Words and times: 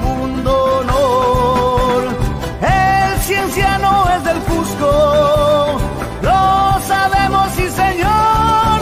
punto 0.00 0.80
honor. 0.80 2.08
El 2.60 3.20
cienciano 3.20 4.06
es 4.14 4.24
del 4.24 4.38
Cusco, 4.40 5.80
lo 6.20 6.80
sabemos, 6.86 7.50
sí 7.56 7.68
señor. 7.70 8.80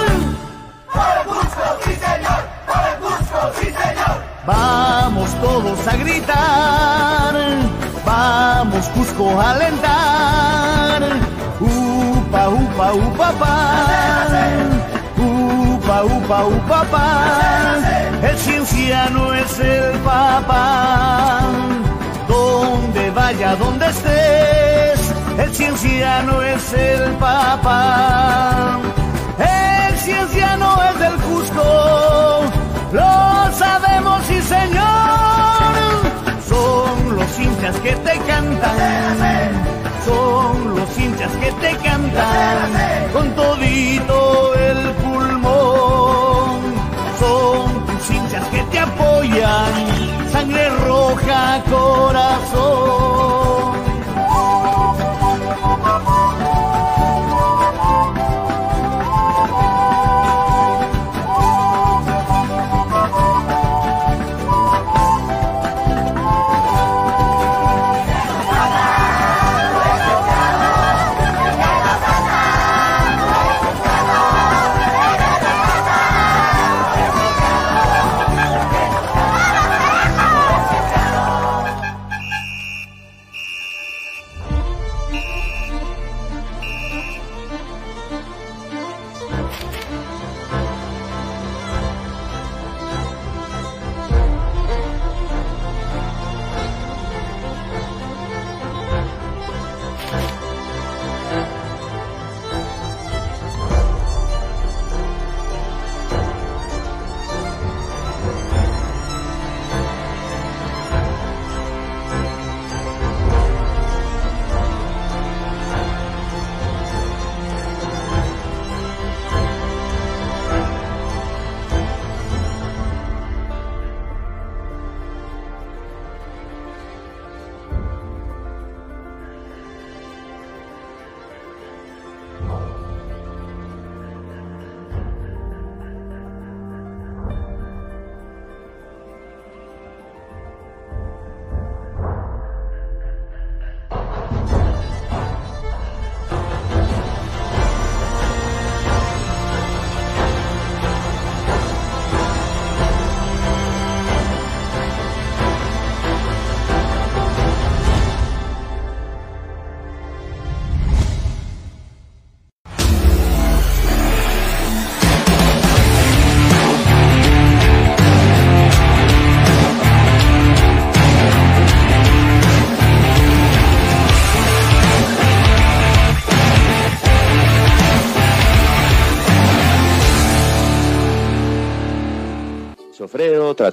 Por 0.92 1.10
el 1.18 1.26
Cusco, 1.26 1.66
sí 1.84 1.92
señor, 1.94 2.42
por 2.66 2.84
el 2.88 2.96
Cusco, 2.98 3.40
sí 3.60 3.66
señor. 3.66 4.16
Vamos 4.44 5.30
todos 5.40 5.86
a 5.86 5.96
gritar, 5.96 7.34
vamos 8.04 8.88
Cusco 8.88 9.40
a 9.40 9.50
alentar. 9.52 11.02
Upa, 11.60 12.48
upa, 12.48 12.92
upa, 12.92 13.32
pa. 13.38 13.77
Upa, 16.04 16.44
upa, 16.44 16.84
pa. 16.90 17.76
El 18.22 18.36
cienciano 18.38 19.32
es 19.34 19.58
el 19.60 19.98
papá. 20.00 21.40
Donde 22.28 23.10
vaya, 23.10 23.56
donde 23.56 23.86
estés, 23.88 25.14
el 25.38 25.54
cienciano 25.54 26.42
es 26.42 26.72
el 26.72 27.12
papá. 27.14 28.78
El 29.38 29.96
cienciano 29.98 30.78
es 30.90 30.98
del 31.00 31.14
Cusco, 31.16 32.42
lo 32.92 33.52
sabemos, 33.52 34.22
sí 34.26 34.40
señor. 34.42 35.88
Son 36.48 37.16
los 37.16 37.38
hinchas 37.38 37.76
que 37.76 37.92
te 37.92 38.18
cantan, 38.26 39.50
son 40.04 40.76
los 40.76 40.98
hinchas 40.98 41.32
que 41.40 41.52
te 41.52 41.76
cantan, 41.76 42.58
con 43.12 43.34
sangre 50.32 50.68
roja, 50.86 51.62
corazón. 51.70 52.77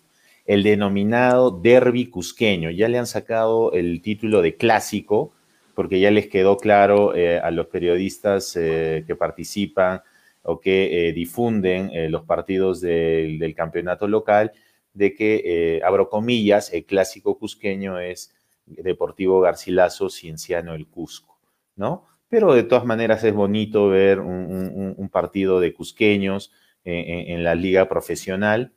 el 0.45 0.61
denominado 0.61 1.49
derby 1.49 2.05
cusqueño. 2.05 2.69
Ya 2.69 2.87
le 2.87 2.99
han 2.99 3.07
sacado 3.07 3.71
el 3.71 4.01
título 4.03 4.43
de 4.43 4.55
clásico, 4.57 5.33
porque 5.73 5.99
ya 5.99 6.11
les 6.11 6.27
quedó 6.27 6.57
claro 6.57 7.15
eh, 7.15 7.39
a 7.39 7.49
los 7.49 7.65
periodistas 7.67 8.55
eh, 8.55 9.03
que 9.07 9.15
participan 9.15 10.01
o 10.45 10.59
que 10.59 11.09
eh, 11.09 11.13
difunden 11.13 11.91
los 12.11 12.23
partidos 12.23 12.81
del, 12.81 13.53
campeonato 13.55 14.07
local, 14.07 14.51
de 14.93 15.13
que, 15.13 15.81
abro 15.83 16.09
comillas, 16.09 16.71
el 16.71 16.85
clásico 16.85 17.37
cusqueño 17.37 17.99
es 17.99 18.33
Deportivo 18.65 19.41
Garcilaso 19.41 20.09
Cienciano 20.09 20.73
el 20.73 20.87
Cusco, 20.87 21.39
¿no? 21.75 22.05
Pero 22.29 22.53
de 22.53 22.63
todas 22.63 22.85
maneras 22.85 23.23
es 23.23 23.33
bonito 23.33 23.89
ver 23.89 24.19
un, 24.19 25.09
partido 25.11 25.59
de 25.59 25.73
cusqueños 25.73 26.51
en 26.83 27.43
la 27.43 27.55
liga 27.55 27.87
profesional 27.87 28.71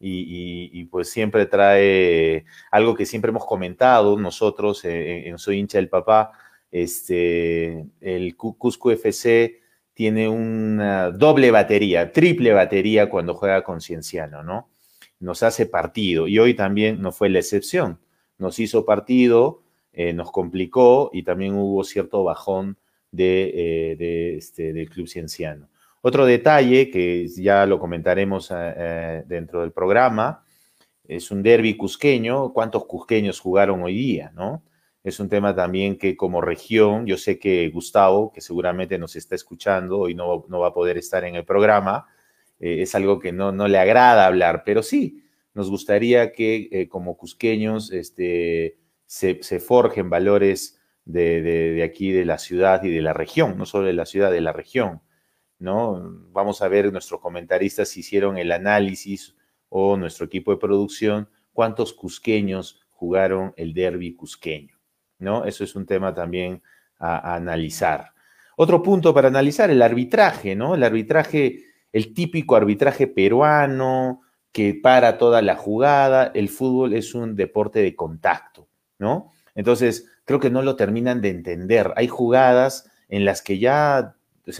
y, 0.00 0.84
pues 0.86 1.10
siempre 1.10 1.46
trae 1.46 2.44
algo 2.70 2.94
que 2.94 3.06
siempre 3.06 3.30
hemos 3.30 3.44
comentado 3.44 4.18
nosotros 4.18 4.84
eh, 4.84 5.28
en, 5.28 5.38
Soy 5.38 5.58
hincha 5.58 5.78
del 5.78 5.88
papá, 5.88 6.32
este, 6.70 7.86
el 8.00 8.36
Cusco 8.36 8.90
FC 8.90 9.59
tiene 10.00 10.30
una 10.30 11.10
doble 11.10 11.50
batería, 11.50 12.10
triple 12.10 12.54
batería 12.54 13.10
cuando 13.10 13.34
juega 13.34 13.62
con 13.62 13.82
Cienciano, 13.82 14.42
¿no? 14.42 14.70
Nos 15.18 15.42
hace 15.42 15.66
partido 15.66 16.26
y 16.26 16.38
hoy 16.38 16.54
también 16.54 17.02
no 17.02 17.12
fue 17.12 17.28
la 17.28 17.40
excepción. 17.40 17.98
Nos 18.38 18.58
hizo 18.60 18.86
partido, 18.86 19.60
eh, 19.92 20.14
nos 20.14 20.32
complicó 20.32 21.10
y 21.12 21.22
también 21.22 21.54
hubo 21.54 21.84
cierto 21.84 22.24
bajón 22.24 22.78
de, 23.12 23.52
eh, 23.54 24.36
este, 24.38 24.72
del 24.72 24.88
Club 24.88 25.06
Cienciano. 25.06 25.68
Otro 26.00 26.24
detalle 26.24 26.90
que 26.90 27.28
ya 27.28 27.66
lo 27.66 27.78
comentaremos 27.78 28.50
eh, 28.54 29.22
dentro 29.26 29.60
del 29.60 29.72
programa 29.72 30.42
es 31.06 31.30
un 31.30 31.42
derby 31.42 31.76
cusqueño. 31.76 32.54
¿Cuántos 32.54 32.86
cusqueños 32.86 33.38
jugaron 33.38 33.82
hoy 33.82 33.96
día? 33.96 34.32
¿no? 34.34 34.62
Es 35.02 35.20
un 35.20 35.28
tema 35.28 35.54
también 35.54 35.96
que 35.98 36.16
como 36.16 36.40
región, 36.40 37.06
yo 37.06 37.16
sé 37.16 37.38
que 37.38 37.68
Gustavo, 37.70 38.32
que 38.32 38.40
seguramente 38.40 38.98
nos 38.98 39.16
está 39.16 39.34
escuchando, 39.34 40.00
hoy 40.00 40.14
no, 40.14 40.44
no 40.48 40.60
va 40.60 40.68
a 40.68 40.74
poder 40.74 40.98
estar 40.98 41.24
en 41.24 41.36
el 41.36 41.44
programa, 41.44 42.06
eh, 42.58 42.82
es 42.82 42.94
algo 42.94 43.18
que 43.18 43.32
no, 43.32 43.52
no, 43.52 43.66
le 43.68 43.78
agrada 43.78 44.26
hablar, 44.26 44.62
pero 44.64 44.82
sí, 44.82 45.24
nos 45.54 45.70
gustaría 45.70 46.32
que 46.32 46.88
como 46.90 47.16
cusqueños 47.16 47.90
este, 47.92 48.78
se, 49.06 49.42
se, 49.42 49.58
forjen 49.60 50.10
valores 50.10 50.78
de, 51.04 51.42
de, 51.42 51.82
aquí, 51.82 52.12
de 52.12 52.24
la 52.24 52.38
ciudad 52.38 52.84
y 52.84 52.90
de 52.90 53.02
la 53.02 53.12
región, 53.14 53.56
no 53.58 53.66
solo 53.66 53.86
de 53.86 53.94
la 53.94 54.06
ciudad, 54.06 54.30
de 54.30 54.40
la 54.42 54.52
región 54.52 55.00
¿no? 55.60 56.00
Vamos 56.32 56.62
a 56.62 56.68
ver, 56.68 56.90
nuestros 56.90 57.20
comentaristas 57.20 57.96
hicieron 57.96 58.38
el 58.38 58.50
análisis 58.50 59.36
o 59.68 59.96
nuestro 59.96 60.26
equipo 60.26 60.50
de 60.50 60.56
producción, 60.56 61.28
cuántos 61.52 61.92
cusqueños 61.92 62.80
jugaron 62.90 63.52
el 63.56 63.72
derby 63.74 64.14
cusqueño, 64.14 64.79
¿no? 65.20 65.44
Eso 65.44 65.64
es 65.64 65.76
un 65.76 65.86
tema 65.86 66.14
también 66.14 66.62
a, 66.98 67.34
analizar. 67.34 68.12
Otro 68.56 68.82
punto 68.82 69.14
para 69.14 69.28
analizar, 69.28 69.70
el 69.70 69.82
arbitraje, 69.82 70.54
¿no? 70.54 70.74
El 70.74 70.82
arbitraje, 70.82 71.64
el 71.92 72.12
típico 72.12 72.56
arbitraje 72.56 73.06
peruano 73.06 74.22
que 74.52 74.74
para 74.74 75.16
toda 75.16 75.42
la 75.42 75.54
jugada, 75.54 76.32
el 76.34 76.48
fútbol 76.48 76.92
es 76.94 77.14
un 77.14 77.36
deporte 77.36 77.80
de 77.80 77.94
contacto, 77.94 78.68
¿no? 78.98 79.32
Entonces, 79.54 80.10
creo 80.24 80.40
que 80.40 80.50
no 80.50 80.62
lo 80.62 80.76
terminan 80.76 81.20
de 81.20 81.30
entender. 81.30 81.92
Hay 81.96 82.08
jugadas 82.08 82.90
en 83.08 83.24
las 83.24 83.42
que 83.42 83.58
ya 83.58 84.16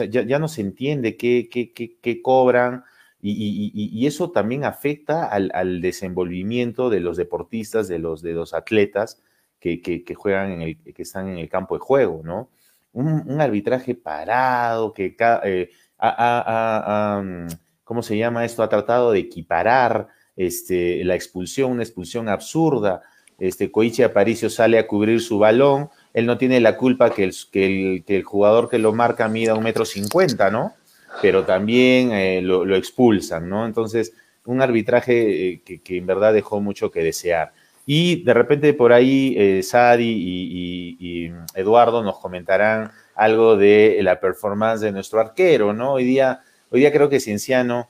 ya, 0.08 0.38
no 0.38 0.48
se 0.48 0.60
entiende 0.60 1.16
qué, 1.16 1.48
qué, 1.50 2.22
cobran 2.22 2.84
y, 3.20 4.06
eso 4.06 4.30
también 4.30 4.64
afecta 4.64 5.26
al, 5.26 5.80
desenvolvimiento 5.80 6.90
de 6.90 7.00
los 7.00 7.16
deportistas, 7.16 7.88
de 7.88 7.98
los, 7.98 8.22
de 8.22 8.32
los 8.32 8.54
atletas 8.54 9.22
que, 9.60 10.14
juegan, 10.16 10.52
en 10.52 10.62
el, 10.62 10.78
que 10.78 11.02
están 11.02 11.28
en 11.28 11.38
el 11.38 11.48
campo 11.48 11.74
de 11.74 11.80
juego, 11.80 12.22
¿no? 12.24 12.48
Un, 12.92 13.40
arbitraje 13.40 13.94
parado, 13.94 14.92
que, 14.92 15.14
eh, 15.44 15.70
¿cómo 17.84 18.02
se 18.02 18.16
llama 18.16 18.44
esto? 18.44 18.62
Ha 18.62 18.68
tratado 18.68 19.12
de 19.12 19.20
equiparar 19.20 20.08
este, 20.36 21.04
la 21.04 21.14
expulsión, 21.14 21.72
una 21.72 21.82
expulsión 21.82 22.28
absurda. 22.28 23.02
Este, 23.38 23.70
Koichi 23.70 24.02
Aparicio 24.02 24.50
sale 24.50 24.78
a 24.78 24.86
cubrir 24.86 25.20
su 25.20 25.38
balón, 25.38 25.90
él 26.12 26.26
no 26.26 26.36
tiene 26.38 26.60
la 26.60 26.76
culpa 26.76 27.10
que 27.10 27.24
el, 27.24 27.34
que 27.52 28.04
el, 28.06 28.22
jugador 28.22 28.68
que 28.68 28.78
lo 28.78 28.92
marca 28.92 29.28
mida 29.28 29.54
un 29.54 29.62
metro 29.62 29.84
cincuenta, 29.84 30.50
¿no? 30.50 30.74
Pero 31.22 31.44
también 31.44 32.12
eh, 32.12 32.42
lo, 32.42 32.74
expulsan, 32.76 33.48
¿no? 33.48 33.66
Entonces, 33.66 34.12
un 34.44 34.62
arbitraje 34.62 35.48
eh, 35.48 35.62
que, 35.62 35.96
en 35.96 36.06
verdad 36.06 36.32
dejó 36.32 36.60
mucho 36.60 36.90
que 36.90 37.02
desear. 37.02 37.52
Y 37.92 38.22
de 38.22 38.34
repente 38.34 38.72
por 38.72 38.92
ahí 38.92 39.34
eh, 39.36 39.64
Sadi 39.64 40.04
y, 40.06 41.32
Eduardo 41.56 42.04
nos 42.04 42.20
comentarán 42.20 42.92
algo 43.16 43.56
de 43.56 43.98
la 44.02 44.20
performance 44.20 44.80
de 44.80 44.92
nuestro 44.92 45.18
arquero, 45.18 45.72
¿no? 45.72 45.94
Hoy 45.94 46.04
día, 46.04 46.40
hoy 46.70 46.78
día 46.78 46.92
creo 46.92 47.08
que 47.08 47.18
Cienciano 47.18 47.88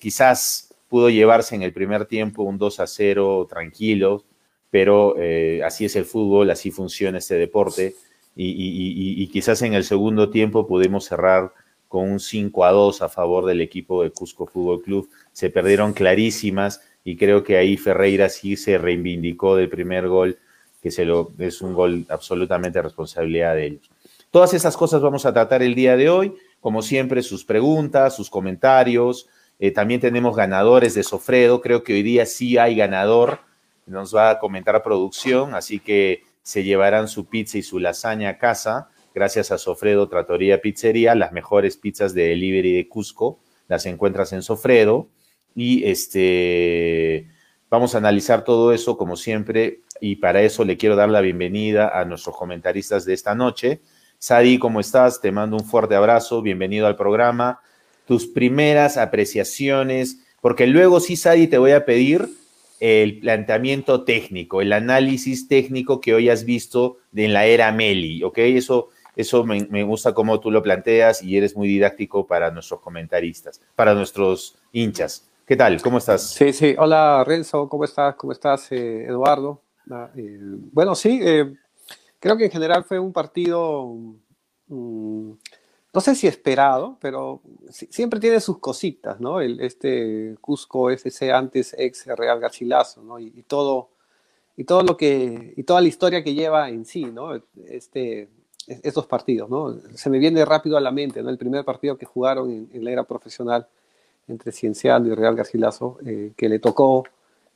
quizás 0.00 0.74
pudo 0.88 1.08
llevarse 1.08 1.54
en 1.54 1.62
el 1.62 1.72
primer 1.72 2.06
tiempo 2.06 2.42
un 2.42 2.58
2 2.58 2.80
a 2.80 2.88
0 2.88 3.46
tranquilo, 3.48 4.24
pero 4.72 5.14
eh, 5.16 5.62
así 5.64 5.84
es 5.84 5.94
el 5.94 6.04
fútbol, 6.04 6.50
así 6.50 6.72
funciona 6.72 7.18
este 7.18 7.36
deporte 7.36 7.94
y, 8.34 9.24
quizás 9.28 9.62
en 9.62 9.74
el 9.74 9.84
segundo 9.84 10.30
tiempo 10.30 10.66
pudimos 10.66 11.04
cerrar 11.04 11.52
con 11.86 12.10
un 12.10 12.18
5 12.18 12.64
a 12.64 12.72
2 12.72 13.02
a 13.02 13.08
favor 13.08 13.46
del 13.46 13.60
equipo 13.60 14.02
de 14.02 14.10
Cusco 14.10 14.46
Fútbol 14.46 14.82
Club. 14.82 15.08
Se 15.30 15.48
perdieron 15.48 15.92
clarísimas 15.92 16.80
y 17.06 17.16
creo 17.16 17.44
que 17.44 17.56
ahí 17.56 17.76
Ferreira 17.76 18.28
sí 18.28 18.56
se 18.56 18.78
reivindicó 18.78 19.54
del 19.54 19.68
primer 19.68 20.08
gol, 20.08 20.38
que 20.82 20.90
se 20.90 21.04
lo, 21.04 21.30
es 21.38 21.62
un 21.62 21.72
gol 21.72 22.04
absolutamente 22.08 22.82
responsabilidad 22.82 23.54
de 23.54 23.66
ellos. 23.66 23.90
Todas 24.32 24.52
esas 24.54 24.76
cosas 24.76 25.00
vamos 25.00 25.24
a 25.24 25.32
tratar 25.32 25.62
el 25.62 25.76
día 25.76 25.96
de 25.96 26.10
hoy. 26.10 26.34
Como 26.60 26.82
siempre, 26.82 27.22
sus 27.22 27.44
preguntas, 27.44 28.16
sus 28.16 28.28
comentarios. 28.28 29.28
Eh, 29.60 29.70
también 29.70 30.00
tenemos 30.00 30.36
ganadores 30.36 30.94
de 30.94 31.04
Sofredo. 31.04 31.60
Creo 31.60 31.84
que 31.84 31.92
hoy 31.92 32.02
día 32.02 32.26
sí 32.26 32.58
hay 32.58 32.74
ganador 32.74 33.38
nos 33.86 34.14
va 34.14 34.30
a 34.30 34.38
comentar 34.40 34.82
producción, 34.82 35.54
así 35.54 35.78
que 35.78 36.24
se 36.42 36.64
llevarán 36.64 37.06
su 37.06 37.26
pizza 37.26 37.58
y 37.58 37.62
su 37.62 37.78
lasaña 37.78 38.30
a 38.30 38.38
casa, 38.38 38.88
gracias 39.14 39.52
a 39.52 39.58
Sofredo 39.58 40.08
Tratoría 40.08 40.60
Pizzería, 40.60 41.14
las 41.14 41.32
mejores 41.32 41.76
pizzas 41.76 42.12
de 42.12 42.28
delivery 42.28 42.72
de 42.74 42.88
Cusco, 42.88 43.38
las 43.68 43.86
encuentras 43.86 44.32
en 44.32 44.42
Sofredo, 44.42 45.08
y 45.56 45.84
este, 45.84 47.26
vamos 47.70 47.94
a 47.94 47.98
analizar 47.98 48.44
todo 48.44 48.72
eso 48.72 48.96
como 48.96 49.16
siempre, 49.16 49.80
y 50.00 50.16
para 50.16 50.42
eso 50.42 50.64
le 50.64 50.76
quiero 50.76 50.94
dar 50.94 51.08
la 51.08 51.22
bienvenida 51.22 51.98
a 51.98 52.04
nuestros 52.04 52.36
comentaristas 52.36 53.06
de 53.06 53.14
esta 53.14 53.34
noche. 53.34 53.80
Sadi, 54.18 54.58
¿cómo 54.58 54.80
estás? 54.80 55.20
Te 55.20 55.32
mando 55.32 55.56
un 55.56 55.64
fuerte 55.64 55.94
abrazo, 55.94 56.42
bienvenido 56.42 56.86
al 56.86 56.96
programa. 56.96 57.60
Tus 58.06 58.26
primeras 58.26 58.98
apreciaciones, 58.98 60.20
porque 60.42 60.66
luego 60.66 61.00
sí, 61.00 61.16
Sadi, 61.16 61.46
te 61.46 61.58
voy 61.58 61.72
a 61.72 61.86
pedir 61.86 62.28
el 62.78 63.20
planteamiento 63.20 64.04
técnico, 64.04 64.60
el 64.60 64.74
análisis 64.74 65.48
técnico 65.48 66.00
que 66.02 66.12
hoy 66.12 66.28
has 66.28 66.44
visto 66.44 66.98
en 67.14 67.32
la 67.32 67.46
era 67.46 67.72
Meli, 67.72 68.22
¿ok? 68.22 68.38
Eso, 68.38 68.90
eso 69.16 69.44
me, 69.44 69.82
gusta 69.84 70.12
cómo 70.12 70.38
tú 70.40 70.50
lo 70.50 70.62
planteas 70.62 71.22
y 71.22 71.38
eres 71.38 71.56
muy 71.56 71.68
didáctico 71.68 72.26
para 72.26 72.50
nuestros 72.50 72.80
comentaristas, 72.80 73.62
para 73.74 73.94
nuestros 73.94 74.56
hinchas. 74.72 75.26
¿Qué 75.46 75.56
tal? 75.56 75.80
¿Cómo 75.80 75.98
estás? 75.98 76.30
Sí, 76.30 76.52
sí. 76.52 76.74
Hola, 76.76 77.22
Renzo. 77.24 77.68
¿Cómo 77.68 77.84
estás? 77.84 78.16
¿Cómo 78.16 78.32
estás, 78.32 78.70
eh, 78.72 79.04
Eduardo? 79.04 79.62
Ah, 79.88 80.10
eh, 80.16 80.38
bueno, 80.40 80.96
sí. 80.96 81.20
Eh, 81.22 81.54
creo 82.18 82.36
que 82.36 82.46
en 82.46 82.50
general 82.50 82.82
fue 82.82 82.98
un 82.98 83.12
partido 83.12 83.94
mm, 84.66 85.30
no 85.96 86.00
sé 86.02 86.14
si 86.14 86.26
esperado, 86.26 86.98
pero 87.00 87.40
siempre 87.70 88.20
tiene 88.20 88.38
sus 88.40 88.58
cositas, 88.58 89.18
¿no? 89.18 89.40
El, 89.40 89.60
este 89.60 90.36
Cusco 90.42 90.90
FC 90.90 91.32
antes 91.32 91.74
ex 91.78 92.06
Real 92.06 92.38
Garcilaso, 92.38 93.02
¿no? 93.02 93.18
Y, 93.18 93.30
todo, 93.46 93.88
y 94.58 94.64
todo 94.64 94.82
lo 94.82 94.96
que, 94.96 95.54
y 95.56 95.62
toda 95.62 95.80
la 95.80 95.88
historia 95.88 96.22
que 96.22 96.34
lleva 96.34 96.68
en 96.68 96.84
sí, 96.84 97.04
¿no? 97.04 97.40
Este, 97.68 98.28
estos 98.66 99.06
partidos, 99.06 99.48
¿no? 99.48 99.74
Se 99.94 100.10
me 100.10 100.18
viene 100.18 100.44
rápido 100.44 100.76
a 100.76 100.82
la 100.82 100.90
mente, 100.90 101.22
¿no? 101.22 101.30
El 101.30 101.38
primer 101.38 101.64
partido 101.64 101.96
que 101.96 102.04
jugaron 102.04 102.68
en, 102.70 102.84
la 102.84 102.90
era 102.90 103.04
profesional 103.04 103.66
entre 104.28 104.52
Cienciano 104.52 105.06
y 105.06 105.14
Real 105.14 105.36
Garcilaso, 105.36 105.98
eh, 106.04 106.32
que 106.36 106.48
le 106.48 106.58
tocó, 106.58 107.04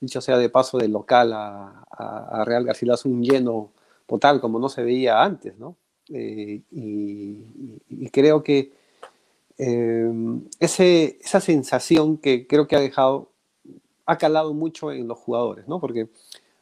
dicho 0.00 0.20
sea 0.20 0.38
de 0.38 0.48
paso, 0.48 0.78
del 0.78 0.92
local 0.92 1.32
a, 1.32 1.76
Real 2.46 2.64
Garcilaso 2.64 3.08
un 3.08 3.22
lleno 3.22 3.70
total 4.06 4.40
como 4.40 4.58
no 4.58 4.68
se 4.70 4.82
veía 4.82 5.22
antes, 5.22 5.58
¿no? 5.58 5.76
Eh, 6.08 6.62
y, 6.70 8.08
creo 8.10 8.42
que 8.42 8.72
eh, 9.58 10.10
ese, 10.58 11.18
esa 11.20 11.40
sensación 11.40 12.16
que 12.16 12.46
creo 12.46 12.66
que 12.66 12.76
ha 12.76 12.80
dejado, 12.80 13.28
ha 14.06 14.16
calado 14.16 14.54
mucho 14.54 14.90
en 14.90 15.06
los 15.06 15.18
jugadores, 15.18 15.68
¿no? 15.68 15.78
Porque 15.78 16.08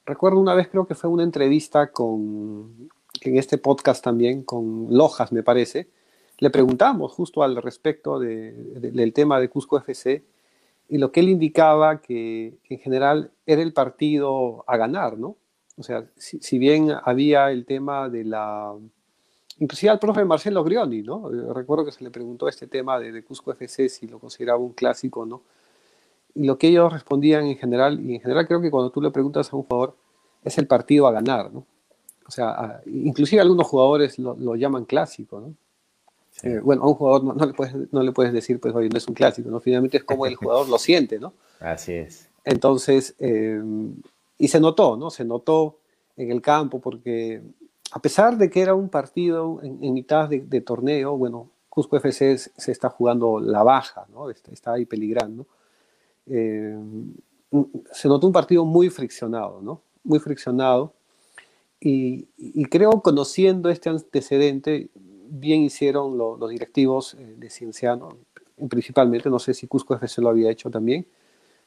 recuerdo 0.04 0.40
una 0.40 0.54
vez, 0.54 0.68
creo 0.68 0.86
que 0.86 0.94
fue 0.94 1.08
una 1.08 1.22
entrevista 1.22 1.92
con, 1.92 2.90
en 3.20 3.36
este 3.38 3.58
podcast 3.58 4.02
también, 4.02 4.42
con 4.42 4.88
Lojas, 4.90 5.32
me 5.32 5.42
parece, 5.42 5.88
le 6.38 6.50
preguntamos 6.50 7.12
justo 7.12 7.42
al 7.42 7.56
respecto 7.56 8.18
del 8.18 9.12
tema 9.12 9.40
de 9.40 9.48
Cusco 9.48 9.76
FC 9.78 10.24
y 10.88 10.98
lo 10.98 11.10
que 11.10 11.20
él 11.20 11.28
indicaba 11.28 12.00
que, 12.00 12.58
en 12.68 12.78
general 12.78 13.32
era 13.44 13.60
el 13.60 13.72
partido 13.72 14.64
a 14.66 14.76
ganar, 14.76 15.18
¿no? 15.18 15.36
O 15.76 15.82
sea, 15.82 16.06
si, 16.16 16.58
bien 16.58 16.92
había 17.04 17.50
el 17.50 17.64
tema 17.64 18.08
de 18.08 18.24
la... 18.24 18.74
Inclusive 19.58 19.90
al 19.90 19.98
profe 19.98 20.24
Marcelo 20.24 20.64
Grioni, 20.64 21.02
¿no? 21.02 21.30
Eh, 21.32 21.52
recuerdo 21.52 21.84
que 21.84 21.92
se 21.92 22.02
le 22.02 22.10
preguntó 22.10 22.48
este 22.48 22.66
tema 22.68 22.98
de, 22.98 23.12
de 23.12 23.24
Cusco 23.24 23.52
FC 23.52 23.88
si 23.88 24.06
lo 24.06 24.18
consideraba 24.18 24.58
un 24.58 24.72
clásico, 24.72 25.26
¿no? 25.26 25.42
Y 26.34 26.44
lo 26.44 26.56
que 26.56 26.68
ellos 26.68 26.92
respondían 26.92 27.46
en 27.46 27.56
general, 27.56 28.00
y 28.00 28.14
en 28.14 28.20
general 28.20 28.46
creo 28.46 28.60
que 28.60 28.70
cuando 28.70 28.90
tú 28.90 29.02
le 29.02 29.10
preguntas 29.10 29.52
a 29.52 29.56
un 29.56 29.64
jugador, 29.64 29.96
es 30.44 30.56
el 30.58 30.66
partido 30.68 31.06
a 31.06 31.12
ganar, 31.12 31.52
¿no? 31.52 31.66
O 32.26 32.30
sea, 32.30 32.80
inclusive 32.86 33.40
algunos 33.42 33.66
jugadores 33.66 34.18
lo, 34.18 34.36
lo 34.36 34.54
llaman 34.54 34.84
clásico, 34.84 35.40
¿no? 35.40 35.54
Eh, 36.42 36.60
bueno, 36.62 36.82
a 36.82 36.88
un 36.88 36.94
jugador 36.94 37.24
no, 37.24 37.46
le 37.46 37.52
puedes, 37.52 37.74
no 37.92 38.02
le 38.02 38.12
puedes 38.12 38.32
decir, 38.32 38.60
pues, 38.60 38.74
oye, 38.74 38.88
no 38.88 38.98
es 38.98 39.08
un 39.08 39.14
clásico, 39.14 39.50
¿no? 39.50 39.60
Finalmente 39.60 39.96
es 39.96 40.04
como 40.04 40.26
el 40.26 40.36
jugador 40.36 40.68
lo 40.68 40.78
siente, 40.78 41.18
¿no? 41.18 41.32
Así 41.60 41.92
es. 41.92 42.28
Entonces, 42.44 43.14
eh, 43.18 43.60
y 44.38 44.48
se 44.48 44.60
notó, 44.60 44.96
¿no? 44.96 45.10
Se 45.10 45.24
notó 45.24 45.78
en 46.16 46.30
el 46.30 46.40
campo 46.40 46.80
porque 46.80 47.42
a 47.92 48.00
pesar 48.00 48.36
de 48.36 48.50
que 48.50 48.60
era 48.60 48.74
un 48.74 48.88
partido 48.88 49.60
en, 49.62 49.92
mitad 49.92 50.28
de, 50.28 50.60
torneo, 50.60 51.16
bueno, 51.16 51.50
Cusco 51.68 51.96
FC 51.96 52.38
se 52.38 52.72
está 52.72 52.88
jugando 52.90 53.40
la 53.40 53.62
baja, 53.62 54.06
¿no? 54.12 54.30
Está, 54.30 54.74
ahí 54.74 54.84
peligrando. 54.84 55.46
Eh, 56.26 56.76
se 57.92 58.08
notó 58.08 58.26
un 58.26 58.32
partido 58.32 58.64
muy 58.64 58.90
friccionado, 58.90 59.60
¿no? 59.62 59.80
Muy 60.04 60.18
friccionado. 60.18 60.92
Y, 61.80 62.26
y 62.36 62.64
creo, 62.66 63.02
conociendo 63.02 63.70
este 63.70 63.88
antecedente, 63.88 64.90
bien 65.28 65.62
hicieron 65.62 66.16
los 66.16 66.50
directivos 66.50 67.14
eh, 67.14 67.34
de 67.36 67.50
Cienciano, 67.50 68.16
principalmente, 68.68 69.30
no 69.30 69.38
sé 69.38 69.54
si 69.54 69.66
Cusco 69.66 69.94
FC 69.94 70.20
lo 70.20 70.30
había 70.30 70.50
hecho 70.50 70.70
también, 70.70 71.06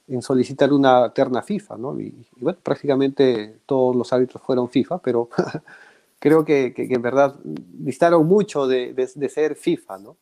en 0.07 0.21
solicitar 0.21 0.73
una 0.73 1.13
terna 1.13 1.41
FIFA, 1.41 1.77
¿no? 1.77 1.99
Y, 1.99 2.25
bueno, 2.37 2.59
prácticamente 2.61 3.59
todos 3.65 3.95
los 3.95 4.11
árbitros 4.11 4.41
fueron 4.43 4.69
FIFA, 4.69 4.97
pero 4.99 5.29
creo 6.19 6.43
que, 6.43 6.73
que, 6.73 6.83
en 6.83 7.01
verdad 7.01 7.35
distaron 7.43 8.27
mucho 8.27 8.67
de, 8.67 8.93
de, 8.93 9.29
ser 9.29 9.55
FIFA, 9.55 9.97
¿no? 9.99 10.17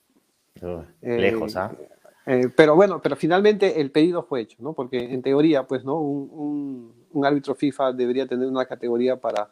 lejos, 1.02 1.56
¿ah? 1.56 1.72
Eh, 1.80 1.88
eh, 2.26 2.50
pero 2.56 2.76
bueno, 2.76 3.02
pero 3.02 3.16
finalmente 3.16 3.82
el 3.82 3.90
pedido 3.90 4.22
fue 4.22 4.42
hecho, 4.42 4.58
¿no? 4.60 4.74
Porque 4.74 5.00
en 5.00 5.24
teoría, 5.24 5.66
pues, 5.66 5.84
¿no? 5.84 6.00
Un, 6.00 6.30
un, 6.32 6.94
un 7.12 7.26
árbitro 7.26 7.56
FIFA 7.56 7.94
debería 7.94 8.28
tener 8.28 8.48
una 8.48 8.66
categoría 8.66 9.16
para, 9.16 9.50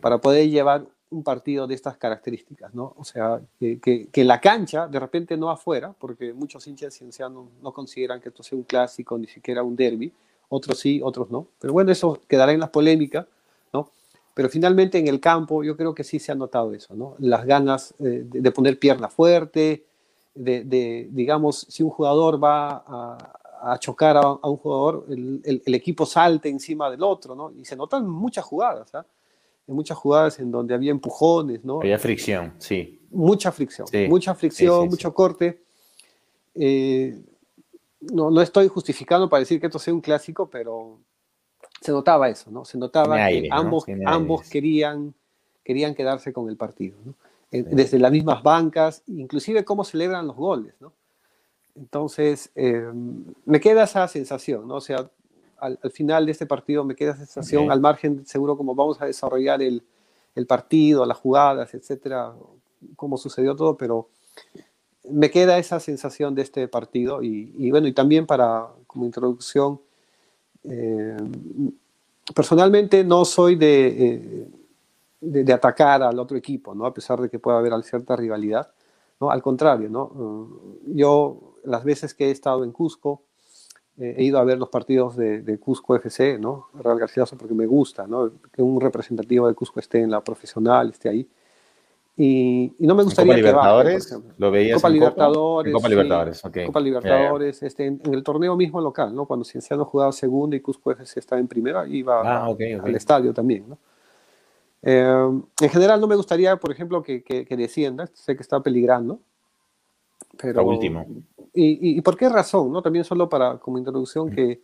para 0.00 0.18
poder 0.18 0.48
llevar 0.48 0.86
un 1.10 1.22
partido 1.22 1.66
de 1.66 1.74
estas 1.74 1.96
características, 1.96 2.74
¿no? 2.74 2.94
O 2.96 3.04
sea, 3.04 3.40
que, 3.60 4.08
que, 4.10 4.24
la 4.24 4.40
cancha, 4.40 4.88
de 4.88 4.98
repente 4.98 5.36
no 5.36 5.50
afuera, 5.50 5.94
porque 5.96 6.32
muchos 6.32 6.66
hinchas 6.66 6.94
ciencianos 6.94 7.46
no 7.62 7.72
consideran 7.72 8.20
que 8.20 8.30
esto 8.30 8.42
sea 8.42 8.58
un 8.58 8.64
clásico, 8.64 9.16
ni 9.16 9.26
siquiera 9.26 9.62
un 9.62 9.76
derby, 9.76 10.12
otros 10.48 10.78
sí, 10.78 11.00
otros 11.02 11.30
no. 11.30 11.46
Pero 11.60 11.72
bueno, 11.72 11.92
eso 11.92 12.20
quedará 12.26 12.52
en 12.52 12.60
las 12.60 12.70
polémicas, 12.70 13.26
¿no? 13.72 13.90
Pero 14.34 14.48
finalmente 14.48 14.98
en 14.98 15.06
el 15.06 15.20
campo 15.20 15.62
yo 15.62 15.76
creo 15.76 15.94
que 15.94 16.04
sí 16.04 16.18
se 16.18 16.32
ha 16.32 16.34
notado 16.34 16.72
eso, 16.74 16.94
¿no? 16.94 17.14
Las 17.18 17.46
ganas 17.46 17.94
eh, 18.00 18.24
de, 18.26 18.50
poner 18.50 18.78
pierna 18.78 19.08
fuerte, 19.08 19.84
de, 20.34 21.08
digamos, 21.10 21.66
si 21.68 21.82
un 21.82 21.90
jugador 21.90 22.42
va 22.42 22.84
a, 23.62 23.78
chocar 23.78 24.16
a, 24.16 24.28
un 24.32 24.56
jugador, 24.58 25.06
el, 25.08 25.62
el, 25.64 25.74
equipo 25.74 26.04
salte 26.04 26.48
encima 26.48 26.90
del 26.90 27.02
otro, 27.02 27.34
¿no? 27.34 27.50
Y 27.52 27.64
se 27.64 27.74
notan 27.74 28.06
muchas 28.08 28.44
jugadas, 28.44 28.94
¿ah? 28.94 29.06
En 29.66 29.74
muchas 29.74 29.98
jugadas 29.98 30.38
en 30.38 30.50
donde 30.50 30.74
había 30.74 30.90
empujones, 30.90 31.64
¿no? 31.64 31.80
Había 31.80 31.98
fricción, 31.98 32.54
sí. 32.58 33.00
Mucha 33.10 33.50
fricción, 33.52 33.86
mucha 34.08 34.34
fricción, 34.34 34.88
mucho 34.88 35.12
corte. 35.14 35.62
Eh, 36.54 37.18
no, 38.00 38.30
no 38.30 38.40
estoy 38.40 38.68
justificando 38.68 39.28
para 39.28 39.40
decir 39.40 39.60
que 39.60 39.66
esto 39.66 39.78
sea 39.78 39.94
un 39.94 40.00
clásico, 40.00 40.48
pero 40.48 40.98
se 41.80 41.92
notaba 41.92 42.28
eso, 42.28 42.50
¿no? 42.50 42.64
Se 42.64 42.78
notaba 42.78 43.16
que 43.28 43.48
ambos, 43.50 43.84
ambos 44.04 44.48
querían, 44.48 45.14
querían 45.64 45.94
quedarse 45.94 46.32
con 46.32 46.48
el 46.48 46.56
partido, 46.56 46.96
¿no? 47.04 47.14
Eh, 47.52 47.62
desde 47.62 47.98
las 47.98 48.10
mismas 48.10 48.42
bancas, 48.42 49.02
inclusive 49.06 49.64
cómo 49.64 49.84
celebran 49.84 50.26
los 50.26 50.36
goles, 50.36 50.74
¿no? 50.80 50.92
Entonces, 51.76 52.50
eh, 52.54 52.90
me 53.44 53.60
queda 53.60 53.84
esa 53.84 54.08
sensación, 54.08 54.66
¿no? 54.66 54.76
O 54.76 54.80
sea, 54.80 55.10
al, 55.58 55.78
final 55.90 56.26
de 56.26 56.32
este 56.32 56.46
partido 56.46 56.84
me 56.84 56.94
queda 56.94 57.16
sensación, 57.16 57.70
al 57.70 57.80
margen, 57.80 58.26
seguro 58.26 58.56
como 58.56 58.74
vamos 58.74 59.00
a 59.00 59.06
desarrollar 59.06 59.62
el, 59.62 59.82
el, 60.34 60.46
partido, 60.46 61.04
las 61.06 61.18
jugadas, 61.18 61.74
etcétera, 61.74 62.34
cómo 62.94 63.16
sucedió 63.16 63.56
todo, 63.56 63.76
pero 63.76 64.08
me 65.10 65.30
queda 65.30 65.58
esa 65.58 65.80
sensación 65.80 66.34
de 66.34 66.42
este 66.42 66.68
partido 66.68 67.22
y, 67.22 67.54
y 67.56 67.70
bueno, 67.70 67.86
y 67.86 67.92
también 67.92 68.26
para, 68.26 68.68
como 68.86 69.04
introducción, 69.04 69.80
eh, 70.64 71.16
personalmente 72.34 73.04
no 73.04 73.24
soy 73.24 73.56
eh, 73.60 74.48
de, 75.20 75.44
de, 75.44 75.52
atacar 75.52 76.02
al 76.02 76.18
otro 76.18 76.36
equipo, 76.36 76.74
¿no? 76.74 76.86
a 76.86 76.94
pesar 76.94 77.20
de 77.20 77.30
que 77.30 77.38
pueda 77.38 77.58
haber 77.58 77.72
cierta 77.84 78.16
rivalidad, 78.16 78.70
¿no? 79.20 79.30
al 79.30 79.42
contrario, 79.42 79.88
¿no? 79.88 80.50
yo 80.86 81.56
las 81.64 81.84
veces 81.84 82.14
que 82.14 82.28
he 82.28 82.30
estado 82.30 82.64
en 82.64 82.72
Cusco, 82.72 83.22
he 83.98 84.22
ido 84.22 84.38
a 84.38 84.44
ver 84.44 84.58
los 84.58 84.68
partidos 84.68 85.16
de, 85.16 85.58
Cusco 85.58 85.96
FC, 85.96 86.38
¿no? 86.38 86.68
Real 86.74 86.98
Garcilaso, 86.98 87.36
porque 87.36 87.54
me 87.54 87.66
gusta, 87.66 88.06
¿no? 88.06 88.30
Que 88.52 88.62
un 88.62 88.80
representativo 88.80 89.48
de 89.48 89.54
Cusco 89.54 89.80
esté 89.80 90.00
en 90.00 90.10
la 90.10 90.22
profesional, 90.22 90.90
esté 90.90 91.08
ahí. 91.08 91.28
Y, 92.18 92.72
no 92.78 92.94
me 92.94 93.02
gustaría 93.02 93.32
Copa 93.32 93.36
Libertadores, 93.36 94.06
que 94.06 94.16
¿Lo 94.38 94.50
veías 94.50 94.76
Copa 94.76 94.88
Libertadores, 94.88 95.72
Copa 95.72 95.88
Libertadores, 95.88 96.42
Copa 96.42 96.80
Libertadores, 96.80 97.62
este, 97.62 97.86
en, 97.86 98.00
el 98.10 98.22
torneo 98.22 98.56
mismo 98.56 98.80
local, 98.80 99.14
¿no? 99.14 99.26
Cuando 99.26 99.44
Cienciano 99.44 99.84
jugaba 99.84 100.12
segunda 100.12 100.56
y 100.56 100.60
Cusco 100.60 100.92
FC 100.92 101.20
estaba 101.20 101.40
en 101.40 101.48
primera, 101.48 101.86
iba 101.86 102.22
ah, 102.24 102.46
al 102.46 102.94
estadio 102.94 103.34
también, 103.34 103.68
¿no? 103.68 103.78
Eh, 104.82 105.42
en 105.60 105.68
general 105.68 106.00
no 106.00 106.06
me 106.06 106.16
gustaría, 106.16 106.56
por 106.56 106.70
ejemplo, 106.70 107.02
que, 107.02 107.22
que, 107.22 107.44
que 107.44 107.56
descienda, 107.56 108.06
sé 108.14 108.36
que 108.36 108.42
está 108.42 108.60
peligrando, 108.60 109.20
pero, 110.36 110.64
último. 110.64 111.06
Y, 111.54 111.98
y, 111.98 112.00
por 112.02 112.16
qué 112.16 112.28
razón? 112.28 112.72
¿no? 112.72 112.82
También 112.82 113.04
solo 113.04 113.28
para 113.28 113.58
como 113.58 113.78
introducción 113.78 114.30
que 114.30 114.60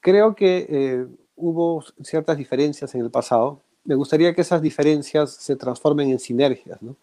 creo 0.00 0.34
que 0.34 0.66
eh, 0.68 1.06
hubo 1.36 1.82
ciertas 2.02 2.36
diferencias 2.36 2.94
en 2.94 3.02
el 3.02 3.10
pasado. 3.10 3.60
Me 3.84 3.94
gustaría 3.94 4.34
que 4.34 4.40
esas 4.40 4.62
diferencias 4.62 5.30
se 5.30 5.56
transformen 5.56 6.10
en 6.10 6.18
sinergias, 6.18 6.80
¿no? 6.82 6.96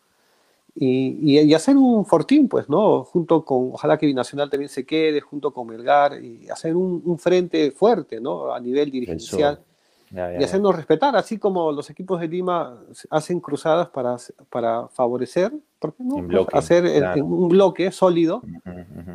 Y, 0.77 1.39
y, 1.39 1.54
hacer 1.54 1.77
un 1.77 2.06
fortín, 2.06 2.50
pues, 2.50 2.68
¿no? 2.68 3.06
Junto 3.06 3.46
con, 3.46 3.70
ojalá 3.72 3.98
que 3.98 4.06
Binacional 4.06 4.50
también 4.50 4.68
se 4.68 4.86
quede, 4.86 5.22
junto 5.22 5.54
con 5.54 5.68
Melgar, 5.68 6.22
y 6.22 6.50
hacer 6.50 6.75
un, 6.75 7.01
un 7.06 7.18
frente 7.18 7.72
fuerte, 7.72 8.20
¿no? 8.20 8.54
A 8.54 8.60
nivel 8.60 8.92
dirigencial 8.92 9.63
y 10.12 10.44
hacernos 10.44 10.75
respetar, 10.75 11.15
así 11.15 11.38
como 11.38 11.72
los 11.72 11.89
equipos 11.89 12.20
de 12.22 12.27
Lima 12.27 12.82
hacen 13.10 13.39
cruzadas 13.39 13.89
para, 13.89 14.15
para 14.50 14.88
favorecer, 14.88 15.51
¿por 15.92 16.27
qué 16.27 16.36
no? 16.36 16.48
hacer 16.54 17.22
un 17.22 17.50
bloque 17.50 17.92
sólido, 17.92 18.42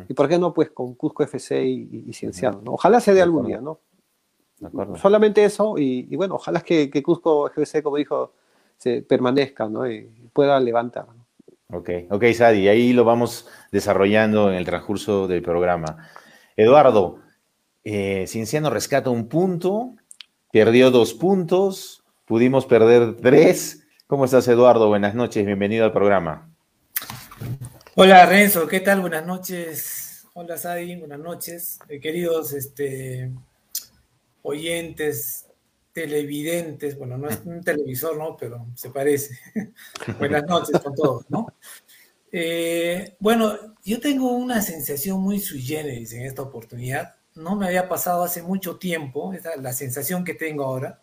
y 0.07 0.13
por 0.13 0.27
qué 0.27 0.37
no, 0.37 0.53
pues 0.53 0.71
con 0.71 0.95
Cusco 0.95 1.23
FC 1.23 1.63
y, 1.63 2.13
Cienciano, 2.13 2.61
¿no? 2.63 2.73
Ojalá 2.73 2.99
se 2.99 3.13
dé 3.13 3.21
algún 3.21 3.47
día, 3.47 3.61
¿no? 3.61 3.79
Solamente 4.95 5.43
eso, 5.43 5.77
y, 5.77 6.15
bueno, 6.15 6.35
ojalá 6.35 6.61
que, 6.61 6.89
que, 6.89 7.01
Cusco 7.01 7.47
FC, 7.47 7.81
como 7.81 7.97
dijo, 7.97 8.33
se 8.77 9.01
permanezca, 9.01 9.67
¿no? 9.67 9.89
Y 9.89 10.09
pueda 10.33 10.59
levantar. 10.59 11.05
Ok, 11.73 11.89
ok, 12.09 12.25
Sadi, 12.33 12.67
ahí 12.67 12.91
lo 12.91 13.05
vamos 13.05 13.47
desarrollando 13.71 14.49
en 14.49 14.55
el 14.55 14.65
transcurso 14.65 15.27
del 15.27 15.41
programa. 15.41 16.09
Eduardo, 16.57 17.19
eh, 17.83 18.25
Cienciano 18.27 18.69
rescata 18.69 19.09
un 19.09 19.27
punto, 19.27 19.95
perdió 20.51 20.91
dos 20.91 21.13
puntos, 21.13 22.03
pudimos 22.25 22.65
perder 22.65 23.15
tres. 23.17 23.87
¿Cómo 24.07 24.25
estás, 24.25 24.47
Eduardo? 24.49 24.89
Buenas 24.89 25.15
noches, 25.15 25.45
bienvenido 25.45 25.85
al 25.85 25.93
programa. 25.93 26.50
Hola, 27.95 28.25
Renzo, 28.25 28.67
¿qué 28.67 28.79
tal? 28.79 29.01
Buenas 29.01 29.25
noches. 29.25 30.25
Hola, 30.33 30.57
Sadi, 30.57 30.95
buenas 30.95 31.19
noches. 31.19 31.79
Eh, 31.89 31.99
queridos 31.99 32.53
este, 32.53 33.31
oyentes, 34.43 35.47
televidentes, 35.93 36.97
bueno, 36.97 37.17
no 37.17 37.29
es 37.29 37.39
un 37.45 37.63
televisor, 37.63 38.17
¿no? 38.17 38.37
Pero 38.37 38.67
se 38.75 38.89
parece. 38.89 39.37
buenas 40.19 40.43
noches 40.45 40.79
con 40.81 40.95
todos, 40.95 41.29
¿no? 41.29 41.47
Eh, 42.31 43.15
bueno, 43.19 43.75
yo 43.83 43.99
tengo 43.99 44.31
una 44.31 44.61
sensación 44.61 45.19
muy 45.21 45.39
sui 45.39 45.61
generis 45.61 46.13
en 46.13 46.25
esta 46.25 46.41
oportunidad 46.41 47.15
no 47.35 47.55
me 47.55 47.67
había 47.67 47.87
pasado 47.87 48.23
hace 48.23 48.41
mucho 48.41 48.77
tiempo, 48.77 49.33
esa 49.33 49.53
es 49.53 49.61
la 49.61 49.73
sensación 49.73 50.23
que 50.23 50.33
tengo 50.33 50.65
ahora, 50.65 51.01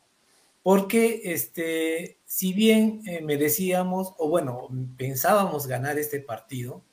porque 0.68 1.22
este, 1.24 2.18
si 2.26 2.52
bien 2.52 3.00
eh, 3.06 3.22
merecíamos, 3.22 4.12
o 4.18 4.28
bueno, 4.28 4.68
pensábamos 4.98 5.66
ganar 5.66 5.98
este 5.98 6.20
partido, 6.20 6.84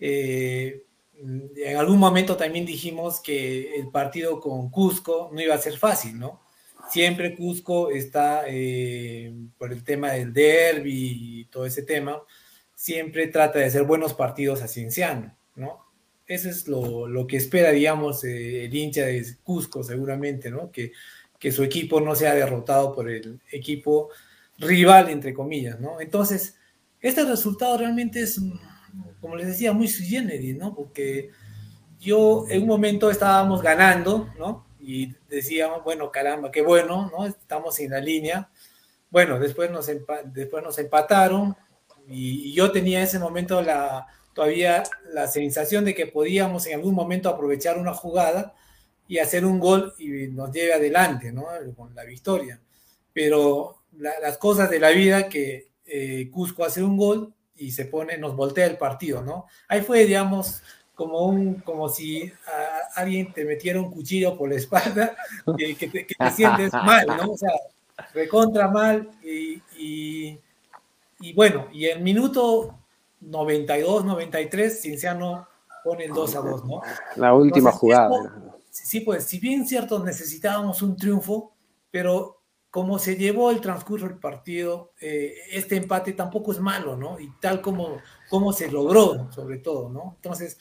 eh, 0.00 0.86
en 1.18 1.76
algún 1.76 1.98
momento 1.98 2.38
también 2.38 2.64
dijimos 2.64 3.20
que 3.20 3.74
el 3.76 3.90
partido 3.90 4.40
con 4.40 4.70
Cusco 4.70 5.28
no 5.30 5.42
iba 5.42 5.54
a 5.54 5.58
ser 5.58 5.76
fácil, 5.76 6.18
¿no? 6.18 6.40
Siempre 6.90 7.36
Cusco 7.36 7.90
está, 7.90 8.44
eh, 8.48 9.30
por 9.58 9.74
el 9.74 9.84
tema 9.84 10.12
del 10.12 10.32
derby 10.32 11.40
y 11.40 11.44
todo 11.50 11.66
ese 11.66 11.82
tema, 11.82 12.22
siempre 12.74 13.26
trata 13.26 13.58
de 13.58 13.66
hacer 13.66 13.82
buenos 13.82 14.14
partidos 14.14 14.62
a 14.62 14.68
Cienciano, 14.68 15.36
¿no? 15.54 15.84
Eso 16.26 16.48
es 16.48 16.66
lo, 16.66 17.26
que 17.26 17.36
espera, 17.36 17.72
digamos, 17.72 18.24
el 18.24 18.74
hincha 18.74 19.04
de 19.04 19.22
Cusco, 19.42 19.82
seguramente, 19.84 20.50
¿no? 20.50 20.72
Que, 20.72 20.92
que 21.42 21.50
su 21.50 21.64
equipo 21.64 22.00
no 22.00 22.14
sea 22.14 22.36
derrotado 22.36 22.94
por 22.94 23.10
el 23.10 23.40
equipo 23.50 24.10
rival, 24.58 25.08
entre 25.08 25.34
comillas, 25.34 25.80
¿no? 25.80 26.00
Entonces, 26.00 26.54
este 27.00 27.24
resultado 27.24 27.76
realmente 27.76 28.22
es, 28.22 28.40
como 29.20 29.34
les 29.34 29.48
decía, 29.48 29.72
muy 29.72 29.88
sui 29.88 30.06
generis, 30.06 30.56
¿no? 30.56 30.72
Porque 30.72 31.30
yo 31.98 32.44
en 32.48 32.62
un 32.62 32.68
momento 32.68 33.10
estábamos 33.10 33.60
ganando, 33.60 34.28
¿no? 34.38 34.68
Y 34.78 35.16
decíamos, 35.28 35.82
bueno, 35.82 36.12
caramba, 36.12 36.52
qué 36.52 36.62
bueno, 36.62 37.10
¿no? 37.10 37.26
Estamos 37.26 37.80
en 37.80 37.90
la 37.90 37.98
línea. 37.98 38.48
Bueno, 39.10 39.40
después 39.40 39.68
nos, 39.68 39.90
después 40.26 40.62
nos 40.62 40.78
empataron 40.78 41.56
y, 42.06 42.52
yo 42.52 42.70
tenía 42.70 42.98
en 42.98 43.04
ese 43.06 43.18
momento 43.18 43.60
la, 43.62 44.06
todavía 44.32 44.84
la 45.12 45.26
sensación 45.26 45.84
de 45.84 45.96
que 45.96 46.06
podíamos 46.06 46.68
en 46.68 46.74
algún 46.74 46.94
momento 46.94 47.28
aprovechar 47.28 47.78
una 47.78 47.94
jugada 47.94 48.54
y 49.12 49.18
hacer 49.18 49.44
un 49.44 49.60
gol 49.60 49.92
y 49.98 50.28
nos 50.28 50.50
lleve 50.52 50.72
adelante, 50.72 51.32
¿no? 51.32 51.44
Con 51.76 51.94
la 51.94 52.02
victoria. 52.02 52.58
Pero 53.12 53.82
las 53.98 54.38
cosas 54.38 54.70
de 54.70 54.80
la 54.80 54.88
vida 54.88 55.28
que 55.28 55.68
eh, 55.84 56.30
Cusco 56.32 56.64
hace 56.64 56.82
un 56.82 56.96
gol 56.96 57.30
y 57.54 57.72
se 57.72 57.84
pone, 57.84 58.16
nos 58.16 58.34
voltea 58.34 58.64
el 58.64 58.78
partido, 58.78 59.20
¿no? 59.20 59.44
Ahí 59.68 59.82
fue, 59.82 60.06
digamos, 60.06 60.62
como 60.94 61.26
un, 61.26 61.56
como 61.56 61.90
si 61.90 62.32
alguien 62.94 63.34
te 63.34 63.44
metiera 63.44 63.82
un 63.82 63.90
cuchillo 63.90 64.34
por 64.34 64.48
la 64.48 64.56
espalda, 64.56 65.14
que, 65.58 65.74
te, 65.74 66.30
sientes 66.30 66.72
mal, 66.72 67.06
¿no? 67.06 67.32
O 67.32 67.36
sea, 67.36 67.52
recontra 68.14 68.68
mal 68.68 69.10
y, 69.22 69.60
y, 71.20 71.32
bueno, 71.34 71.68
y 71.70 71.84
en 71.84 72.02
minuto 72.02 72.78
92, 73.20 74.06
93, 74.06 74.80
Cinciano 74.80 75.46
pone 75.84 76.06
el 76.06 76.14
2 76.14 76.34
a 76.34 76.40
2, 76.40 76.64
¿no? 76.64 76.80
La 77.16 77.34
última 77.34 77.72
jugada. 77.72 78.51
Sí, 78.72 79.00
pues, 79.00 79.24
si 79.24 79.38
bien 79.38 79.66
cierto 79.66 80.02
necesitábamos 80.02 80.82
un 80.82 80.96
triunfo, 80.96 81.54
pero 81.90 82.42
como 82.70 82.98
se 82.98 83.16
llevó 83.16 83.50
el 83.50 83.60
transcurso 83.60 84.08
del 84.08 84.18
partido, 84.18 84.94
eh, 84.98 85.34
este 85.50 85.76
empate 85.76 86.14
tampoco 86.14 86.52
es 86.52 86.58
malo, 86.58 86.96
¿no? 86.96 87.20
Y 87.20 87.30
tal 87.38 87.60
como, 87.60 87.98
como 88.30 88.52
se 88.54 88.70
logró, 88.70 89.30
sobre 89.30 89.58
todo, 89.58 89.90
¿no? 89.90 90.14
Entonces, 90.16 90.56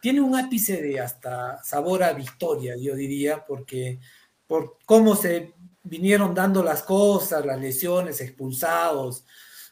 tiene 0.00 0.20
un 0.20 0.34
ápice 0.34 0.82
de 0.82 0.98
hasta 0.98 1.62
sabor 1.62 2.02
a 2.02 2.12
victoria, 2.14 2.74
yo 2.76 2.96
diría, 2.96 3.46
porque 3.46 4.00
por 4.48 4.78
cómo 4.84 5.14
se 5.14 5.54
vinieron 5.84 6.34
dando 6.34 6.64
las 6.64 6.82
cosas, 6.82 7.46
las 7.46 7.60
lesiones, 7.60 8.20
expulsados, 8.20 9.24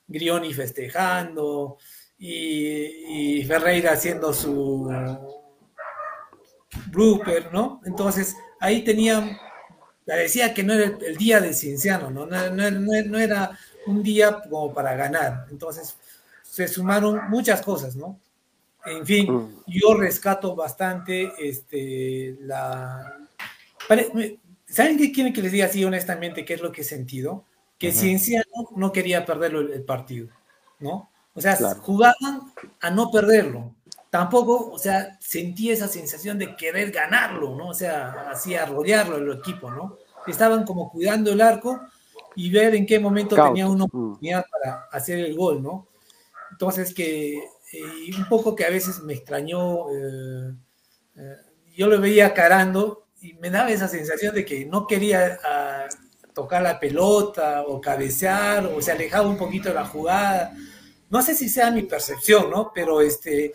Grioni 0.06 0.54
festejando 0.54 1.78
y, 2.16 3.38
y 3.38 3.44
Ferreira 3.44 3.92
haciendo 3.92 4.32
su 4.32 4.88
blooper, 6.91 7.52
¿no? 7.52 7.80
Entonces, 7.85 8.37
ahí 8.61 8.83
tenían 8.83 9.39
decía 10.17 10.54
que 10.54 10.63
no 10.63 10.73
era 10.75 10.97
el, 11.00 11.17
día 11.17 11.41
de 11.41 11.54
Cienciano, 11.54 12.11
¿no? 12.11 12.26
No, 12.26 13.19
era 13.19 13.59
un 13.87 14.02
día 14.02 14.41
como 14.43 14.73
para 14.73 14.95
ganar. 14.95 15.47
Entonces, 15.50 15.97
se 16.43 16.69
sumaron 16.69 17.28
muchas 17.28 17.63
cosas, 17.63 17.97
¿no? 17.97 18.19
En 18.85 19.04
fin, 19.04 19.33
mm. 19.33 19.65
yo 19.67 19.95
rescato 19.95 20.54
bastante 20.56 21.33
este, 21.39 22.37
la... 22.41 23.19
¿Saben 24.67 24.99
qué 24.99 25.13
quieren 25.13 25.33
que 25.33 25.43
les 25.43 25.52
diga 25.52 25.67
así 25.67 25.85
honestamente 25.85 26.45
qué 26.45 26.54
es 26.54 26.63
lo 26.63 26.73
que 26.73 26.83
he 26.83 26.85
sentido? 26.85 27.45
Que 27.78 27.93
Cienciano 27.93 28.71
no 28.76 28.93
quería 28.93 29.25
perderlo 29.25 29.61
el, 29.61 29.83
partido, 29.83 30.28
¿no? 30.78 31.11
O 31.35 31.41
sea, 31.41 31.56
jugaban 31.56 32.52
a 32.80 32.91
no 32.91 33.11
perderlo 33.11 33.75
tampoco, 34.10 34.70
o 34.73 34.78
sea, 34.78 35.16
sentí 35.20 35.70
esa 35.70 35.88
sensación 35.88 36.38
de 36.38 36.56
querer 36.56 36.90
ganarlo, 36.90 37.54
¿no? 37.54 37.68
O 37.68 37.75
sea, 37.75 38.28
así 38.30 38.54
arrollarlo 38.54 39.16
el 39.16 39.38
equipo, 39.38 39.70
¿no? 39.70 39.96
Estaban 40.26 40.64
como 40.64 40.90
cuidando 40.90 41.32
el 41.32 41.40
arco 41.40 41.80
y 42.34 42.50
ver 42.50 42.75
en 42.75 42.86
qué 42.86 42.99
momento 42.99 43.36
tenía 43.36 43.66
una 43.66 43.84
mm. 43.84 43.88
oportunidad 43.88 44.44
para 44.50 44.88
hacer 44.90 45.20
el 45.20 45.36
gol, 45.36 45.62
¿no? 45.62 45.86
Entonces 46.50 46.92
que 46.92 47.38
eh, 47.73 48.10
un 48.16 48.28
poco 48.28 48.54
que 48.56 48.64
a 48.64 48.70
veces 48.70 49.00
me 49.00 49.14
extrañó, 49.14 49.90
eh, 49.90 50.54
eh, 51.16 51.36
yo 51.76 51.86
lo 51.86 52.00
veía 52.00 52.34
carando 52.34 53.06
y 53.20 53.34
me 53.34 53.50
daba 53.50 53.70
esa 53.70 53.88
sensación 53.88 54.34
de 54.34 54.44
que 54.44 54.66
no 54.66 54.86
quería 54.86 55.38
ah, 55.44 55.86
tocar 56.34 56.62
la 56.62 56.80
pelota 56.80 57.62
o 57.62 57.80
cabecear 57.80 58.66
o 58.66 58.82
se 58.82 58.92
alejaba 58.92 59.28
un 59.28 59.38
poquito 59.38 59.68
de 59.68 59.76
la 59.76 59.86
jugada. 59.86 60.52
No 61.08 61.23
sé 61.23 61.34
si 61.34 61.49
sea 61.49 61.70
mi 61.70 61.82
percepción, 61.82 62.50
¿no? 62.50 62.73
Pero 62.75 63.00
este, 63.00 63.52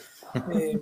eh, 0.54 0.80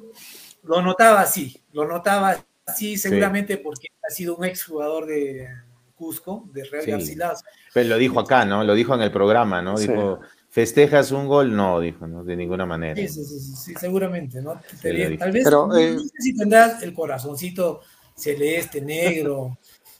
lo 0.64 0.82
notaba 0.82 1.22
así, 1.22 1.62
lo 1.72 1.88
notaba 1.88 2.38
así 2.66 2.98
seguramente 2.98 3.58
porque 3.58 3.88
ha 4.08 4.12
sido 4.12 4.36
un 4.36 4.46
exjugador 4.46 5.06
de 5.06 5.48
Cusco, 5.96 6.50
de 6.52 6.64
Real 6.66 6.86
Garcilaso. 6.86 7.44
Pero 7.74 7.90
lo 7.90 7.98
dijo 7.98 8.20
acá, 8.20 8.46
¿no? 8.46 8.64
Lo 8.64 8.74
dijo 8.74 8.94
en 8.96 9.02
el 9.02 9.12
programa, 9.12 9.62
¿no? 9.62 9.78
Dijo, 9.78 10.20
¿festejas 10.50 11.12
un 11.12 11.28
gol? 11.28 11.56
No, 11.56 11.80
dijo, 11.80 12.08
¿no? 12.08 12.24
De 12.24 12.36
ninguna 12.36 12.66
manera. 12.66 12.96
Sí, 12.96 13.08
sí, 13.08 13.24
sí, 13.24 13.74
seguramente, 13.80 14.42
¿no? 14.42 14.60
Tal 14.82 15.32
vez, 15.32 15.46
no, 15.50 15.76
eh, 15.78 15.98
sé 16.00 16.10
si 16.20 16.36
tendrás 16.36 16.84
el 16.84 16.94
corazoncito 16.94 17.82
celeste, 18.16 18.82
negro. 18.82 19.58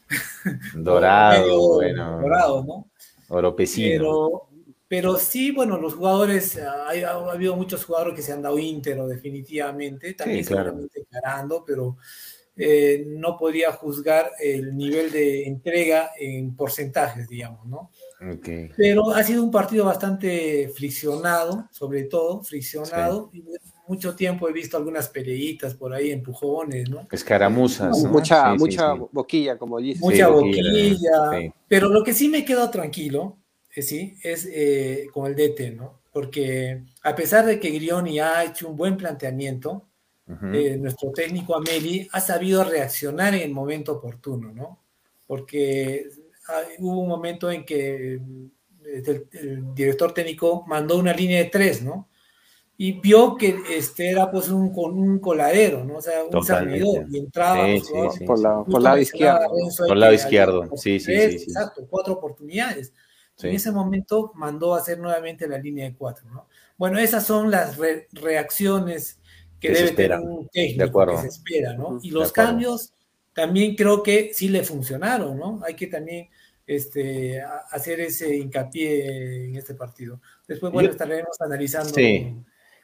Dorado, 0.74 1.74
bueno. 1.74 2.20
Dorado, 2.20 2.64
¿no? 2.64 2.90
Oropecino. 3.28 3.90
Pero, 3.90 4.48
pero 4.96 5.16
sí, 5.18 5.50
bueno, 5.50 5.76
los 5.76 5.94
jugadores, 5.94 6.56
ha, 6.56 7.10
habido 7.32 7.56
muchos 7.56 7.84
jugadores 7.84 8.14
que 8.14 8.22
se 8.22 8.32
han 8.32 8.42
dado 8.42 8.60
íntero 8.60 9.08
definitivamente, 9.08 10.14
también 10.14 10.44
seguramente 10.44 11.04
ganando, 11.10 11.64
pero 11.66 11.96
eh, 12.56 13.04
no 13.08 13.36
podría 13.36 13.72
juzgar 13.72 14.30
el 14.40 14.76
nivel 14.76 15.10
de 15.10 15.48
entrega 15.48 16.12
en 16.16 16.54
porcentajes, 16.54 17.26
digamos, 17.26 17.66
¿no? 17.66 17.90
Pero 18.76 19.10
ha 19.10 19.24
sido 19.24 19.42
un 19.42 19.50
partido 19.50 19.84
bastante 19.84 20.68
friccionado, 20.68 21.66
sobre 21.72 22.04
todo, 22.04 22.44
friccionado. 22.44 23.30
Y 23.32 23.42
mucho 23.88 24.14
tiempo 24.14 24.48
he 24.48 24.52
visto 24.52 24.76
algunas 24.76 25.08
peleitas 25.08 25.74
por 25.74 25.92
ahí, 25.92 26.12
empujones, 26.12 26.88
¿no? 26.88 27.08
Escaramuzas. 27.10 27.98
Mucha, 28.04 28.54
mucha 28.54 28.92
boquilla, 28.92 29.58
como 29.58 29.80
dices. 29.80 30.00
Mucha 30.00 30.28
boquilla. 30.28 31.52
Pero 31.66 31.88
lo 31.88 32.04
que 32.04 32.14
sí 32.14 32.28
me 32.28 32.44
quedó 32.44 32.70
tranquilo 32.70 33.38
eh, 33.40 33.43
sí, 33.82 34.16
es 34.22 34.48
eh, 34.50 35.08
con 35.12 35.26
el 35.26 35.34
DT, 35.34 35.74
¿no? 35.76 36.00
Porque 36.12 36.82
a 37.02 37.14
pesar 37.14 37.44
de 37.44 37.58
que 37.58 37.70
Grioni 37.70 38.20
ha 38.20 38.44
hecho 38.44 38.68
un 38.68 38.76
buen 38.76 38.96
planteamiento, 38.96 39.86
eh, 40.26 40.78
nuestro 40.80 41.10
técnico 41.10 41.54
Ameli 41.54 42.08
ha 42.12 42.20
sabido 42.20 42.64
reaccionar 42.64 43.34
en 43.34 43.42
el 43.42 43.50
momento 43.50 43.92
oportuno, 43.92 44.52
¿no? 44.52 44.78
Porque 45.26 46.08
ah, 46.48 46.62
hubo 46.78 47.02
un 47.02 47.08
momento 47.08 47.50
en 47.50 47.64
que 47.66 48.14
el, 48.14 49.74
director 49.74 50.12
técnico 50.14 50.64
mandó 50.66 50.96
una 50.96 51.12
línea 51.12 51.40
de 51.40 51.50
tres, 51.50 51.82
¿no? 51.82 52.08
Y 52.78 53.00
vio 53.00 53.36
que 53.36 53.56
este 53.70 54.10
era 54.10 54.30
pues 54.30 54.48
un, 54.48 54.72
un 54.74 55.18
coladero, 55.18 55.84
¿no? 55.84 55.96
O 55.96 56.02
sea, 56.02 56.24
un 56.24 56.44
servidor, 56.44 57.06
y 57.10 57.18
entraba 57.18 57.66
por, 58.24 58.38
la, 58.38 58.64
por 58.64 58.82
lado 58.82 58.98
izquierdo. 58.98 59.48
Por 59.76 59.92
el 59.92 60.00
lado 60.00 60.12
izquierdo, 60.12 60.70
sí, 60.76 60.98
sí, 61.00 61.12
sí, 61.14 61.44
Exacto, 61.44 61.86
cuatro 61.90 62.14
oportunidades. 62.14 62.92
En 63.42 63.54
ese 63.54 63.72
momento 63.72 64.32
mandó 64.34 64.74
a 64.74 64.78
hacer 64.78 64.98
nuevamente 64.98 65.48
la 65.48 65.58
línea 65.58 65.86
de 65.86 65.94
cuatro, 65.94 66.28
¿no? 66.30 66.46
Bueno, 66.76 66.98
esas 66.98 67.26
son 67.26 67.50
las 67.50 67.76
reacciones 68.12 69.20
que, 69.60 69.70
debe 69.70 69.90
tener 69.90 70.20
un 70.20 70.48
técnico 70.48 71.06
que 71.06 71.18
se 71.18 71.28
espera, 71.28 71.74
¿no? 71.74 71.98
Y 72.02 72.10
los 72.10 72.32
cambios 72.32 72.94
también 73.32 73.74
creo 73.74 74.02
que 74.02 74.32
sí 74.32 74.48
le 74.48 74.62
funcionaron, 74.62 75.36
¿no? 75.38 75.60
Hay 75.66 75.74
que 75.74 75.88
también 75.88 76.28
este, 76.66 77.42
hacer 77.70 78.00
ese 78.00 78.36
hincapié 78.36 79.46
en 79.46 79.56
este 79.56 79.74
partido. 79.74 80.20
Después, 80.46 80.72
bueno, 80.72 80.90
estaremos 80.90 81.40
analizando. 81.40 81.92
Sí. 81.92 82.34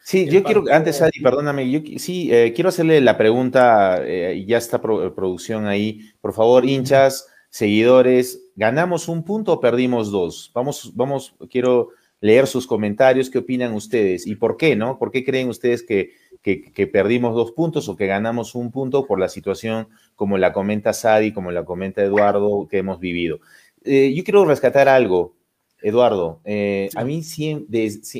Sí, 0.02 0.26
yo 0.28 0.42
quiero, 0.42 0.64
antes, 0.72 1.02
Adi, 1.02 1.20
perdóname, 1.20 1.70
yo 1.70 1.80
sí, 1.98 2.32
eh, 2.32 2.52
quiero 2.54 2.70
hacerle 2.70 3.02
la 3.02 3.18
pregunta, 3.18 4.00
eh, 4.02 4.44
ya 4.48 4.56
está 4.56 4.80
producción 4.80 5.66
ahí, 5.66 6.10
por 6.22 6.32
favor, 6.32 6.64
hinchas, 6.64 7.26
seguidores, 7.50 8.49
¿ganamos 8.60 9.08
un 9.08 9.24
punto 9.24 9.54
o 9.54 9.60
perdimos 9.60 10.10
dos? 10.10 10.50
Vamos, 10.54 10.92
vamos, 10.94 11.34
quiero 11.50 11.88
leer 12.20 12.46
sus 12.46 12.66
comentarios, 12.66 13.30
¿qué 13.30 13.38
opinan 13.38 13.72
ustedes? 13.72 14.26
¿Y 14.26 14.34
por 14.34 14.58
qué, 14.58 14.76
no? 14.76 14.98
¿Por 14.98 15.10
qué 15.10 15.24
creen 15.24 15.48
ustedes 15.48 15.82
que, 15.82 16.10
que, 16.42 16.86
perdimos 16.86 17.34
dos 17.34 17.52
puntos 17.52 17.88
o 17.88 17.96
que 17.96 18.06
ganamos 18.06 18.54
un 18.54 18.70
punto 18.70 19.06
por 19.06 19.18
la 19.18 19.30
situación 19.30 19.88
como 20.14 20.36
la 20.36 20.52
comenta 20.52 20.92
Sadi, 20.92 21.32
como 21.32 21.52
la 21.52 21.64
comenta 21.64 22.02
Eduardo, 22.02 22.68
que 22.70 22.76
hemos 22.76 23.00
vivido? 23.00 23.40
Eh, 23.82 24.12
yo 24.14 24.22
quiero 24.24 24.44
rescatar 24.44 24.90
algo, 24.90 25.34
Eduardo. 25.80 26.42
Eh, 26.44 26.90
a 26.96 27.02
mí 27.02 27.22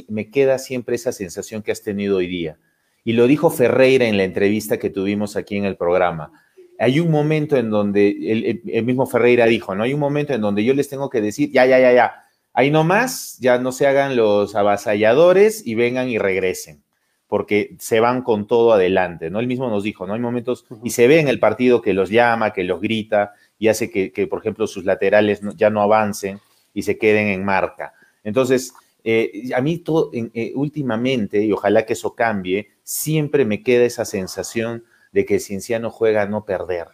me 0.08 0.30
queda 0.30 0.58
siempre 0.58 0.94
esa 0.94 1.12
sensación 1.12 1.60
que 1.60 1.72
has 1.72 1.82
tenido 1.82 2.16
hoy 2.16 2.28
día. 2.28 2.56
Y 3.04 3.12
lo 3.12 3.26
dijo 3.26 3.50
Ferreira 3.50 4.06
en 4.06 4.16
la 4.16 4.24
entrevista 4.24 4.78
que 4.78 4.88
tuvimos 4.88 5.36
aquí 5.36 5.58
en 5.58 5.66
el 5.66 5.76
programa 5.76 6.32
hay 6.80 6.98
un 6.98 7.10
momento 7.10 7.58
en 7.58 7.68
donde 7.68 8.62
el, 8.72 8.84
mismo 8.84 9.06
Ferreira 9.06 9.44
dijo, 9.44 9.74
¿no? 9.74 9.82
Hay 9.84 9.92
un 9.92 10.00
momento 10.00 10.32
en 10.32 10.40
donde 10.40 10.64
yo 10.64 10.72
les 10.72 10.88
tengo 10.88 11.10
que 11.10 11.20
decir, 11.20 11.50
ya, 11.52 11.66
ya, 11.66 11.78
ya, 11.78 11.92
ya, 11.92 12.24
ahí 12.54 12.70
nomás, 12.70 13.36
ya 13.38 13.58
no 13.58 13.70
se 13.70 13.86
hagan 13.86 14.16
los 14.16 14.56
avasalladores 14.56 15.66
y 15.66 15.74
vengan 15.74 16.08
y 16.08 16.18
regresen. 16.18 16.82
porque 17.28 17.76
se 17.78 18.00
van 18.00 18.22
con 18.22 18.48
todo 18.48 18.72
adelante, 18.72 19.30
¿no? 19.30 19.38
Él 19.38 19.46
mismo 19.46 19.70
nos 19.70 19.84
dijo, 19.84 20.04
¿no? 20.04 20.14
Hay 20.14 20.20
momentos, 20.20 20.66
y 20.82 20.90
se 20.90 21.06
ve 21.06 21.20
en 21.20 21.28
el 21.28 21.38
partido 21.38 21.80
que 21.80 21.92
los 21.92 22.10
llama, 22.10 22.52
que 22.52 22.64
los 22.64 22.80
grita, 22.80 23.34
y 23.56 23.68
hace 23.68 23.88
que, 23.88 24.26
por 24.26 24.40
ejemplo, 24.40 24.66
sus 24.66 24.84
laterales 24.84 25.40
ya 25.54 25.70
no 25.70 25.80
avancen 25.80 26.40
y 26.74 26.82
se 26.82 26.98
queden 26.98 27.28
en 27.28 27.44
marca. 27.44 27.92
Entonces, 28.24 28.72
eh, 29.04 29.50
a 29.54 29.60
mí 29.60 29.78
todo, 29.78 30.10
eh, 30.12 30.52
últimamente, 30.56 31.44
y 31.44 31.52
ojalá 31.52 31.86
que 31.86 31.92
eso 31.92 32.16
cambie, 32.16 32.70
siempre 32.82 33.44
me 33.44 33.62
queda 33.62 33.84
esa 33.84 34.04
sensación 34.04 34.82
de 35.12 35.24
que 35.24 35.40
Cienciano 35.40 35.90
juega 35.90 36.22
a 36.22 36.26
no 36.26 36.44
perder. 36.44 36.88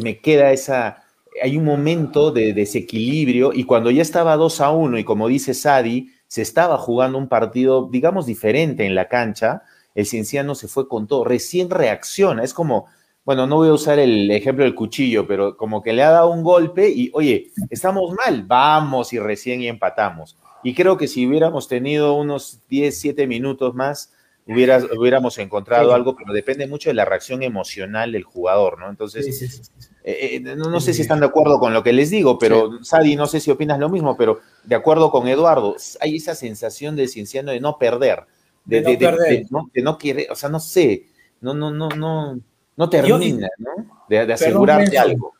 Me 0.00 0.20
queda 0.20 0.52
esa, 0.52 1.04
hay 1.42 1.56
un 1.56 1.64
momento 1.64 2.30
de 2.30 2.52
desequilibrio 2.52 3.52
y 3.52 3.64
cuando 3.64 3.90
ya 3.90 4.02
estaba 4.02 4.36
2 4.36 4.60
a 4.60 4.70
1 4.70 4.98
y 4.98 5.04
como 5.04 5.28
dice 5.28 5.54
Sadi, 5.54 6.10
se 6.28 6.42
estaba 6.42 6.78
jugando 6.78 7.18
un 7.18 7.28
partido, 7.28 7.88
digamos, 7.90 8.26
diferente 8.26 8.84
en 8.84 8.94
la 8.94 9.08
cancha, 9.08 9.62
el 9.94 10.06
Cienciano 10.06 10.54
se 10.54 10.68
fue 10.68 10.88
con 10.88 11.06
todo, 11.06 11.24
recién 11.24 11.70
reacciona, 11.70 12.44
es 12.44 12.52
como, 12.52 12.86
bueno, 13.24 13.46
no 13.46 13.56
voy 13.56 13.68
a 13.68 13.72
usar 13.72 13.98
el 13.98 14.30
ejemplo 14.30 14.64
del 14.64 14.74
cuchillo, 14.74 15.26
pero 15.26 15.56
como 15.56 15.82
que 15.82 15.92
le 15.92 16.02
ha 16.02 16.10
dado 16.10 16.30
un 16.30 16.42
golpe 16.42 16.88
y, 16.88 17.10
oye, 17.12 17.50
estamos 17.70 18.14
mal, 18.14 18.44
vamos 18.44 19.12
y 19.12 19.18
recién 19.18 19.62
y 19.62 19.68
empatamos. 19.68 20.36
Y 20.62 20.74
creo 20.74 20.96
que 20.96 21.08
si 21.08 21.26
hubiéramos 21.26 21.68
tenido 21.68 22.14
unos 22.14 22.60
10, 22.68 22.98
7 22.98 23.26
minutos 23.26 23.74
más, 23.74 24.12
hubiéramos 24.46 25.38
encontrado 25.38 25.92
algo, 25.92 26.14
pero 26.16 26.32
depende 26.32 26.68
mucho 26.68 26.90
de 26.90 26.94
la 26.94 27.04
reacción 27.04 27.42
emocional 27.42 28.12
del 28.12 28.22
jugador, 28.22 28.78
¿no? 28.78 28.88
Entonces, 28.88 29.70
eh, 30.04 30.36
eh, 30.36 30.40
no, 30.40 30.80
sé 30.80 30.94
si 30.94 31.02
están 31.02 31.20
de 31.20 31.26
acuerdo 31.26 31.58
con 31.58 31.74
lo 31.74 31.82
que 31.82 31.92
les 31.92 32.10
digo, 32.10 32.38
pero 32.38 32.82
Sadi, 32.84 33.16
no 33.16 33.26
sé 33.26 33.40
si 33.40 33.50
opinas 33.50 33.80
lo 33.80 33.88
mismo, 33.88 34.16
pero 34.16 34.40
de 34.62 34.76
acuerdo 34.76 35.10
con 35.10 35.26
Eduardo, 35.26 35.76
hay 36.00 36.16
esa 36.16 36.36
sensación 36.36 36.94
de 36.94 37.08
Cienciano 37.08 37.50
de 37.50 37.60
no 37.60 37.76
perder, 37.76 38.24
de, 38.64 38.82
no, 38.82 38.98
perder. 38.98 39.46
no, 39.50 39.98
quiere, 39.98 40.28
o 40.30 40.36
sea, 40.36 40.48
no 40.48 40.60
sé, 40.60 41.06
no, 41.40 41.52
no, 41.52 41.72
no, 41.72 41.88
no, 41.88 42.38
no 42.76 42.88
termina, 42.88 43.48
¿no? 43.58 44.04
De, 44.08 44.32
asegurarte 44.32 44.96
algo. 44.96 45.32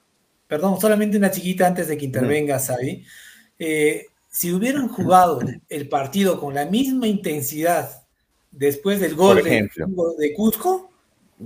Perdón, 0.49 0.81
solamente 0.81 1.17
una 1.17 1.31
chiquita 1.31 1.67
antes 1.67 1.87
de 1.87 1.97
que 1.97 2.05
intervenga, 2.05 2.59
Sadi. 2.59 3.05
Eh, 3.59 4.07
si 4.29 4.53
hubieran 4.53 4.89
jugado 4.89 5.41
el 5.69 5.89
partido 5.89 6.41
con 6.41 6.55
la 6.55 6.67
misma 6.67 7.07
intensidad 7.07 8.06
después 8.57 9.01
del 9.01 9.15
gol 9.15 9.43
de, 9.43 10.33
Cusco, 10.35 10.91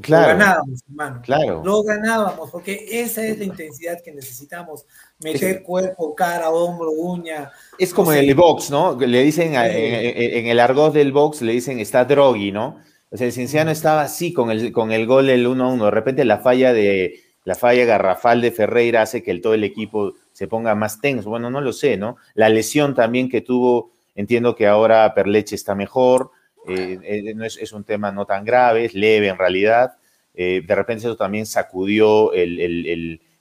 claro, 0.00 0.32
lo 0.32 0.38
ganábamos, 0.38 0.80
hermano. 0.88 1.22
Claro. 1.22 1.62
Lo 1.64 1.82
ganábamos, 1.82 2.50
porque 2.50 2.86
esa 2.90 3.24
es 3.24 3.38
la 3.38 3.44
intensidad 3.44 4.00
que 4.02 4.12
necesitamos. 4.12 4.86
Meter 5.22 5.62
cuerpo, 5.62 6.14
cara, 6.14 6.50
hombro, 6.50 6.90
uña. 6.90 7.50
Es 7.78 7.92
como 7.92 8.12
en 8.12 8.28
el 8.28 8.34
box, 8.34 8.70
¿no? 8.70 8.98
Le 8.98 9.22
dicen, 9.22 9.54
en, 9.54 10.46
el 10.46 10.60
argot 10.60 10.94
del 10.94 11.12
box, 11.12 11.42
le 11.42 11.52
dicen, 11.52 11.78
está 11.78 12.04
drogui, 12.04 12.52
¿no? 12.52 12.78
O 13.10 13.16
sea, 13.16 13.26
el 13.26 13.32
Cienciano 13.32 13.70
estaba 13.70 14.02
así 14.02 14.32
con 14.32 14.50
el, 14.50 14.72
con 14.72 14.92
el 14.92 15.06
gol 15.06 15.26
del 15.26 15.46
1-1. 15.46 15.84
De 15.84 15.90
repente 15.90 16.24
la 16.24 16.38
falla 16.38 16.72
de 16.72 17.20
la 17.44 17.54
falla 17.54 17.84
garrafal 17.84 18.40
de 18.40 18.52
Ferreira 18.52 19.02
hace 19.02 19.22
que 19.22 19.30
el, 19.30 19.40
todo 19.40 19.54
el 19.54 19.64
equipo 19.64 20.14
se 20.32 20.46
ponga 20.46 20.74
más 20.74 21.00
tenso. 21.00 21.30
Bueno, 21.30 21.50
no 21.50 21.60
lo 21.60 21.72
sé, 21.72 21.96
¿no? 21.96 22.16
La 22.34 22.48
lesión 22.48 22.94
también 22.94 23.28
que 23.28 23.40
tuvo, 23.40 23.92
entiendo 24.14 24.54
que 24.54 24.66
ahora 24.66 25.12
Perleche 25.14 25.56
está 25.56 25.74
mejor. 25.74 26.30
Eh, 26.68 26.98
eh, 27.02 27.34
no 27.34 27.44
es, 27.44 27.72
un 27.72 27.84
tema 27.84 28.12
no 28.12 28.26
tan 28.26 28.44
grave, 28.44 28.84
es 28.84 28.94
leve 28.94 29.28
en 29.28 29.38
realidad. 29.38 29.96
Eh, 30.34 30.62
de 30.66 30.74
repente 30.74 31.06
eso 31.06 31.16
también 31.16 31.46
sacudió 31.46 32.30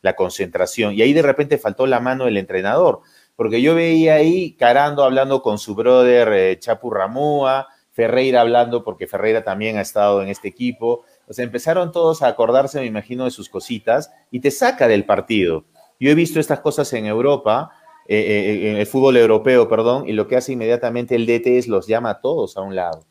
la 0.02 0.16
concentración 0.16 0.94
y 0.94 1.02
ahí 1.02 1.14
de 1.14 1.22
repente 1.22 1.58
faltó 1.58 1.86
la 1.86 2.00
mano 2.00 2.26
del 2.26 2.38
entrenador, 2.38 3.02
porque 3.36 3.62
yo 3.62 3.76
veía 3.76 4.16
ahí 4.16 4.54
Carando 4.54 5.04
hablando 5.04 5.42
con 5.42 5.60
su 5.60 5.76
brother 5.76 6.58
Chapu 6.60 6.90
Ramúa, 6.90 7.68
Ferreira 7.92 8.42
hablando 8.42 8.84
porque 8.84 9.08
Ferreira 9.08 9.44
también 9.44 9.78
ha 9.78 9.82
estado 9.82 10.22
en 10.22 10.30
este 10.30 10.48
equipo. 10.48 11.04
O 11.28 11.34
sea, 11.34 11.44
empezaron 11.44 11.92
todos 11.92 12.22
a 12.24 12.28
acordarse, 12.28 12.80
me 12.80 12.86
imagino, 12.86 13.26
de 13.26 13.32
sus 13.32 13.50
cositas 13.50 14.12
y 14.32 14.40
te 14.40 14.52
saca 14.52 14.88
del 14.88 15.06
partido. 15.06 15.66
Yo 16.00 16.10
he 16.10 16.16
visto 16.16 16.40
estas 16.40 16.62
cosas 16.62 16.92
en 16.94 17.06
Europa, 17.06 17.72
en 18.08 18.78
el 18.78 18.88
fútbol 18.88 19.18
europeo, 19.18 19.68
perdón, 19.68 20.08
y 20.08 20.14
lo 20.14 20.28
que 20.28 20.38
hace 20.38 20.54
inmediatamente 20.54 21.16
el 21.16 21.28
DT 21.28 21.60
es 21.60 21.68
los 21.68 21.86
llama 21.88 22.10
a 22.12 22.22
todos 22.22 22.58
a 22.58 22.62
un 22.62 22.76
lado 22.76 23.09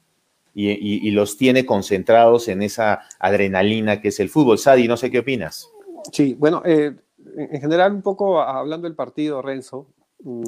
y, 0.61 1.11
los 1.12 1.37
tiene 1.37 1.64
concentrados 1.64 2.49
en 2.49 2.62
esa 2.62 3.03
adrenalina 3.18 4.01
que 4.01 4.09
es 4.09 4.18
el 4.18 4.29
fútbol. 4.29 4.59
Sadi, 4.59 4.88
no 4.88 4.97
sé 4.97 5.11
qué 5.11 5.21
opinas. 5.21 5.71
Sí, 6.12 6.35
bueno, 6.35 6.62
eh, 6.64 6.94
en 7.37 7.61
general, 7.61 7.92
un 7.92 8.03
poco 8.03 8.40
hablando 8.40 8.87
del 8.88 8.97
partido, 8.97 9.40
Renzo, 9.40 9.87
mm, 10.25 10.42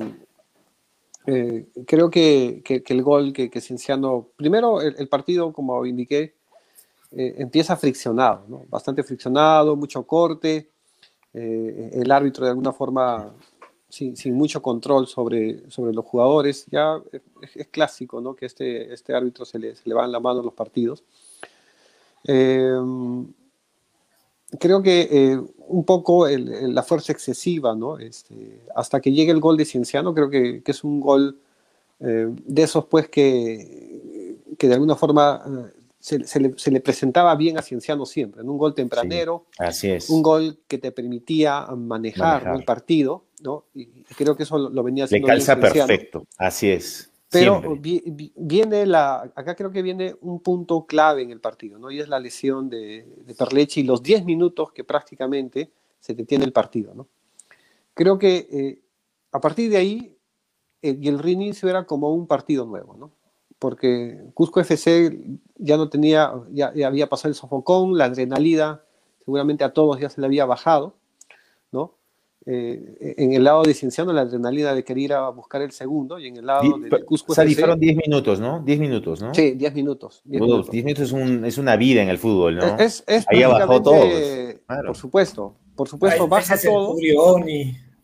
eh, 1.27 1.67
creo 1.87 2.11
que, 2.11 2.63
el 2.67 3.03
gol 3.03 3.33
que, 3.33 3.51
que 3.51 3.61
Cienciano, 3.61 4.29
primero 4.37 4.81
el, 4.81 5.09
partido, 5.09 5.53
como 5.53 5.87
indiqué, 5.87 6.35
eh, 7.13 7.35
empieza 7.39 7.77
friccionado, 7.77 8.65
bastante 8.69 9.05
friccionado, 9.05 9.77
mucho 9.77 10.03
corte, 10.05 10.71
el 11.33 12.11
árbitro 12.11 12.45
de 12.45 12.51
alguna 12.51 12.73
forma 12.73 13.33
sin, 13.91 14.35
mucho 14.35 14.63
control 14.63 15.07
sobre, 15.07 15.71
sobre 15.71 15.93
los 15.93 16.05
jugadores. 16.05 16.67
Ya 16.71 17.01
es, 17.43 17.67
clásico 17.69 18.21
¿no? 18.21 18.35
que 18.35 18.47
este, 18.47 18.93
este 18.93 19.15
árbitro 19.15 19.45
se 19.45 19.59
le, 19.59 19.77
se 19.77 19.89
le 19.89 19.95
va 19.95 20.05
en 20.05 20.13
la 20.13 20.21
mano 20.21 20.41
en 20.41 20.47
los 20.47 20.55
partidos. 20.55 21.05
Em, 22.25 23.27
creo 24.59 24.83
que 24.83 25.09
eh, 25.11 25.41
un 25.69 25.85
poco 25.85 26.27
la 26.29 26.83
fuerza 26.83 27.13
excesiva, 27.13 27.75
¿no? 27.75 27.99
Este, 27.99 28.63
hasta 28.75 29.01
que 29.01 29.13
llegue 29.13 29.33
el 29.33 29.41
gol 29.41 29.57
de 29.57 29.65
Cienciano, 29.65 30.15
creo 30.15 30.31
que, 30.31 30.63
que 30.63 30.71
es 30.71 30.85
un 30.85 31.01
gol 31.01 31.39
eh, 32.01 32.29
de 32.31 32.63
esos 32.63 32.87
pues 32.87 33.09
que, 33.09 34.39
que 34.59 34.69
de 34.69 34.75
alguna 34.75 34.97
forma 34.97 35.43
eh, 35.47 35.81
se, 36.01 36.71
le, 36.71 36.81
presentaba 36.81 37.35
bien 37.37 37.59
a 37.59 37.63
Cienciano 37.63 38.07
siempre, 38.07 38.41
en 38.41 38.49
un 38.49 38.57
gol 38.57 38.75
tempranero, 38.75 39.47
así 39.59 39.91
es. 39.91 40.09
un 40.09 40.23
gol 40.23 40.59
que 40.67 40.79
te 40.79 40.93
permitía 40.93 41.67
manejar, 41.77 42.55
el 42.57 42.65
partido, 42.65 43.25
¿no? 43.41 43.65
Y 43.75 43.87
creo 44.17 44.37
que 44.37 44.45
eso 44.45 44.59
lo, 44.59 44.83
venía 44.83 45.05
haciendo. 45.05 45.29
Le 45.29 45.35
calza 45.35 45.59
perfecto, 45.59 46.27
así 46.39 46.71
es. 46.71 47.11
Pero 47.31 47.79
viene 47.81 48.87
la, 48.87 49.31
acá 49.37 49.55
creo 49.55 49.71
que 49.71 49.83
viene 49.83 50.17
un 50.21 50.41
punto 50.41 50.85
clave 50.87 51.23
en 51.23 51.31
el 51.31 51.41
partido, 51.41 51.79
¿no? 51.79 51.91
Y 51.91 52.01
es 52.01 52.09
la 52.09 52.19
lesión 52.19 52.69
de, 52.69 53.07
de 53.25 53.35
Perlechi 53.35 53.81
y 53.81 53.85
los 53.85 54.03
10 54.03 54.25
minutos 54.25 54.73
que 54.73 54.83
prácticamente 54.83 55.71
se 56.01 56.15
detiene 56.15 56.45
el 56.45 56.53
partido, 56.53 56.93
¿no? 56.93 57.07
Creo 57.95 58.19
que 58.19 58.49
eh, 58.51 58.83
a 59.31 59.41
partir 59.41 59.71
de 59.71 59.77
ahí, 59.77 60.17
eh, 60.83 60.97
y 61.01 61.09
el 61.09 61.21
reinicio 61.21 61.69
era 61.69 61.85
como 61.85 62.13
un 62.13 62.27
partido 62.27 62.67
nuevo, 62.67 62.97
¿no? 62.97 63.13
porque 63.61 64.19
Cusco 64.33 64.59
FC 64.59 65.21
ya 65.57 65.77
no 65.77 65.91
tenía, 65.91 66.33
ya, 66.51 66.73
había 66.85 67.09
pasado 67.09 67.29
el 67.29 67.35
sofocón, 67.35 67.97
la 67.97 68.07
adrenalina, 68.07 68.83
seguramente 69.23 69.65
a 69.65 69.73
todos 69.73 70.01
ya 70.01 70.09
se 70.09 70.21
le 70.21 70.27
había 70.27 70.47
bajado. 70.47 70.97
Eh, 72.47 73.15
en 73.19 73.35
el 73.35 73.45
lado 73.45 73.63
de 73.63 73.75
Cienciano, 73.75 74.13
la 74.13 74.23
adrenalina 74.23 74.75
de 74.75 74.83
querer 74.83 75.03
ir 75.03 75.13
a 75.13 75.29
buscar 75.29 75.61
el 75.61 75.73
segundo, 75.73 76.19
y 76.19 76.29
en 76.29 76.39
el 76.39 76.47
lado 76.47 76.79
de, 76.79 77.05
Cusco 77.05 77.33
FC. 77.33 77.55
fueron 77.55 77.79
10 77.79 77.97
minutos, 77.97 78.41
¿no? 78.41 78.61
10 78.61 78.79
minutos, 78.79 79.21
¿no? 79.21 79.35
Sí, 79.35 79.53
10 79.53 79.75
minutos. 79.75 80.23
10 80.25 80.41
minutos, 80.85 81.07
es, 81.07 81.13
un, 81.13 81.45
es, 81.45 81.59
una 81.59 81.77
vida 81.77 82.03
en 82.03 82.09
el 82.09 82.19
fútbol, 82.19 82.57
¿no? 82.57 82.79
Es, 82.79 83.05
Ahí 83.29 83.45
bajó 83.45 83.83
todo. 83.83 84.05
Por 84.87 84.97
supuesto, 84.97 85.55
por 85.77 85.89
supuesto, 85.89 86.27
baja 86.29 86.57
todo 86.59 86.97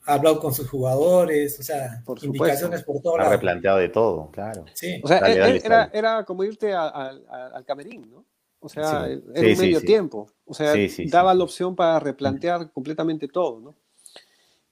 ha 0.07 0.15
hablado 0.15 0.39
con 0.39 0.55
sus 0.55 0.69
jugadores, 0.69 1.59
o 1.59 1.63
sea, 1.63 2.01
por 2.05 2.25
indicaciones 2.25 2.85
por 2.85 3.03
todo 3.03 3.17
Ha 3.17 3.29
replanteado 3.29 3.79
de 3.79 3.89
todo, 3.89 4.31
claro. 4.31 4.65
Sí. 4.73 5.01
O 5.03 5.09
sea, 5.09 5.19
era, 5.19 5.91
era, 5.93 6.25
como 6.25 6.45
irte 6.45 6.73
al 6.73 7.65
camerín, 7.67 8.09
¿no? 8.11 8.25
O 8.61 8.69
sea, 8.69 9.07
era 9.09 9.49
un 9.53 9.59
medio 9.59 9.81
tiempo. 9.81 10.29
O 10.45 10.55
sea, 10.55 10.75
daba 11.09 11.35
la 11.35 11.45
opción 11.45 11.75
para 11.75 11.99
replantear 12.01 12.71
completamente 12.73 13.29
todo, 13.29 13.61
¿no? 13.61 13.75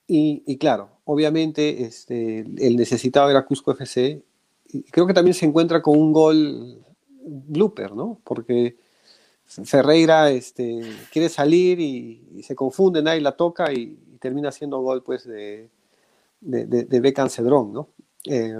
Y, 0.06 0.58
claro, 0.58 0.90
obviamente 1.04 1.84
este, 1.84 2.40
el 2.40 2.76
necesitado 2.76 3.30
era 3.30 3.46
Cusco 3.46 3.72
FC. 3.72 4.22
Creo 4.90 5.06
que 5.06 5.14
también 5.14 5.34
se 5.34 5.46
encuentra 5.46 5.80
con 5.80 5.98
un 5.98 6.12
gol 6.12 6.84
blooper, 7.24 7.92
¿no? 7.92 8.20
Porque 8.24 8.76
Ferreira 9.46 10.30
este, 10.30 10.80
quiere 11.12 11.28
salir 11.28 11.80
y, 11.80 12.42
se 12.42 12.54
confunde, 12.54 13.02
nadie 13.02 13.20
la 13.20 13.32
toca 13.32 13.72
y, 13.72 13.98
termina 14.20 14.50
siendo 14.50 14.80
gol 14.80 15.02
pues 15.02 15.26
de, 15.26 15.68
de, 16.40 17.28
Cedrón, 17.28 17.74
¿no? 17.74 17.88
Eh, 18.24 18.54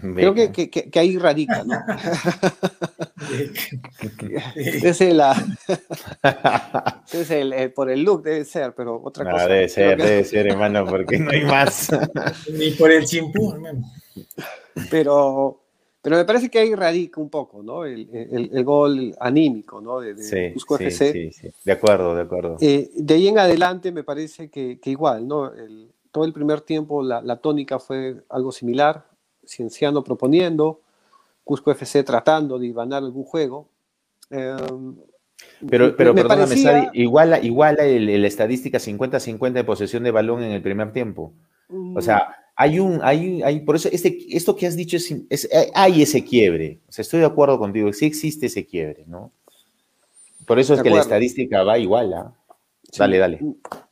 creo 0.00 0.34
que, 0.34 0.52
que, 0.52 0.68
que, 0.70 0.98
ahí 0.98 1.18
radica, 1.18 1.64
¿no? 1.64 1.74
es 4.56 5.00
el, 5.00 5.22
es 7.12 7.30
el, 7.30 7.72
por 7.72 7.90
el 7.90 8.02
look 8.02 8.22
debe 8.22 8.44
ser, 8.44 8.74
pero 8.74 9.00
otra 9.02 9.30
cosa. 9.30 9.46
Debe 9.46 9.68
ser, 9.68 10.00
debe 10.00 10.24
ser, 10.24 10.46
hermano, 10.48 10.86
porque 10.86 11.18
no 11.18 11.30
hay 11.30 11.44
más. 11.44 11.90
Ni 12.52 12.70
por 12.72 12.90
el 12.90 13.04
chimpú, 13.04 13.52
hermano. 13.52 13.84
Pero, 14.90 15.62
pero 16.02 16.16
me 16.16 16.24
parece 16.24 16.50
que 16.50 16.58
ahí 16.58 16.74
radica 16.74 17.20
un 17.20 17.30
poco, 17.30 17.62
¿no? 17.62 17.84
El, 17.84 18.08
el, 18.52 18.64
gol 18.64 19.14
anímico, 19.20 19.80
¿no? 19.80 20.00
De, 20.00 20.14
de 20.14 20.22
sí, 20.22 20.54
FC. 20.56 21.12
Sí, 21.12 21.32
sí, 21.32 21.48
de 21.64 21.72
acuerdo, 21.72 22.14
de 22.14 22.22
acuerdo. 22.22 22.56
Eh, 22.60 22.90
de 22.94 23.14
ahí 23.14 23.28
en 23.28 23.38
adelante 23.38 23.92
me 23.92 24.04
parece 24.04 24.50
que, 24.50 24.80
que 24.80 24.90
igual, 24.90 25.26
¿no? 25.28 25.52
todo 26.12 26.24
el 26.24 26.32
primer 26.32 26.60
tiempo 26.62 27.04
la, 27.04 27.22
la, 27.22 27.36
tónica 27.36 27.78
fue 27.78 28.24
algo 28.28 28.50
similar, 28.50 29.09
Cienciano 29.50 30.04
proponiendo, 30.04 30.80
Cusco 31.44 31.72
FC 31.72 32.04
tratando 32.04 32.58
de 32.58 32.72
ganar 32.72 33.02
algún 33.02 33.24
juego. 33.24 33.68
Em, 34.30 34.96
pero, 35.68 35.96
pero 35.96 36.14
perdóname, 36.14 36.90
igual, 36.92 37.44
igual 37.44 37.76
la 37.76 38.26
estadística 38.26 38.78
50-50 38.78 39.52
de 39.52 39.64
posesión 39.64 40.04
de 40.04 40.10
balón 40.10 40.42
en 40.42 40.52
el 40.52 40.62
primer 40.62 40.92
tiempo. 40.92 41.32
O 41.94 42.00
sea, 42.00 42.36
hay 42.54 42.78
un, 42.78 43.00
hay, 43.02 43.42
hay, 43.42 43.60
por 43.60 43.76
eso 43.76 43.88
este, 43.90 44.18
esto 44.30 44.54
que 44.54 44.66
has 44.66 44.76
dicho 44.76 44.96
es, 44.96 45.44
eh, 45.44 45.70
hay 45.74 46.02
ese 46.02 46.24
quiebre. 46.24 46.80
O 46.88 46.92
sea, 46.92 47.02
estoy 47.02 47.20
de 47.20 47.26
acuerdo 47.26 47.58
contigo, 47.58 47.92
sí 47.92 48.06
existe 48.06 48.46
ese 48.46 48.66
quiebre, 48.66 49.04
¿no? 49.06 49.32
Por 50.46 50.58
eso 50.58 50.74
es 50.74 50.82
que 50.82 50.90
la 50.90 51.00
estadística 51.00 51.62
va 51.62 51.78
igual. 51.78 52.12
¿ah? 52.12 52.34
Dale, 52.96 53.18
dale. 53.18 53.40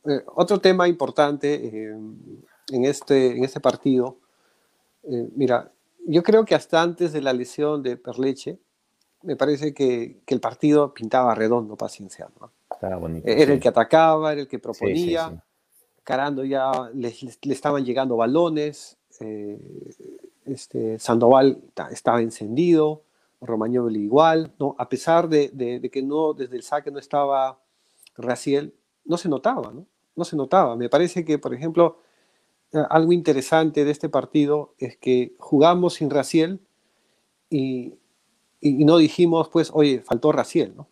Eh, 0.05 0.21
otro 0.35 0.59
tema 0.59 0.87
importante 0.87 1.53
eh, 1.53 1.95
en, 2.71 2.85
este, 2.85 3.37
en 3.37 3.43
este 3.43 3.59
partido, 3.59 4.17
mira, 5.03 5.71
yo 6.05 6.23
creo 6.23 6.45
que 6.45 6.55
hasta 6.55 6.81
antes 6.81 7.13
de 7.13 7.21
la 7.21 7.33
lesión 7.33 7.83
de 7.83 7.97
Perleche, 7.97 8.59
me 9.21 9.35
parece 9.35 9.73
que, 9.73 10.21
que 10.25 10.33
el 10.33 10.39
partido 10.39 10.93
pintaba 10.93 11.35
redondo 11.35 11.75
para 11.75 11.89
Cienciano. 11.89 12.51
Estaba 12.71 12.95
bonito. 12.97 13.27
Era 13.27 13.53
el 13.53 13.59
que 13.59 13.67
atacaba, 13.67 14.31
era 14.31 14.41
el 14.41 14.47
que 14.47 14.59
proponía. 14.59 15.43
Carando 16.03 16.43
ya 16.43 16.71
le, 16.93 17.13
estaban 17.43 17.85
llegando 17.85 18.15
balones, 18.15 18.97
eh, 19.19 19.59
este, 20.45 20.97
Sandoval 20.97 21.61
estaba 21.91 22.21
encendido, 22.21 23.03
Romagnoli 23.41 24.01
igual, 24.01 24.53
¿no? 24.59 24.75
a 24.79 24.89
pesar 24.89 25.29
de, 25.29 25.89
que 25.91 26.01
no, 26.01 26.33
desde 26.33 26.55
el 26.55 26.63
saque 26.63 26.89
no 26.89 26.99
estaba 26.99 27.59
Raciel, 28.15 28.73
no 29.05 29.17
se 29.17 29.29
notaba, 29.29 29.71
¿no? 29.71 29.85
No 30.15 30.25
se 30.25 30.35
notaba. 30.35 30.75
Me 30.75 30.89
parece 30.89 31.23
que, 31.23 31.37
por 31.37 31.53
ejemplo, 31.53 31.97
eh, 31.97 32.08
algo 32.89 33.13
interesante 33.13 33.85
de 33.85 33.91
este 33.91 34.09
partido 34.09 34.73
es 34.77 34.97
que 34.97 35.33
jugamos 35.37 35.95
sin 35.95 36.09
Raciel 36.09 36.59
y, 37.49 37.95
no 38.61 38.97
dijimos, 38.97 39.49
pues, 39.49 39.71
oye, 39.73 40.01
faltó 40.01 40.31
Raciel, 40.31 40.75
¿no? 40.75 40.87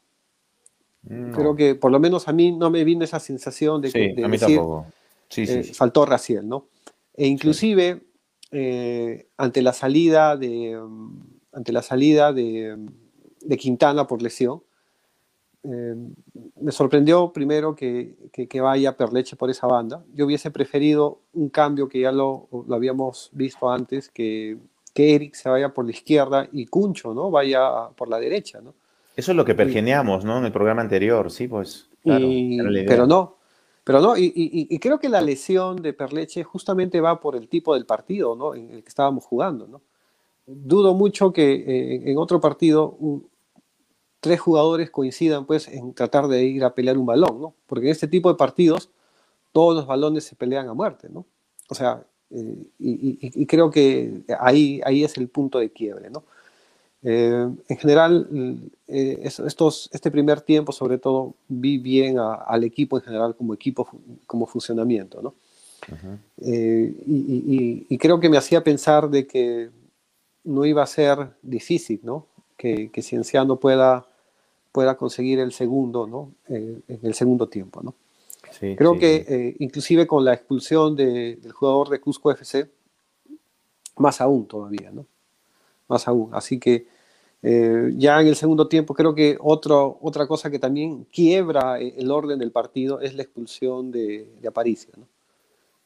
Creo 1.33 1.55
que 1.55 1.75
por 1.75 1.89
lo 1.89 2.01
menos 2.01 2.27
a 2.27 2.33
mí 2.33 2.51
no 2.51 2.69
me 2.69 2.83
vino 2.83 3.05
esa 3.05 3.19
sensación 3.21 3.81
de, 3.81 3.91
que, 3.91 4.23
a 4.23 4.27
mí 4.27 4.37
tampoco. 4.37 4.87
Eh, 5.37 5.63
sí, 5.63 5.73
faltó 5.73 6.05
Raciel, 6.05 6.47
¿no? 6.49 6.67
E 7.13 7.27
inclusive 7.27 8.01
eh, 8.51 9.29
ante 9.37 9.61
la 9.61 9.71
salida 9.71 10.35
de 10.35 10.77
mm, 10.77 11.37
ante 11.57 11.71
la 11.71 11.81
salida 11.81 12.33
de, 12.33 12.77
Quintana 13.57 14.05
por 14.05 14.21
lesión, 14.21 14.61
eh, 15.69 15.95
me 16.61 16.71
sorprendió 16.71 17.31
primero 17.33 17.75
que, 17.75 18.15
que, 18.31 18.61
vaya 18.61 18.95
Perleche 18.95 19.35
por 19.35 19.49
esa 19.49 19.67
banda. 19.67 20.03
Yo 20.13 20.25
hubiese 20.25 20.49
preferido 20.51 21.19
un 21.33 21.49
cambio 21.49 21.89
que 21.89 22.01
ya 22.01 22.11
lo, 22.11 22.47
lo 22.67 22.75
habíamos 22.75 23.29
visto 23.33 23.69
antes, 23.69 24.09
que, 24.09 24.57
que, 24.93 25.15
Eric 25.15 25.35
se 25.35 25.49
vaya 25.49 25.73
por 25.73 25.85
la 25.85 25.91
izquierda 25.91 26.47
y 26.51 26.65
Cuncho, 26.67 27.13
¿no? 27.13 27.29
Vaya 27.29 27.89
por 27.95 28.09
la 28.09 28.19
derecha, 28.19 28.61
¿no? 28.61 28.73
Eso 29.15 29.31
es 29.31 29.35
lo 29.35 29.45
que 29.45 29.55
pergeneamos, 29.55 30.23
¿no? 30.23 30.37
En 30.37 30.45
el 30.45 30.51
programa 30.51 30.81
anterior, 30.81 31.31
sí, 31.31 31.47
pues. 31.47 31.89
pero 32.03 33.07
no, 33.07 33.37
pero 33.87 34.01
no, 34.01 34.15
y, 34.17 34.77
creo 34.79 34.99
que 34.99 35.07
la 35.07 35.21
lesión 35.21 35.81
de 35.81 35.93
Perleche 35.93 36.43
justamente 36.43 36.99
va 36.99 37.21
por 37.21 37.37
el 37.37 37.47
tipo 37.47 37.73
del 37.73 37.85
partido 37.85 38.35
¿no? 38.35 38.53
en 38.53 38.69
el 38.69 38.83
que 38.83 38.89
estábamos 38.89 39.23
jugando. 39.23 39.65
¿no? 39.65 39.81
Dudo 40.45 40.93
mucho 40.93 41.31
que 41.31 41.53
eh, 41.53 42.11
en 42.11 42.17
otro 42.17 42.41
partido 42.41 42.97
tres 44.27 44.39
jugadores 44.39 44.89
coincidan 44.89 45.45
pues, 45.45 45.67
en 45.67 45.93
tratar 45.93 46.27
de 46.27 46.43
ir 46.43 46.63
a 46.63 46.73
pelear 46.73 46.97
un 46.97 47.05
balón, 47.05 47.41
¿no? 47.41 47.53
porque 47.65 47.87
en 47.87 47.91
este 47.91 48.07
tipo 48.07 48.29
de 48.29 48.35
partidos 48.35 48.89
todos 49.51 49.75
los 49.75 49.87
balones 49.87 50.23
se 50.25 50.35
pelean 50.35 50.67
a 50.69 50.73
muerte. 50.73 51.07
¿no? 51.09 51.25
O 51.69 51.75
sea, 51.75 52.03
eh, 52.29 52.67
y, 52.79 53.45
creo 53.45 53.71
que 53.71 54.23
ahí, 54.39 54.81
ahí 54.85 55.03
es 55.03 55.17
el 55.17 55.29
punto 55.29 55.59
de 55.59 55.71
quiebre. 55.71 56.09
¿no? 56.09 56.23
Eh, 57.03 57.47
en 57.67 57.77
general, 57.77 58.27
eh, 58.87 59.19
estos, 59.23 59.89
este 59.93 60.11
primer 60.11 60.41
tiempo, 60.41 60.71
sobre 60.71 60.97
todo, 60.97 61.35
vi 61.47 61.77
bien 61.77 62.17
al 62.19 62.63
equipo 62.63 62.97
en 62.97 63.03
general 63.03 63.35
como 63.35 63.53
equipo, 63.53 63.87
como 64.25 64.47
funcionamiento, 64.47 65.21
¿no? 65.21 65.35
Eh, 66.41 66.93
y, 67.05 67.97
creo 67.97 68.19
que 68.19 68.29
me 68.29 68.37
hacía 68.37 68.63
pensar 68.63 69.09
de 69.09 69.27
que 69.27 69.69
no 70.43 70.65
iba 70.65 70.83
a 70.83 70.87
ser 70.87 71.29
difícil, 71.41 71.99
¿no? 72.03 72.25
Que, 72.57 72.89
que 72.91 73.03
Cienciano 73.03 73.59
pueda, 73.59 74.06
pueda 74.77 74.95
conseguir 74.95 75.39
el 75.39 75.53
segundo, 75.53 76.05
¿no? 76.05 76.33
en 76.47 76.83
el 77.01 77.15
segundo 77.15 77.49
tiempo, 77.49 77.81
¿no? 77.81 77.95
creo 78.59 78.99
que 78.99 79.55
inclusive 79.57 80.05
con 80.05 80.23
la 80.23 80.35
expulsión 80.35 80.95
del 80.95 81.51
jugador 81.51 81.89
de 81.89 81.99
Cusco 81.99 82.29
FC, 82.29 82.69
más 83.95 84.21
aún 84.21 84.45
todavía, 84.45 84.91
¿no? 84.91 85.07
Más 85.87 86.07
aún. 86.07 86.29
Así 86.31 86.59
que 86.59 86.85
eh, 87.41 87.91
ya 87.95 88.21
en 88.21 88.27
el 88.27 88.35
segundo 88.35 88.67
tiempo 88.67 88.93
creo 88.93 89.15
que 89.15 89.35
otro, 89.41 89.97
otra 89.99 90.27
cosa 90.27 90.51
que 90.51 90.59
también 90.59 91.05
quiebra 91.05 91.79
el 91.79 92.11
orden 92.11 92.37
del 92.37 92.51
partido 92.51 93.01
es 93.01 93.15
la 93.15 93.23
expulsión 93.23 93.91
de, 93.91 94.29
de 94.39 94.47
Aparicio. 94.47 94.93
¿no? 94.95 95.07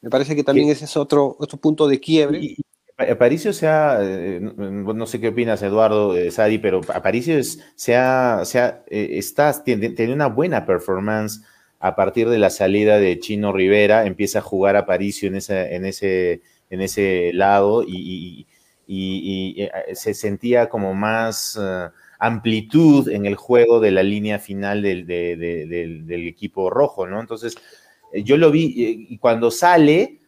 Me 0.02 0.10
parece 0.10 0.36
que 0.36 0.44
también 0.44 0.68
ese 0.68 0.84
es 0.84 0.98
otro, 0.98 1.38
otro 1.40 1.58
punto 1.58 1.88
de 1.88 1.98
quiebre. 1.98 2.58
Aparicio 3.10 3.54
sea, 3.54 4.00
eh, 4.02 4.40
no 4.42 5.06
sé 5.06 5.20
qué 5.20 5.30
opinas 5.30 5.62
Eduardo 5.62 6.16
eh, 6.16 6.32
Sadi, 6.32 6.58
pero 6.58 6.82
Aparicio 6.94 7.38
es, 7.38 7.60
sea, 7.76 8.42
sea, 8.44 8.84
está, 8.88 9.64
tiene, 9.64 10.14
una 10.14 10.28
buena 10.28 10.66
performance 10.66 11.42
a 11.80 11.96
partir 11.96 12.30
de 12.30 12.40
la 12.40 12.50
salida 12.50 12.98
de 12.98 13.20
Chino 13.20 13.54
Rivera, 13.54 14.06
empieza 14.06 14.40
a 14.40 14.44
jugar 14.44 14.76
Aparicio 14.76 15.28
en, 15.28 15.36
en, 15.36 15.86
ese, 15.86 16.42
en 16.70 16.82
ese 16.82 17.32
lado 17.34 17.84
y 17.84 18.46
eh, 18.94 19.72
se 19.94 20.14
sentía 20.14 20.68
como 20.68 20.94
más 20.94 21.58
eh, 21.62 21.88
amplitud 22.20 23.08
en 23.08 23.26
el 23.26 23.36
juego 23.36 23.80
de 23.80 23.92
la 23.92 24.04
línea 24.04 24.38
final 24.38 24.82
del, 24.82 25.06
del, 25.08 26.28
equipo 26.28 26.70
rojo, 26.70 27.08
¿no? 27.08 27.22
Entonces, 27.22 27.56
eh, 28.12 28.24
yo 28.24 28.36
lo 28.36 28.52
vi 28.52 29.08
y 29.10 29.18
cuando 29.18 29.50
sale, 29.50 30.20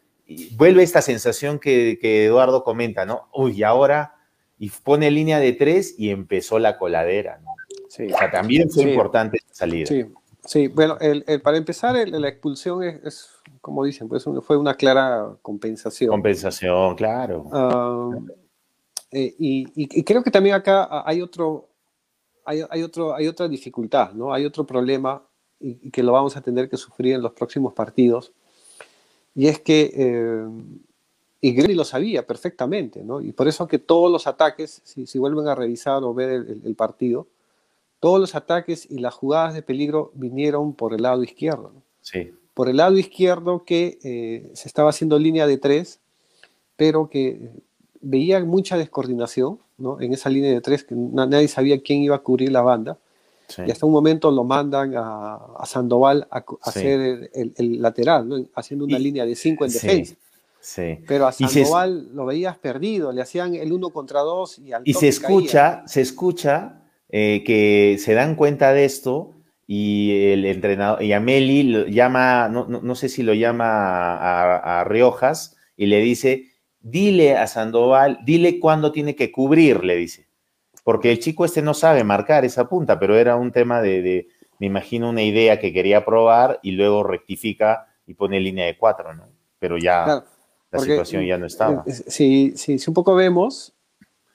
vuelve 0.55 0.83
esta 0.83 1.01
sensación 1.01 1.59
que, 1.59 1.97
Eduardo 2.01 2.63
comenta, 2.63 3.05
¿no? 3.05 3.27
Uy, 3.33 3.59
y 3.59 3.63
ahora, 3.63 4.15
y 4.57 4.69
pone 4.69 5.12
línea 5.12 5.39
de 5.39 5.53
tres 5.53 5.95
y 5.97 6.09
empezó 6.09 6.59
la 6.59 6.77
coladera, 6.77 7.39
¿no? 7.43 7.55
Sí. 7.89 8.12
O 8.12 8.17
sea, 8.17 8.31
también 8.31 8.69
fue 8.69 8.83
importante 8.83 9.38
esta 9.38 9.53
salida. 9.53 9.86
Sí, 9.86 10.05
sí. 10.45 10.67
bueno, 10.67 10.97
el, 10.99 11.23
para 11.41 11.57
empezar, 11.57 11.95
la 12.07 12.27
expulsión 12.27 12.83
es, 12.83 13.29
como 13.62 13.83
dicen, 13.83 14.07
pues 14.07 14.25
fue 14.41 14.57
una 14.57 14.75
clara 14.75 15.36
compensación. 15.41 16.09
Compensación, 16.09 16.95
claro. 16.95 17.45
Ah, 17.51 18.09
eh, 19.13 19.36
y, 19.38 20.03
creo 20.03 20.23
que 20.23 20.31
también 20.31 20.55
acá 20.55 21.03
hay 21.05 21.21
otro, 21.21 21.69
hay, 22.45 22.81
otro, 22.81 23.13
hay 23.13 23.27
otra 23.27 23.47
dificultad, 23.47 24.12
¿no? 24.13 24.33
Hay 24.33 24.43
otro 24.43 24.65
problema 24.65 25.23
y, 25.59 25.91
que 25.91 26.01
lo 26.01 26.12
vamos 26.12 26.36
a 26.36 26.41
tener 26.41 26.67
que 26.67 26.77
sufrir 26.77 27.13
en 27.13 27.21
los 27.21 27.33
próximos 27.33 27.73
partidos. 27.73 28.33
Y 29.36 29.48
es 29.48 29.60
que, 29.60 29.91
eh, 29.96 30.48
y 31.41 31.74
lo 31.74 31.84
sabía 31.84 32.26
perfectamente, 32.26 33.04
¿no? 33.04 33.22
Y 33.22 33.32
por 33.32 33.48
eso 33.48 33.67
que 33.67 33.80
todos 33.80 34.12
los 34.12 34.28
ataques, 34.28 34.82
si, 34.84 35.08
si 35.08 35.19
vuelven 35.19 35.48
a 35.48 35.56
revisar 35.56 36.04
o 36.04 36.13
ver 36.13 36.30
el, 36.63 36.76
partido, 36.76 37.28
todos 38.00 38.19
los 38.19 38.36
ataques 38.36 38.89
y 38.89 39.00
las 39.00 39.13
jugadas 39.13 39.54
de 39.54 39.62
peligro 39.62 40.12
vinieron 40.13 40.74
por 40.74 40.93
el 40.93 41.02
lado 41.02 41.24
izquierdo. 41.24 41.72
¿no? 41.74 41.82
Sí. 42.02 42.32
Por 42.54 42.69
el 42.69 42.78
lado 42.78 42.98
izquierdo 42.98 43.63
que 43.65 43.98
eh, 44.04 44.52
se 44.54 44.67
estaba 44.67 44.91
haciendo 44.91 45.17
línea 45.17 45.48
de 45.48 45.58
tres, 45.58 46.00
pero 46.76 47.10
que 47.10 47.50
veía 48.02 48.43
mucha 48.43 48.78
descoordinación 48.78 49.60
¿no? 49.78 50.00
en 50.00 50.13
esa 50.13 50.30
línea 50.30 50.52
de 50.52 50.62
tres, 50.62 50.84
que 50.84 50.96
nadie 50.96 51.48
sabía 51.48 51.82
quién 51.82 52.04
iba 52.04 52.15
a 52.15 52.24
cubrir 52.24 52.52
la 52.52 52.62
banda. 52.62 53.00
Y 53.66 53.72
hasta 53.72 53.86
un 53.86 53.92
momento 53.92 54.32
lo 54.32 54.44
mandan 54.44 54.94
a, 54.96 55.63
Sandoval 55.66 56.28
a, 56.32 56.44
hacer 56.62 57.30
el, 57.34 57.82
lateral, 57.82 58.50
haciendo 58.56 58.86
una 58.86 59.00
línea 59.00 59.26
de 59.26 59.36
cinco 59.36 59.66
en 59.66 59.72
defensa. 59.72 60.16
Pero 61.08 61.28
a 61.28 61.32
Sandoval 61.32 62.10
lo 62.13 62.26
veías 62.26 62.58
perdido, 62.58 63.12
le 63.12 63.22
hacían 63.22 63.56
el 63.56 63.74
uno 63.74 63.89
contra 63.89 64.22
dos 64.22 64.60
y 64.60 64.72
al 64.72 64.84
Y 64.86 64.94
se 64.94 65.10
escucha, 65.10 65.84
se 65.86 66.02
escucha 66.02 66.82
eh, 67.10 67.44
que 67.46 67.98
se 68.00 68.13
dan 68.13 68.36
cuenta 68.36 68.72
de 68.72 68.86
esto 68.86 69.34
y 69.68 70.32
el 70.32 70.46
entrenador, 70.46 71.04
y 71.04 71.13
Ameli 71.13 71.92
llama, 71.92 72.50
no, 72.50 72.66
no, 72.68 72.96
sé 72.96 73.10
si 73.10 73.24
lo 73.24 73.34
llama 73.34 74.16
a, 74.16 74.82
a 74.82 74.84
Riojas 74.84 75.56
y 75.76 75.88
le 75.88 76.00
dice, 76.00 76.50
dile 76.80 77.38
a 77.38 77.48
Sandoval, 77.48 78.20
dile 78.26 78.60
cuándo 78.60 78.92
tiene 78.92 79.16
que 79.16 79.32
cubrir, 79.32 79.84
le 79.84 79.96
dice. 79.96 80.28
Porque 80.84 81.12
el 81.12 81.19
chico 81.19 81.46
este 81.46 81.62
no 81.62 81.74
sabe 81.74 82.04
marcar 82.04 82.46
esa 82.46 82.67
punta, 82.67 83.00
pero 83.00 83.15
era 83.17 83.36
un 83.36 83.52
tema 83.52 83.82
de, 83.82 84.28
me 84.60 84.67
imagino, 84.67 85.10
una 85.10 85.24
idea 85.24 85.60
que 85.60 85.74
quería 85.74 86.06
probar 86.06 86.60
y 86.62 86.72
luego 86.72 87.04
rectifica 87.04 87.88
y 88.06 88.13
pone 88.13 88.39
línea 88.39 88.65
de 88.65 88.78
cuatro, 88.78 89.13
¿no? 89.13 89.28
Pero 89.60 89.78
ya 89.78 90.24
la 90.72 90.80
situación 90.80 91.26
ya 91.26 91.38
no 91.38 91.46
estaba. 91.46 91.86
Si, 91.86 92.52
si, 92.58 92.78
si, 92.78 92.89
un 92.89 92.93
poco 92.93 93.15
vemos, 93.15 93.74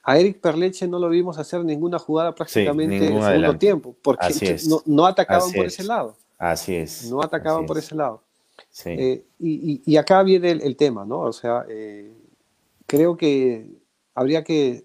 a 0.03 0.17
Eric 0.17 0.39
Perleche 0.39 0.87
no 0.87 0.97
lo 0.97 1.09
vimos 1.09 1.37
hacer 1.37 1.63
ninguna 1.63 1.99
jugada 1.99 2.33
prácticamente 2.33 2.97
en 2.97 3.17
el 3.17 3.23
segundo 3.23 3.57
tiempo, 3.57 3.95
porque 4.01 4.57
no, 4.87 5.05
atacaban 5.05 5.51
por 5.51 5.65
ese 5.65 5.83
lado. 5.83 6.17
Así 6.37 6.75
es. 6.75 7.11
No 7.11 7.21
atacaban 7.21 7.65
por 7.67 7.77
ese 7.77 7.93
lado. 7.95 8.23
Eh, 8.85 9.23
y, 9.39 9.97
acá 9.97 10.23
viene 10.23 10.51
el, 10.51 10.75
tema, 10.75 11.05
¿no? 11.05 11.19
O 11.19 11.33
sea, 11.33 11.65
eh, 11.69 12.11
creo 12.87 13.17
que 13.17 13.67
habría 14.15 14.43
que 14.43 14.83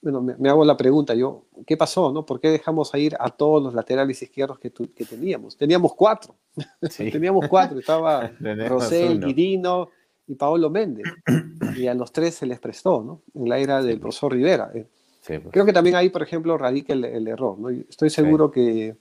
bueno, 0.00 0.22
me, 0.22 0.48
hago 0.48 0.64
la 0.64 0.76
pregunta, 0.76 1.14
yo, 1.14 1.44
¿qué 1.66 1.76
pasó? 1.76 2.12
No? 2.12 2.24
¿Por 2.24 2.40
qué 2.40 2.50
dejamos 2.50 2.94
ir 2.94 3.16
a 3.18 3.30
todos 3.30 3.62
los 3.62 3.74
laterales 3.74 4.22
izquierdos 4.22 4.58
que, 4.58 4.70
que 4.70 5.04
teníamos? 5.04 5.56
Teníamos 5.56 5.94
cuatro, 5.94 6.36
teníamos 6.96 7.48
cuatro, 7.48 7.78
estaba 7.78 8.30
Rosel, 8.68 9.20
Guirino 9.20 9.88
y 10.26 10.34
Paolo 10.34 10.70
Méndez, 10.70 11.06
y 11.76 11.86
a 11.88 11.94
los 11.94 12.12
tres 12.12 12.36
se 12.36 12.46
les 12.46 12.60
prestó, 12.60 13.02
¿no? 13.02 13.22
En 13.34 13.48
la 13.48 13.58
era 13.58 13.82
del 13.82 13.98
profesor 13.98 14.32
Rivera. 14.32 14.70
Eh, 14.74 14.86
pues. 15.26 15.42
Creo 15.50 15.66
que 15.66 15.72
también 15.72 15.96
ahí, 15.96 16.10
por 16.10 16.22
ejemplo, 16.22 16.56
radica 16.56 16.92
el, 16.92 17.26
error, 17.26 17.58
¿no? 17.58 17.68
Estoy 17.68 18.10
seguro 18.10 18.50
que 18.50 18.96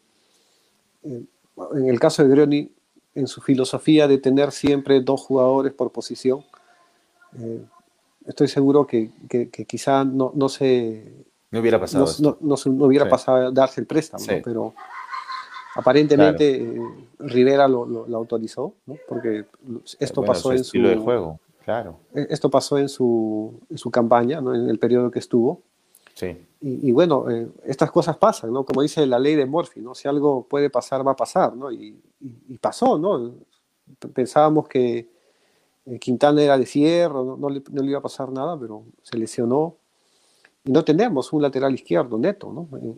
eh, 1.03 1.23
en 1.75 1.89
el 1.89 1.99
caso 1.99 2.23
de 2.23 2.29
Grioni, 2.29 2.71
en 3.15 3.27
su 3.27 3.41
filosofía 3.41 4.07
de 4.07 4.17
tener 4.17 4.51
siempre 4.51 5.01
dos 5.01 5.21
jugadores 5.21 5.73
por 5.73 5.91
posición, 5.91 6.43
eh, 7.39 7.63
estoy 8.27 8.47
seguro 8.47 8.85
que, 8.85 9.09
que, 9.29 9.49
quizá 9.65 10.03
no, 10.03 10.31
no, 10.35 10.49
se... 10.49 11.25
No 11.49 11.59
hubiera 11.59 11.79
pasado. 11.79 12.05
No, 12.19 12.37
no, 12.41 12.85
hubiera 12.85 13.07
pasado 13.09 13.51
darse 13.51 13.81
el 13.81 13.87
préstamo, 13.87 14.25
pero 14.43 14.73
aparentemente 15.75 16.55
eh, 16.55 16.81
Rivera 17.19 17.67
lo, 17.67 17.85
lo, 17.85 18.17
autorizó, 18.17 18.73
porque 19.07 19.45
esto 19.99 20.23
pasó 20.23 20.51
en 20.51 20.63
su... 20.63 20.77
de 20.81 20.97
juego, 20.97 21.39
claro. 21.63 21.99
E, 22.13 22.27
esto 22.29 22.49
pasó 22.49 22.77
en 22.77 22.89
su, 22.89 23.59
en 23.69 23.77
su 23.77 23.89
campaña, 23.89 24.39
en 24.39 24.69
el 24.69 24.77
periodo 24.77 25.09
que 25.09 25.19
estuvo. 25.19 25.61
Sí. 26.13 26.35
Y, 26.59 26.91
bueno, 26.91 27.29
eh, 27.29 27.47
estas 27.65 27.91
cosas 27.91 28.17
pasan, 28.17 28.51
¿no? 28.51 28.65
Como 28.65 28.81
dice 28.81 29.05
la 29.05 29.19
ley 29.19 29.35
de 29.35 29.45
Morphy, 29.45 29.79
¿no? 29.79 29.93
Si 29.93 30.07
algo 30.07 30.47
puede 30.49 30.71
pasar, 30.71 31.07
va 31.07 31.11
a 31.11 31.15
pasar, 31.15 31.55
¿no? 31.55 31.71
Y, 31.71 32.01
y 32.49 32.57
pasó, 32.57 32.97
¿no? 32.97 33.35
Pensábamos 34.13 34.67
que 34.67 35.07
Quintana 35.99 36.41
era 36.41 36.57
de 36.57 36.65
cierro, 36.65 37.37
no, 37.39 37.49
le, 37.49 37.61
iba 37.85 37.99
a 37.99 38.01
pasar 38.01 38.31
nada, 38.31 38.59
pero 38.59 38.83
se 39.03 39.17
lesionó. 39.17 39.77
Y 40.63 40.71
no 40.71 40.83
tenemos 40.83 41.31
un 41.33 41.41
lateral 41.41 41.73
izquierdo 41.73 42.17
neto, 42.17 42.51
¿no? 42.51 42.67
Eh, 42.77 42.93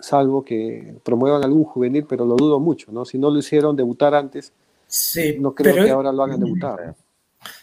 salvo 0.00 0.44
que 0.44 0.96
promuevan 1.02 1.42
algún 1.42 1.64
juvenil, 1.64 2.04
pero 2.06 2.26
lo 2.26 2.36
dudo 2.36 2.60
mucho, 2.60 2.92
¿no? 2.92 3.04
Si 3.04 3.18
no 3.18 3.30
lo 3.30 3.38
hicieron 3.38 3.74
debutar 3.74 4.14
antes, 4.14 4.52
no 5.38 5.54
creo 5.54 5.84
que 5.84 5.90
ahora 5.90 6.12
lo 6.12 6.22
hagan 6.22 6.40
debutar. 6.40 6.94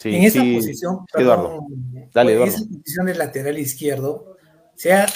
en 0.04 0.24
esa 0.24 0.40
posición, 0.40 1.06
Eduardo, 1.14 1.68
dale, 2.14 2.34
Eduardo. 2.34 2.54
En 2.54 2.60
esa 2.60 2.68
posición 2.68 3.06
de 3.06 3.16
lateral 3.16 3.58
izquierdo, 3.60 4.34
sea, 4.84 5.08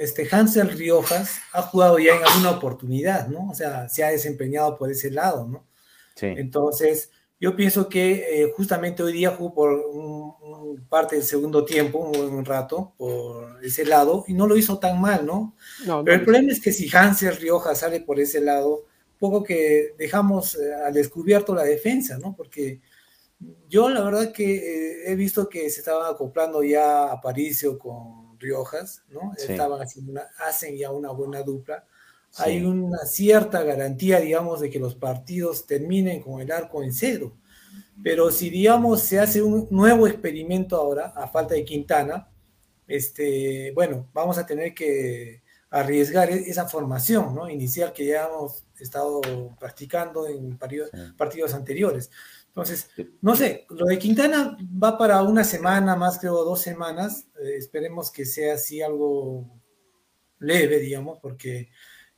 este 0.00 0.28
Hansel 0.30 0.70
Riojas 0.70 1.38
ha 1.54 1.62
jugado 1.62 1.98
ya 1.98 2.14
en 2.14 2.24
alguna 2.24 2.50
oportunidad, 2.50 3.28
¿no? 3.28 3.48
O 3.48 3.54
sea, 3.54 3.88
se 3.88 4.04
ha 4.04 4.08
desempeñado 4.08 4.76
por 4.76 4.90
ese 4.90 5.10
lado, 5.10 5.48
¿no? 5.48 5.66
Sí. 6.14 6.26
Entonces, 6.26 7.10
yo 7.40 7.54
pienso 7.54 7.88
que 7.88 8.42
eh, 8.42 8.52
justamente 8.56 9.02
hoy 9.02 9.12
día 9.12 9.30
jugó 9.30 9.54
por 9.54 9.70
un, 9.70 10.84
parte 10.88 11.16
del 11.16 11.24
segundo 11.24 11.64
tiempo, 11.64 11.98
un 11.98 12.12
buen 12.32 12.44
rato, 12.44 12.94
por 12.96 13.64
ese 13.64 13.84
lado, 13.84 14.24
y 14.26 14.34
no 14.34 14.46
lo 14.46 14.56
hizo 14.56 14.78
tan 14.78 15.00
mal, 15.00 15.26
¿no? 15.26 15.54
Pero 15.84 16.12
el 16.12 16.22
problema 16.22 16.50
es 16.50 16.60
que 16.60 16.72
si 16.72 16.88
Hansel 16.94 17.36
Rioja 17.36 17.74
sale 17.74 18.00
por 18.00 18.18
ese 18.18 18.40
lado, 18.40 18.84
poco 19.18 19.42
que 19.42 19.94
dejamos 19.98 20.54
eh, 20.56 20.74
al 20.74 20.94
descubierto 20.94 21.54
la 21.54 21.64
defensa, 21.64 22.18
¿no? 22.18 22.34
Porque 22.36 22.80
yo 23.68 23.88
la 23.88 24.02
verdad 24.02 24.32
que 24.32 24.56
eh, 24.56 25.12
he 25.12 25.14
visto 25.14 25.48
que 25.48 25.68
se 25.70 25.80
estaban 25.80 26.12
acoplando 26.12 26.62
ya 26.62 27.04
a 27.04 27.12
Aparicio 27.12 27.78
con 27.78 28.38
Riojas, 28.38 29.02
¿no? 29.10 29.32
Estaban 29.36 29.80
haciendo 29.80 30.12
una, 30.12 30.28
hacen 30.38 30.76
ya 30.76 30.90
una 30.90 31.10
buena 31.10 31.42
dupla 31.42 31.84
hay 32.36 32.64
una 32.64 32.98
cierta 32.98 33.62
garantía, 33.62 34.20
digamos, 34.20 34.60
de 34.60 34.70
que 34.70 34.78
los 34.78 34.94
partidos 34.94 35.66
terminen 35.66 36.20
con 36.22 36.40
el 36.40 36.52
arco 36.52 36.82
en 36.82 36.92
cero. 36.92 37.36
Pero 38.02 38.30
si, 38.30 38.50
digamos, 38.50 39.02
se 39.02 39.18
hace 39.18 39.42
un 39.42 39.66
nuevo 39.70 40.06
experimento 40.06 40.76
ahora, 40.76 41.12
a 41.16 41.26
falta 41.26 41.54
de 41.54 41.64
Quintana, 41.64 42.28
este, 42.86 43.72
bueno, 43.74 44.08
vamos 44.12 44.38
a 44.38 44.46
tener 44.46 44.72
que 44.72 45.42
arriesgar 45.70 46.30
e-, 46.30 46.48
esa 46.48 46.66
formación 46.68 47.34
¿no? 47.34 47.48
inicial 47.48 47.92
que 47.92 48.06
ya 48.06 48.26
hemos 48.26 48.64
estado 48.78 49.20
practicando 49.58 50.26
en 50.26 50.56
partidos, 50.56 51.54
anteriores. 51.54 52.10
Entonces, 52.48 52.90
no 53.20 53.36
sé, 53.36 53.66
lo 53.70 53.86
de 53.86 53.98
Quintana 53.98 54.56
va 54.82 54.98
para 54.98 55.22
una 55.22 55.44
semana 55.44 55.94
más, 55.94 56.18
creo, 56.18 56.44
dos 56.44 56.60
semanas. 56.60 57.26
Eh, 57.40 57.56
esperemos 57.56 58.10
que 58.10 58.24
sea 58.24 58.54
así 58.54 58.80
algo 58.80 59.60
leve, 60.40 60.78
digamos, 60.78 61.18
porque 61.20 61.68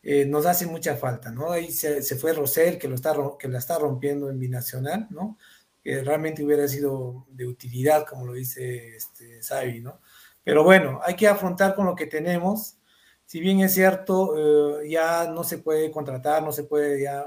eh, 0.03 0.25
nos 0.25 0.47
hace 0.47 0.67
mucha 0.67 0.97
falta, 0.97 1.31
¿no? 1.31 1.53
Ahí 1.53 1.71
se, 1.71 2.03
fue 2.17 2.33
Rosel, 2.33 2.79
que, 2.79 2.89
lo 2.89 2.95
está, 2.95 3.15
que 3.39 3.49
la 3.49 3.59
está 3.59 3.79
rompiendo 3.79 4.31
en 4.31 4.39
binacional, 4.39 5.07
¿no? 5.11 5.39
Que 5.83 6.03
realmente 6.03 6.43
hubiera 6.45 6.67
sido 6.69 7.27
de 7.31 7.47
utilidad, 7.47 8.07
como 8.07 8.27
lo 8.27 8.33
dice 8.33 8.97
este, 8.97 9.43
Xavi, 9.43 9.81
¿no? 9.81 10.01
Pero 10.43 10.65
bueno, 10.65 11.01
hay 11.05 11.17
que 11.17 11.29
afrontar 11.29 11.75
con 11.75 11.87
lo 11.87 11.95
que 11.95 12.07
tenemos. 12.07 12.79
Si 13.27 13.41
bien 13.41 13.61
es 13.61 13.75
cierto, 13.75 14.81
eh, 14.83 14.89
ya 14.89 15.31
no 15.31 15.45
se 15.45 15.59
puede 15.59 15.91
contratar, 15.91 16.43
no 16.43 16.53
se 16.53 16.65
puede 16.65 17.03
ya 17.03 17.27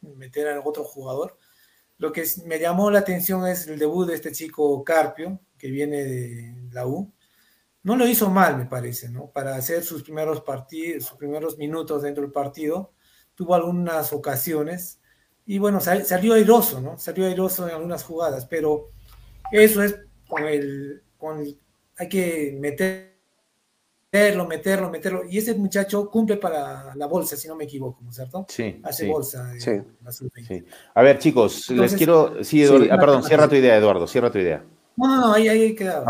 meter 0.00 0.48
a 0.48 0.60
otro 0.60 0.84
jugador. 0.84 1.38
Lo 1.98 2.12
que 2.12 2.24
me 2.46 2.58
llamó 2.58 2.90
la 2.90 3.00
atención 3.00 3.46
es 3.46 3.66
el 3.66 3.78
debut 3.78 4.08
de 4.08 4.14
este 4.14 4.32
chico 4.32 4.82
Carpio, 4.84 5.40
que 5.58 5.68
viene 5.70 6.04
de 6.04 6.54
la 6.72 6.86
U 6.86 7.12
no 7.84 7.96
lo 7.96 8.06
hizo 8.06 8.30
mal, 8.30 8.56
me 8.56 8.66
parece, 8.66 9.08
¿no? 9.08 9.26
Para 9.26 9.56
hacer 9.56 9.82
sus 9.82 10.02
primeros 10.02 10.40
partidos, 10.40 11.04
sus 11.04 11.18
primeros 11.18 11.58
minutos 11.58 12.02
dentro 12.02 12.22
del 12.22 12.32
partido, 12.32 12.92
tuvo 13.34 13.54
algunas 13.54 14.12
ocasiones 14.12 15.00
y 15.46 15.58
bueno, 15.58 15.80
salió 15.80 16.34
airoso, 16.34 16.80
¿no? 16.80 16.98
Salió 16.98 17.26
airoso 17.26 17.66
en 17.66 17.74
algunas 17.74 18.04
jugadas, 18.04 18.46
pero 18.46 18.88
eso 19.50 19.82
es 19.82 19.96
con 20.28 20.44
el, 20.44 21.02
con 21.18 21.44
hay 21.98 22.08
que 22.08 22.56
meterlo, 22.58 24.46
meterlo, 24.46 24.90
meterlo. 24.90 25.22
Y 25.28 25.38
ese 25.38 25.54
muchacho 25.54 26.08
cumple 26.08 26.36
para 26.36 26.94
la 26.94 27.06
bolsa, 27.06 27.36
si 27.36 27.48
no 27.48 27.56
me 27.56 27.64
equivoco, 27.64 28.00
¿no 28.02 28.10
es 28.10 28.16
cierto? 28.16 28.46
Sí. 28.48 28.80
Hace 28.84 29.08
bolsa. 29.08 29.52
Sí. 29.58 29.72
sí. 30.46 30.64
A 30.94 31.02
ver, 31.02 31.18
chicos, 31.18 31.68
les 31.70 31.94
quiero. 31.94 32.44
Sí, 32.44 32.62
Eduardo, 32.62 32.86
ah, 32.90 32.98
perdón, 32.98 33.24
cierra 33.24 33.48
tu 33.48 33.56
idea, 33.56 33.76
Eduardo, 33.76 34.06
cierra 34.06 34.30
tu 34.30 34.38
idea. 34.38 34.64
No, 34.96 35.06
no, 35.08 35.20
no, 35.20 35.32
ahí, 35.32 35.48
ahí 35.48 35.74
queda. 35.74 36.04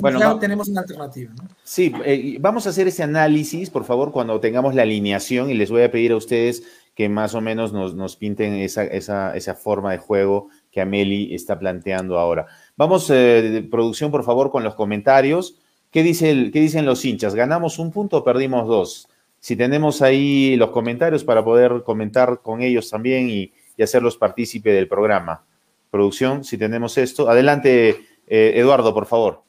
bueno, 0.00 0.38
tenemos 0.38 0.68
una 0.68 0.80
alternativa. 0.80 1.32
¿no? 1.34 1.48
Sí, 1.62 1.92
eh, 2.04 2.38
vamos 2.40 2.66
a 2.66 2.70
hacer 2.70 2.88
ese 2.88 3.02
análisis, 3.02 3.68
por 3.68 3.84
favor, 3.84 4.12
cuando 4.12 4.40
tengamos 4.40 4.74
la 4.74 4.82
alineación 4.82 5.50
y 5.50 5.54
les 5.54 5.70
voy 5.70 5.82
a 5.82 5.90
pedir 5.90 6.12
a 6.12 6.16
ustedes 6.16 6.62
que 6.94 7.08
más 7.08 7.34
o 7.34 7.40
menos 7.40 7.72
nos, 7.72 7.94
nos 7.94 8.16
pinten 8.16 8.54
esa, 8.54 8.84
esa, 8.84 9.36
esa, 9.36 9.54
forma 9.54 9.92
de 9.92 9.98
juego 9.98 10.48
que 10.70 10.80
Ameli 10.80 11.34
está 11.34 11.58
planteando 11.58 12.18
ahora. 12.18 12.46
Vamos, 12.76 13.10
eh, 13.12 13.66
producción, 13.70 14.10
por 14.10 14.24
favor, 14.24 14.50
con 14.50 14.62
los 14.64 14.74
comentarios. 14.74 15.58
¿Qué, 15.90 16.02
dice 16.02 16.30
el, 16.30 16.50
¿Qué 16.52 16.60
dicen 16.60 16.86
los 16.86 17.04
hinchas? 17.04 17.34
¿Ganamos 17.34 17.78
un 17.78 17.90
punto 17.90 18.18
o 18.18 18.24
perdimos 18.24 18.66
dos? 18.66 19.08
Si 19.40 19.56
tenemos 19.56 20.02
ahí 20.02 20.56
los 20.56 20.70
comentarios 20.70 21.24
para 21.24 21.44
poder 21.44 21.82
comentar 21.84 22.40
con 22.40 22.62
ellos 22.62 22.88
también 22.88 23.28
y, 23.28 23.52
y 23.76 23.82
hacerlos 23.82 24.16
partícipe 24.16 24.70
del 24.70 24.88
programa. 24.88 25.44
Producción, 25.90 26.44
si 26.44 26.58
tenemos 26.58 26.96
esto. 26.96 27.28
Adelante, 27.28 28.00
eh, 28.26 28.52
Eduardo, 28.56 28.94
por 28.94 29.06
favor. 29.06 29.42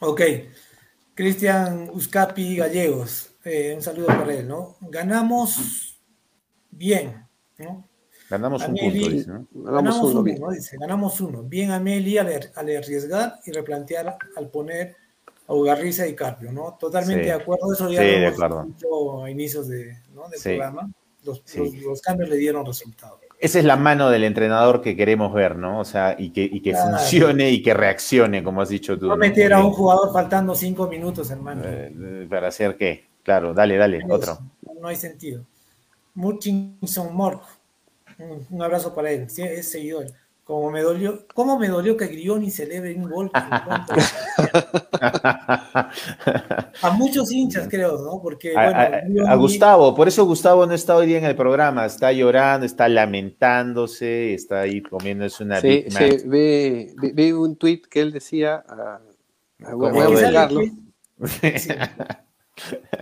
Ok. 0.00 0.22
Cristian 1.14 1.90
Uscapi 1.92 2.56
Gallegos, 2.56 3.34
eh, 3.44 3.74
un 3.76 3.82
saludo 3.82 4.06
para 4.06 4.32
él, 4.32 4.48
¿no? 4.48 4.76
Ganamos 4.80 5.98
bien, 6.70 7.26
¿no? 7.58 7.86
Ganamos 8.30 8.62
un 8.62 8.76
punto, 8.76 9.08
dice, 9.08 9.28
¿no? 9.28 9.46
Ganamos, 9.52 9.96
uno, 9.98 10.22
bien. 10.22 10.40
Dice, 10.50 10.76
ganamos 10.78 11.20
uno. 11.20 11.42
Bien 11.42 11.72
Ameli 11.72 12.16
al, 12.16 12.28
arriesgar 12.54 13.40
y 13.44 13.50
replantear 13.50 14.16
al 14.36 14.48
poner 14.48 14.96
a 15.48 15.52
Ugarriza 15.52 16.06
y 16.06 16.14
Carpio, 16.14 16.52
¿no? 16.52 16.76
Totalmente 16.78 17.24
de 17.24 17.32
acuerdo, 17.32 17.72
eso 17.72 17.90
ya 17.90 18.02
lo 18.02 18.08
hemos 18.08 18.66
dicho 18.68 19.24
a 19.24 19.30
inicios 19.30 19.68
de, 19.68 19.98
¿no? 20.14 20.28
del 20.28 20.40
programa. 20.40 20.90
los, 21.24 21.42
los, 21.82 22.00
cambios 22.00 22.30
le 22.30 22.36
dieron 22.36 22.64
resultados 22.64 23.20
esa 23.40 23.58
es 23.58 23.64
la 23.64 23.76
mano 23.76 24.10
del 24.10 24.24
entrenador 24.24 24.82
que 24.82 24.94
queremos 24.94 25.32
ver, 25.32 25.56
¿no? 25.56 25.80
O 25.80 25.84
sea, 25.84 26.14
y 26.18 26.30
que, 26.30 26.42
y 26.42 26.60
que 26.60 26.74
funcione 26.74 27.50
y 27.50 27.62
que 27.62 27.72
reaccione, 27.72 28.44
como 28.44 28.60
has 28.60 28.68
dicho 28.68 28.98
tú. 28.98 29.08
No 29.08 29.16
meter 29.16 29.54
a 29.54 29.64
un 29.64 29.72
jugador 29.72 30.12
faltando 30.12 30.54
cinco 30.54 30.86
minutos, 30.86 31.30
hermano. 31.30 31.62
Eh, 31.64 32.26
¿Para 32.28 32.48
hacer 32.48 32.76
qué? 32.76 33.08
Claro, 33.22 33.54
dale, 33.54 33.78
dale, 33.78 34.02
otro. 34.10 34.38
No, 34.80 34.88
hay 34.88 34.96
sentido. 34.96 35.44
Murchison 36.14 37.14
Mork, 37.14 37.42
un, 38.50 38.62
abrazo 38.62 38.94
para 38.94 39.10
él, 39.10 39.26
es 39.34 39.70
seguidor. 39.70 40.06
Como 40.50 40.70
me 40.72 40.82
dolió, 40.82 41.24
¿Cómo 41.32 41.60
me 41.60 41.68
dolió 41.68 41.96
que 41.96 42.08
Grioni 42.08 42.50
celebre 42.50 42.92
un 42.96 43.08
gol? 43.08 43.30
a 43.34 43.86
muchos 46.96 47.30
hinchas, 47.30 47.68
creo, 47.70 48.02
¿no? 48.02 48.20
Porque, 48.20 48.52
bueno, 48.52 49.28
a, 49.28 49.36
Gustavo, 49.36 49.94
por 49.94 50.08
eso 50.08 50.24
Gustavo 50.24 50.66
no 50.66 50.74
está 50.74 50.96
hoy 50.96 51.06
día 51.06 51.18
en 51.18 51.24
el 51.24 51.36
programa, 51.36 51.86
está 51.86 52.10
llorando, 52.10 52.66
está 52.66 52.88
lamentándose, 52.88 54.34
está 54.34 54.62
ahí 54.62 54.82
comiéndose 54.82 55.44
una 55.44 55.60
sí, 55.60 55.84
Sí, 55.88 56.16
vi, 56.24 56.88
un 57.30 57.54
tweet 57.54 57.82
que 57.88 58.00
él 58.00 58.10
decía, 58.10 58.64
uh, 58.68 58.98
voy 59.76 59.96
a 59.96 60.08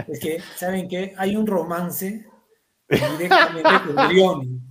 Es 0.06 0.20
que, 0.20 0.42
¿saben 0.54 0.86
qué? 0.86 1.14
Hay 1.16 1.34
un 1.34 1.46
romance 1.46 2.26
directamente 2.90 3.70
con 3.86 3.96
Grioni 4.08 4.67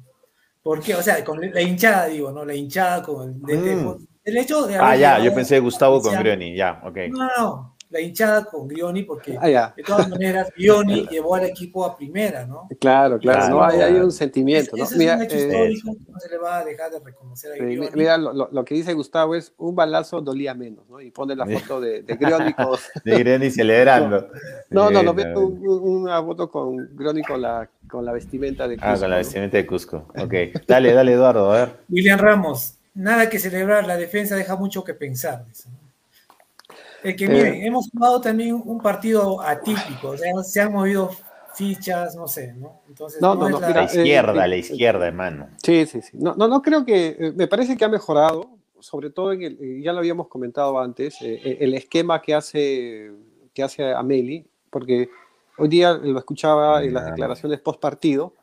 ¿Por 0.68 0.82
qué? 0.82 0.96
O 0.96 1.02
sea, 1.02 1.24
con 1.24 1.40
la 1.40 1.62
hinchada, 1.62 2.08
digo, 2.08 2.30
¿no? 2.30 2.44
La 2.44 2.54
hinchada 2.54 3.02
con 3.02 3.42
el, 3.48 3.58
mm. 3.58 4.08
hecho 4.26 4.68
de... 4.68 4.76
Ah, 4.76 4.98
ya, 4.98 5.18
yo 5.18 5.34
pensé 5.34 5.62
Gustavo 5.62 6.02
con 6.02 6.14
Grioni, 6.14 6.58
ya, 6.58 6.82
ok. 6.84 6.98
No, 7.10 7.30
no, 7.38 7.77
la 7.90 8.02
hinchada 8.02 8.46
con 8.46 8.68
Grioni, 8.68 9.04
porque 9.04 9.38
Ah, 9.40 9.74
de 9.76 9.84
todas 9.84 10.10
maneras 10.10 10.50
Grioni 10.56 11.08
llevó 11.10 11.36
al 11.36 11.46
equipo 11.46 11.86
a 11.86 11.96
primera, 11.96 12.46
¿no? 12.46 12.68
Claro, 12.80 13.18
claro, 13.18 13.20
Claro, 13.20 13.56
no, 13.56 13.64
hay, 13.64 13.94
un 13.94 14.12
sentimiento, 14.12 14.76
¿no? 14.76 14.84
Ese 14.84 14.94
es 14.96 15.00
Mira, 15.00 15.16
un 15.16 15.22
hecho 15.24 15.36
eh, 15.36 15.40
histórico 15.40 15.94
que 16.06 16.12
no 16.12 16.20
se 16.20 16.30
le 16.30 16.38
va 16.38 16.58
a 16.58 16.66
dejar 16.66 16.92
de 16.92 17.00
reconocer 17.00 17.54
a 17.54 17.56
Grioni. 17.56 17.90
mira 17.96 18.18
lo, 18.18 18.34
lo- 18.34 18.50
lo 18.52 18.66
que 18.66 18.76
dice 18.76 18.94
Gustavo 18.94 19.36
es 19.36 19.54
un 19.58 19.74
balazo 19.76 20.20
dolía 20.22 20.54
menos, 20.54 20.88
¿no? 20.90 21.00
Y 21.00 21.12
pone 21.12 21.36
la 21.36 21.46
foto 21.46 21.80
de, 21.80 22.02
de 22.04 22.16
Grioni 22.16 22.54
con... 22.54 22.78
De 23.06 23.20
Greni 23.20 23.50
celebrando. 23.50 24.28
No, 24.70 24.92
no, 24.92 25.02
Bien, 25.14 25.34
veo 25.34 25.40
un- 25.48 25.66
un- 25.66 26.02
una 26.02 26.22
foto 26.22 26.52
con 26.52 26.90
Grioni 26.96 27.22
con 27.22 27.42
la, 27.42 27.70
con 27.90 28.04
la 28.04 28.12
vestimenta 28.12 28.68
de 28.68 28.76
Ah, 28.82 28.92
Cusco, 28.92 29.00
con 29.02 29.10
la 29.12 29.16
¿no? 29.16 29.20
vestimenta 29.24 29.58
de 29.58 29.66
Cusco. 29.66 30.06
Ok. 30.18 30.34
Dale, 30.68 30.92
dale, 30.94 31.14
Eduardo, 31.14 31.52
a 31.54 31.56
ver. 31.56 31.76
William 31.90 32.20
Ramos, 32.20 32.74
nada 32.94 33.30
que 33.30 33.40
celebrar, 33.40 33.88
la 33.88 33.96
defensa 33.96 34.36
deja 34.36 34.58
mucho 34.58 34.84
que 34.84 34.94
pensar. 34.94 35.46
dice, 35.48 35.70
¿no? 35.70 35.87
El 37.04 37.16
que 37.16 37.26
Eh. 37.26 37.30
miren, 37.30 37.54
hemos 37.64 37.90
jugado 37.92 38.22
también 38.22 38.62
un 38.64 38.80
partido 38.80 39.42
atípico, 39.42 40.10
o 40.10 40.18
sea, 40.18 40.32
se 40.44 40.62
han 40.62 40.74
movido 40.74 41.12
fichas, 41.54 42.16
no 42.16 42.28
sé, 42.28 42.54
¿no? 42.54 42.82
Entonces, 42.88 43.22
No, 43.22 43.36
no, 43.36 43.46
es 43.48 43.52
no, 43.54 43.60
la- 43.60 43.70
la 43.70 43.82
eh, 43.82 43.86
izquierda, 43.86 44.46
eh, 44.46 44.48
la 44.48 44.56
izquierda, 44.58 45.08
hermano. 45.08 45.50
Sí, 45.64 45.86
sí, 45.86 46.02
sí. 46.02 46.18
No, 46.20 46.36
no, 46.36 46.48
no 46.48 46.62
creo 46.62 46.86
que, 46.86 47.16
eh, 47.20 47.34
me 47.36 47.48
parece 47.48 47.76
que 47.78 47.86
ha 47.86 47.90
mejorado, 47.90 48.50
sobre 48.80 49.10
todo 49.10 49.32
en 49.34 49.42
el, 49.42 49.58
eh, 49.60 49.82
ya 49.82 49.92
lo 49.94 50.00
habíamos 50.00 50.28
comentado 50.28 50.80
antes, 50.80 51.20
eh, 51.22 51.40
eh, 51.44 51.58
el 51.62 51.74
esquema 51.74 52.22
que 52.22 52.36
hace, 52.36 53.12
que 53.54 53.64
hace 53.64 53.92
Ameli, 53.92 54.46
porque 54.70 55.10
hoy 55.58 55.68
día 55.68 55.94
lo 55.94 56.20
escuchaba 56.20 56.84
en 56.84 56.94
las 56.94 57.06
declaraciones 57.08 57.60
post 57.60 57.80
partido 57.80 58.34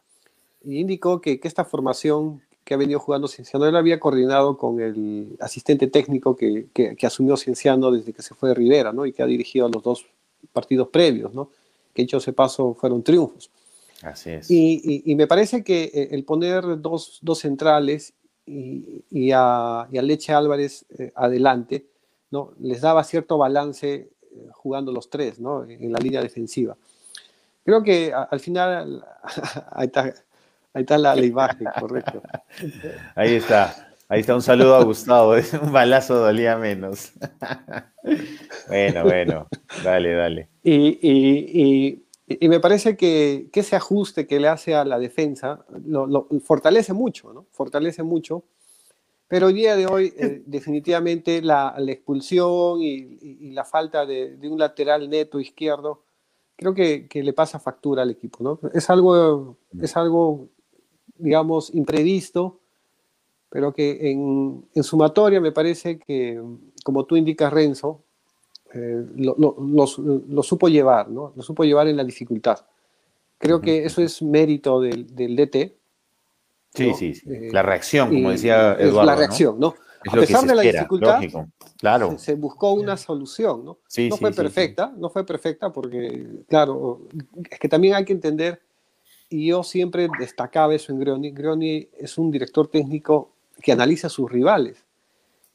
y 0.65 0.79
indicó 0.81 1.21
que, 1.21 1.39
que 1.39 1.47
esta 1.47 1.65
formación 1.65 2.43
que 2.65 2.75
ha 2.75 2.77
venido 2.77 2.99
jugando 2.99 3.29
Cienciano, 3.29 3.67
él 3.67 3.77
había 3.77 4.01
coordinado 4.01 4.57
con 4.57 4.81
el 4.81 5.37
asistente 5.41 5.87
técnico 5.89 6.35
que, 6.35 6.67
que, 6.73 6.97
que 6.97 7.07
asumió 7.07 7.37
Cienciano 7.37 7.91
desde 7.91 8.13
que 8.13 8.23
se 8.23 8.35
fue 8.35 8.49
de 8.51 8.55
Rivera, 8.55 8.93
¿no? 8.93 9.05
Y 9.07 9.13
que 9.13 9.23
ha 9.23 9.27
dirigido 9.27 9.69
los 9.69 9.83
dos 9.83 10.07
partidos 10.53 10.89
previos, 10.89 11.35
¿no? 11.35 11.51
Que 11.93 12.03
hecho 12.03 12.17
ese 12.19 12.33
paso 12.33 12.75
fueron 12.75 13.03
triunfos. 13.03 13.51
Así 14.03 14.31
es. 14.31 14.51
Y, 14.51 14.81
y- 14.85 15.03
y 15.13 15.15
me 15.15 15.27
parece 15.27 15.63
que 15.63 15.85
eh, 15.95 16.09
el 16.13 16.25
poner 16.25 16.81
dos, 16.81 17.19
dos 17.23 17.39
centrales 17.41 18.13
y, 18.47 19.03
y 19.11 19.31
a, 19.35 19.87
y 19.93 19.99
a 19.99 20.03
Leche 20.03 20.33
Álvarez 20.33 20.85
eh, 20.99 21.13
adelante, 21.15 21.87
¿no? 22.31 22.53
les 22.61 22.81
daba 22.81 23.05
cierto 23.05 23.39
balance 23.39 23.95
eh, 23.95 24.09
jugando 24.53 24.91
los 24.93 25.09
tres 25.09 25.39
¿no? 25.39 25.65
en 25.65 25.93
la 25.93 25.99
línea 25.99 26.21
defensiva. 26.23 26.77
Creo 27.65 27.83
que 27.83 28.13
a- 28.13 28.25
al 28.25 28.41
final, 28.41 29.05
ahí 30.75 30.83
está, 30.83 30.99
la, 30.99 31.15
la 31.17 31.25
imagen, 31.25 31.67
correcto. 31.81 32.23
Ahí 33.17 33.35
está. 33.35 33.89
Ahí 34.09 34.21
está 34.21 34.35
un 34.35 34.43
saludo 34.43 34.75
a 34.77 34.85
Gustavo. 34.85 35.33
Un 35.63 35.73
balazo 35.73 36.17
dolía 36.17 36.57
menos. 36.59 37.13
bueno, 38.69 39.03
bueno. 39.05 39.49
Dale, 39.83 40.13
dale. 40.15 40.49
Y, 40.63 40.99
y- 41.01 41.63
y- 41.63 42.01
y 42.27 42.49
me 42.49 42.59
parece 42.59 42.97
que, 42.97 43.49
que 43.53 43.61
ese 43.61 43.77
ajuste 43.77 44.27
que 44.27 44.41
le 44.41 44.49
hace 44.49 44.75
a 44.75 44.85
la 44.85 44.99
defensa 44.99 45.65
lo, 45.85 46.07
lo 46.07 46.27
fortalece 46.43 46.95
mucho, 46.95 47.33
¿no? 47.35 47.47
Fortalece 47.53 48.03
mucho. 48.03 48.45
Pero 49.29 49.49
el 49.49 49.55
día 49.55 49.77
de 49.77 49.87
hoy, 49.87 50.13
eh, 50.19 50.43
definitivamente, 50.47 51.43
la, 51.43 51.75
la 51.79 51.93
expulsión 51.93 52.81
y 52.81 53.51
la 53.53 53.65
falta 53.65 54.07
de, 54.07 54.37
de 54.37 54.49
un 54.49 54.59
lateral 54.59 55.09
neto 55.11 55.39
izquierdo, 55.39 56.05
creo 56.57 56.73
que, 56.75 57.09
que 57.09 57.23
le 57.23 57.33
pasa 57.35 57.59
factura 57.59 58.03
al 58.03 58.11
equipo, 58.11 58.43
¿no? 58.43 58.59
Es 58.73 58.89
algo, 58.89 59.59
es 59.81 59.95
algo 59.97 60.49
digamos, 61.17 61.73
imprevisto, 61.75 62.61
pero 63.49 63.73
que 63.73 64.11
en, 64.11 64.65
en 64.75 64.83
sumatoria 64.83 65.41
me 65.41 65.53
parece 65.53 65.99
que, 65.99 66.43
como 66.85 67.05
tú 67.05 67.17
indicas, 67.17 67.53
Renzo, 67.53 68.03
eh, 68.73 69.05
lo, 69.17 69.37
lo- 69.39 69.57
los- 69.59 69.99
lo 69.99 70.43
supo 70.43 70.69
llevar, 70.69 71.09
¿no? 71.09 71.33
Lo 71.37 71.43
supo 71.43 71.63
llevar 71.65 71.87
en 71.89 71.97
la 71.97 72.05
dificultad. 72.05 72.59
Creo 73.39 73.61
que 73.61 73.85
eso 73.85 74.01
es 74.03 74.23
mérito 74.23 74.81
del, 74.81 75.15
del 75.15 75.37
DT. 75.37 75.77
Sí, 76.75 76.89
¿no? 76.89 76.95
sí, 76.97 77.15
sí. 77.15 77.23
Eh, 77.31 77.49
La 77.53 77.63
reacción, 77.63 78.09
como 78.09 78.31
decía 78.31 78.73
es 78.73 78.81
Eduardo. 78.89 79.05
la 79.07 79.13
¿no? 79.13 79.19
reacción, 79.19 79.61
¿no? 79.61 79.75
Es 80.05 80.13
A 80.13 80.17
lo 80.17 80.23
pesar 80.23 80.45
de 80.45 80.55
la 80.55 80.63
dificultad. 80.63 81.21
Claro. 81.79 82.11
se, 82.13 82.19
se 82.19 82.35
buscó 82.35 82.73
una 82.73 82.97
solución, 82.97 83.65
¿no? 83.65 83.79
Sí, 83.87 84.09
no 84.09 84.17
sí, 84.17 84.21
fue 84.21 84.31
sí, 84.31 84.35
sí. 84.37 84.43
perfecta, 84.43 84.93
no 84.97 85.09
fue 85.11 85.25
perfecta 85.25 85.73
porque, 85.73 86.27
claro, 86.49 87.03
es 87.51 87.59
que 87.59 87.69
también 87.69 87.95
hay 87.95 88.05
que 88.05 88.13
entender, 88.13 88.61
y 89.31 89.47
yo 89.49 89.63
siempre 89.63 90.09
destacaba 90.19 90.75
eso 90.75 90.93
en 90.93 91.01
Grioni, 91.01 91.31
Grioni 91.31 91.89
es 91.99 92.19
un 92.19 92.31
director 92.31 92.69
técnico 92.69 93.31
que 93.63 93.73
analiza 93.73 94.07
a 94.09 94.11
sus 94.11 94.31
rivales. 94.31 94.85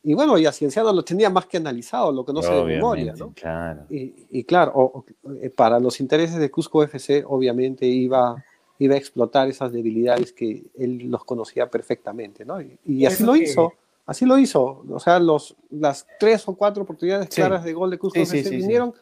Y 0.02 0.14
bueno, 0.14 0.38
y 0.38 0.46
a 0.46 0.52
Cienciano 0.54 0.94
lo 0.94 1.04
tenía 1.04 1.30
más 1.30 1.46
que 1.46 1.58
analizado, 1.58 2.12
lo 2.14 2.24
que 2.26 2.32
no 2.32 2.42
sé 2.42 2.52
de 2.54 2.64
memoria, 2.64 3.14
¿no? 3.18 3.34
Claro. 3.34 3.82
Y, 3.90 4.14
y 4.32 4.44
claro, 4.46 4.72
o- 4.76 5.04
o- 5.24 5.34
eh, 5.42 5.50
para 5.50 5.78
los 5.80 6.00
intereses 6.00 6.38
de 6.38 6.50
Cusco 6.50 6.82
FC, 6.84 7.24
obviamente 7.28 7.86
iba, 7.86 8.42
iba 8.80 8.96
a 8.96 8.98
explotar 8.98 9.50
esas 9.50 9.74
debilidades 9.74 10.32
que 10.32 10.64
él 10.78 11.00
los 11.10 11.26
conocía 11.26 11.70
perfectamente, 11.70 12.46
¿no? 12.46 12.62
Y, 12.62 12.80
y 12.86 13.06
así 13.06 13.24
lo 13.26 13.34
que- 13.34 13.44
hizo, 13.44 13.74
así 14.06 14.26
lo 14.26 14.38
hizo. 14.38 14.84
O 14.90 15.00
sea, 15.02 15.20
los, 15.20 15.58
las 15.70 16.08
tres 16.18 16.48
o 16.48 16.56
cuatro 16.56 16.84
oportunidades 16.84 17.28
Sí. 17.30 17.36
claras 17.42 17.66
de 17.66 17.74
gol 17.74 17.90
de 17.92 17.98
Cusco 18.00 18.16
Sí, 18.16 18.22
FC 18.22 18.44
sí, 18.44 18.50
sí. 18.52 18.56
vinieron 18.56 18.94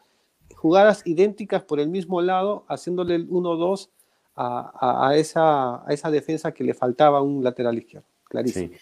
jugadas 0.56 1.04
idénticas 1.06 1.62
por 1.62 1.80
el 1.80 1.90
mismo 1.90 2.22
lado, 2.24 2.66
haciéndole 2.68 3.14
el 3.16 3.30
1-2 3.30 3.90
a, 4.38 4.72
a- 4.80 5.10
a 5.10 5.16
esa, 5.18 5.86
a 5.88 5.94
esa 5.94 6.10
defensa 6.12 6.52
que 6.54 6.64
le 6.64 6.74
faltaba 6.74 7.22
un 7.22 7.44
lateral 7.44 7.78
izquierdo. 7.78 8.08
Clarísimo. 8.26 8.68
Sí. 8.74 8.80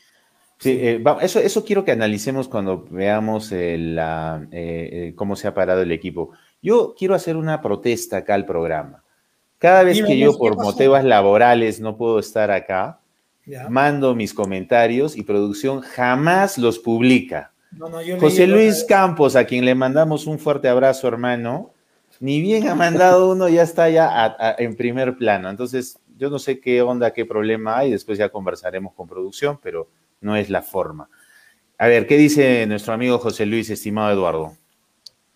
Sí, 0.57 0.69
eh, 0.81 1.03
eso, 1.21 1.39
eso 1.39 1.65
quiero 1.65 1.83
que 1.83 1.91
analicemos 1.91 2.47
cuando 2.47 2.85
veamos 2.89 3.51
eh, 3.51 3.77
la, 3.77 4.47
eh, 4.51 5.11
cómo 5.15 5.35
se 5.35 5.47
ha 5.49 5.53
parado 5.53 5.81
el 5.81 5.91
equipo. 5.91 6.31
Yo 6.61 6.95
quiero 6.97 7.13
hacer 7.13 7.35
una 7.35 7.61
protesta 7.61 8.17
acá 8.17 8.35
al 8.35 8.45
programa. 8.45 9.03
Cada 9.57 9.83
vez 9.83 9.97
Dime, 9.97 10.07
que 10.07 10.17
yo 10.17 10.31
¿qué 10.31 10.37
por 10.37 10.55
pasó? 10.55 10.71
motivos 10.71 11.03
laborales 11.03 11.81
no 11.81 11.97
puedo 11.97 12.19
estar 12.19 12.51
acá, 12.51 12.99
Ya. 13.45 13.67
mando 13.69 14.15
mis 14.15 14.33
comentarios 14.33 15.17
y 15.17 15.23
producción 15.23 15.81
jamás 15.81 16.57
los 16.57 16.79
publica. 16.79 17.51
No, 17.71 17.89
no, 17.89 18.01
yo 18.01 18.13
leí 18.15 18.19
José 18.21 18.47
Luis 18.47 18.85
Campos, 18.87 19.35
a 19.35 19.43
quien 19.43 19.65
le 19.65 19.75
mandamos 19.75 20.25
un 20.25 20.39
fuerte 20.39 20.69
abrazo, 20.69 21.07
hermano, 21.09 21.71
ni 22.19 22.41
bien 22.41 22.67
ha 22.67 22.75
mandado 22.75 23.31
uno, 23.31 23.49
ya 23.49 23.63
está 23.63 23.89
ya 23.89 24.07
a- 24.09 24.35
a- 24.39 24.55
en 24.57 24.75
primer 24.75 25.17
plano. 25.17 25.49
Entonces, 25.49 25.99
yo 26.17 26.29
no 26.29 26.39
sé 26.39 26.59
qué 26.59 26.81
onda, 26.81 27.11
qué 27.13 27.25
problema 27.25 27.77
hay, 27.77 27.91
después 27.91 28.17
ya 28.17 28.29
conversaremos 28.29 28.93
con 28.93 29.07
producción, 29.07 29.59
pero 29.61 29.89
no 30.21 30.35
es 30.35 30.49
la 30.49 30.61
forma. 30.61 31.09
A 31.77 31.87
ver, 31.87 32.07
¿qué 32.07 32.17
dice 32.17 32.65
nuestro 32.67 32.93
amigo 32.93 33.17
José 33.19 33.45
Luis, 33.45 33.69
estimado 33.69 34.11
Eduardo? 34.11 34.55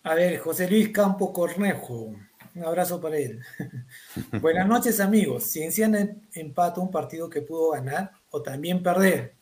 A 0.04 0.14
ver, 0.14 0.38
José 0.38 0.68
Luis 0.70 0.88
Campo 0.88 1.32
Cornejo. 1.32 2.14
Un 2.54 2.64
abrazo 2.64 3.00
para 3.00 3.16
él. 3.18 3.40
Buenas 4.40 4.66
noches, 4.66 4.98
amigos. 5.00 5.44
Cienciano 5.44 5.98
em- 5.98 6.16
empata 6.34 6.80
un 6.80 6.90
partido 6.90 7.28
que 7.30 7.42
pudo 7.42 7.70
ganar 7.72 8.10
o 8.30 8.42
también 8.42 8.82
perder. 8.82 9.34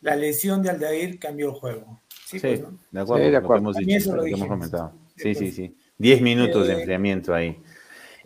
La 0.00 0.14
lesión 0.14 0.62
de 0.62 0.70
Aldair 0.70 1.18
cambió 1.18 1.48
el 1.48 1.54
juego. 1.54 2.00
Sí, 2.24 2.38
pues, 2.40 2.60
¿no? 2.62 2.78
de 2.90 3.00
acuerdo, 3.00 3.24
Sí, 3.24 3.26
de 3.26 3.32
lo 3.32 3.40
que 3.40 3.44
acuerdo. 3.44 3.60
hemos 3.62 3.76
dicho, 3.76 3.96
eso 3.96 4.10
lo 4.10 4.16
lo 4.18 4.22
que 4.22 4.28
hemos 4.30 4.40
dijimos. 4.40 4.58
comentado. 4.70 4.92
Sí, 5.16 5.34
Sí, 5.34 5.52
sí, 5.52 5.76
pues. 5.96 6.08
sí. 6.08 6.08
Diez 6.08 6.20
minutos 6.20 6.66
de 6.66 6.74
Eh, 6.74 6.76
enfriamiento 6.78 7.34
ahí. 7.34 7.56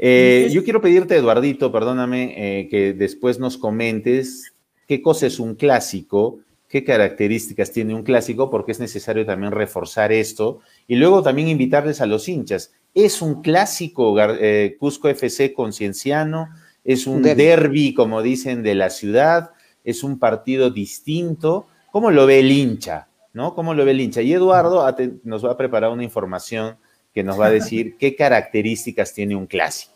Eh, 0.03 0.49
yo 0.51 0.65
quiero 0.65 0.81
pedirte, 0.81 1.15
Eduardito, 1.15 1.71
perdóname, 1.71 2.35
eh, 2.37 2.69
que 2.69 2.95
después 2.95 3.39
nos 3.39 3.59
comentes 3.59 4.55
qué 4.89 5.03
cosa 5.03 5.27
es 5.27 5.39
un 5.39 5.55
clásico, 5.55 6.41
qué 6.69 6.85
características 6.85 7.71
tiene 7.71 7.95
un 7.95 8.03
clásico, 8.03 8.49
porque 8.49 8.73
es 8.73 8.81
necesario 8.81 9.27
también 9.27 9.53
reforzar 9.53 10.11
esto 10.11 10.61
y 10.89 10.97
luego 10.97 11.23
también 11.23 11.49
invitarles 11.49 12.01
a 12.01 12.07
los 12.07 12.31
hinchas. 12.31 12.73
¿Es 12.95 13.21
un 13.21 13.43
clásico 13.43 14.17
eh, 14.19 14.77
Cusco 14.81 15.09
FC 15.11 15.53
concienciano? 15.53 16.49
¿Es 16.83 17.07
un 17.07 17.23
derby, 17.23 17.93
como 17.93 18.23
dicen, 18.23 18.63
de 18.63 18.75
la 18.75 18.89
ciudad? 18.89 19.51
¿Es 19.85 20.03
un 20.03 20.19
partido 20.19 20.71
distinto? 20.71 21.67
¿Cómo 21.93 22.11
lo 22.11 22.25
ve 22.25 22.41
el 22.41 22.51
hincha? 22.51 23.09
¿No? 23.35 23.55
¿Cómo 23.55 23.75
lo 23.75 23.85
ve 23.85 23.91
el 23.91 24.01
hincha? 24.01 24.23
Y 24.23 24.33
Eduardo 24.33 24.83
nos 25.25 25.45
va 25.45 25.53
a 25.53 25.57
preparar 25.59 25.91
una 25.91 26.05
información 26.05 26.77
que 27.15 27.23
nos 27.25 27.39
va 27.41 27.47
a 27.47 27.51
decir 27.51 27.97
qué 27.99 28.15
características 28.17 29.13
tiene 29.13 29.35
un 29.37 29.47
clásico. 29.47 29.95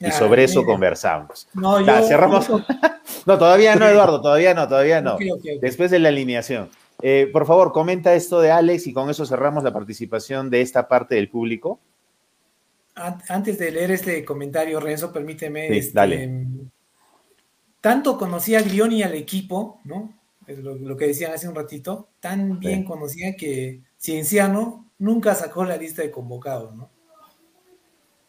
Y 0.00 0.10
sobre 0.10 0.44
eso 0.44 0.64
conversamos. 0.64 1.48
No, 1.54 1.84
Ya, 1.84 2.00
yo- 2.00 2.06
cerramos. 2.06 2.46
No, 3.26 3.38
todavía 3.38 3.74
no, 3.76 3.86
Eduardo, 3.86 4.20
todavía 4.20 4.52
no, 4.54 4.66
todavía 4.68 5.00
no. 5.00 5.16
Después 5.60 5.90
de 5.90 5.98
la 5.98 6.08
alineación. 6.08 6.68
Eh, 7.02 7.28
por 7.32 7.46
favor, 7.46 7.72
comenta 7.72 8.14
esto 8.14 8.40
de 8.40 8.50
Alex 8.50 8.86
y 8.86 8.92
con 8.92 9.08
eso 9.10 9.24
cerramos 9.26 9.62
la 9.64 9.72
participación 9.72 10.50
de 10.50 10.60
esta 10.62 10.88
parte 10.88 11.14
del 11.14 11.28
público. 11.28 11.80
An- 12.94 13.22
Antes 13.28 13.58
de 13.58 13.70
leer 13.72 13.90
este 13.92 14.24
comentario, 14.24 14.78
Renzo, 14.80 15.12
permíteme. 15.12 15.68
Sí, 15.68 15.78
este, 15.78 15.92
dale. 15.94 16.46
Tanto 17.80 18.16
conocía 18.18 18.58
a 18.58 18.62
Grioni 18.62 19.02
al 19.02 19.14
equipo, 19.14 19.80
¿no? 19.84 20.12
Es 20.46 20.58
lo, 20.58 20.74
lo 20.74 20.96
que 20.96 21.06
decían 21.08 21.32
hace 21.32 21.48
un 21.48 21.54
ratito. 21.54 22.08
Tan 22.20 22.58
bien 22.58 22.80
Sí. 22.80 22.84
conocía 22.86 23.36
que 23.36 23.80
Cienciano 23.98 24.83
nunca 24.98 25.34
sacó 25.34 25.64
la 25.64 25.76
lista 25.76 26.02
de 26.02 26.10
convocados, 26.10 26.74
¿no? 26.74 26.90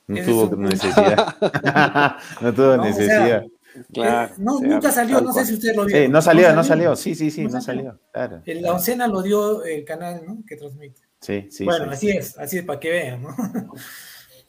No 0.07 0.17
Ese 0.17 0.31
tuvo 0.31 0.55
necesidad. 0.55 1.35
no 2.41 2.53
tuvo 2.53 2.77
No, 2.77 2.83
o 2.83 2.85
sea, 2.85 2.91
necesidad. 2.91 3.45
Claro, 3.91 4.33
Eh, 4.33 4.35
no, 4.37 4.59
nunca 4.61 4.91
salió, 4.91 5.19
no 5.19 5.33
sé 5.33 5.45
si 5.45 5.53
usted 5.55 5.75
lo 5.75 5.85
vio. 5.85 5.97
Sí, 5.97 6.07
no 6.07 6.21
salió, 6.21 6.53
no 6.53 6.63
salió. 6.63 6.95
Sí, 6.95 7.15
sí, 7.15 7.29
sí, 7.31 7.45
no 7.45 7.59
salió. 7.59 7.99
Claro. 8.11 8.41
La 8.45 8.73
oncena 8.73 9.07
lo 9.07 9.21
dio 9.21 9.63
el 9.65 9.83
canal, 9.83 10.21
¿no? 10.25 10.43
Que 10.47 10.55
transmite. 10.55 11.01
Sí, 11.19 11.47
sí. 11.49 11.65
Bueno, 11.65 11.91
así 11.91 12.11
es, 12.11 12.37
así 12.37 12.59
es 12.59 12.63
para 12.65 12.79
que 12.79 12.89
vean, 12.89 13.23
¿no? 13.23 13.35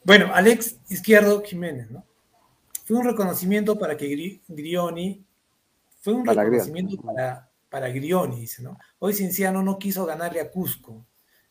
bueno, 0.05 0.31
Alex 0.33 0.77
Izquierdo 0.89 1.43
Jiménez, 1.43 1.91
¿no? 1.91 2.05
Fue 2.85 2.99
un 2.99 3.05
reconocimiento 3.05 3.79
para 3.79 3.97
que 3.97 4.39
Grioni, 4.47 5.25
fue 6.01 6.13
un 6.13 6.25
reconocimiento 6.25 6.99
para, 6.99 7.51
para 7.69 7.89
Grioni, 7.89 8.41
dice, 8.41 8.63
¿no? 8.63 8.79
Hoy 8.99 9.13
Cienciano 9.13 9.63
no 9.63 9.79
quiso 9.79 10.07
ganarle 10.07 10.41
a 10.41 10.51
Cusco 10.51 11.05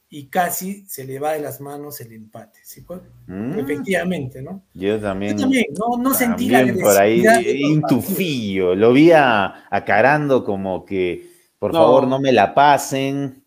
y 0.10 0.28
casi 0.28 0.86
se 0.88 1.03
le 1.03 1.20
va 1.20 1.34
de 1.34 1.39
las 1.39 1.60
manos 1.60 1.99
el 2.01 2.14
empate. 2.14 2.60
¿sí? 2.64 2.86
Mm. 3.28 3.60
Efectivamente, 3.60 4.41
¿no? 4.41 4.64
Yo 4.74 4.99
también. 4.99 5.38
Yo 5.38 5.43
también, 5.43 5.66
no, 5.78 6.01
no 6.01 6.14
sentí 6.14 6.49
la 6.49 6.66
por 6.82 6.97
ahí 6.97 7.24
intufillo, 7.60 8.76
lo 8.76 8.93
vi 8.93 9.12
acarando 9.12 10.43
como 10.43 10.86
que, 10.86 11.30
por 11.60 11.72
favor, 11.72 12.08
no 12.08 12.20
me 12.20 12.32
la 12.32 12.53
pasen. 12.53 13.43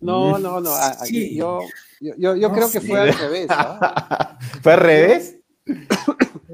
No, 0.00 0.38
mm. 0.38 0.42
no, 0.42 0.60
no. 0.60 0.70
yo, 1.10 1.60
yo, 2.00 2.36
yo 2.36 2.52
creo 2.52 2.70
que 2.70 2.80
fue 2.80 3.00
al 3.00 3.12
revés. 3.12 3.48
¿Fue 4.62 4.72
al 4.72 4.80
revés? 4.80 5.36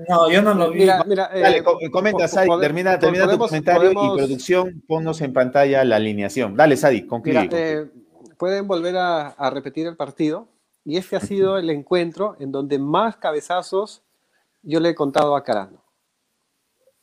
No, 0.09 0.31
yo 0.31 0.43
no 0.43 0.55
lo 0.55 0.71
vi. 0.71 0.81
Mira, 0.81 1.05
mira, 1.05 1.31
Dale, 1.33 1.59
eh, 1.59 1.91
comenta, 1.91 2.27
Sadi, 2.27 2.49
termina, 2.61 2.99
termina 2.99 3.31
tu 3.31 3.39
comentario 3.39 3.91
y 3.93 3.95
producción, 3.95 4.83
ponnos 4.87 5.21
en 5.21 5.33
pantalla 5.33 5.85
la 5.85 5.97
alineación. 5.97 6.57
Dale, 6.57 6.77
Sadi, 6.77 7.07
concluye. 7.07 7.49
Eh, 7.53 7.87
pueden 8.43 8.67
volver 8.67 8.97
a, 8.97 9.51
repetir 9.51 9.87
el 9.87 9.95
partido 9.95 10.49
y 10.85 10.97
este 10.97 11.15
ha 11.15 11.21
sido 11.21 11.59
el 11.59 11.71
encuentro 11.71 12.35
en 12.41 12.51
donde 12.51 12.77
más 12.77 13.17
cabezazos 13.17 14.03
yo 14.65 14.81
le 14.81 14.89
he 14.89 14.95
contado 14.97 15.37
a 15.37 15.45
Carano. 15.45 15.81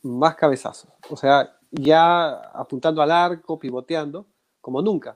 Más 0.02 0.36
cabezazos. 0.36 0.92
O 1.10 1.16
sea, 1.16 1.56
ya 1.72 2.32
apuntando 2.32 3.02
al 3.02 3.12
arco, 3.12 3.58
pivoteando, 3.58 4.26
como 4.60 4.82
nunca. 4.82 5.16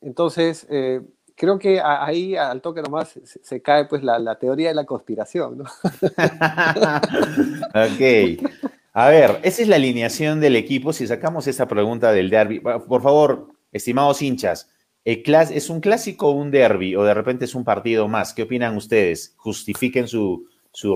Entonces, 0.00 0.66
eh, 0.70 1.02
creo 1.34 1.58
que 1.58 1.78
ahí 1.78 2.34
al 2.34 2.62
toque 2.62 2.80
nomás 2.80 3.20
se, 3.22 3.60
cae 3.60 3.84
pues 3.84 4.02
la, 4.02 4.34
teoría 4.36 4.68
de 4.68 4.74
la 4.74 4.86
conspiración, 4.86 5.58
¿no? 5.58 5.64
ok. 7.74 8.00
A 8.94 9.08
ver, 9.08 9.40
esa 9.42 9.60
es 9.60 9.68
la 9.68 9.76
alineación 9.76 10.40
del 10.40 10.56
equipo. 10.56 10.94
Si 10.94 11.06
sacamos 11.06 11.46
esa 11.48 11.68
pregunta 11.68 12.12
del 12.12 12.30
derby, 12.30 12.60
por 12.60 13.02
favor, 13.02 13.48
estimados 13.72 14.22
hinchas, 14.22 14.70
¿es 15.12 15.70
un 15.70 15.80
clásico 15.80 16.28
o 16.28 16.32
un 16.32 16.50
derby? 16.50 16.96
O 16.96 17.04
de 17.04 17.14
repente 17.14 17.44
es 17.44 17.54
un 17.54 17.64
partido 17.64 18.08
más. 18.08 18.34
¿Qué 18.34 18.42
opinan 18.42 18.76
ustedes? 18.76 19.34
Justifiquen 19.36 20.08
su, 20.08 20.46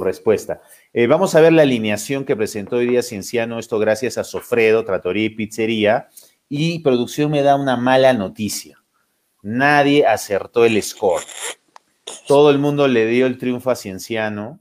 respuesta. 0.00 0.60
Eh, 0.92 1.06
vamos 1.06 1.34
a 1.34 1.40
ver 1.40 1.52
la 1.52 1.62
alineación 1.62 2.24
que 2.24 2.36
presentó 2.36 2.76
hoy 2.76 2.86
día 2.86 3.02
Cienciano, 3.02 3.58
esto 3.58 3.78
gracias 3.78 4.18
a 4.18 4.24
Sofredo, 4.24 4.84
Tratoría 4.84 5.24
y 5.24 5.30
Pizzería. 5.30 6.08
Y 6.48 6.80
producción 6.80 7.30
me 7.30 7.42
da 7.42 7.56
una 7.56 7.76
mala 7.76 8.12
noticia 8.12 8.82
nadie 9.42 10.06
acertó 10.06 10.64
el 10.64 10.80
score. 10.82 11.22
Todo 12.26 12.50
el 12.50 12.58
mundo 12.58 12.88
le 12.88 13.06
dio 13.06 13.26
el 13.26 13.38
triunfo 13.38 13.70
a 13.70 13.76
Cienciano 13.76 14.60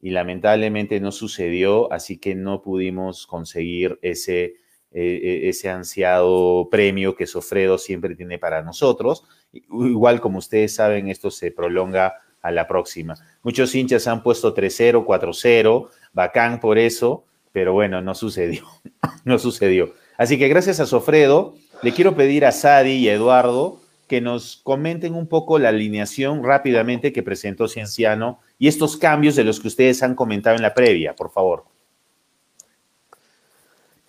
y 0.00 0.10
lamentablemente 0.10 1.00
no 1.00 1.12
sucedió, 1.12 1.92
así 1.92 2.18
que 2.18 2.34
no 2.34 2.62
pudimos 2.62 3.26
conseguir 3.26 3.98
ese, 4.02 4.54
eh, 4.92 5.42
ese 5.44 5.68
ansiado 5.68 6.68
premio 6.70 7.14
que 7.14 7.26
Sofredo 7.26 7.78
siempre 7.78 8.16
tiene 8.16 8.38
para 8.38 8.62
nosotros. 8.62 9.24
Igual 9.52 10.20
como 10.20 10.38
ustedes 10.38 10.74
saben, 10.74 11.08
esto 11.08 11.30
se 11.30 11.50
prolonga 11.50 12.14
a 12.42 12.50
la 12.50 12.66
próxima. 12.66 13.14
Muchos 13.42 13.74
hinchas 13.74 14.06
han 14.06 14.22
puesto 14.22 14.54
3-0, 14.54 15.04
4-0, 15.04 15.88
bacán 16.12 16.60
por 16.60 16.78
eso, 16.78 17.24
pero 17.52 17.72
bueno, 17.72 18.00
no 18.00 18.14
sucedió, 18.14 18.64
no 19.24 19.38
sucedió. 19.38 19.94
Así 20.16 20.38
que 20.38 20.48
gracias 20.48 20.80
a 20.80 20.86
Sofredo, 20.86 21.54
le 21.82 21.92
quiero 21.92 22.14
pedir 22.14 22.44
a 22.44 22.52
Sadi 22.52 22.92
y 22.92 23.08
a 23.08 23.14
Eduardo 23.14 23.80
que 24.06 24.20
nos 24.20 24.56
comenten 24.64 25.14
un 25.14 25.28
poco 25.28 25.58
la 25.60 25.68
alineación 25.68 26.42
rápidamente 26.42 27.12
que 27.12 27.22
presentó 27.22 27.68
Cienciano 27.68 28.40
y 28.58 28.66
estos 28.66 28.96
cambios 28.96 29.36
de 29.36 29.44
los 29.44 29.60
que 29.60 29.68
ustedes 29.68 30.02
han 30.02 30.16
comentado 30.16 30.56
en 30.56 30.62
la 30.62 30.74
previa, 30.74 31.14
por 31.14 31.30
favor. 31.30 31.64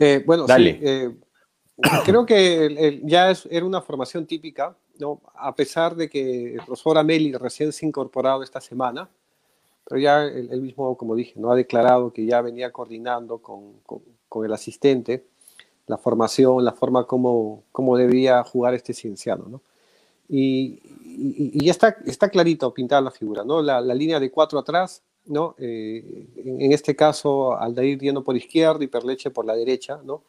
Eh, 0.02 0.24
bueno, 0.26 0.48
Sí, 0.48 0.80
eh, 0.82 1.16
creo 2.06 2.26
que 2.26 3.02
ya 3.04 3.32
era 3.50 3.66
una 3.66 3.82
formación 3.82 4.26
típica, 4.26 4.76
¿no? 5.00 5.22
a 5.36 5.56
pesar 5.56 5.96
de 5.96 6.10
que 6.10 6.56
el 6.56 6.62
profesor 6.66 6.98
Ameli 6.98 7.34
recién 7.34 7.72
se 7.72 7.86
ha 7.86 7.88
incorporado 7.88 8.42
esta 8.42 8.60
semana, 8.60 9.10
pero 9.86 10.02
ya 10.02 10.24
él, 10.24 10.62
mismo, 10.62 10.98
como 10.98 11.16
dije, 11.16 11.34
no 11.40 11.52
ha 11.52 11.56
declarado 11.56 12.12
que 12.12 12.26
ya 12.26 12.42
venía 12.42 12.72
coordinando 12.72 13.40
con, 13.40 13.74
con, 14.28 14.46
el 14.46 14.54
asistente 14.54 15.26
la 15.88 15.98
formación, 15.98 16.64
la 16.64 16.72
forma 16.72 17.06
como, 17.06 17.64
como 17.72 17.98
debía 17.98 18.44
jugar 18.44 18.74
este 18.74 18.94
cienciano. 18.94 19.46
¿no? 19.50 19.62
Y, 20.30 20.80
ya 21.64 21.72
está, 21.72 21.98
está 22.06 22.30
clarito 22.30 22.74
pintada 22.74 23.02
la 23.02 23.12
figura, 23.12 23.44
¿no? 23.44 23.62
La, 23.62 23.82
línea 23.82 24.20
de 24.20 24.32
cuatro 24.32 24.58
atrás, 24.58 25.04
¿no? 25.26 25.56
Eh, 25.58 26.28
en, 26.36 26.72
este 26.72 26.96
caso, 26.96 27.58
Aldair 27.58 28.00
yendo 28.00 28.24
por 28.24 28.36
izquierda 28.36 28.84
y 28.84 28.88
Perleche 28.88 29.30
por 29.32 29.46
la 29.46 29.56
derecha, 29.56 30.00
¿no? 30.04 30.24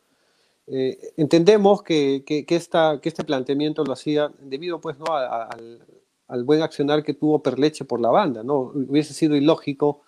Eh, 0.66 1.12
entendemos 1.16 1.82
que, 1.82 2.22
que, 2.24 2.44
esta, 2.48 3.00
que 3.00 3.08
este 3.08 3.24
planteamiento 3.24 3.84
lo 3.84 3.92
hacía 3.92 4.32
debido, 4.40 4.80
pues, 4.80 4.98
¿no? 4.98 5.06
al, 5.06 5.84
al, 6.28 6.44
buen 6.44 6.62
accionar 6.62 7.02
que 7.02 7.14
tuvo 7.14 7.42
Perleche 7.42 7.84
por 7.84 8.00
la 8.00 8.10
banda, 8.10 8.42
¿no? 8.44 8.72
Hubiese 8.74 9.12
sido 9.12 9.34
ilógico 9.34 10.02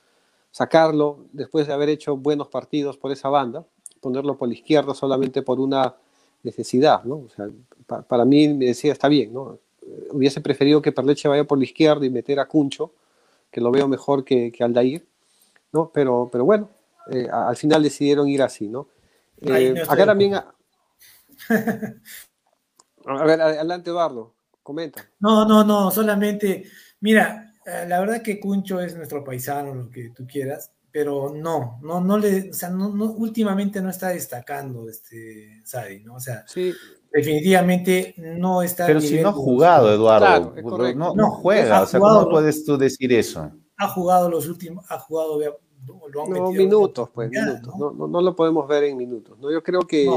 sacarlo 0.50 1.26
después 1.32 1.66
de 1.66 1.72
haber 1.72 1.88
hecho 1.88 2.16
buenos 2.16 2.48
partidos 2.48 2.96
por 2.96 3.10
esa 3.10 3.28
banda, 3.28 3.66
ponerlo 4.00 4.36
por 4.38 4.48
la 4.48 4.54
izquierda 4.54 4.94
solamente 4.94 5.42
por 5.42 5.58
una 5.58 5.96
necesidad, 6.44 7.02
¿no? 7.04 7.16
O 7.16 7.28
sea, 7.34 7.48
para 8.06 8.24
mí 8.24 8.48
me 8.48 8.66
decía, 8.66 8.92
está 8.92 9.08
bien, 9.08 9.32
¿no? 9.32 9.58
hubiese 10.10 10.40
preferido 10.40 10.82
que 10.82 10.92
Perleche 10.92 11.28
vaya 11.28 11.44
por 11.44 11.58
la 11.58 11.64
izquierda 11.64 12.04
y 12.06 12.10
meter 12.10 12.40
a 12.40 12.46
Cuncho, 12.46 12.92
que 13.54 13.60
lo 13.60 13.70
veo 13.70 13.86
mejor 13.86 14.24
que, 14.24 14.50
que 14.50 14.64
Aldair, 14.64 15.06
¿no? 15.70 15.92
Pero, 15.94 16.28
pero 16.30 16.44
bueno, 16.44 16.68
eh, 17.08 17.28
al 17.30 17.54
final 17.56 17.84
decidieron 17.84 18.26
ir 18.26 18.42
así, 18.42 18.66
¿no? 18.66 18.88
Eh, 19.42 19.80
acá 19.88 20.04
también... 20.04 20.34
A... 23.06 23.24
ver, 23.24 23.40
adelante 23.40 23.90
Eduardo, 23.90 24.34
comenta. 24.60 25.08
No, 25.20 25.46
no, 25.46 25.62
no, 25.62 25.92
solamente, 25.92 26.64
mira, 26.98 27.54
eh, 27.64 27.84
la 27.86 28.00
verdad 28.00 28.22
que 28.22 28.40
Cuncho 28.40 28.80
es 28.80 28.96
nuestro 28.96 29.22
paisano, 29.22 29.72
lo 29.72 29.88
que 29.88 30.10
tú 30.10 30.26
quieras, 30.26 30.72
pero 30.90 31.32
no, 31.32 31.78
no, 31.80 32.00
no 32.00 32.18
le, 32.18 32.50
o 32.50 32.54
sea, 32.54 32.70
no, 32.70 32.88
últimamente 32.88 33.80
no 33.80 33.90
está 33.90 34.08
destacando 34.08 34.88
este 34.88 35.62
Sadi, 35.64 36.00
¿no? 36.00 36.16
O 36.16 36.20
sea, 36.20 36.44
sí 36.48 36.74
definitivamente 37.14 38.14
no 38.18 38.62
está. 38.62 38.86
Pero 38.86 39.00
si 39.00 39.20
no 39.20 39.28
ha 39.28 39.32
jugado, 39.32 39.92
Eduardo, 39.92 40.54
no, 40.94 41.14
no, 41.14 41.30
juega, 41.30 41.82
o 41.82 41.86
sea, 41.86 42.00
¿cómo 42.00 42.28
puedes 42.28 42.64
tú 42.64 42.76
decir 42.76 43.12
eso? 43.12 43.50
Ha 43.76 43.88
jugado 43.88 44.28
los 44.28 44.48
últimos, 44.48 44.84
ha 44.90 44.98
jugado, 44.98 45.38
lo 45.38 46.22
han 46.22 46.30
no, 46.30 46.50
minutos, 46.50 47.10
pues, 47.14 47.30
minutos. 47.30 47.74
¿no? 47.78 47.92
¿no? 47.92 48.20
lo 48.20 48.34
podemos 48.34 48.66
ver 48.66 48.84
en 48.84 48.96
minutos. 48.96 49.38
¿no? 49.38 49.50
Yo 49.50 49.62
creo 49.62 49.80
que, 49.82 50.08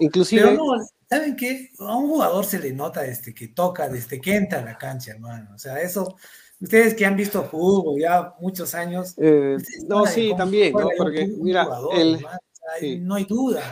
inclusive. 0.00 0.42
Pero 0.42 0.54
no, 0.56 0.86
¿saben 1.08 1.36
qué? 1.36 1.70
A 1.78 1.96
un 1.96 2.08
jugador 2.08 2.44
se 2.44 2.58
le 2.58 2.72
nota 2.72 3.02
desde 3.02 3.34
que 3.34 3.48
toca, 3.48 3.88
desde 3.88 4.20
que 4.20 4.34
entra 4.34 4.60
a 4.60 4.64
la 4.64 4.78
cancha, 4.78 5.12
hermano. 5.12 5.50
O 5.54 5.58
sea, 5.58 5.80
eso. 5.80 6.16
Ustedes 6.62 6.94
que 6.94 7.06
han 7.06 7.16
visto 7.16 7.42
fútbol 7.44 7.98
ya 7.98 8.34
muchos 8.38 8.74
años. 8.74 9.14
Eh, 9.16 9.56
no, 9.88 10.04
sí, 10.04 10.34
también, 10.36 10.74
¿no? 10.74 10.90
Porque, 10.98 11.26
mira, 11.26 11.66
el, 11.94 12.22
no 13.00 13.14
hay 13.14 13.24
duda. 13.24 13.62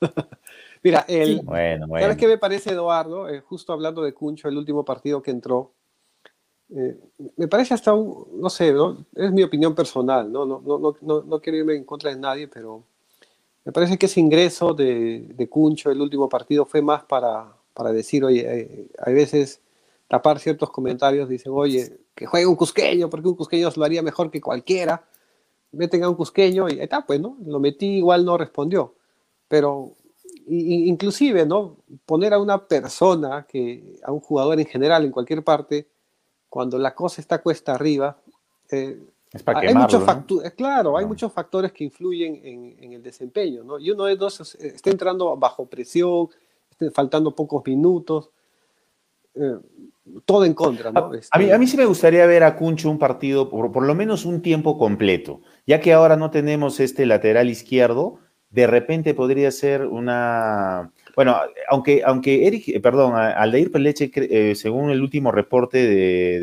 Mira, 0.82 1.04
el, 1.08 1.42
¿sabes 1.44 2.16
qué 2.16 2.28
me 2.28 2.38
parece, 2.38 2.70
Eduardo? 2.70 3.28
Eh, 3.28 3.40
justo 3.40 3.72
hablando 3.72 4.02
de 4.02 4.14
Cuncho, 4.14 4.48
el 4.48 4.56
último 4.56 4.84
partido 4.84 5.20
que 5.20 5.30
entró, 5.30 5.72
eh, 6.70 6.98
me 7.36 7.48
parece 7.48 7.74
hasta 7.74 7.94
un, 7.94 8.40
no 8.40 8.50
sé, 8.50 8.72
¿no? 8.72 9.04
es 9.14 9.32
mi 9.32 9.42
opinión 9.42 9.74
personal, 9.74 10.30
¿no? 10.30 10.44
No, 10.44 10.60
no, 10.60 10.96
no, 11.00 11.22
no 11.22 11.40
quiero 11.40 11.58
irme 11.58 11.74
en 11.74 11.84
contra 11.84 12.10
de 12.10 12.20
nadie, 12.20 12.46
pero 12.46 12.84
me 13.64 13.72
parece 13.72 13.98
que 13.98 14.06
ese 14.06 14.20
ingreso 14.20 14.74
de, 14.74 15.26
de 15.34 15.48
Cuncho, 15.48 15.90
el 15.90 16.00
último 16.00 16.28
partido, 16.28 16.64
fue 16.64 16.80
más 16.80 17.04
para, 17.04 17.52
para 17.74 17.92
decir, 17.92 18.24
oye, 18.24 18.46
eh, 18.46 18.88
hay 18.98 19.14
veces 19.14 19.60
tapar 20.06 20.38
ciertos 20.38 20.70
comentarios, 20.70 21.28
dicen, 21.28 21.52
oye, 21.54 21.98
que 22.14 22.26
juegue 22.26 22.46
un 22.46 22.56
cusqueño, 22.56 23.10
porque 23.10 23.28
un 23.28 23.34
cusqueño 23.34 23.68
lo 23.76 23.84
haría 23.84 24.02
mejor 24.02 24.30
que 24.30 24.40
cualquiera, 24.40 25.04
meten 25.72 26.02
a 26.02 26.08
un 26.08 26.14
cusqueño 26.14 26.68
y 26.68 26.80
está, 26.80 27.04
pues, 27.04 27.20
¿no? 27.20 27.36
Lo 27.44 27.60
metí, 27.60 27.98
igual 27.98 28.24
no 28.24 28.38
respondió, 28.38 28.94
pero 29.48 29.94
inclusive, 30.50 31.44
¿no? 31.44 31.76
Poner 32.06 32.32
a 32.32 32.38
una 32.38 32.66
persona, 32.66 33.46
que, 33.48 33.98
a 34.02 34.12
un 34.12 34.20
jugador 34.20 34.58
en 34.60 34.66
general, 34.66 35.04
en 35.04 35.10
cualquier 35.10 35.44
parte, 35.44 35.88
cuando 36.48 36.78
la 36.78 36.94
cosa 36.94 37.20
está 37.20 37.42
cuesta 37.42 37.74
arriba, 37.74 38.18
eh, 38.70 38.98
es 39.30 39.42
para 39.42 39.60
hay 39.60 39.74
muchos 39.74 40.02
eh, 40.42 40.52
Claro, 40.56 40.96
hay 40.96 41.04
muchos 41.04 41.32
factores 41.32 41.72
que 41.72 41.84
influyen 41.84 42.40
en, 42.80 42.92
el 42.94 43.02
desempeño, 43.02 43.62
¿no? 43.62 43.78
Y 43.78 43.90
uno 43.90 44.04
de 44.04 44.14
esos 44.14 44.54
está 44.54 44.90
entrando 44.90 45.36
bajo 45.36 45.66
presión, 45.66 46.28
faltando 46.94 47.34
pocos 47.34 47.62
minutos, 47.66 48.30
eh, 49.34 49.58
todo 50.24 50.46
en 50.46 50.54
contra, 50.54 50.90
¿no? 50.90 51.10
A, 51.30 51.38
mí, 51.38 51.50
a, 51.50 51.58
mí, 51.58 51.66
sí 51.66 51.76
me 51.76 51.84
gustaría 51.84 52.24
ver 52.24 52.42
a 52.42 52.56
Cuncho 52.56 52.90
un 52.90 52.98
partido, 52.98 53.50
por, 53.50 53.70
por 53.70 53.84
lo 53.84 53.94
menos 53.94 54.24
un 54.24 54.40
tiempo 54.40 54.78
completo, 54.78 55.42
ya 55.66 55.80
que 55.80 55.92
ahora 55.92 56.16
no 56.16 56.30
tenemos 56.30 56.80
este 56.80 57.04
lateral 57.04 57.50
izquierdo, 57.50 58.20
de 58.50 58.66
repente 58.66 59.14
podría 59.14 59.50
ser 59.50 59.84
una, 59.84 60.90
Bueno, 61.14 61.36
aunque, 61.68 62.02
aunque 62.04 62.46
Eric, 62.46 62.68
eh, 62.68 62.80
perdón, 62.80 63.14
Aldair 63.14 63.70
Peleche, 63.70 64.10
eh, 64.14 64.54
según 64.54 64.90
el 64.90 65.02
último 65.02 65.30
reporte 65.32 65.78
de, 65.78 66.40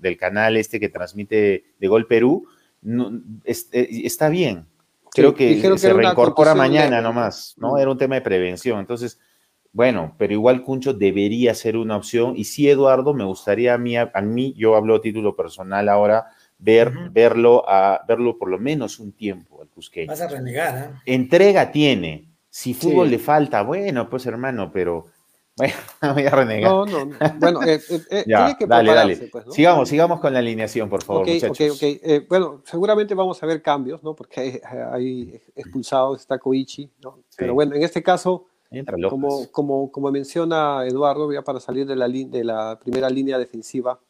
del 0.00 0.16
canal 0.16 0.56
este 0.56 0.80
que 0.80 0.88
transmite 0.88 1.64
de 1.78 1.88
Gol 1.88 2.06
Perú, 2.06 2.48
eh, 3.44 3.88
está 4.04 4.28
bien. 4.28 4.66
Creo 5.12 5.34
que, 5.34 5.60
se 5.76 5.92
reincorpora 5.92 6.54
mañana 6.54 7.00
nomás, 7.00 7.54
¿no? 7.58 7.74
Mm. 7.74 7.78
Era 7.78 7.90
un 7.90 7.98
tema 7.98 8.14
de 8.14 8.20
prevención. 8.20 8.78
Entonces, 8.78 9.18
bueno, 9.72 10.14
pero 10.18 10.32
igual 10.32 10.62
Cuncho 10.62 10.94
debería 10.94 11.54
ser 11.54 11.76
una 11.76 11.96
opción. 11.96 12.34
Y 12.36 12.44
sí, 12.44 12.68
Eduardo, 12.68 13.14
me 13.14 13.24
gustaría 13.24 13.74
a 13.74 13.78
mí, 13.78 13.96
a 13.96 14.10
mí 14.22 14.54
yo 14.56 14.76
hablo 14.76 14.96
a 14.96 15.00
título 15.00 15.34
personal 15.36 15.88
ahora, 15.88 16.26
ver, 16.60 16.92
verlo, 17.10 17.64
a, 17.66 18.04
verlo 18.06 18.38
por 18.38 18.48
lo 18.50 18.58
menos 18.58 18.98
un 18.98 19.12
tiempo 19.12 19.62
al 19.62 19.68
Cusqueño. 19.68 20.08
Vas 20.08 20.20
a 20.20 20.28
renegar, 20.28 20.78
¿eh? 20.78 21.00
Entrega 21.06 21.72
tiene. 21.72 22.28
Si 22.48 22.74
fútbol 22.74 23.10
le 23.10 23.18
falta, 23.18 23.62
bueno, 23.62 24.10
pues 24.10 24.26
hermano, 24.26 24.70
pero 24.72 25.06
bueno, 25.56 25.74
voy 26.14 26.26
a 26.26 26.30
renegar. 26.30 26.70
No, 26.70 26.86
no, 26.86 27.10
bueno, 27.38 27.62
eh, 27.62 27.80
eh, 27.88 28.02
eh 28.10 28.24
tiene 28.24 28.56
que 28.58 28.66
dale, 28.66 28.92
dale. 28.92 29.16
Pues, 29.30 29.44
sigamos, 29.50 29.88
sigamos 29.88 30.20
con 30.20 30.32
la 30.32 30.40
alineación, 30.40 30.88
por 30.88 31.02
favor, 31.02 31.26
muchachos. 31.26 31.76
Ok, 31.76 31.82
ok, 32.02 32.28
bueno, 32.28 32.62
seguramente 32.64 33.14
vamos 33.14 33.42
a 33.42 33.46
ver 33.46 33.62
cambios, 33.62 34.02
¿no? 34.02 34.14
Porque 34.14 34.60
hay, 34.92 35.40
expulsados, 35.54 36.20
está 36.20 36.38
Koichi, 36.38 36.90
¿no? 37.02 37.20
Pero 37.36 37.54
bueno, 37.54 37.74
en 37.76 37.82
este 37.82 38.02
caso, 38.02 38.46
como, 39.08 39.50
como, 39.50 39.92
como 39.92 40.10
menciona 40.10 40.84
Eduardo, 40.86 41.32
ya 41.32 41.42
para 41.42 41.60
salir 41.60 41.86
de 41.86 41.96
la, 41.96 42.08
de 42.08 42.44
la 42.44 42.78
primera 42.82 43.08
línea 43.08 43.38
defensiva, 43.38 44.00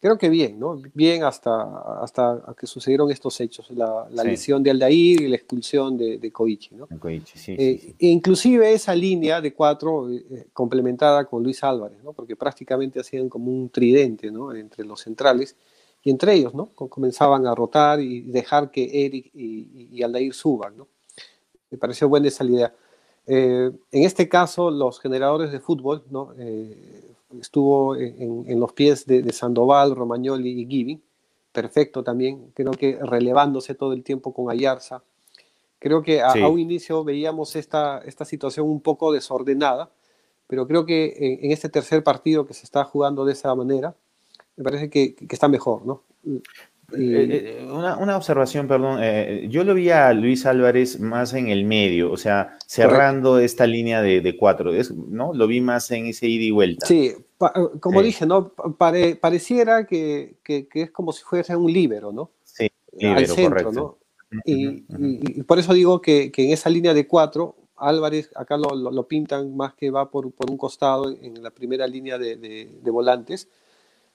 creo 0.00 0.16
que 0.16 0.30
bien, 0.30 0.58
¿no? 0.58 0.80
Bien 0.94 1.24
hasta, 1.24 2.02
hasta 2.02 2.42
que 2.58 2.66
sucedieron 2.66 3.10
estos 3.10 3.38
hechos, 3.40 3.70
la, 3.70 4.08
la 4.10 4.24
lesión 4.24 4.62
de 4.62 4.70
Aldair 4.70 5.20
y 5.20 5.28
la 5.28 5.36
expulsión 5.36 5.98
de, 5.98 6.18
de 6.18 6.32
Koichi, 6.32 6.74
¿no? 6.74 6.88
Koichi, 6.98 7.38
sí, 7.38 7.54
eh, 7.58 7.94
inclusive 7.98 8.72
esa 8.72 8.94
línea 8.94 9.40
de 9.42 9.52
cuatro 9.52 10.10
eh, 10.10 10.24
eh, 10.30 10.46
complementada 10.54 11.26
con 11.26 11.42
Luis 11.42 11.62
Álvarez, 11.62 12.02
¿no? 12.02 12.14
Porque 12.14 12.34
prácticamente 12.34 12.98
hacían 12.98 13.28
como 13.28 13.52
un 13.52 13.68
tridente, 13.68 14.30
¿no? 14.30 14.54
Entre 14.54 14.84
los 14.84 15.00
centrales 15.00 15.54
y 16.02 16.10
entre 16.10 16.32
ellos, 16.32 16.54
¿no? 16.54 16.70
Comenzaban 16.74 17.46
a 17.46 17.54
rotar 17.54 18.00
y 18.00 18.22
dejar 18.22 18.70
que 18.70 19.04
Eric 19.04 19.30
y, 19.34 19.90
y 19.92 20.02
Aldair 20.02 20.32
suban, 20.32 20.78
¿no? 20.78 20.88
Me 21.70 21.76
pareció 21.76 22.08
buena 22.08 22.28
esa 22.28 22.42
idea. 22.44 22.74
en 23.26 23.78
este 23.92 24.28
caso, 24.28 24.70
los 24.70 24.98
generadores 24.98 25.52
de 25.52 25.60
fútbol, 25.60 26.02
¿no? 26.10 26.32
Estuvo 27.40 27.96
en, 27.96 28.58
los 28.58 28.72
pies 28.72 29.06
de, 29.06 29.32
Sandoval, 29.32 29.94
Romagnoli 29.94 30.62
y 30.62 30.66
Giving, 30.66 31.02
perfecto 31.52 32.02
también, 32.02 32.50
creo 32.54 32.72
que 32.72 32.98
relevándose 33.00 33.74
todo 33.74 33.92
el 33.92 34.02
tiempo 34.02 34.32
con 34.32 34.50
Ayarza. 34.50 35.02
Creo 35.78 36.02
que 36.02 36.20
a, 36.20 36.32
un 36.48 36.58
inicio 36.58 37.04
veíamos 37.04 37.56
esta, 37.56 37.98
esta 37.98 38.24
situación 38.24 38.68
un 38.68 38.80
poco 38.80 39.12
desordenada, 39.12 39.90
pero 40.46 40.66
creo 40.66 40.84
que 40.84 41.38
en, 41.42 41.52
este 41.52 41.68
tercer 41.68 42.02
partido 42.02 42.46
que 42.46 42.54
se 42.54 42.64
está 42.64 42.84
jugando 42.84 43.24
de 43.24 43.32
esa 43.32 43.54
manera, 43.54 43.94
me 44.56 44.64
parece 44.64 44.90
que, 44.90 45.14
que 45.14 45.26
está 45.30 45.48
mejor, 45.48 45.86
¿no? 45.86 46.02
Eh, 46.92 47.60
eh, 47.60 47.68
una, 47.70 48.16
observación, 48.16 48.66
perdón. 48.66 48.98
Eh, 49.02 49.46
yo 49.48 49.64
lo 49.64 49.74
vi 49.74 49.90
a 49.90 50.12
Luis 50.12 50.46
Álvarez 50.46 51.00
más 51.00 51.34
en 51.34 51.48
el 51.48 51.64
medio, 51.64 52.10
o 52.10 52.16
sea, 52.16 52.58
cerrando 52.66 53.38
esta 53.38 53.66
línea 53.66 54.02
de, 54.02 54.36
cuatro, 54.38 54.72
¿no? 55.08 55.32
Lo 55.34 55.46
vi 55.46 55.60
más 55.60 55.90
en 55.90 56.06
ese 56.06 56.26
ida 56.26 56.44
y 56.44 56.50
vuelta. 56.50 56.86
Sí, 56.86 57.14
como 57.80 58.02
dije, 58.02 58.26
¿no? 58.26 58.52
pareciera 58.78 59.86
que, 59.86 60.36
es 60.46 60.90
como 60.90 61.12
si 61.12 61.22
fuese 61.22 61.56
un 61.56 61.72
líbero, 61.72 62.12
¿no? 62.12 62.30
Sí, 62.44 62.70
líbero, 62.92 63.34
correcto. 63.34 63.72
¿no? 63.72 63.98
Y, 64.44 65.42
por 65.42 65.58
eso 65.58 65.74
digo 65.74 66.00
que, 66.00 66.32
en 66.34 66.50
esa 66.50 66.70
línea 66.70 66.94
de 66.94 67.06
cuatro, 67.06 67.56
Álvarez 67.76 68.30
acá 68.36 68.56
lo, 68.58 69.08
pintan 69.08 69.56
más 69.56 69.74
que 69.74 69.90
va 69.90 70.10
por, 70.10 70.26
un 70.26 70.56
costado 70.56 71.10
en 71.10 71.42
la 71.42 71.50
primera 71.50 71.86
línea 71.86 72.18
de, 72.18 72.68
volantes, 72.84 73.48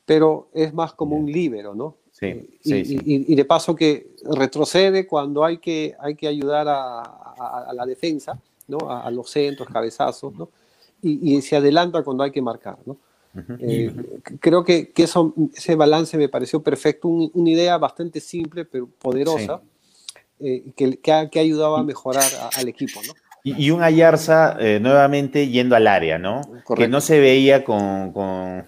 pero 0.06 0.50
es 0.54 0.74
más 0.74 0.94
como 0.94 1.16
un 1.16 1.32
líbero, 1.32 1.74
¿no? 1.74 1.98
Sí, 2.18 2.28
eh, 2.28 2.48
sí, 2.64 2.98
y, 3.04 3.36
de 3.36 3.44
paso 3.44 3.76
que 3.76 4.08
retrocede 4.24 5.06
cuando 5.06 5.44
hay 5.44 5.58
que, 5.58 5.96
hay 6.00 6.16
que 6.16 6.30
ayudar 6.30 6.66
a, 6.70 7.74
la 7.74 7.86
defensa, 7.86 8.40
¿no? 8.70 8.90
A, 8.90 9.12
los 9.12 9.30
centros, 9.30 9.68
cabezazos, 9.68 10.34
¿no? 10.34 10.48
Y, 11.02 11.42
se 11.42 11.58
adelanta 11.58 12.04
cuando 12.04 12.24
hay 12.24 12.32
que 12.32 12.42
marcar, 12.42 12.78
¿no? 12.86 12.96
Eh, 13.60 13.94
creo 14.40 14.64
que, 14.64 14.92
que, 14.92 15.04
eso, 15.04 15.34
ese 15.54 15.76
balance 15.76 16.18
me 16.18 16.30
pareció 16.30 16.64
perfecto, 16.64 17.10
una 17.10 17.50
idea 17.50 17.78
bastante 17.78 18.22
simple 18.22 18.64
pero 18.64 18.88
poderosa 18.88 19.62
eh, 20.40 20.72
que, 20.74 20.98
que, 21.00 21.12
ha, 21.12 21.30
que, 21.30 21.40
ayudado 21.40 21.76
a 21.76 21.84
mejorar 21.84 22.24
al 22.56 22.68
equipo, 22.70 23.02
¿no? 23.06 23.14
Y, 23.44 23.72
un 23.72 23.84
Ayarza 23.84 24.58
nuevamente 24.80 25.50
yendo 25.50 25.76
al 25.76 25.86
área, 25.86 26.18
¿no? 26.18 26.42
Que 26.78 26.88
no 26.88 27.02
se 27.02 27.20
veía 27.20 27.66
con, 27.66 28.14
con 28.14 28.66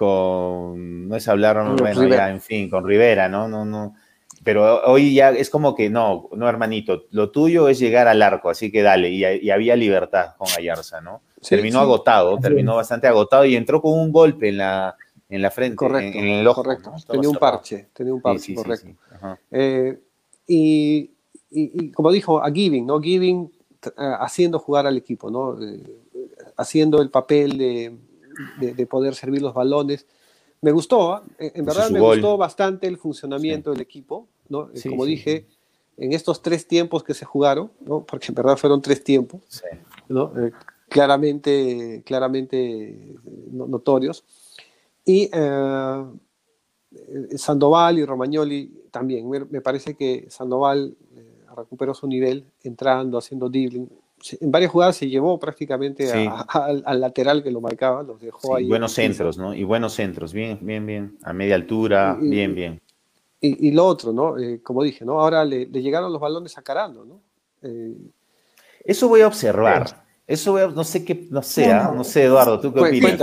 con, 0.00 1.08
no 1.08 1.14
es 1.14 1.28
hablar, 1.28 1.76
bueno, 1.76 2.08
ya, 2.08 2.30
en 2.30 2.40
fin, 2.40 2.70
con 2.70 2.86
Rivera, 2.86 3.28
¿no? 3.28 3.48
No, 3.48 3.66
no. 3.66 3.94
Pero 4.42 4.82
hoy 4.86 5.12
ya 5.12 5.28
es 5.28 5.50
como 5.50 5.74
que 5.74 5.90
no, 5.90 6.30
no, 6.32 6.48
hermanito, 6.48 7.02
lo 7.10 7.30
tuyo 7.30 7.68
es 7.68 7.78
llegar 7.78 8.08
al 8.08 8.22
arco, 8.22 8.48
así 8.48 8.72
que 8.72 8.80
dale, 8.80 9.10
y, 9.10 9.50
había 9.50 9.76
libertad 9.76 10.36
con 10.38 10.48
Ayarza, 10.56 11.02
¿no? 11.02 11.20
terminó 11.46 11.80
agotado, 11.80 12.38
terminó 12.38 12.76
bastante 12.76 13.08
agotado 13.08 13.44
y 13.44 13.56
entró 13.56 13.82
con 13.82 13.92
un 13.92 14.10
golpe 14.10 14.48
en 14.48 14.56
la, 14.56 14.96
en 15.28 15.42
la 15.42 15.50
frente, 15.50 15.76
correcto, 15.76 16.18
en, 16.18 16.28
el 16.28 16.46
ojo. 16.46 16.62
Correcto, 16.62 16.94
tenía 17.06 17.28
un 17.28 17.36
parche, 17.36 17.88
tenía 17.92 18.14
un 18.14 18.22
parche, 18.22 18.54
correcto. 18.54 18.88
Eh, 19.50 20.00
y, 20.46 21.10
y, 21.50 21.92
como 21.92 22.10
dijo 22.10 22.42
a 22.42 22.50
Giving, 22.50 22.86
¿no? 22.86 23.02
Giving 23.02 23.52
eh, 23.84 23.90
haciendo 24.18 24.58
jugar 24.58 24.86
al 24.86 24.96
equipo, 24.96 25.30
¿no? 25.30 25.62
Eh, 25.62 26.00
haciendo 26.56 27.02
el 27.02 27.10
papel 27.10 27.58
de 27.58 27.98
de, 28.58 28.86
poder 28.86 29.14
servir 29.14 29.42
los 29.42 29.54
balones. 29.54 30.06
Me 30.60 30.72
gustó, 30.72 31.14
¿ah? 31.14 31.24
en 31.38 31.64
verdad 31.64 31.90
me 31.90 32.00
gustó 32.00 32.36
bastante 32.36 32.86
el 32.86 32.98
funcionamiento 32.98 33.70
del 33.70 33.80
equipo, 33.80 34.28
¿no? 34.48 34.70
Como 34.88 35.04
dije, 35.04 35.46
en 35.96 36.12
estos 36.12 36.42
tres 36.42 36.66
tiempos 36.66 37.04
que 37.04 37.14
se 37.14 37.24
jugaron, 37.24 37.70
¿no? 37.80 38.04
porque 38.04 38.26
en 38.28 38.34
verdad 38.34 38.56
fueron 38.56 38.80
tres 38.80 39.04
tiempos, 39.04 39.40
¿no? 40.08 40.32
Eh, 40.38 40.50
claramente, 40.88 42.02
claramente 42.04 43.16
notorios. 43.52 44.24
Y 45.04 45.30
eh, 45.32 46.04
Sandoval 47.36 47.98
y 47.98 48.04
Romagnoli 48.04 48.84
también. 48.90 49.28
Me, 49.28 49.60
parece 49.60 49.94
que 49.94 50.26
Sandoval 50.28 50.96
eh, 51.16 51.44
recuperó 51.56 51.94
su 51.94 52.06
nivel 52.06 52.44
entrando, 52.62 53.18
haciendo 53.18 53.48
dribbling, 53.48 53.88
en 54.40 54.50
varias 54.50 54.70
jugadas 54.70 54.96
se 54.96 55.08
llevó 55.08 55.38
prácticamente 55.38 56.10
al, 56.48 57.00
lateral 57.00 57.42
que 57.42 57.50
lo 57.50 57.60
marcaba, 57.60 58.02
los 58.02 58.20
dejó 58.20 58.56
ahí. 58.56 58.68
Buenos 58.68 58.92
centros, 58.92 59.38
¿no? 59.38 59.54
Y 59.54 59.64
buenos 59.64 59.94
centros, 59.94 60.32
bien, 60.32 60.58
bien, 60.62 60.86
bien, 60.86 61.18
a 61.22 61.32
media 61.32 61.54
altura, 61.54 62.16
bien, 62.20 62.54
bien. 62.54 62.80
Y, 63.42 63.70
lo 63.70 63.86
otro, 63.86 64.12
¿no? 64.12 64.36
Eh, 64.36 64.60
como 64.62 64.82
dije, 64.82 65.02
¿no? 65.02 65.18
Ahora 65.18 65.46
le, 65.46 65.64
llegaron 65.66 66.12
los 66.12 66.20
balones 66.20 66.58
a 66.58 66.62
Carando, 66.62 67.06
¿no? 67.06 67.22
Eh, 67.62 67.96
Eso 68.84 69.08
voy 69.08 69.22
a 69.22 69.26
observar. 69.26 70.04
Eso 70.30 70.70
no 70.70 70.84
sé 70.84 71.04
qué, 71.04 71.26
no 71.28 71.42
sé, 71.42 71.72
¿ah? 71.72 71.90
no, 71.92 72.04
sé, 72.04 72.22
Eduardo, 72.22 72.60
¿tú 72.60 72.72
qué 72.72 72.78
opinas? 72.78 73.20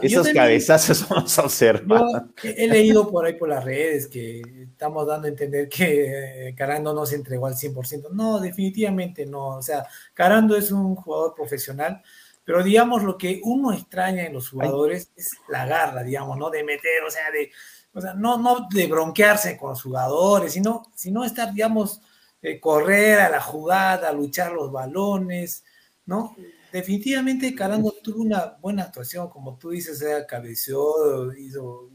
Esos 0.00 0.26
cabezazos 0.30 1.06
vamos 1.06 1.38
a 1.38 1.42
observar. 1.42 2.02
he 2.42 2.66
leído 2.66 3.10
por 3.10 3.26
ahí 3.26 3.34
por 3.34 3.50
las 3.50 3.62
redes 3.62 4.06
que 4.06 4.40
estamos 4.62 5.06
dando 5.06 5.26
a 5.26 5.28
entender 5.28 5.68
que 5.68 6.48
eh, 6.48 6.54
Carando 6.54 6.94
no 6.94 7.04
se 7.04 7.16
entregó 7.16 7.46
al 7.46 7.56
100%. 7.56 8.08
No, 8.12 8.40
definitivamente 8.40 9.26
no. 9.26 9.48
O 9.58 9.62
sea, 9.62 9.86
Carando 10.14 10.56
es 10.56 10.72
un 10.72 10.94
jugador 10.94 11.34
profesional, 11.34 12.00
pero 12.42 12.62
digamos 12.62 13.02
lo 13.02 13.18
que 13.18 13.42
uno 13.44 13.74
extraña 13.74 14.24
en 14.24 14.32
los 14.32 14.48
jugadores 14.48 15.10
es 15.14 15.32
la 15.46 15.66
garra, 15.66 16.02
digamos, 16.02 16.38
¿no? 16.38 16.48
De 16.48 16.64
meter, 16.64 17.04
o 17.06 17.10
sea, 17.10 17.30
de, 17.30 17.50
o 17.92 18.00
sea, 18.00 18.14
no, 18.14 18.38
no 18.38 18.66
de 18.70 18.86
bronquearse 18.86 19.58
con 19.58 19.70
los 19.70 19.82
jugadores, 19.82 20.54
sino, 20.54 20.84
sino 20.94 21.22
estar, 21.22 21.52
digamos, 21.52 22.00
eh, 22.40 22.58
correr 22.58 23.20
a 23.20 23.28
la 23.28 23.42
jugada, 23.42 24.10
luchar 24.10 24.52
los 24.52 24.72
balones 24.72 25.64
¿no? 26.10 26.34
Definitivamente 26.72 27.54
Carando 27.54 27.94
tuvo 28.02 28.22
una 28.22 28.56
buena 28.60 28.82
actuación, 28.82 29.30
como 29.30 29.56
tú 29.56 29.70
dices, 29.70 30.00
sea, 30.00 30.26
cabeció, 30.26 31.32
hizo, 31.34 31.88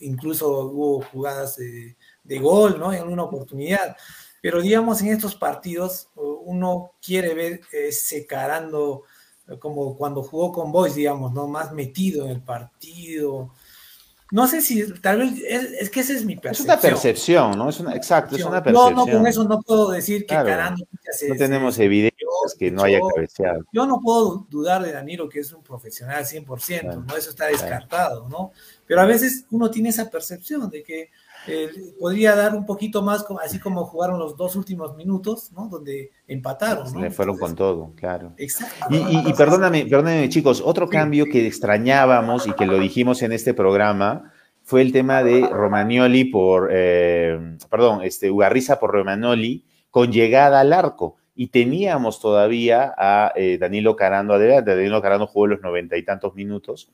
incluso 0.00 0.66
hubo 0.66 1.00
jugadas 1.00 1.56
de, 1.56 1.96
gol, 2.38 2.78
¿no? 2.78 2.92
En 2.92 3.08
una 3.08 3.24
oportunidad. 3.24 3.96
Pero 4.42 4.60
digamos, 4.60 5.00
en 5.00 5.08
estos 5.08 5.34
partidos 5.34 6.08
uno 6.14 6.92
quiere 7.04 7.34
ver 7.34 7.60
ese 7.72 8.26
Carando 8.26 9.04
como 9.58 9.96
cuando 9.96 10.22
jugó 10.22 10.52
con 10.52 10.70
Boys, 10.70 10.94
digamos, 10.94 11.32
¿no? 11.32 11.48
Más 11.48 11.72
metido 11.72 12.26
en 12.26 12.30
el 12.32 12.42
partido, 12.42 13.52
no 14.32 14.46
sé 14.46 14.62
si, 14.62 14.90
tal 14.94 15.18
vez, 15.18 15.32
es, 15.78 15.90
que 15.90 16.00
esa 16.00 16.14
es 16.14 16.24
mi 16.24 16.36
percepción. 16.36 16.70
Es 16.70 16.82
una 16.82 16.90
percepción, 16.90 17.50
¿no? 17.58 17.68
Es 17.68 17.80
una, 17.80 17.94
exacto, 17.94 18.34
es 18.34 18.42
una 18.42 18.62
percepción. 18.62 18.94
No, 18.94 19.06
no, 19.06 19.12
con 19.12 19.26
eso 19.26 19.44
no 19.44 19.60
puedo 19.60 19.90
decir 19.90 20.24
que 20.24 20.34
Carando... 20.34 20.86
No 21.28 21.34
tenemos 21.36 21.78
evidencias 22.42 22.58
que 22.58 22.70
no 22.70 22.82
haya 22.82 23.00
cabeceado. 23.14 23.64
Yo 23.72 23.86
no 23.86 24.00
puedo 24.00 24.46
dudar 24.50 24.82
de 24.82 24.92
Danilo 24.92 25.28
que 25.28 25.40
es 25.40 25.52
un 25.52 25.62
profesional 25.62 26.16
al 26.16 26.24
100%, 26.24 27.06
¿no? 27.06 27.16
Eso 27.16 27.30
está 27.30 27.46
descartado, 27.46 28.28
¿no? 28.28 28.52
Pero 28.86 29.00
a 29.00 29.06
veces 29.06 29.46
uno 29.50 29.70
tiene 29.70 29.90
esa 29.90 30.10
percepción 30.10 30.68
de 30.70 30.82
que 30.82 31.10
eh, 31.48 31.70
podría 31.98 32.36
dar 32.36 32.54
un 32.54 32.64
poquito 32.64 33.02
más, 33.02 33.24
así 33.42 33.58
como 33.58 33.84
jugaron 33.84 34.18
los 34.18 34.36
dos 34.36 34.54
últimos 34.54 34.94
minutos, 34.96 35.50
¿no? 35.52 35.68
Donde 35.68 36.12
empataron, 36.28 36.92
¿no? 36.92 37.00
Le 37.00 37.10
fueron 37.10 37.36
con 37.36 37.56
todo, 37.56 37.92
claro. 37.96 38.32
Exacto. 38.36 38.86
Y, 38.90 39.32
perdóname, 39.32 39.86
perdóname, 39.86 40.28
chicos, 40.28 40.62
otro 40.64 40.88
cambio 40.88 41.26
que 41.26 41.46
extrañábamos 41.46 42.46
y 42.46 42.52
que 42.52 42.66
lo 42.66 42.78
dijimos 42.78 43.22
en 43.22 43.32
este 43.32 43.54
programa 43.54 44.32
fue 44.62 44.82
el 44.82 44.92
tema 44.92 45.24
de 45.24 45.40
Romagnoli 45.48 46.24
por, 46.26 46.70
eh, 46.72 47.56
perdón, 47.68 48.02
este, 48.02 48.30
Ugarriza 48.30 48.78
por 48.78 48.92
Romagnoli 48.92 49.64
con 49.90 50.12
llegada 50.12 50.60
al 50.60 50.72
arco. 50.72 51.16
Y 51.34 51.48
teníamos 51.48 52.20
todavía 52.20 52.94
a 52.96 53.32
eh, 53.36 53.58
Danilo 53.58 53.96
Carando 53.96 54.34
adelante. 54.34 54.74
Danilo 54.74 55.00
Carando 55.00 55.26
jugó 55.26 55.46
los 55.46 55.60
noventa 55.60 55.96
y 55.96 56.04
tantos 56.04 56.34
minutos 56.34 56.92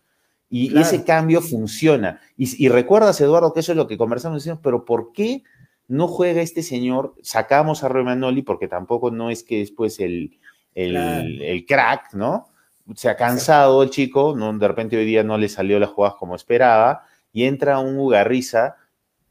y 0.50 0.78
ese 0.78 1.04
cambio 1.04 1.40
funciona. 1.42 2.20
Y, 2.36 2.68
recuerdas, 2.68 3.20
Eduardo, 3.20 3.52
que 3.52 3.60
eso 3.60 3.72
es 3.72 3.76
lo 3.76 3.86
que 3.86 3.98
conversamos, 3.98 4.42
decimos, 4.42 4.60
pero 4.62 4.84
¿por 4.84 5.12
qué 5.12 5.42
no 5.88 6.08
juega 6.08 6.40
este 6.40 6.62
señor? 6.62 7.14
Sacamos 7.22 7.84
a 7.84 7.88
Romanoli 7.88 8.42
porque 8.42 8.68
tampoco 8.68 9.10
no 9.10 9.30
es 9.30 9.42
que 9.42 9.58
después 9.58 10.00
el, 10.00 10.38
el, 10.74 11.64
crack, 11.66 12.14
¿no? 12.14 12.48
Se 12.94 13.10
ha 13.10 13.16
cansado 13.16 13.82
el 13.82 13.90
chico, 13.90 14.34
¿no? 14.34 14.56
de 14.56 14.66
repente 14.66 14.96
hoy 14.96 15.04
día 15.04 15.22
no 15.22 15.36
le 15.36 15.50
salió 15.50 15.78
las 15.78 15.90
jugadas 15.90 16.16
como 16.18 16.34
esperaba, 16.34 17.04
y 17.30 17.44
entra 17.44 17.78
un 17.78 17.98
Ugarriza 17.98 18.76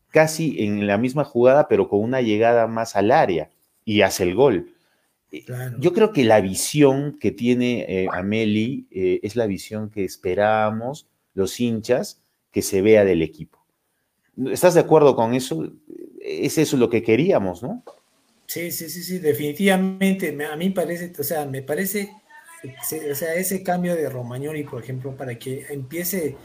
casi 0.10 0.64
en 0.64 0.86
la 0.86 1.00
misma 1.00 1.24
jugada, 1.24 1.68
pero 1.68 1.90
con 1.90 2.02
una 2.02 2.22
llegada 2.22 2.68
más 2.68 2.96
al 2.96 3.12
área, 3.12 3.50
y 3.84 4.02
hace 4.02 4.22
el 4.24 4.36
gol. 4.36 4.76
Yo 5.80 5.94
creo 5.94 6.14
que 6.14 6.24
la 6.24 6.40
visión 6.40 7.18
que 7.20 7.32
tiene 7.32 7.86
eh, 7.88 8.08
Ameli 8.12 8.88
eh, 8.92 9.20
es 9.24 9.36
la 9.36 9.46
visión 9.46 9.90
que 9.90 10.06
esperábamos 10.06 11.08
los 11.34 11.60
hinchas 11.60 12.22
que 12.52 12.62
se 12.62 12.82
vea 12.82 13.04
del 13.04 13.22
equipo. 13.22 13.60
¿Estás 14.52 14.74
de 14.76 14.80
acuerdo 14.80 15.16
con 15.16 15.34
eso? 15.34 15.70
Es 16.22 16.58
eso 16.58 16.78
lo 16.78 16.90
que 16.90 17.04
queríamos, 17.04 17.62
¿no? 17.62 17.84
Sí, 18.46 18.72
sí, 18.72 18.90
sí, 18.90 19.04
sí, 19.04 19.20
definitivamente. 19.20 20.36
A 20.46 20.56
mí 20.56 20.70
parece, 20.70 21.12
o 21.20 21.24
sea, 21.24 21.46
me 21.46 21.62
parece, 21.62 22.12
o 23.12 23.16
sea, 23.16 23.34
ese 23.36 23.62
cambio 23.64 23.96
de 23.96 24.10
Romagnoli, 24.10 24.64
por 24.64 24.82
ejemplo, 24.82 25.16
para 25.16 25.38
que 25.38 25.66
empiece 25.70 26.38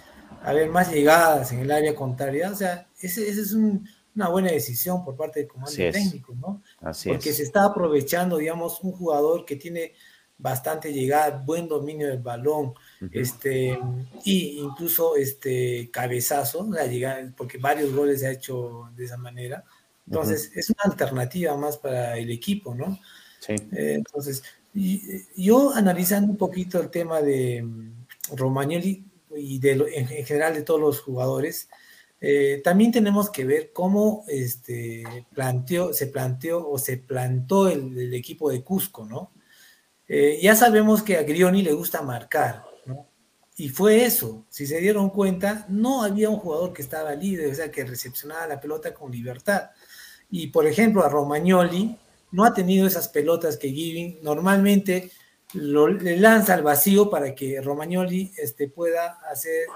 a 0.42 0.50
haber 0.50 0.68
más 0.68 0.92
llegadas 0.92 1.52
en 1.52 1.60
el 1.60 1.70
área 1.70 1.94
contraria, 1.94 2.50
o 2.50 2.56
sea, 2.56 2.88
ese 3.00 3.28
es 3.28 3.52
un, 3.52 3.86
una 4.16 4.28
buena 4.28 4.50
decisión 4.50 5.04
por 5.04 5.16
parte 5.16 5.40
del 5.40 5.48
comando 5.48 5.76
técnico, 5.76 6.34
¿no? 6.34 6.62
Porque 7.06 7.32
se 7.32 7.44
está 7.44 7.64
aprovechando, 7.64 8.38
digamos, 8.38 8.80
un 8.82 8.92
jugador 8.92 9.44
que 9.44 9.56
tiene 9.56 9.92
bastante 10.36 10.92
llegada, 10.92 11.42
buen 11.44 11.68
dominio 11.68 12.08
del 12.08 12.18
balón, 12.18 12.74
este, 13.12 13.78
y 14.24 14.58
incluso 14.58 15.14
este 15.14 15.88
cabezazo, 15.92 16.68
la 16.68 16.86
llegada, 16.86 17.32
porque 17.36 17.58
varios 17.58 17.94
goles 17.94 18.20
se 18.20 18.26
ha 18.26 18.32
hecho 18.32 18.90
de 18.96 19.04
esa 19.04 19.16
manera. 19.16 19.64
Entonces, 20.04 20.50
es 20.54 20.68
una 20.70 20.92
alternativa 20.92 21.56
más 21.56 21.78
para 21.78 22.18
el 22.18 22.30
equipo, 22.30 22.74
¿no? 22.74 22.98
Sí. 23.38 23.52
Eh, 23.52 23.94
entonces, 23.94 24.42
yo 25.36 25.72
analizando 25.72 26.32
un 26.32 26.38
poquito 26.38 26.80
el 26.80 26.90
tema 26.90 27.22
de 27.22 27.62
mm, 27.62 28.36
Romagnoli 28.36 29.04
y 29.36 29.58
de 29.60 29.72
en 29.94 30.26
general 30.26 30.54
de 30.54 30.62
todos 30.62 30.80
los 30.80 31.00
jugadores, 31.00 31.68
eh, 32.24 32.60
también 32.62 32.92
tenemos 32.92 33.30
que 33.30 33.44
ver 33.44 33.72
cómo 33.72 34.24
este, 34.28 35.02
planteó, 35.34 35.92
se 35.92 36.06
planteó 36.06 36.70
o 36.70 36.78
se 36.78 36.98
plantó 36.98 37.68
el, 37.68 38.14
equipo 38.14 38.48
de 38.48 38.62
Cusco, 38.62 39.04
¿no? 39.04 39.32
Eh, 40.06 40.38
ya 40.40 40.54
sabemos 40.54 41.02
que 41.02 41.16
a 41.16 41.24
Grioni 41.24 41.62
le 41.62 41.72
gusta 41.72 42.00
marcar, 42.00 42.64
¿no? 42.86 43.08
Y 43.56 43.70
fue 43.70 44.04
eso, 44.04 44.46
si 44.48 44.68
se 44.68 44.78
dieron 44.78 45.10
cuenta, 45.10 45.66
no 45.68 46.04
había 46.04 46.30
un 46.30 46.36
jugador 46.36 46.72
que 46.72 46.82
estaba 46.82 47.12
libre, 47.16 47.50
o 47.50 47.54
sea, 47.56 47.72
que 47.72 47.84
recepcionaba 47.84 48.46
la 48.46 48.60
pelota 48.60 48.94
con 48.94 49.10
libertad. 49.10 49.70
Y 50.30 50.46
por 50.46 50.68
ejemplo, 50.68 51.04
a 51.04 51.08
Romagnoli 51.08 51.98
no 52.30 52.44
ha 52.44 52.54
tenido 52.54 52.86
esas 52.86 53.08
pelotas 53.08 53.56
que 53.56 53.70
Giving 53.70 54.20
normalmente 54.22 55.10
le 55.54 56.16
lanza 56.18 56.54
al 56.54 56.62
vacío 56.62 57.10
para 57.10 57.34
que 57.34 57.60
Romagnoli 57.60 58.32
este, 58.36 58.68
pueda 58.68 59.18
hacer 59.28 59.66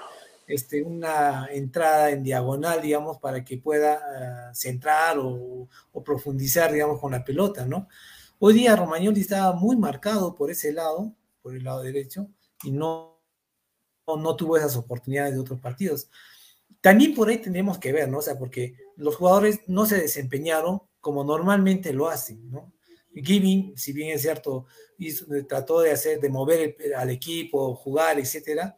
este, 0.47 0.83
una 0.83 1.49
entrada 1.51 2.11
en 2.11 2.23
diagonal, 2.23 2.81
digamos, 2.81 3.19
para 3.19 3.45
que 3.45 3.59
pueda 3.59 4.51
uh, 4.51 4.55
centrar 4.55 5.19
o, 5.19 5.69
profundizar, 6.05 6.73
digamos, 6.73 7.01
con 7.01 7.13
la 7.13 7.25
pelota, 7.25 7.67
¿no? 7.67 7.89
Hoy 8.39 8.55
día 8.55 8.77
Romagnoli 8.77 9.21
estaba 9.21 9.53
muy 9.55 9.77
marcado 9.77 10.35
por 10.35 10.51
ese 10.51 10.73
lado, 10.73 11.15
por 11.43 11.57
el 11.57 11.65
lado 11.65 11.83
derecho, 11.83 12.29
y 12.63 12.71
no, 12.71 13.21
no, 14.07 14.37
tuvo 14.37 14.57
esas 14.57 14.77
oportunidades 14.77 15.35
de 15.35 15.41
otros 15.41 15.59
partidos. 15.59 16.09
También 16.81 17.15
por 17.15 17.29
ahí 17.29 17.39
tendríamos 17.39 17.79
que 17.79 17.93
ver, 17.93 18.09
¿no? 18.09 18.19
O 18.19 18.23
sea, 18.23 18.39
porque 18.39 18.77
los 18.97 19.17
jugadores 19.17 19.61
no 19.67 19.87
se 19.87 20.01
desempeñaron 20.01 20.83
como 21.01 21.25
normalmente 21.25 21.93
lo 21.93 22.09
hacen, 22.09 22.51
¿no? 22.51 22.73
Giving, 23.15 23.77
si 23.77 23.93
bien 23.93 24.11
es 24.11 24.23
cierto, 24.23 24.67
trató 25.49 25.81
de 25.81 25.93
hacer, 25.93 26.21
de 26.21 26.29
mover 26.29 26.77
al 26.95 27.09
equipo, 27.11 27.75
jugar, 27.75 28.19
etcétera, 28.19 28.77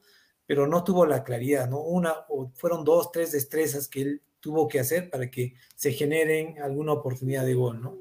pero 0.48 0.66
no 0.66 0.82
tuvo 0.82 1.04
la 1.04 1.22
claridad, 1.22 1.68
¿no? 1.68 1.82
Una 1.82 2.24
o 2.30 2.50
fueron 2.54 2.82
dos, 2.82 3.12
tres 3.12 3.32
destrezas 3.32 3.86
que 3.86 4.00
él 4.00 4.22
tuvo 4.40 4.66
que 4.66 4.80
hacer 4.80 5.10
para 5.10 5.30
que 5.30 5.52
se 5.76 5.92
generen 5.92 6.62
alguna 6.62 6.94
oportunidad 6.94 7.44
de 7.44 7.52
gol, 7.52 7.82
¿no? 7.82 7.98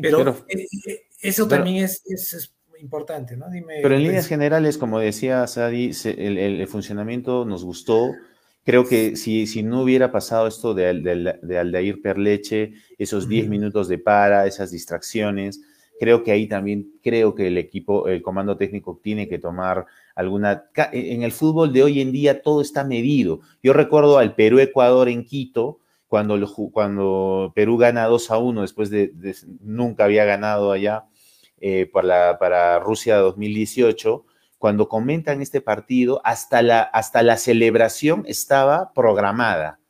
pero, 0.00 0.30
eh, 0.48 0.66
eh, 0.86 1.02
eso 1.20 1.46
también 1.46 1.84
es, 1.84 2.02
es, 2.06 2.54
importante, 2.80 3.36
¿no? 3.36 3.48
Dime, 3.50 3.80
pero 3.80 3.94
en 3.94 4.02
líneas 4.02 4.26
generales, 4.26 4.78
como 4.78 4.98
decía 4.98 5.46
Sadi, 5.46 5.92
el, 6.04 6.38
el, 6.38 6.66
funcionamiento 6.66 7.44
nos 7.44 7.62
gustó. 7.62 8.12
Creo 8.64 8.88
que 8.88 9.14
si, 9.14 9.46
si 9.46 9.62
no 9.62 9.82
hubiera 9.82 10.10
pasado 10.10 10.48
esto 10.48 10.74
de, 10.74 10.94
de, 10.94 11.38
de 11.40 11.58
Aldair 11.58 12.02
Perleche, 12.02 12.72
esos 12.98 13.28
10 13.28 13.48
minutos 13.48 13.86
de 13.86 13.98
para, 13.98 14.46
esas 14.48 14.72
distracciones, 14.72 15.60
creo 16.00 16.24
que 16.24 16.32
ahí 16.32 16.48
también 16.48 16.90
creo 17.04 17.36
que 17.36 17.46
el 17.46 17.58
equipo, 17.58 18.08
el 18.08 18.22
comando 18.22 18.56
técnico 18.56 18.98
tiene 19.00 19.28
que 19.28 19.38
tomar 19.38 19.86
alguna... 20.14 20.64
En 20.92 21.22
el 21.22 21.32
fútbol 21.32 21.72
de 21.72 21.82
hoy 21.82 22.00
en 22.00 22.12
día 22.12 22.42
todo 22.42 22.60
está 22.60 22.84
medido. 22.84 23.40
Yo 23.62 23.72
recuerdo 23.72 24.18
al 24.18 24.34
Perú-Ecuador 24.34 25.08
en 25.08 25.24
Quito, 25.24 25.80
cuando, 26.12 26.38
cuando 26.72 27.52
Perú 27.54 27.78
gana 27.78 28.04
2 28.04 28.30
a 28.30 28.38
1 28.38 28.60
después 28.60 28.90
de, 28.90 29.12
nunca 29.60 30.04
había 30.04 30.26
ganado 30.26 30.70
allá 30.70 31.06
eh, 31.58 31.88
para, 31.90 32.38
para 32.38 32.78
Rusia 32.80 33.16
2018, 33.16 34.26
cuando 34.58 34.88
comentan 34.88 35.40
este 35.40 35.60
partido, 35.60 36.20
hasta 36.22 36.60
la, 36.60 36.82
hasta 36.82 37.22
la 37.22 37.36
celebración 37.38 38.24
estaba 38.26 38.92
programada. 38.92 39.80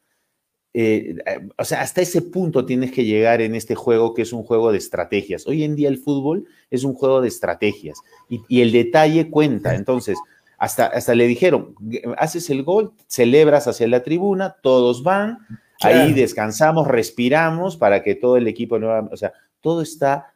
Eh, 0.75 1.17
o 1.59 1.65
sea, 1.65 1.83
hasta 1.83 2.01
ese 2.01 2.23
punto 2.23 2.65
tienes 2.65 2.93
que 2.93 3.05
llegar 3.05 3.43
en 3.43 3.55
este 3.55 3.75
juego 3.75 4.15
que 4.15 4.23
es 4.23 4.33
un 4.33 4.43
juego 4.43 4.73
de 4.73 4.79
estrategias. 4.79 5.47
Hoy 5.47 5.65
en 5.65 5.77
día 5.77 5.89
el 5.89 5.99
fútbol 5.99 6.47
es 6.71 6.85
un 6.85 6.95
juego 6.95 7.21
de 7.21 7.29
estrategias 7.29 8.01
y, 8.29 8.61
el 8.63 8.73
detalle 8.73 9.29
cuenta. 9.29 9.75
Entonces, 9.75 10.19
hasta, 10.57 10.87
hasta 10.87 11.15
le 11.15 11.27
dijeron, 11.27 11.75
haces 12.17 12.49
el 12.49 12.63
gol, 12.63 12.93
celebras 13.07 13.69
hacia 13.69 13.87
la 13.89 14.03
tribuna, 14.03 14.57
todos 14.63 15.03
van, 15.03 15.39
ahí 15.81 16.13
descansamos, 16.15 16.87
respiramos 16.87 17.77
para 17.77 18.03
que 18.03 18.15
todo 18.15 18.37
el 18.37 18.49
equipo, 18.49 18.77
o 19.11 19.17
sea, 19.17 19.33
todo 19.61 19.83
está, 19.83 20.33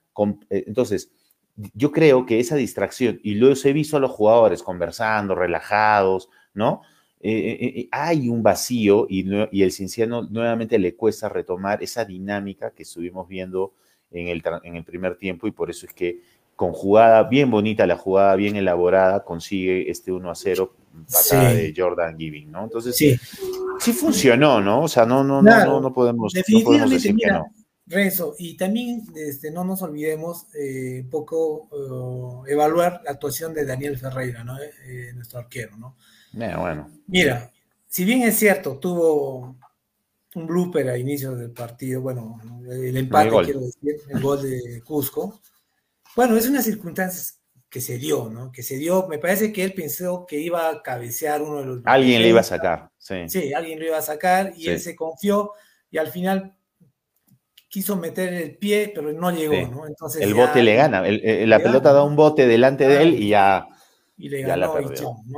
eh, 0.51 0.65
entonces, 0.67 1.11
yo 1.75 1.93
creo 1.93 2.27
que 2.27 2.41
esa 2.41 2.57
distracción, 2.57 3.21
y 3.23 3.37
luego 3.37 3.57
he 3.65 3.73
visto 3.73 3.97
a 3.97 4.01
los 4.01 4.11
jugadores 4.11 4.63
conversando, 4.63 5.35
relajados, 5.35 6.29
¿no? 6.53 6.83
Eh, 7.29 7.59
eh, 7.61 7.73
eh, 7.81 7.89
hay 7.91 8.29
un 8.29 8.41
vacío 8.41 9.09
y, 9.11 9.29
el 9.61 9.73
Cinciano 9.73 10.23
nuevamente 10.23 10.79
le 10.79 10.95
cuesta 10.95 11.29
retomar 11.29 11.83
esa 11.83 12.05
dinámica 12.05 12.71
que 12.71 12.85
estuvimos 12.85 13.27
viendo 13.27 13.73
en 14.13 14.29
el, 14.29 14.45
en 14.63 14.77
el 14.77 14.85
primer 14.85 15.17
tiempo 15.17 15.49
y 15.49 15.51
por 15.51 15.69
eso 15.69 15.87
es 15.87 15.93
que 15.93 16.21
con 16.55 16.71
jugada 16.71 17.25
bien 17.25 17.51
bonita, 17.51 17.85
la 17.85 17.97
jugada 17.97 18.37
bien 18.37 18.55
elaborada, 18.55 19.25
consigue 19.25 19.91
este 19.91 20.13
1 20.13 20.31
a 20.31 20.37
0 20.37 20.73
patada 21.13 21.53
de 21.53 21.75
Jordan 21.77 22.17
Giving, 22.17 22.53
¿no? 22.53 22.63
Entonces 22.63 22.97
sí. 22.97 23.17
sí 23.81 23.93
funcionó, 23.93 24.61
¿no? 24.61 24.83
O 24.83 24.89
sea, 24.89 25.05
no, 25.05 25.25
no, 25.25 25.43
no, 25.43 25.81
no, 25.81 25.93
podemos, 25.93 26.33
decir 26.33 27.17
que 27.17 27.27
no. 27.27 27.47
Rezo, 27.89 28.35
y 28.37 28.57
también 28.57 29.05
este, 29.15 29.53
no 29.53 29.65
nos 29.65 29.81
olvidemos 29.83 30.47
un 30.55 31.09
poco 31.09 32.45
evaluar 32.49 33.01
la 33.05 33.13
actuación 33.13 33.55
de 33.55 33.65
Daniel 33.65 33.97
Ferreira, 33.97 34.43
¿no? 34.43 34.57
nuestro 35.15 35.39
arquero, 35.39 35.77
¿no? 35.77 35.97
Eh, 36.39 36.55
bueno. 36.57 36.91
Mira, 37.07 37.51
si 37.89 38.05
bien 38.05 38.23
es 38.23 38.37
cierto, 38.37 38.79
tuvo 38.79 39.57
un 40.35 40.47
blooper 40.47 40.91
a 40.91 40.99
inicio 40.99 41.35
del 41.35 41.51
partido, 41.51 42.03
bueno, 42.03 42.41
el 42.69 42.97
empate, 42.97 43.31
quiero 43.45 43.61
decir, 43.61 43.97
el 44.09 44.21
gol 44.21 44.43
de 44.43 44.83
Cusco. 44.85 45.41
Bueno, 46.15 46.37
es 46.37 46.49
una 46.49 46.63
circunstancia 46.63 47.37
que 47.71 47.81
se 47.81 47.99
dio, 47.99 48.29
¿no? 48.29 48.53
Que 48.53 48.63
se 48.63 48.77
dio, 48.77 49.07
me 49.09 49.19
parece 49.19 49.53
que 49.53 49.65
él 49.65 49.73
pensó 49.73 50.27
que 50.27 50.39
iba 50.39 50.69
a 50.69 50.83
cabecear 50.83 51.43
uno 51.43 51.61
de 51.61 51.67
los... 51.67 51.81
Alguien 51.85 52.23
le 52.23 52.29
iba 52.29 52.41
a 52.41 52.45
sacar, 52.45 52.91
sí. 52.99 53.29
Sí, 53.29 53.55
alguien 53.55 53.79
lo 53.79 53.87
iba 53.87 53.99
a 53.99 54.03
sacar 54.03 54.53
y 54.57 54.69
él 54.69 54.81
se 54.81 54.95
confió 54.95 55.53
y 55.91 55.99
al 55.99 56.09
final 56.09 56.57
quiso 57.69 57.97
meter 57.97 58.33
el 58.33 58.57
pie, 58.57 58.93
pero 58.95 59.13
no 59.13 59.31
llegó, 59.31 59.55
¿no? 59.69 59.87
Entonces 59.87 60.23
el 60.23 60.35
bote 60.35 60.63
le 60.63 60.75
gana, 60.77 61.03
la 61.03 61.59
pelota 61.63 61.93
da 61.93 62.03
un 62.03 62.17
bote 62.17 62.47
delante 62.47 62.87
de 62.89 63.03
él 63.03 63.15
y 63.23 63.31
ya 63.31 63.67
y 64.19 64.29
le 64.31 64.41
Ya 64.43 64.57
la 64.57 64.69
ganó 64.69 64.81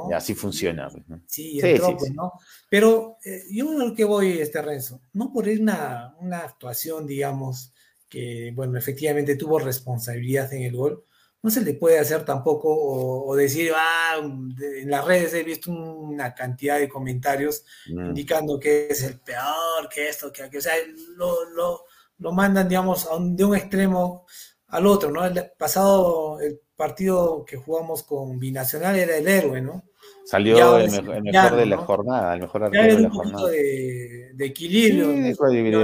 y 0.08 0.12
así 0.12 0.34
funciona. 0.34 0.88
pues, 0.88 1.02
¿no? 1.08 1.20
Sí, 1.26 1.58
entró, 1.60 1.86
sí, 1.88 1.94
pues, 1.98 2.10
sí. 2.10 2.14
¿no? 2.14 2.32
Pero 2.70 3.16
eh, 3.24 3.42
yo 3.50 3.72
lo 3.72 3.92
que 3.94 4.04
voy, 4.04 4.38
este 4.38 4.62
Renzo, 4.62 5.00
no 5.14 5.32
por 5.32 5.48
ir 5.48 5.60
una, 5.60 6.14
una 6.20 6.38
actuación, 6.38 7.06
digamos, 7.06 7.72
que, 8.08 8.52
bueno, 8.54 8.78
efectivamente 8.78 9.34
tuvo 9.36 9.58
responsabilidad 9.58 10.52
en 10.54 10.62
el 10.62 10.76
gol, 10.76 11.02
no 11.42 11.50
se 11.50 11.60
le 11.62 11.74
puede 11.74 11.98
hacer 11.98 12.24
tampoco 12.24 12.68
o, 12.72 13.28
o 13.28 13.36
decir, 13.36 13.72
ah, 13.74 14.20
de- 14.22 14.82
en 14.82 14.90
las 14.90 15.04
redes 15.04 15.34
he 15.34 15.42
visto 15.42 15.70
una 15.72 16.34
cantidad 16.34 16.78
de 16.78 16.88
comentarios 16.88 17.64
Mm. 17.88 18.06
indicando 18.10 18.58
que 18.60 18.88
es 18.90 19.02
el 19.02 19.18
peor, 19.20 19.88
que 19.92 20.08
esto, 20.08 20.32
que 20.32 20.42
aquello, 20.44 20.58
o 20.58 20.62
sea, 20.62 20.74
lo, 21.16 21.44
lo, 21.50 21.84
lo 22.18 22.32
mandan, 22.32 22.68
digamos, 22.68 23.06
a 23.06 23.16
un- 23.16 23.36
de 23.36 23.44
un 23.44 23.56
extremo 23.56 24.26
al 24.68 24.86
otro, 24.86 25.10
¿no? 25.10 25.24
El 25.24 25.50
pasado, 25.58 26.40
el 26.40 26.60
partido 26.76 27.44
que 27.44 27.56
jugamos 27.56 28.02
con 28.02 28.38
Binacional 28.38 28.96
era 28.96 29.16
el 29.16 29.26
héroe, 29.26 29.60
¿no? 29.60 29.84
Salió 30.24 30.78
el, 30.78 30.90
mejor, 30.90 31.16
el 31.16 31.32
ya, 31.32 31.42
mejor 31.44 31.58
de 31.58 31.66
la 31.66 31.76
¿no? 31.76 31.82
jornada, 31.86 32.34
el 32.34 32.40
mejor 32.40 32.64
arquero 32.64 32.96
de 32.96 33.00
la 33.02 33.10
jornada. 33.10 33.48
de, 33.48 34.30
de 34.34 34.44
equilibrio. 34.46 35.06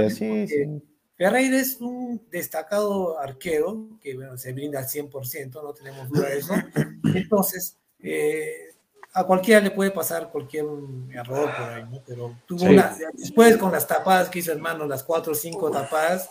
Sí, 0.09 0.25
de 0.25 0.47
sí. 0.47 0.81
Ferreira 1.17 1.57
es 1.59 1.79
un 1.81 2.21
destacado 2.29 3.17
arquero 3.19 3.97
que 4.01 4.15
bueno, 4.15 4.37
se 4.37 4.51
brinda 4.53 4.79
al 4.79 4.85
100%, 4.87 5.63
no 5.63 5.73
tenemos 5.73 6.09
duda 6.09 6.27
de 6.29 6.37
eso. 6.37 6.53
Entonces, 7.15 7.77
eh, 7.99 8.74
a 9.15 9.23
cualquiera 9.23 9.61
le 9.61 9.71
puede 9.71 9.91
pasar 9.91 10.29
cualquier 10.29 10.65
error 11.13 11.49
por 11.57 11.69
ahí, 11.69 11.83
¿no? 11.89 12.01
Pero 12.05 12.35
tuvo 12.45 12.59
Sí. 12.59 12.67
una, 12.67 12.95
después 13.13 13.57
con 13.57 13.71
las 13.71 13.87
tapadas 13.87 14.29
que 14.29 14.39
hizo 14.39 14.51
hermano, 14.51 14.85
las 14.85 15.03
cuatro 15.03 15.31
o 15.31 15.35
cinco 15.35 15.71
tapadas, 15.71 16.29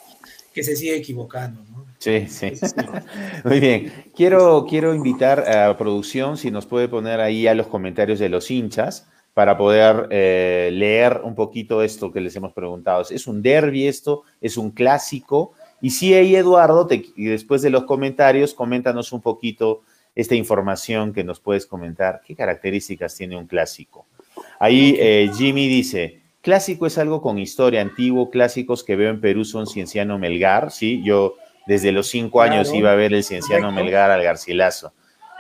que 0.53 0.63
se 0.63 0.77
sigue 0.77 0.95
equivocando, 0.97 1.63
¿no? 1.71 1.87
Sí, 1.99 2.27
sí. 2.29 2.53
Muy 3.45 3.59
bien. 3.61 3.93
Quiero, 4.15 4.67
quiero 4.69 4.95
invitar 4.95 5.41
a 5.51 5.77
producción 5.77 6.37
si 6.37 6.51
nos 6.51 6.67
puede 6.67 6.89
poner 6.89 7.21
ahí 7.21 7.47
a 7.47 7.55
los 7.55 7.67
comentarios 7.67 8.19
de 8.19 8.29
los 8.29 8.51
hinchas 8.51 9.09
para 9.33 9.57
poder 9.57 10.07
eh, 10.11 10.71
leer 10.73 11.23
un 11.25 11.35
poquito 11.35 11.83
esto 11.83 12.13
que 12.13 12.21
les 12.21 12.37
hemos 12.37 12.53
preguntado. 12.53 13.03
¿Es 13.11 13.27
un 13.27 13.43
derby 13.43 13.89
esto? 13.89 14.23
¿Es 14.41 14.57
un 14.57 14.71
clásico? 14.71 15.53
Y 15.81 15.91
sí, 15.91 16.15
ahí 16.15 16.37
Eduardo, 16.37 16.87
te- 16.87 17.05
y 17.17 17.25
después 17.25 17.63
de 17.63 17.71
los 17.71 17.85
comentarios, 17.85 18.55
coméntanos 18.55 19.13
un 19.13 19.21
poquito 19.23 19.81
esta 20.15 20.35
información 20.35 21.13
que 21.13 21.25
nos 21.25 21.41
puedes 21.41 21.67
comentar. 21.67 22.23
¿Qué 22.27 22.35
características 22.37 23.15
tiene 23.17 23.37
un 23.37 23.47
clásico? 23.47 24.07
Ahí 24.59 24.97
eh, 24.99 25.31
Jimmy 25.37 25.69
dice, 25.69 26.21
clásico 26.41 26.87
es 26.87 26.99
algo 26.99 27.21
con 27.21 27.39
historia 27.39 27.81
antiguo, 27.81 28.31
clásicos 28.31 28.85
que 28.85 28.97
veo 28.97 29.11
en 29.11 29.21
Perú 29.21 29.45
son 29.45 29.67
Cienciano 29.67 30.19
Melgar, 30.19 30.71
sí, 30.71 31.03
yo 31.05 31.35
desde 31.67 31.93
los 31.93 32.09
cinco 32.09 32.43
años 32.43 32.69
Claro. 32.69 32.79
iba 32.79 32.93
a 32.93 32.97
ver 32.97 33.13
el 33.15 33.25
Cienciano 33.25 33.69
Correcto. 33.69 33.85
Melgar 33.85 34.11
al 34.11 34.23
Garcilaso. 34.23 34.93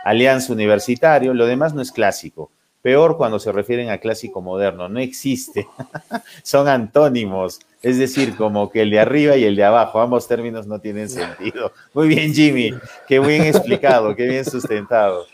Alianza 0.04 0.52
Universitario, 0.52 1.34
lo 1.34 1.46
demás 1.46 1.74
no 1.74 1.82
es 1.82 1.92
clásico. 1.92 2.50
Peor 2.82 3.16
cuando 3.16 3.38
se 3.38 3.52
refieren 3.52 3.88
a 3.90 3.98
clásico 3.98 4.42
moderno, 4.42 4.88
no 4.88 5.00
existe. 5.00 5.66
Son 6.42 6.68
antónimos, 6.68 7.60
es 7.84 7.98
decir, 7.98 8.34
como 8.36 8.70
que 8.70 8.82
el 8.82 8.90
de 8.90 8.98
arriba 8.98 9.36
y 9.36 9.44
el 9.44 9.56
de 9.56 9.64
abajo, 9.64 10.00
ambos 10.00 10.26
términos 10.26 10.66
no 10.66 10.80
tienen 10.80 11.08
sentido. 11.08 11.72
Muy 11.92 12.08
bien, 12.08 12.32
Jimmy, 12.32 12.72
qué 13.06 13.20
bien 13.20 13.44
explicado, 13.44 14.16
qué 14.16 14.26
bien 14.26 14.44
sustentado. 14.44 15.26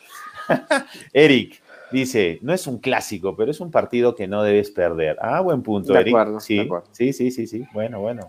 Eric 1.12 1.62
dice, 1.92 2.38
no 2.42 2.53
es 2.53 2.66
un 2.66 2.78
clásico, 2.78 3.36
pero 3.36 3.51
es 3.51 3.61
un 3.61 3.70
partido 3.70 4.14
que 4.14 4.26
no 4.26 4.42
debes 4.42 4.70
perder. 4.70 5.16
Ah, 5.20 5.40
buen 5.40 5.62
punto, 5.62 5.92
De 5.92 6.01
Eric. 6.01 6.12
acuerdo, 6.12 6.40
sí, 6.40 6.57
de 6.57 6.62
acuerdo. 6.62 6.88
sí, 6.92 7.12
sí, 7.12 7.30
sí, 7.30 7.46
sí. 7.46 7.64
Bueno, 7.72 8.01
bueno. 8.01 8.26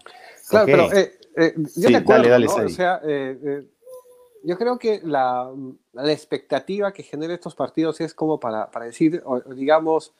Claro, 0.49 0.65
pero 0.65 0.93
eh, 0.93 1.11
eh, 1.37 1.53
yo 1.57 1.65
Sí, 1.67 1.91
de 1.91 1.97
acuerdo, 1.97 2.29
dale, 2.29 2.29
dale, 2.29 2.45
¿no? 2.45 2.65
O 2.65 2.69
sea, 2.69 3.01
eh, 3.03 3.65
yo 4.43 4.57
creo 4.57 4.77
que 4.77 5.01
la, 5.03 5.51
la 5.93 6.11
expectativa 6.11 6.91
que 6.91 7.03
genera 7.03 7.33
estos 7.33 7.55
partidos 7.55 8.01
es 8.01 8.13
como 8.13 8.39
para, 8.39 8.69
para 8.69 8.85
decir, 8.85 9.23
digamos, 9.55 10.13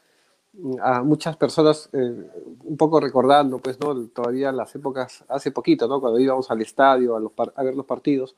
a 0.82 1.02
muchas 1.02 1.38
personas, 1.38 1.90
eh, 1.94 2.28
un 2.66 2.78
poco 2.78 3.00
recordando, 3.00 3.60
pues, 3.60 3.80
¿no? 3.80 3.96
Todavía 4.08 4.52
las 4.52 4.74
épocas, 4.76 5.24
hace 5.30 5.52
poquito, 5.52 5.88
¿no? 5.88 6.02
Cuando 6.02 6.20
íbamos 6.20 6.52
al 6.52 6.62
estadio 6.62 7.16
a, 7.16 7.20
los 7.20 7.32
par- 7.32 7.54
a 7.56 7.64
ver 7.64 7.76
los 7.76 7.86
partidos, 7.86 8.36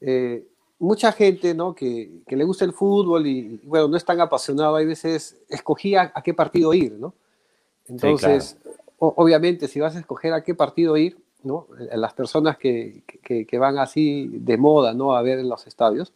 eh, 0.00 0.46
mucha 0.78 1.12
gente, 1.12 1.54
¿no? 1.54 1.74
Que, 1.74 2.20
que 2.26 2.36
le 2.36 2.44
gusta 2.44 2.64
el 2.66 2.72
fútbol 2.72 3.26
y, 3.26 3.60
bueno, 3.64 3.88
no 3.88 3.96
es 3.96 4.04
tan 4.04 4.20
apasionado, 4.20 4.76
hay 4.76 4.84
veces 4.86 5.36
escogía 5.48 6.12
a 6.14 6.22
qué 6.22 6.34
partido 6.34 6.74
ir, 6.74 6.92
¿no? 6.98 7.14
Entonces, 7.88 8.56
o- 8.98 9.14
obviamente, 9.16 9.68
si 9.68 9.80
vas 9.80 9.96
a 9.96 10.00
escoger 10.00 10.32
a 10.34 10.42
qué 10.44 10.54
partido 10.54 10.96
ir, 10.98 11.16
¿no? 11.44 11.66
Eh, 11.78 11.96
Las 11.96 12.12
personas 12.12 12.58
que, 12.58 13.02
que- 13.22 13.46
que 13.46 13.58
van 13.58 13.78
así 13.78 14.28
de 14.32 14.58
moda, 14.58 14.92
¿no? 14.92 15.16
A 15.16 15.22
ver 15.22 15.38
en 15.38 15.48
los 15.48 15.66
estadios, 15.66 16.12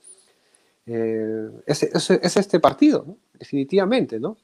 eh, 0.87 1.51
es, 1.67 1.83
es- 1.85 2.11
es 2.11 2.37
este 2.37 2.61
partido, 2.61 3.05
¿no? 3.07 3.17
Definitivamente, 3.39 4.21
¿no? 4.21 4.37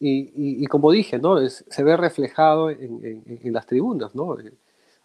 Y, 0.00 0.20
y- 0.34 0.64
y 0.64 0.66
como 0.66 0.90
dije, 0.90 1.18
¿no? 1.18 1.38
Es- 1.38 1.64
se 1.68 1.82
ve 1.84 1.96
reflejado 1.96 2.70
en, 2.70 3.00
en- 3.04 3.38
en 3.42 3.52
las 3.52 3.66
tribunas, 3.66 4.14
¿no? 4.14 4.38
Eh, 4.40 4.50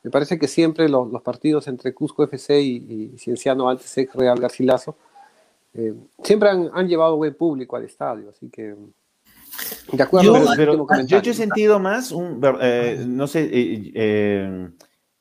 Me 0.04 0.12
parece 0.12 0.38
que 0.40 0.48
siempre 0.48 0.88
los, 0.88 1.12
los 1.12 1.22
partidos 1.22 1.68
entre 1.68 1.92
Cusco 1.94 2.24
FC 2.24 2.62
y, 2.62 3.12
y 3.14 3.18
Cienciano, 3.18 3.68
antes 3.70 3.98
ex 3.98 4.14
Real 4.14 4.40
Garcilaso, 4.40 4.96
eh, 5.74 5.94
siempre 6.24 6.50
han, 6.50 6.70
han 6.74 6.88
llevado 6.88 7.18
buen 7.18 7.34
público 7.34 7.76
al 7.76 7.84
estadio, 7.86 8.30
así 8.30 8.48
que 8.50 8.76
de 9.92 10.04
acuerdo 10.04 10.28
Yo- 10.46 10.46
Pero, 10.56 10.86
pero 10.88 11.06
yo, 11.08 11.22
yo 11.22 11.32
he 11.32 11.34
sentido 11.34 11.80
más 11.80 12.12
un, 12.12 12.40
eh, 12.62 13.04
no 13.08 13.26
sé, 13.28 13.46
eh, 13.52 13.92
eh, 13.96 14.70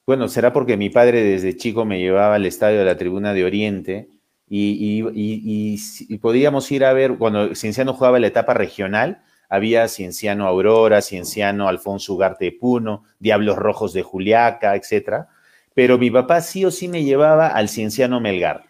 bueno, 0.07 0.29
será 0.29 0.53
porque 0.53 0.77
mi 0.77 0.91
padre 0.91 1.23
desde 1.25 1.57
chico 1.57 1.85
me 1.85 1.99
llevaba 1.99 2.35
al 2.35 2.45
estadio 2.47 2.79
de 2.81 2.85
la 2.85 2.97
Tribuna 2.99 3.33
de 3.33 3.43
Oriente 3.45 4.09
y, 4.49 5.01
y- 5.03 5.09
y- 5.15 5.79
y 6.15 6.19
podíamos 6.19 6.71
ir 6.71 6.85
a 6.85 6.93
ver, 6.93 7.17
cuando 7.17 7.55
Cienciano 7.55 7.95
jugaba 7.95 8.21
la 8.21 8.27
etapa 8.27 8.53
regional, 8.55 9.23
había 9.55 9.89
Cienciano 9.89 10.47
Aurora, 10.47 11.01
Cienciano 11.03 11.69
Alfonso 11.69 12.15
Ugarte 12.15 12.47
de 12.47 12.53
Puno, 12.53 13.05
Diablos 13.19 13.57
Rojos 13.57 13.93
de 13.93 14.03
Juliaca, 14.03 14.75
etcétera. 14.77 15.29
Pero 15.75 15.99
mi 15.99 16.11
papá 16.11 16.41
sí 16.41 16.65
o 16.65 16.71
sí 16.71 16.89
me 16.89 17.05
llevaba 17.05 17.49
al 17.49 17.69
Cienciano 17.69 18.21
Melgar. 18.21 18.65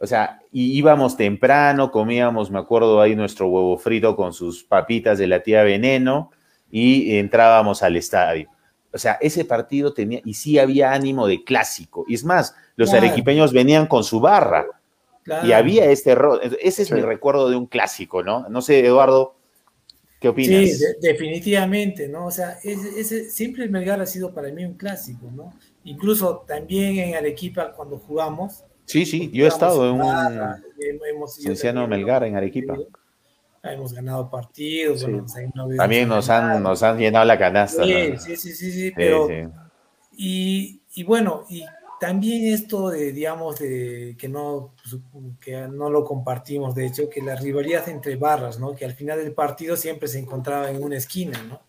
O 0.00 0.06
sea, 0.06 0.40
y 0.52 0.76
íbamos 0.76 1.16
temprano, 1.16 1.90
comíamos, 1.90 2.50
me 2.50 2.58
acuerdo 2.58 3.00
ahí 3.00 3.16
nuestro 3.16 3.48
huevo 3.48 3.76
frito 3.78 4.14
con 4.16 4.32
sus 4.32 4.62
papitas 4.64 5.18
de 5.18 5.26
la 5.26 5.40
tía 5.42 5.62
Veneno 5.62 6.30
y 6.70 7.16
entrábamos 7.16 7.82
al 7.82 7.96
estadio. 7.96 8.48
O 8.92 8.98
sea, 8.98 9.18
ese 9.20 9.44
partido 9.44 9.92
tenía, 9.92 10.20
y 10.24 10.34
sí 10.34 10.58
había 10.58 10.92
ánimo 10.92 11.26
de 11.26 11.42
clásico. 11.42 12.04
Y 12.06 12.14
es 12.14 12.24
más, 12.24 12.54
los 12.76 12.90
Claro. 12.90 13.06
arequipeños 13.06 13.52
venían 13.52 13.86
con 13.86 14.04
su 14.04 14.20
barra 14.20 14.66
y 15.42 15.52
había 15.52 15.86
este 15.86 16.10
error. 16.10 16.40
Ese 16.60 16.82
es 16.82 16.88
Sí. 16.88 16.94
mi 16.94 17.00
recuerdo 17.00 17.48
de 17.48 17.56
un 17.56 17.66
clásico, 17.66 18.22
¿no? 18.22 18.46
No 18.50 18.60
sé, 18.60 18.84
Eduardo, 18.86 19.36
¿qué 20.24 20.28
opinas? 20.30 20.70
Sí, 20.70 20.84
de- 20.84 21.08
definitivamente, 21.12 22.08
¿no? 22.08 22.24
O 22.26 22.30
sea, 22.30 22.58
ese, 22.64 22.98
ese- 22.98 23.30
siempre 23.30 23.64
el 23.64 23.70
Melgar 23.70 24.00
ha 24.00 24.06
sido 24.06 24.32
para 24.32 24.48
mí 24.50 24.64
un 24.64 24.72
clásico, 24.74 25.30
¿no? 25.30 25.52
Incluso 25.84 26.44
también 26.48 26.96
en 26.98 27.14
Arequipa 27.14 27.72
cuando 27.72 27.98
jugamos. 27.98 28.64
sí, 28.86 29.04
sí, 29.04 29.30
yo 29.32 29.44
he 29.44 29.48
estado 29.48 29.86
en 29.90 30.00
un 30.00 31.28
Cienciano 31.28 31.86
Melgar 31.86 32.24
en 32.24 32.36
Arequipa. 32.36 32.74
Hemos 33.62 33.92
ganado 33.92 34.30
partidos. 34.30 35.00
Sí. 35.00 35.06
bueno, 35.06 35.26
ahí 35.36 35.46
no 35.54 35.68
También 35.76 36.08
nos 36.08 36.28
han, 36.30 36.62
nos 36.62 36.82
han 36.82 36.98
llenado 36.98 37.24
la 37.26 37.38
canasta. 37.38 37.84
Sí, 37.84 37.92
¿no? 38.12 38.18
sí, 38.20 38.36
sí, 38.36 38.54
sí, 38.54 38.92
pero. 38.96 39.28
Y, 40.16 40.80
y 40.94 41.02
bueno, 41.04 41.44
y 41.50 41.64
también 42.06 42.52
esto 42.52 42.90
de, 42.90 43.12
digamos, 43.12 43.58
de 43.58 44.14
que 44.18 44.28
no, 44.28 44.74
pues, 44.82 45.00
que 45.40 45.56
no 45.68 45.88
lo 45.88 46.04
compartimos, 46.04 46.74
de 46.74 46.84
hecho, 46.86 47.08
que 47.08 47.22
la 47.22 47.34
rivalidad 47.34 47.88
entre 47.88 48.16
barras, 48.16 48.58
¿no? 48.58 48.74
Que 48.76 48.84
al 48.84 48.92
final 48.92 49.18
del 49.18 49.32
partido 49.32 49.74
siempre 49.74 50.06
se 50.06 50.18
encontraba 50.18 50.70
en 50.70 50.82
una 50.84 50.98
esquina, 50.98 51.42
¿no? 51.44 51.62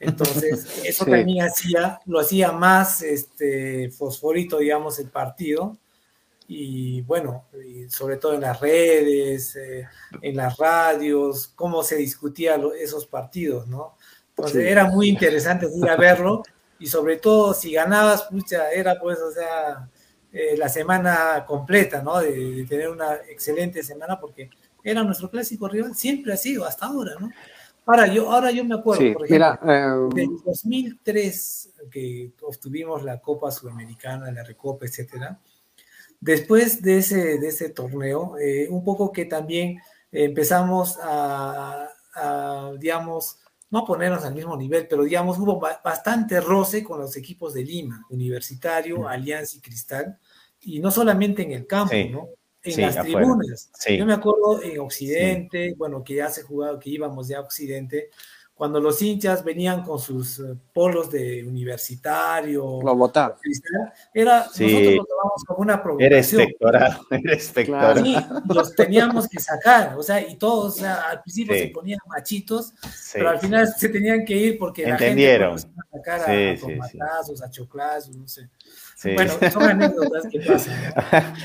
Entonces, 0.00 0.66
eso 0.84 1.04
Sí. 1.04 1.10
también 1.12 1.46
hacía, 1.46 2.00
lo 2.06 2.18
hacía 2.18 2.50
más 2.50 3.02
este, 3.02 3.88
fosforito, 3.90 4.58
digamos, 4.58 4.98
el 4.98 5.10
partido. 5.10 5.76
Y 6.48 7.02
bueno, 7.02 7.44
y 7.64 7.88
sobre 7.88 8.16
todo 8.16 8.34
en 8.34 8.40
las 8.40 8.58
redes, 8.58 9.54
eh, 9.54 9.86
en 10.22 10.36
las 10.36 10.56
radios, 10.56 11.52
cómo 11.54 11.84
se 11.84 11.96
discutían 11.96 12.62
esos 12.80 13.06
partidos, 13.06 13.68
¿no? 13.68 13.94
Entonces, 14.30 14.62
Sí. 14.64 14.68
era 14.68 14.86
muy 14.86 15.08
interesante 15.08 15.68
ir 15.72 15.88
a 15.88 15.96
verlo 15.96 16.42
y 16.78 16.86
sobre 16.86 17.16
todo 17.16 17.54
si 17.54 17.72
ganabas, 17.72 18.24
pucha, 18.24 18.70
era 18.70 18.98
pues, 18.98 19.18
o 19.20 19.30
sea, 19.30 19.88
eh, 20.32 20.56
la 20.56 20.68
semana 20.68 21.44
completa, 21.46 22.02
¿no? 22.02 22.20
De, 22.20 22.32
de 22.32 22.64
tener 22.64 22.88
una 22.88 23.14
excelente 23.28 23.82
semana 23.82 24.20
porque 24.20 24.50
era 24.82 25.02
nuestro 25.02 25.30
clásico 25.30 25.68
rival, 25.68 25.94
siempre 25.94 26.32
ha 26.32 26.36
sido 26.36 26.64
hasta 26.64 26.86
ahora, 26.86 27.12
¿no? 27.18 27.30
Ahora 27.88 28.06
yo, 28.06 28.30
ahora 28.30 28.50
yo 28.50 28.66
me 28.66 28.74
acuerdo, 28.74 29.00
Sí, 29.00 29.12
por 29.12 29.24
ejemplo, 29.24 29.58
mira, 29.62 30.10
eh, 30.12 30.14
del 30.14 30.28
2003 30.44 31.70
que 31.90 32.32
obtuvimos 32.42 33.02
la 33.02 33.18
Copa 33.18 33.50
Sudamericana, 33.50 34.30
la 34.30 34.44
Recopa, 34.44 34.84
etcétera. 34.84 35.40
Después 36.20 36.82
de 36.82 36.98
ese, 36.98 37.38
de 37.38 37.48
ese 37.48 37.70
torneo, 37.70 38.36
eh, 38.38 38.68
un 38.68 38.84
poco 38.84 39.10
que 39.10 39.24
también 39.24 39.80
empezamos 40.12 40.98
a, 41.02 41.88
a, 42.14 42.72
digamos, 42.78 43.38
no 43.70 43.84
ponernos 43.84 44.24
al 44.24 44.34
mismo 44.34 44.56
nivel, 44.56 44.86
pero 44.88 45.04
digamos, 45.04 45.38
hubo 45.38 45.58
ba- 45.60 45.80
bastante 45.84 46.40
roce 46.40 46.82
con 46.82 47.00
los 47.00 47.16
equipos 47.16 47.52
de 47.54 47.64
Lima, 47.64 48.06
Universitario, 48.10 49.06
Alianza 49.08 49.56
y 49.56 49.60
Cristal, 49.60 50.18
y 50.60 50.80
no 50.80 50.90
solamente 50.90 51.42
en 51.42 51.52
el 51.52 51.66
campo, 51.66 51.92
Sí. 51.92 52.08
¿no? 52.08 52.28
en 52.64 52.80
las 52.82 53.00
tribunas. 53.02 53.70
Yo 53.96 54.04
me 54.04 54.12
acuerdo 54.12 54.62
en 54.62 54.80
Occidente, 54.80 55.74
bueno, 55.78 56.02
que 56.02 56.16
ya 56.16 56.28
se 56.28 56.42
jugaba, 56.42 56.78
que 56.78 56.90
íbamos 56.90 57.28
ya 57.28 57.38
a 57.38 57.42
Occidente, 57.42 58.10
cuando 58.58 58.80
los 58.80 59.00
hinchas 59.00 59.44
venían 59.44 59.84
con 59.84 60.00
sus 60.00 60.40
eh, 60.40 60.56
polos 60.72 61.12
de 61.12 61.44
universitario, 61.46 62.80
lo. 62.82 63.12
Era, 64.12 64.46
nosotros 64.46 64.94
lo 64.96 65.04
tomamos 65.04 65.44
como 65.46 65.60
una 65.60 65.80
provocación. 65.80 66.12
Era 66.12 67.34
espectorado. 67.34 68.04
Sí, 68.04 68.16
los 68.52 68.74
teníamos 68.74 69.28
que 69.28 69.38
sacar, 69.38 69.96
o 69.96 70.02
sea, 70.02 70.20
y 70.20 70.34
todos, 70.34 70.74
o 70.74 70.78
sea, 70.80 71.08
al 71.08 71.22
principio 71.22 71.54
se 71.54 71.68
ponían 71.68 72.00
machitos, 72.08 72.74
pero 73.12 73.30
al 73.30 73.38
final 73.38 73.68
se 73.68 73.88
tenían 73.90 74.24
que 74.24 74.34
ir 74.34 74.58
porque 74.58 74.82
Entendieron. 74.82 75.54
la 75.54 75.60
gente 75.60 75.72
pues, 75.76 75.92
a 75.92 75.96
sacar 75.96 76.20
a, 76.28 76.50
a 76.50 76.58
tomatazos, 76.58 77.42
a 77.42 77.50
choclazos, 77.50 78.16
no 78.16 78.26
sé. 78.26 78.50
Bueno, 79.14 79.34
son 79.52 79.62
anécdotas 79.62 80.26
que 80.28 80.40
pasan. 80.40 80.76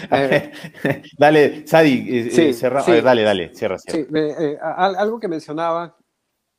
dale, 1.20 1.68
Sadi, 1.68 2.08
eh, 2.10 2.50
eh, 2.50 2.54
cerra, 2.54 2.82
dale, 2.82 3.22
dale, 3.22 3.54
cierra. 3.54 3.78
cierra. 3.78 4.08
Sí, 4.12 4.58
algo 4.64 5.20
que 5.20 5.28
mencionaba 5.28 5.96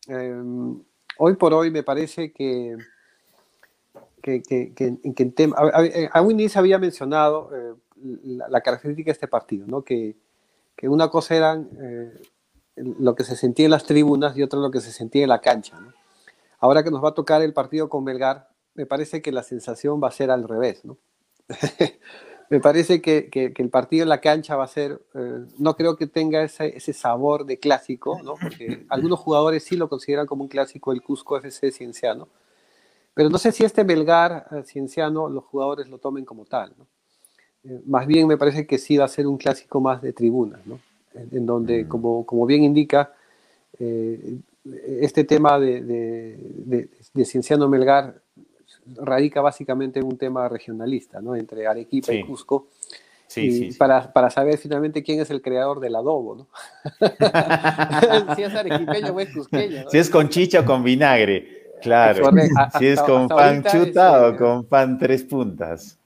Em, 0.09 0.83
hoy 1.19 1.37
por 1.37 1.55
hoy 1.55 1.71
me 1.71 1.83
parece 1.83 2.33
que, 2.33 2.77
que, 4.23 4.43
que, 4.43 4.73
que, 4.75 5.25
tema, 5.27 5.57
había 6.55 6.79
mencionado 6.79 7.51
eh, 7.55 7.75
la, 8.25 8.61
característica 8.61 9.09
de 9.09 9.13
este 9.13 9.29
partido, 9.29 9.67
¿no? 9.67 9.83
que, 9.83 10.17
una 10.83 11.09
cosa 11.09 11.35
eran 11.35 11.71
eh, 11.81 12.13
lo 12.77 13.15
que 13.15 13.25
se 13.25 13.37
sentía 13.37 13.65
en 13.65 13.71
las 13.71 13.87
tribunas 13.87 14.37
y 14.37 14.43
otra 14.43 14.59
lo 14.59 14.71
que 14.71 14.81
se 14.81 14.93
sentía 14.93 15.23
en 15.23 15.31
la 15.31 15.41
cancha. 15.41 15.79
Ahora 16.59 16.83
que 16.83 16.91
nos 16.91 17.03
va 17.03 17.11
a 17.11 17.15
tocar 17.15 17.41
el 17.41 17.55
partido 17.55 17.89
con 17.89 18.05
Belgar, 18.05 18.51
me 18.75 18.85
parece 18.85 19.23
que 19.23 19.33
la 19.33 19.43
sensación 19.43 20.03
va 20.03 20.09
a 20.09 20.13
ser 20.13 20.31
al 20.31 20.47
revés. 20.47 20.85
¿no? 20.85 20.99
me 22.51 22.61
parece 22.61 23.01
que, 23.01 23.29
que, 23.31 23.53
el 23.57 23.71
partido 23.71 24.03
en 24.03 24.09
la 24.09 24.21
cancha 24.21 24.57
va 24.57 24.65
a 24.65 24.69
ser, 24.69 25.01
eh, 25.15 25.45
no 25.59 25.77
creo 25.77 25.97
que 25.97 26.07
tenga 26.07 26.43
ese, 26.43 26.77
ese, 26.77 26.93
sabor 26.93 27.47
de 27.47 27.59
clásico, 27.59 28.21
¿no? 28.23 28.35
porque 28.35 28.85
algunos 28.91 29.19
jugadores 29.21 29.65
sí 29.65 29.77
lo 29.77 29.89
consideran 29.89 30.27
como 30.27 30.43
un 30.43 30.49
clásico 30.49 30.93
el 30.93 31.03
Cusco 31.03 31.37
FC 31.39 31.73
Cienciano, 31.73 32.29
pero 33.15 33.31
no 33.31 33.39
sé 33.39 33.53
si 33.53 33.65
este 33.65 33.85
Belgar 33.85 34.47
eh, 34.51 34.63
Cienciano 34.65 35.29
los 35.29 35.45
jugadores 35.45 35.89
lo 35.89 35.99
tomen 35.99 36.25
como 36.25 36.45
tal. 36.45 36.75
¿no? 36.77 36.87
Eh, 37.65 37.83
más 37.87 38.07
bien 38.07 38.27
me 38.27 38.37
parece 38.37 38.67
que 38.67 38.79
sí 38.79 38.97
va 38.97 39.05
a 39.05 39.09
ser 39.09 39.27
un 39.27 39.37
clásico 39.37 39.81
más 39.81 40.03
de 40.03 40.13
tribuna, 40.13 40.61
¿no? 40.65 40.81
en, 41.15 41.47
donde, 41.47 41.85
mm. 41.85 41.89
como, 41.89 42.27
como 42.27 42.47
bien 42.47 42.65
indica, 42.65 43.13
este 43.77 45.25
tema 45.25 45.59
de, 45.59 45.83
de, 45.83 46.37
de, 46.39 46.89
de 47.13 47.25
Cienciano 47.25 47.69
Melgar 47.69 48.23
radica 48.97 49.41
básicamente 49.41 50.01
en 50.01 50.07
un 50.07 50.19
tema 50.19 50.49
regionalista, 50.49 51.21
¿no? 51.21 51.35
Entre 51.35 51.67
Arequipa 51.67 52.13
y 52.13 52.25
Cusco. 52.25 52.69
Sí, 53.27 53.71
sí, 53.73 53.79
para, 53.79 54.13
para, 54.13 54.31
saber 54.31 54.59
finalmente 54.59 55.03
quién 55.03 55.19
es 55.19 55.31
el 55.31 55.43
creador 55.43 55.81
del 55.81 55.97
adobo, 55.97 56.37
¿no? 56.37 56.49
si 58.37 58.43
es 58.43 58.55
arequipeño 58.55 59.13
o 59.13 59.21
es 59.21 59.35
cusqueño. 59.35 59.91
Si 59.91 59.99
es 59.99 60.11
con 60.11 60.29
chicha 60.29 60.61
o 60.61 60.65
con 60.65 60.85
vinagre, 60.85 61.73
claro. 61.83 62.31
si 62.79 62.87
es 62.87 63.01
con 63.01 63.27
pan 63.27 63.65
chuta 63.65 64.29
o 64.29 64.37
con 64.37 64.65
pan 64.67 64.99
tres 64.99 65.25
puntas. 65.25 65.99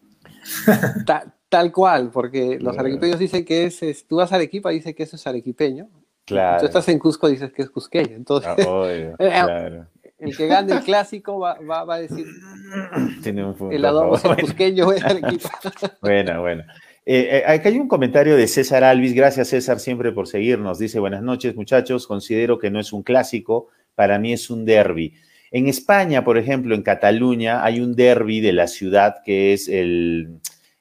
tal 1.49 1.73
cual, 1.73 2.11
porque 2.11 2.59
los 2.61 2.79
arequipeños 2.79 3.19
dicen 3.19 3.45
que 3.45 3.65
es, 3.65 4.07
tú 4.07 4.17
vas 4.17 4.33
a 4.33 4.37
Arequipa 4.37 4.73
y 4.73 4.77
dices 4.77 4.95
que 4.95 5.03
eso 5.03 5.17
es 5.17 5.27
arequipeño. 5.27 5.89
Claro. 6.25 6.61
Tú 6.61 6.67
estás 6.67 6.89
en 6.89 6.99
Cusco 6.99 7.29
y 7.29 7.33
dices 7.33 7.53
que 7.53 7.63
es 7.63 7.71
cusqueño. 7.71 8.15
Entonces, 8.15 8.51
ah, 8.51 9.17
claro 9.19 9.87
el 10.19 10.37
que 10.37 10.47
gane 10.49 10.73
el 10.73 10.83
clásico 10.83 11.39
va, 11.39 11.59
va, 11.61 11.95
a 11.95 12.01
decir 12.01 12.27
Tiene 13.23 13.45
un 13.45 13.55
punto, 13.55 13.75
el 13.75 13.85
adobo 13.85 14.17
es 14.17 14.25
el 14.25 15.19
equipo. 15.19 15.49
Bueno, 16.01 16.41
bueno. 16.41 16.65
Eh, 17.07 17.43
eh 17.47 17.61
hay 17.65 17.79
un 17.79 17.89
comentario 17.89 18.37
de 18.37 18.49
César 18.49 18.85
Alvis. 18.85 19.15
Gracias, 19.15 19.49
César, 19.49 19.79
siempre 19.79 20.13
por 20.13 20.27
seguirnos. 20.27 20.79
Dice: 20.79 20.99
Buenas 20.99 21.23
noches, 21.23 21.55
muchachos. 21.55 22.07
Considero 22.07 22.59
que 22.59 22.71
no 22.71 22.81
es 22.81 22.93
un 22.93 23.03
clásico, 23.03 23.69
para 23.95 24.19
mí 24.19 24.33
es 24.33 24.51
un 24.51 24.65
derby. 24.65 25.15
En 25.51 25.67
España, 25.69 26.25
por 26.25 26.37
ejemplo, 26.37 26.75
en 26.75 26.83
Cataluña, 26.83 27.65
hay 27.65 27.81
un 27.81 27.95
derby 27.95 28.41
de 28.41 28.53
la 28.53 28.67
ciudad 28.67 29.23
que 29.25 29.55
es 29.55 29.69
el, 29.69 30.41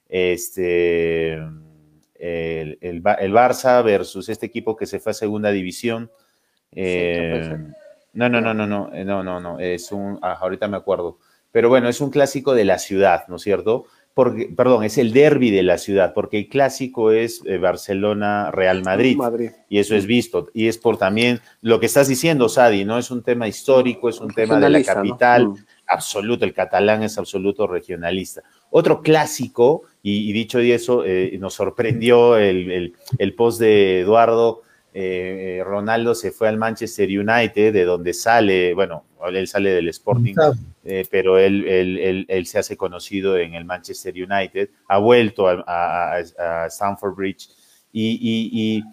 este, 0.09 1.35
el, 1.35 2.77
el, 2.81 3.01
Barça 3.01 3.83
versus 3.83 4.27
este 4.27 4.47
equipo 4.47 4.75
que 4.75 4.85
se 4.85 4.99
fue 4.99 5.11
a 5.11 5.13
segunda 5.13 5.51
división. 5.51 6.11
Eh, 6.73 7.57
no, 8.17 8.29
no, 8.29 8.41
no, 8.41 8.53
no, 8.53 8.65
no, 8.65 8.89
eh, 8.93 9.05
no, 9.05 9.23
no, 9.23 9.39
no, 9.39 9.59
es 9.59 9.91
un, 9.91 10.17
ah, 10.23 10.37
ahorita 10.41 10.67
me 10.67 10.77
acuerdo, 10.77 11.19
pero 11.51 11.69
bueno, 11.69 11.87
es 11.87 12.01
un 12.01 12.09
clásico 12.09 12.55
de 12.55 12.65
la 12.65 12.79
ciudad, 12.79 13.27
¿no 13.27 13.35
es 13.35 13.43
cierto? 13.43 13.85
Porque, 14.15 14.51
perdón, 14.57 14.83
es 14.83 14.97
el 14.97 15.13
derby 15.13 15.51
de 15.51 15.61
la 15.61 15.77
ciudad, 15.77 16.15
porque 16.15 16.39
el 16.39 16.49
clásico 16.49 17.11
es 17.11 17.43
eh, 17.45 17.59
Barcelona-Real 17.59 18.81
Madrid, 18.83 19.19
y 19.69 19.77
eso 19.77 19.95
es 19.95 20.07
visto, 20.07 20.49
y 20.55 20.67
es 20.67 20.79
por 20.79 20.97
también 20.97 21.41
lo 21.61 21.79
que 21.79 21.85
estás 21.85 22.07
diciendo, 22.07 22.49
Sadi, 22.49 22.83
¿no? 22.85 22.97
Es 22.97 23.11
un 23.11 23.21
tema 23.21 23.47
histórico, 23.47 24.09
es 24.09 24.19
un 24.19 24.33
tema 24.33 24.59
de 24.59 24.71
la 24.71 24.81
capital, 24.81 25.49
mm. 25.49 25.55
absoluto, 25.85 26.43
el 26.43 26.55
catalán 26.55 27.03
es 27.03 27.19
absoluto 27.19 27.67
regionalista. 27.67 28.41
Otro 28.71 29.03
clásico, 29.03 29.83
y, 30.01 30.33
dicho 30.33 30.59
y 30.59 30.71
eso, 30.71 31.05
eh, 31.05 31.37
nos 31.39 31.53
sorprendió 31.53 32.35
el, 32.37 32.95
el 33.19 33.35
post 33.35 33.59
de 33.59 33.99
Eduardo, 34.01 34.63
eh, 34.99 35.63
Ronaldo 35.63 36.15
se 36.15 36.31
fue 36.31 36.47
al 36.47 36.57
Manchester 36.57 37.07
United, 37.07 37.71
de 37.71 37.85
donde 37.85 38.15
sale, 38.15 38.73
bueno, 38.73 39.03
él 39.31 39.47
sale 39.47 39.69
del 39.69 39.89
Sporting, 39.89 40.33
eh, 40.83 41.05
pero 41.11 41.37
él, 41.37 42.25
se 42.47 42.57
hace 42.57 42.75
conocido 42.75 43.37
en 43.37 43.53
el 43.53 43.63
Manchester 43.63 44.15
United, 44.15 44.71
ha 44.87 44.97
vuelto 44.97 45.47
a, 45.49 46.17
Stamford 46.69 47.13
Bridge 47.13 47.47
y, 47.93 48.83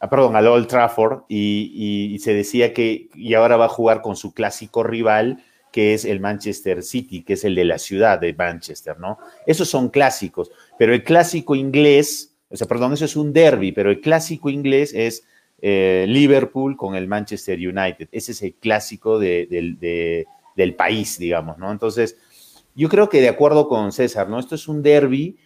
ah, 0.00 0.08
perdón, 0.08 0.34
al 0.34 0.46
Old 0.46 0.66
Trafford 0.66 1.24
y, 1.28 2.16
se 2.22 2.32
decía 2.32 2.72
que 2.72 3.10
y 3.14 3.34
ahora 3.34 3.58
va 3.58 3.66
a 3.66 3.68
jugar 3.68 4.00
con 4.00 4.16
su 4.16 4.32
clásico 4.32 4.82
rival 4.82 5.44
que 5.72 5.92
es 5.92 6.06
el 6.06 6.20
Manchester 6.20 6.82
City, 6.82 7.22
que 7.22 7.34
es 7.34 7.44
el 7.44 7.54
de 7.54 7.66
la 7.66 7.78
ciudad 7.78 8.18
de 8.18 8.32
Manchester, 8.32 8.98
¿no? 8.98 9.18
Esos 9.46 9.68
son 9.68 9.90
clásicos, 9.90 10.50
pero 10.78 10.94
el 10.94 11.04
clásico 11.04 11.54
inglés, 11.54 12.34
o 12.48 12.56
sea, 12.56 12.66
perdón, 12.66 12.94
eso 12.94 13.04
es 13.04 13.14
un 13.14 13.34
derby, 13.34 13.72
pero 13.72 13.90
el 13.90 14.00
clásico 14.00 14.48
inglés 14.48 14.94
es 14.94 15.24
eh, 15.62 16.06
Liverpool 16.08 16.76
con 16.76 16.94
el 16.94 17.08
Manchester 17.08 17.58
United. 17.58 18.08
Ese 18.12 18.32
es 18.32 18.42
el 18.42 18.54
clásico 18.54 19.18
del 19.18 20.26
país, 20.76 21.18
digamos, 21.18 21.58
¿no? 21.58 21.70
Entonces, 21.72 22.16
yo 22.74 22.88
creo 22.88 23.08
que 23.08 23.20
de 23.20 23.28
acuerdo 23.28 23.68
con 23.68 23.92
César, 23.92 24.28
¿no? 24.28 24.38
Esto 24.38 24.54
es 24.54 24.68
un 24.68 24.82
derby, 24.82 25.36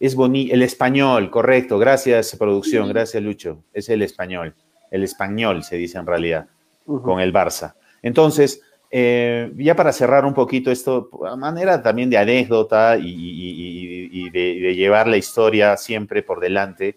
es 0.00 0.14
bonito, 0.14 0.54
el 0.54 0.62
español, 0.62 1.30
correcto, 1.30 1.78
gracias 1.78 2.36
producción, 2.36 2.88
gracias 2.88 3.22
Lucho, 3.22 3.64
es 3.72 3.88
el 3.88 4.02
español, 4.02 4.54
el 4.90 5.02
español 5.02 5.64
se 5.64 5.76
dice 5.76 5.98
en 5.98 6.06
realidad, 6.06 6.48
con 6.84 7.20
el 7.20 7.32
Barça. 7.32 7.74
Entonces, 8.00 8.62
eh, 8.90 9.52
ya 9.56 9.76
para 9.76 9.92
cerrar 9.92 10.24
un 10.24 10.32
poquito 10.32 10.70
esto, 10.70 11.10
a 11.26 11.36
manera 11.36 11.82
también 11.82 12.08
de 12.08 12.16
anécdota 12.16 12.96
y, 12.98 14.30
de, 14.30 14.74
llevar 14.74 15.08
la 15.08 15.16
historia 15.16 15.76
siempre 15.76 16.22
por 16.22 16.40
delante, 16.40 16.96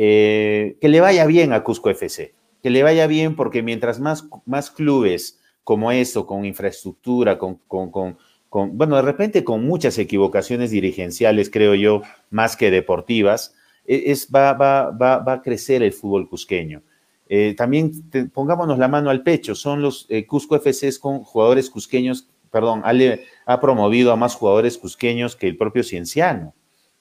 eh, 0.00 0.76
que 0.80 0.88
le 0.88 1.00
vaya 1.00 1.26
bien 1.26 1.52
a 1.52 1.64
Cusco 1.64 1.90
FC, 1.90 2.32
que 2.62 2.70
le 2.70 2.84
vaya 2.84 3.08
bien 3.08 3.34
porque 3.34 3.64
mientras 3.64 3.98
más, 3.98 4.28
más 4.46 4.70
clubes 4.70 5.40
como 5.64 5.90
esto, 5.90 6.24
con 6.24 6.44
infraestructura, 6.44 7.36
con, 7.36 7.56
con, 7.66 7.90
con, 7.90 8.78
bueno, 8.78 8.94
de 8.94 9.02
repente 9.02 9.42
con 9.42 9.66
muchas 9.66 9.98
equivocaciones 9.98 10.70
dirigenciales, 10.70 11.50
creo 11.50 11.74
yo, 11.74 12.02
más 12.30 12.56
que 12.56 12.70
deportivas, 12.70 13.56
e, 13.84 14.12
es, 14.12 14.28
va, 14.32 14.52
va, 14.52 14.92
va, 14.92 15.18
va 15.18 15.32
a 15.32 15.42
crecer 15.42 15.82
el 15.82 15.92
fútbol 15.92 16.28
cusqueño. 16.28 16.80
Eh, 17.28 17.56
también 17.56 17.90
pongámonos 18.32 18.78
la 18.78 18.86
mano 18.86 19.10
al 19.10 19.24
pecho, 19.24 19.56
son 19.56 19.82
los 19.82 20.06
eh, 20.10 20.26
Cusco 20.26 20.54
FC 20.54 20.96
con 21.00 21.24
jugadores 21.24 21.70
cusqueños, 21.70 22.28
perdón, 22.52 22.82
ha 22.84 23.60
promovido 23.60 24.12
a 24.12 24.16
más 24.16 24.36
jugadores 24.36 24.78
cusqueños 24.78 25.34
que 25.34 25.48
el 25.48 25.56
propio 25.56 25.82
Cienciano. 25.82 26.54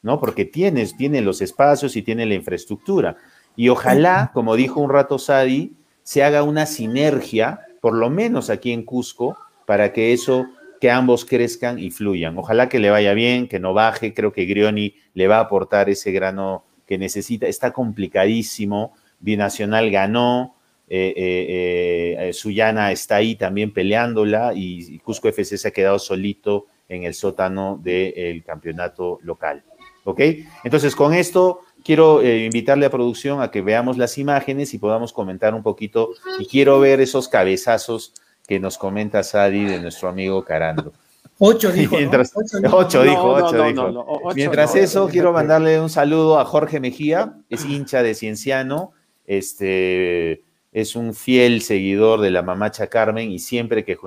¿No? 0.08 0.22
Porque 0.22 0.46
tienes, 0.46 0.96
tiene 0.96 1.22
los 1.22 1.42
espacios 1.42 1.98
y 1.98 2.02
tiene 2.02 2.26
la 2.26 2.34
infraestructura. 2.34 3.18
Y 3.58 3.68
ojalá, 3.68 4.32
como 4.34 4.56
dijo 4.56 4.80
un 4.80 4.90
rato 4.90 5.20
Sadi, 5.20 5.74
se 6.02 6.24
haga 6.24 6.44
una 6.44 6.66
sinergia, 6.66 7.60
por 7.82 7.94
lo 7.94 8.10
menos 8.10 8.50
aquí 8.50 8.72
en 8.72 8.84
Cusco, 8.84 9.38
para 9.66 9.92
que 9.92 10.14
eso, 10.14 10.48
que 10.80 10.90
ambos 10.90 11.26
crezcan 11.26 11.78
y 11.78 11.92
fluyan. 11.92 12.38
Ojalá 12.38 12.70
que 12.70 12.80
le 12.80 12.90
vaya 12.90 13.14
bien, 13.14 13.50
que 13.50 13.60
no 13.60 13.74
baje. 13.74 14.14
Creo 14.14 14.32
que 14.32 14.46
Grioni 14.46 14.96
le 15.14 15.28
va 15.28 15.40
a 15.40 15.42
aportar 15.42 15.90
ese 15.90 16.14
grano 16.14 16.64
que 16.86 16.98
necesita. 16.98 17.46
Está 17.46 17.74
complicadísimo. 17.74 18.94
Binacional 19.20 19.92
ganó. 19.92 20.56
Eh, 20.90 21.14
eh, 21.18 22.30
eh, 22.30 22.32
Suyana 22.32 22.94
está 22.94 23.18
ahí 23.18 23.36
también 23.36 23.74
peleándola 23.74 24.54
y, 24.56 25.00
Cusco 25.00 25.28
FC 25.28 25.58
se 25.58 25.68
ha 25.68 25.72
quedado 25.72 26.00
solito 26.00 26.68
en 26.88 27.04
el 27.04 27.14
sótano 27.14 27.78
del 27.84 28.42
campeonato 28.46 29.20
local. 29.22 29.66
¿Ok? 30.10 30.22
Entonces, 30.64 30.96
con 30.96 31.14
esto 31.14 31.60
quiero 31.84 32.22
eh, 32.22 32.46
invitarle 32.46 32.86
a 32.86 32.90
producción 32.90 33.42
a 33.42 33.52
que 33.52 33.62
veamos 33.62 33.98
las 33.98 34.18
imágenes 34.18 34.74
y 34.74 34.78
podamos 34.78 35.12
comentar 35.12 35.54
un 35.54 35.64
poquito. 35.64 36.12
Y 36.40 36.46
quiero 36.46 36.80
ver 36.80 37.02
esos 37.02 37.28
cabezazos 37.28 38.14
que 38.48 38.58
nos 38.58 38.78
comenta 38.78 39.22
Sadi 39.22 39.66
de 39.66 39.82
nuestro 39.82 40.08
amigo 40.08 40.46
Carando. 40.46 40.94
Ocho 41.40 41.74
dijo. 41.74 41.98
Mientras, 41.98 42.32
Ocho 42.36 42.58
ocho, 42.72 43.04
dijo. 43.04 43.28
ocho 43.34 43.52
dijo. 43.64 43.74
no, 43.74 43.92
no, 43.92 44.00
o- 44.00 44.28
ocho 44.30 44.36
Mientras 44.38 44.76
eso, 44.76 45.10
quiero 45.10 45.34
mandarle 45.34 45.80
un 45.82 45.90
saludo 45.90 46.40
a 46.40 46.46
Jorge 46.46 46.80
Mejía, 46.80 47.34
es 47.50 47.66
hincha 47.66 48.02
de 48.02 48.16
Cienciano, 48.16 48.94
este, 49.26 50.42
es 50.72 50.96
un 50.96 51.14
fiel 51.14 51.62
seguidor 51.62 52.22
de 52.22 52.32
la 52.32 52.44
mamacha 52.44 52.88
Carmen 52.88 53.30
y 53.30 53.40
siempre 53.40 53.84
que 53.84 53.98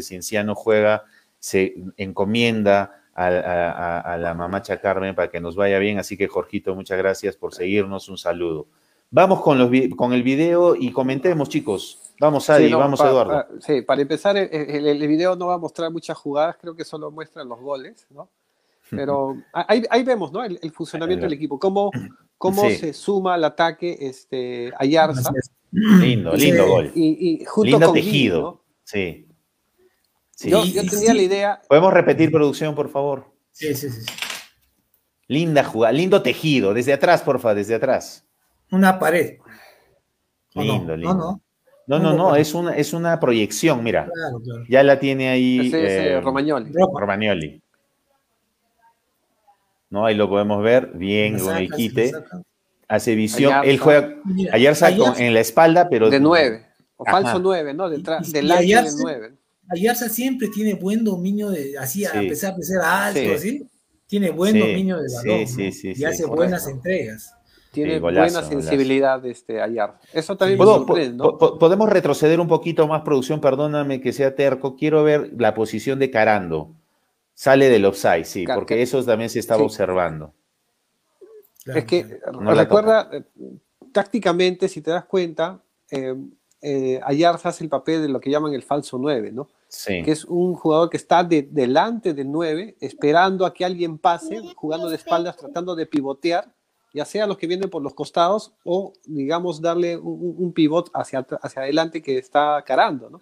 Cienciano 0.00 0.54
juega 0.54 1.04
se 1.38 1.74
encomienda 1.98 3.01
a, 3.14 3.26
a- 3.26 4.00
a- 4.00 4.16
la 4.18 4.34
mamacha 4.34 4.80
Carmen 4.80 5.14
para 5.14 5.30
que 5.30 5.40
nos 5.40 5.56
vaya 5.56 5.78
bien. 5.78 5.98
Así 5.98 6.16
que, 6.16 6.28
Jorgito, 6.28 6.74
muchas 6.74 6.98
gracias 6.98 7.36
por 7.36 7.54
seguirnos. 7.54 8.08
Un 8.08 8.18
saludo. 8.18 8.66
Vamos 9.10 9.40
con, 9.42 9.58
los, 9.58 9.70
con 9.96 10.12
el 10.14 10.22
video 10.22 10.74
y 10.74 10.90
comentemos, 10.90 11.48
chicos. 11.50 11.98
Vamos, 12.18 12.48
Adi, 12.48 12.66
Sí, 12.66 12.70
no, 12.70 12.78
vamos, 12.78 13.00
pa- 13.00 13.08
Eduardo. 13.10 13.32
pa- 13.32 13.48
sí, 13.60 13.82
para 13.82 14.00
empezar, 14.00 14.36
el, 14.36 14.48
el- 14.52 14.86
el 14.86 15.08
video 15.08 15.36
no 15.36 15.48
va 15.48 15.54
a 15.54 15.58
mostrar 15.58 15.90
muchas 15.90 16.16
jugadas, 16.16 16.56
creo 16.60 16.74
que 16.74 16.84
solo 16.84 17.10
muestra 17.10 17.44
los 17.44 17.60
goles, 17.60 18.06
¿no? 18.10 18.30
Pero 18.90 19.36
ahí, 19.52 19.82
ahí 19.90 20.02
vemos, 20.02 20.32
¿no? 20.32 20.42
El, 20.44 20.58
el 20.62 20.70
funcionamiento 20.70 21.24
del 21.26 21.32
equipo, 21.34 21.58
cómo, 21.58 21.90
cómo 22.38 22.62
Sí. 22.68 22.76
se 22.76 22.92
suma 22.92 23.34
al 23.34 23.44
ataque 23.44 23.96
este, 24.00 24.72
Ayarza. 24.78 25.30
Lindo, 25.72 26.34
lindo 26.34 26.66
gol. 26.68 26.92
y, 26.94 27.40
y 27.40 27.44
junto 27.44 27.70
Lindo 27.70 27.86
con 27.86 27.94
tejido. 27.94 28.40
¿no? 28.42 28.60
Sí. 28.84 29.26
Sí. 30.42 30.50
Yo, 30.50 30.62
tenía 30.62 30.88
sí. 31.12 31.14
la 31.14 31.22
idea, 31.22 31.62
¿Podemos 31.68 31.92
repetir 31.92 32.32
producción, 32.32 32.74
por 32.74 32.88
favor? 32.90 33.26
Sí, 33.52 33.74
sí, 33.74 33.90
sí. 33.90 34.04
Linda 35.28 35.62
jugada, 35.62 35.92
lindo 35.92 36.20
tejido. 36.20 36.74
Desde 36.74 36.92
atrás, 36.92 37.22
porfa, 37.22 37.54
desde 37.54 37.76
atrás. 37.76 38.26
Una 38.72 38.98
pared. 38.98 39.38
¿O 40.54 40.64
no? 40.64 40.72
Lindo, 40.72 40.96
lindo. 40.96 41.14
No, 41.14 41.20
no. 41.20 41.42
No, 41.86 41.98
no, 41.98 42.14
No, 42.14 42.36
es 42.36 42.54
una, 42.54 42.74
es 42.76 42.92
una 42.92 43.20
proyección, 43.20 43.84
mira. 43.84 44.08
Claro, 44.12 44.40
claro. 44.40 44.64
Ya 44.68 44.82
la 44.82 44.98
tiene 44.98 45.28
ahí 45.28 45.70
eh, 45.72 46.14
eh, 46.14 46.20
Romagnoli. 46.20 46.72
Romagnoli. 46.72 47.62
No, 49.90 50.06
ahí 50.06 50.14
lo 50.14 50.28
podemos 50.28 50.62
ver 50.62 50.90
bien 50.94 51.38
con 51.38 51.56
el 51.56 51.70
quite. 51.70 52.12
Hace 52.88 53.14
visión. 53.14 53.52
Ayarza. 53.52 53.70
Él 53.70 53.78
juega 53.78 54.14
Mira, 54.24 54.54
Ayarza 54.54 54.96
con- 54.96 55.20
en 55.20 55.34
la 55.34 55.40
espalda, 55.40 55.88
pero. 55.88 56.10
De 56.10 56.18
nueve, 56.20 56.66
o 56.96 57.04
falso 57.04 57.38
nueve, 57.38 57.74
¿no? 57.74 57.88
Detrás, 57.88 58.30
del 58.32 58.50
Ayarza- 58.50 58.96
nueve. 59.02 59.34
Ayarza 59.68 60.08
siempre 60.08 60.48
tiene 60.48 60.74
buen 60.74 61.04
dominio 61.04 61.50
de, 61.50 61.78
así, 61.78 62.04
a 62.04 62.12
pesar 62.12 62.56
de 62.56 62.62
ser 62.64 62.80
alto, 62.82 63.20
Sí. 63.20 63.30
así, 63.30 63.66
tiene 64.06 64.30
buen 64.30 64.52
Sí, 64.54 64.58
dominio 64.58 64.96
de 65.00 65.08
balón. 65.14 65.46
sí, 65.46 65.66
¿no? 65.66 65.72
sí, 65.72 65.88
y 65.90 65.94
sí, 65.94 66.04
hace 66.04 66.26
buenas 66.26 66.66
entregas. 66.68 67.34
Tiene 67.70 67.94
Sí, 67.94 68.00
golazo, 68.00 68.34
buena 68.42 68.48
sensibilidad 68.48 69.24
este, 69.24 69.62
Ayarza. 69.62 69.98
Eso 70.12 70.36
también 70.36 70.58
me 70.58 70.64
¿Puedo- 70.64 70.78
sorprende, 70.78 71.16
po- 71.24 71.32
¿no? 71.32 71.38
po- 71.38 71.58
podemos 71.58 71.88
retroceder 71.88 72.38
un 72.38 72.48
poquito 72.48 72.86
más, 72.86 73.00
producción, 73.02 73.40
perdóname 73.40 74.00
que 74.02 74.12
sea 74.12 74.34
terco. 74.34 74.76
Quiero 74.76 75.02
ver 75.04 75.30
la 75.38 75.54
posición 75.54 75.98
de 75.98 76.10
Carando. 76.10 76.74
Sale 77.34 77.70
del 77.70 77.86
offside, 77.86 78.24
sí, 78.26 78.44
porque 78.46 78.82
eso 78.82 79.02
también 79.02 79.30
se 79.30 79.38
estaba 79.38 79.60
sí. 79.60 79.64
observando. 79.64 80.34
Claro, 81.64 81.78
Es 81.78 81.84
que 81.86 82.18
claro. 82.18 82.40
No 82.42 82.52
la 82.52 82.62
recuerda, 82.64 83.08
eh, 83.10 83.22
tácticamente, 83.90 84.68
si 84.68 84.82
te 84.82 84.90
das 84.90 85.06
cuenta, 85.06 85.62
eh, 85.90 86.14
eh, 86.62 87.00
Ayarza 87.04 87.48
hace 87.50 87.64
el 87.64 87.70
papel 87.70 88.02
de 88.02 88.08
lo 88.08 88.20
que 88.20 88.30
llaman 88.30 88.54
el 88.54 88.62
falso 88.62 88.96
9, 88.98 89.32
¿no? 89.32 89.48
Sí. 89.68 90.02
Que 90.02 90.12
es 90.12 90.24
un 90.24 90.54
jugador 90.54 90.88
que 90.90 90.96
está 90.96 91.24
de- 91.24 91.48
delante 91.50 92.14
del 92.14 92.30
9, 92.30 92.76
esperando 92.80 93.44
a 93.44 93.52
que 93.52 93.64
alguien 93.64 93.98
pase, 93.98 94.40
jugando 94.54 94.88
de 94.88 94.96
espaldas, 94.96 95.36
tratando 95.36 95.74
de 95.74 95.86
pivotear, 95.86 96.52
ya 96.94 97.04
sea 97.04 97.26
los 97.26 97.38
que 97.38 97.46
vienen 97.46 97.70
por 97.70 97.82
los 97.82 97.94
costados 97.94 98.52
o, 98.64 98.92
digamos, 99.06 99.60
darle 99.60 99.96
un, 99.96 100.34
un- 100.38 100.52
pivot 100.52 100.90
hacia, 100.94 101.26
adelante 101.56 102.02
que 102.02 102.18
está 102.18 102.62
carando, 102.66 103.10
¿no? 103.10 103.20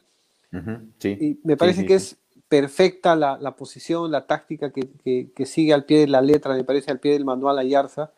Sí. 0.99 1.16
Y 1.20 1.38
me 1.45 1.57
parece 1.57 1.82
Sí, 1.82 1.86
que 1.86 1.99
sí. 2.01 2.14
es 2.14 2.41
perfecta 2.49 3.14
la, 3.14 3.38
la 3.41 3.55
posición, 3.55 4.11
la 4.11 4.26
táctica 4.26 4.72
que, 4.72 4.88
que- 5.05 5.30
que 5.34 5.47
sigue 5.47 5.72
al 5.72 5.84
pie 5.84 6.01
de 6.01 6.09
la 6.09 6.20
letra, 6.20 6.55
me 6.55 6.64
parece 6.64 6.91
al 6.91 6.99
pie 6.99 7.12
del 7.12 7.24
manual 7.24 7.59
Ayarza. 7.59 8.11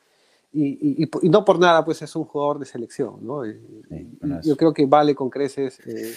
Y, 0.55 1.09
no 1.23 1.45
por 1.45 1.59
nada, 1.59 1.83
pues 1.85 2.03
es 2.03 2.15
un 2.15 2.25
jugador 2.25 2.59
de 2.59 2.67
selección, 2.67 3.17
¿no? 3.23 3.43
Sí, 3.45 3.59
yo 4.45 4.57
creo 4.57 4.73
que 4.75 4.85
vale 4.85 5.15
con 5.15 5.31
creces 5.31 5.81
eh, 5.87 6.15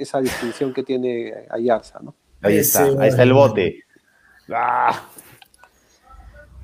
esa 0.00 0.20
distinción 0.20 0.72
que 0.72 0.82
tiene 0.82 1.34
Ayarza, 1.50 2.00
¿no? 2.00 2.14
Ahí 2.40 2.56
Ese, 2.56 2.82
está, 2.88 3.02
ahí 3.02 3.08
está 3.08 3.22
el 3.24 3.32
bote. 3.34 3.84
Ah, 4.50 5.06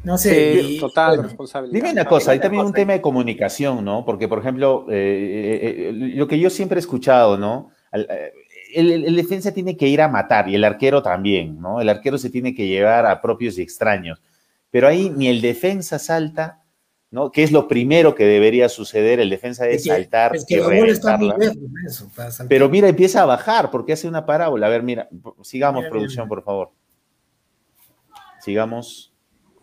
No 0.03 0.17
sé. 0.19 0.63
Sí, 0.63 0.79
total 0.79 1.17
bueno, 1.17 1.23
responsabilidad. 1.25 1.75
Dime 1.75 1.93
una 1.93 2.05
cosa, 2.07 2.33
hay 2.33 2.39
también 2.41 2.65
un 2.65 2.73
tema 2.73 2.93
de 2.95 3.01
comunicación, 3.01 3.85
¿no? 3.85 4.05
Porque, 4.05 4.29
por 4.29 4.39
ejemplo, 4.39 4.87
eh, 4.91 4.95
eh, 4.95 5.89
eh, 5.89 5.93
lo 5.93 6.27
que 6.27 6.39
yo 6.39 6.51
siempre 6.51 6.77
he 6.79 6.81
escuchado, 6.81 7.37
¿no? 7.39 7.71
Al- 7.91 8.07
eh, 8.11 8.33
El, 8.75 8.91
el- 8.91 9.05
el 9.05 9.15
defensa 9.17 9.53
tiene 9.53 9.77
que 9.77 9.87
ir 9.87 10.01
a 10.03 10.09
matar 10.09 10.49
y 10.49 10.55
el 10.57 10.65
arquero 10.65 11.01
también, 11.03 11.61
¿no? 11.61 11.81
El 11.81 11.89
arquero 11.89 12.19
se 12.19 12.29
tiene 12.31 12.55
que 12.55 12.67
llevar 12.67 13.07
a 13.07 13.21
propios 13.21 13.57
y 13.59 13.63
extraños. 13.63 14.21
Pero 14.71 14.89
ahí 14.89 15.11
ni 15.11 15.29
el 15.29 15.41
defensa 15.41 15.99
salta, 16.01 16.64
¿no? 17.15 17.31
Que 17.31 17.45
es 17.45 17.53
lo 17.53 17.69
primero 17.69 18.15
que 18.17 18.25
debería 18.27 18.69
suceder, 18.69 19.21
el 19.21 19.31
defensa 19.31 19.63
debe 19.63 19.77
es 19.77 19.85
que- 19.85 19.91
saltar 19.91 20.35
es 20.35 20.45
que 20.45 20.55
y 20.55 20.59
la 20.59 20.65
bola 20.67 20.91
está 20.93 21.17
muy 21.17 21.29
reventarla. 21.31 21.55
lejos 21.55 21.73
de 21.73 21.87
eso, 21.89 22.11
para 22.17 22.31
saltar. 22.33 22.49
Pero 22.49 22.69
mira, 22.69 22.89
empieza 22.89 23.23
a 23.23 23.25
bajar 23.25 23.71
porque 23.71 23.93
hace 23.93 24.09
una 24.09 24.27
parábola. 24.27 24.67
A 24.67 24.71
ver, 24.71 24.83
mira, 24.83 25.09
sigamos, 25.43 25.83
Mira, 25.83 25.91
producción, 25.91 26.25
mira. 26.25 26.29
por 26.29 26.43
favor. 26.45 26.71
Sigamos. 28.41 29.13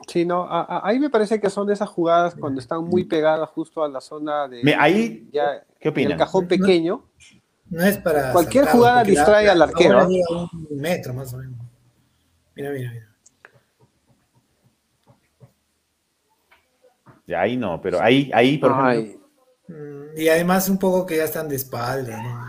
Sí, 0.07 0.25
no, 0.25 0.43
a- 0.43 0.61
a- 0.61 0.87
ahí 0.87 0.97
me 0.99 1.09
parece 1.09 1.39
que 1.39 1.49
son 1.49 1.67
de 1.67 1.73
esas 1.73 1.89
jugadas 1.89 2.35
cuando 2.35 2.59
están 2.59 2.83
muy 2.83 3.03
pegadas 3.03 3.47
justo 3.49 3.83
a 3.83 3.89
la 3.89 4.01
zona 4.01 4.47
de... 4.47 4.63
Me- 4.63 4.73
ahí, 4.75 5.29
ya, 5.31 5.63
¿Qué 5.79 5.89
en 5.89 5.91
opinan? 5.91 6.11
el 6.13 6.17
cajón 6.17 6.47
pequeño. 6.47 7.05
No 7.69 7.85
es 7.85 7.97
para. 7.99 8.31
Cualquier 8.33 8.63
saltar, 8.65 8.77
jugada 8.79 9.03
distrae 9.03 9.45
la- 9.45 9.51
al 9.51 9.61
arquero, 9.61 10.07
un 10.07 10.77
metro 10.77 11.13
más 11.13 11.33
o 11.33 11.37
menos. 11.37 11.53
Mira, 12.55 12.71
mira, 12.71 12.91
mira. 12.91 13.07
Ya, 17.31 17.41
Ahí 17.41 17.57
no, 17.57 17.81
pero 17.81 18.01
ahí, 18.01 18.29
ahí 18.33 18.57
por 18.57 18.71
ejemplo, 18.71 18.89
Ay, 18.89 19.17
Mm, 19.67 20.19
Y 20.19 20.27
además 20.27 20.67
un 20.67 20.77
poco 20.77 21.05
que 21.05 21.15
ya 21.15 21.23
están 21.23 21.47
de 21.47 21.55
espalda, 21.55 22.21
¿no? 22.21 22.45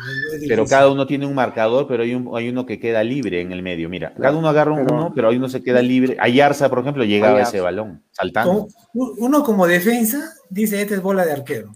Pero 0.48 0.66
cada 0.66 0.90
uno 0.90 1.06
tiene 1.06 1.24
un 1.24 1.34
marcador, 1.36 1.86
pero 1.86 2.02
hay, 2.02 2.14
un- 2.16 2.36
hay 2.36 2.48
uno 2.48 2.66
que 2.66 2.80
queda 2.80 3.04
libre 3.04 3.40
en 3.40 3.52
el 3.52 3.62
medio. 3.62 3.88
Mira, 3.88 4.12
cada 4.20 4.36
uno 4.36 4.48
agarra 4.48 4.74
pero- 4.74 4.92
uno, 4.96 5.12
pero 5.14 5.28
hay 5.28 5.36
uno 5.36 5.48
se 5.48 5.62
queda 5.62 5.80
libre. 5.82 6.16
Ayarza, 6.18 6.68
por 6.68 6.80
ejemplo, 6.80 7.04
llegaba 7.04 7.38
a 7.38 7.42
ese 7.42 7.60
balón, 7.60 8.02
saltando. 8.10 8.66
Como- 8.92 9.12
uno 9.18 9.44
como 9.44 9.68
defensa 9.68 10.32
dice, 10.50 10.82
esta 10.82 10.94
es 10.96 11.02
bola 11.02 11.24
de 11.24 11.30
arquero. 11.32 11.70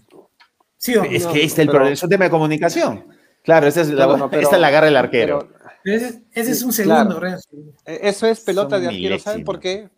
¿Sí 0.75 0.97
o 0.97 1.03
no? 1.05 1.09
Es 1.09 1.23
No, 1.23 1.31
que 1.31 1.43
este 1.43 1.45
es 1.45 1.59
el 1.59 1.67
pero- 1.67 1.71
problema, 1.77 1.93
es 1.93 2.03
un 2.03 2.09
tema 2.09 2.25
de 2.25 2.31
comunicación. 2.31 3.05
Claro, 3.43 3.67
esta 3.67 3.81
es 3.81 3.89
la, 3.89 4.05
No, 4.07 4.17
no, 4.17 4.29
pero- 4.29 4.41
esta 4.41 4.57
la 4.57 4.67
agarra 4.67 4.89
el 4.89 4.97
arquero. 4.97 5.47
ese, 5.85 6.23
ese 6.33 6.51
es 6.51 6.61
un 6.63 6.71
Claro. 6.73 6.99
segundo, 7.11 7.19
Renzo. 7.21 7.47
Eh, 7.85 7.99
Eso 8.03 8.27
es 8.27 8.41
pelota 8.41 8.75
Son 8.75 8.81
de 8.81 8.87
arquero. 8.89 9.19
¿Saben 9.19 9.45
por 9.45 9.61
qué? 9.61 9.89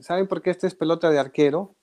¿Saben 0.00 0.28
por 0.28 0.40
qué 0.40 0.50
este 0.50 0.68
es 0.68 0.74
pelota 0.76 1.10
de 1.10 1.18
arquero? 1.18 1.74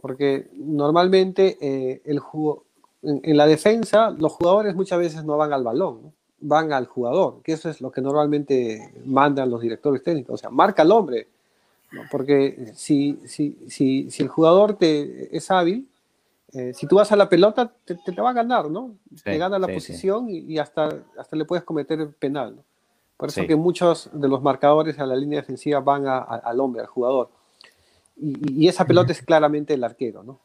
Porque 0.00 0.48
normalmente 0.54 1.58
eh, 1.60 2.02
el 2.04 2.18
jugo- 2.18 2.64
en, 3.02 3.20
en 3.22 3.36
la 3.36 3.46
defensa 3.46 4.10
los 4.10 4.32
jugadores 4.32 4.74
muchas 4.74 4.98
veces 4.98 5.24
no 5.24 5.36
van 5.36 5.52
al 5.52 5.62
balón, 5.64 6.00
¿no? 6.02 6.12
van 6.42 6.72
al 6.72 6.86
jugador, 6.86 7.42
que 7.42 7.52
eso 7.52 7.68
es 7.68 7.82
lo 7.82 7.90
que 7.90 8.00
normalmente 8.00 8.94
mandan 9.04 9.50
los 9.50 9.60
directores 9.60 10.02
técnicos. 10.02 10.34
O 10.34 10.38
sea, 10.38 10.48
marca 10.50 10.82
al 10.82 10.90
hombre. 10.92 11.28
¿no? 11.92 12.02
Porque 12.10 12.72
si, 12.74 13.18
si, 13.26 13.58
si, 13.68 14.10
si 14.10 14.22
el 14.22 14.28
jugador 14.30 14.74
te, 14.74 15.36
es 15.36 15.50
hábil, 15.50 15.86
eh, 16.52 16.72
si 16.74 16.86
tú 16.86 16.96
vas 16.96 17.12
a 17.12 17.16
la 17.16 17.28
pelota, 17.28 17.70
te, 17.84 17.94
te, 17.96 18.12
te 18.12 18.20
va 18.22 18.30
a 18.30 18.32
ganar, 18.32 18.70
¿no? 18.70 18.94
te 19.22 19.36
gana 19.36 19.58
la 19.58 19.66
sí, 19.66 19.72
sí. 19.74 19.78
posición 19.80 20.30
y, 20.30 20.38
y 20.38 20.58
hasta, 20.58 20.88
hasta 21.18 21.36
le 21.36 21.44
puedes 21.44 21.62
cometer 21.64 22.08
penal. 22.14 22.56
¿no? 22.56 22.62
Por 23.18 23.28
eso 23.28 23.42
Sí. 23.42 23.46
que 23.46 23.56
muchos 23.56 24.08
de 24.12 24.26
los 24.28 24.40
marcadores 24.42 24.98
a 24.98 25.04
la 25.04 25.14
línea 25.16 25.40
defensiva 25.40 25.80
van 25.80 26.06
a- 26.06 26.18
a- 26.18 26.36
al 26.36 26.58
hombre, 26.58 26.80
al 26.80 26.86
jugador. 26.88 27.28
Y, 28.20 28.64
y 28.64 28.68
esa 28.68 28.84
pelota 28.86 29.12
es 29.12 29.22
claramente 29.22 29.74
el 29.74 29.82
arquero, 29.84 30.22
¿no? 30.22 30.40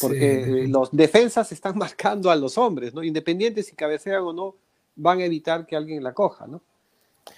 Porque 0.00 0.44
Sí. 0.44 0.50
eh, 0.64 0.68
los 0.68 0.90
defensas 0.92 1.50
están 1.52 1.76
marcando 1.78 2.30
a 2.30 2.36
los 2.36 2.56
hombres, 2.58 2.94
¿no? 2.94 3.02
Independientes 3.02 3.66
si 3.66 3.76
cabecean 3.76 4.22
o 4.22 4.32
no, 4.32 4.54
van 4.96 5.20
a 5.20 5.24
evitar 5.24 5.66
que 5.66 5.76
alguien 5.76 6.02
la 6.02 6.12
coja, 6.12 6.46
¿no? 6.46 6.60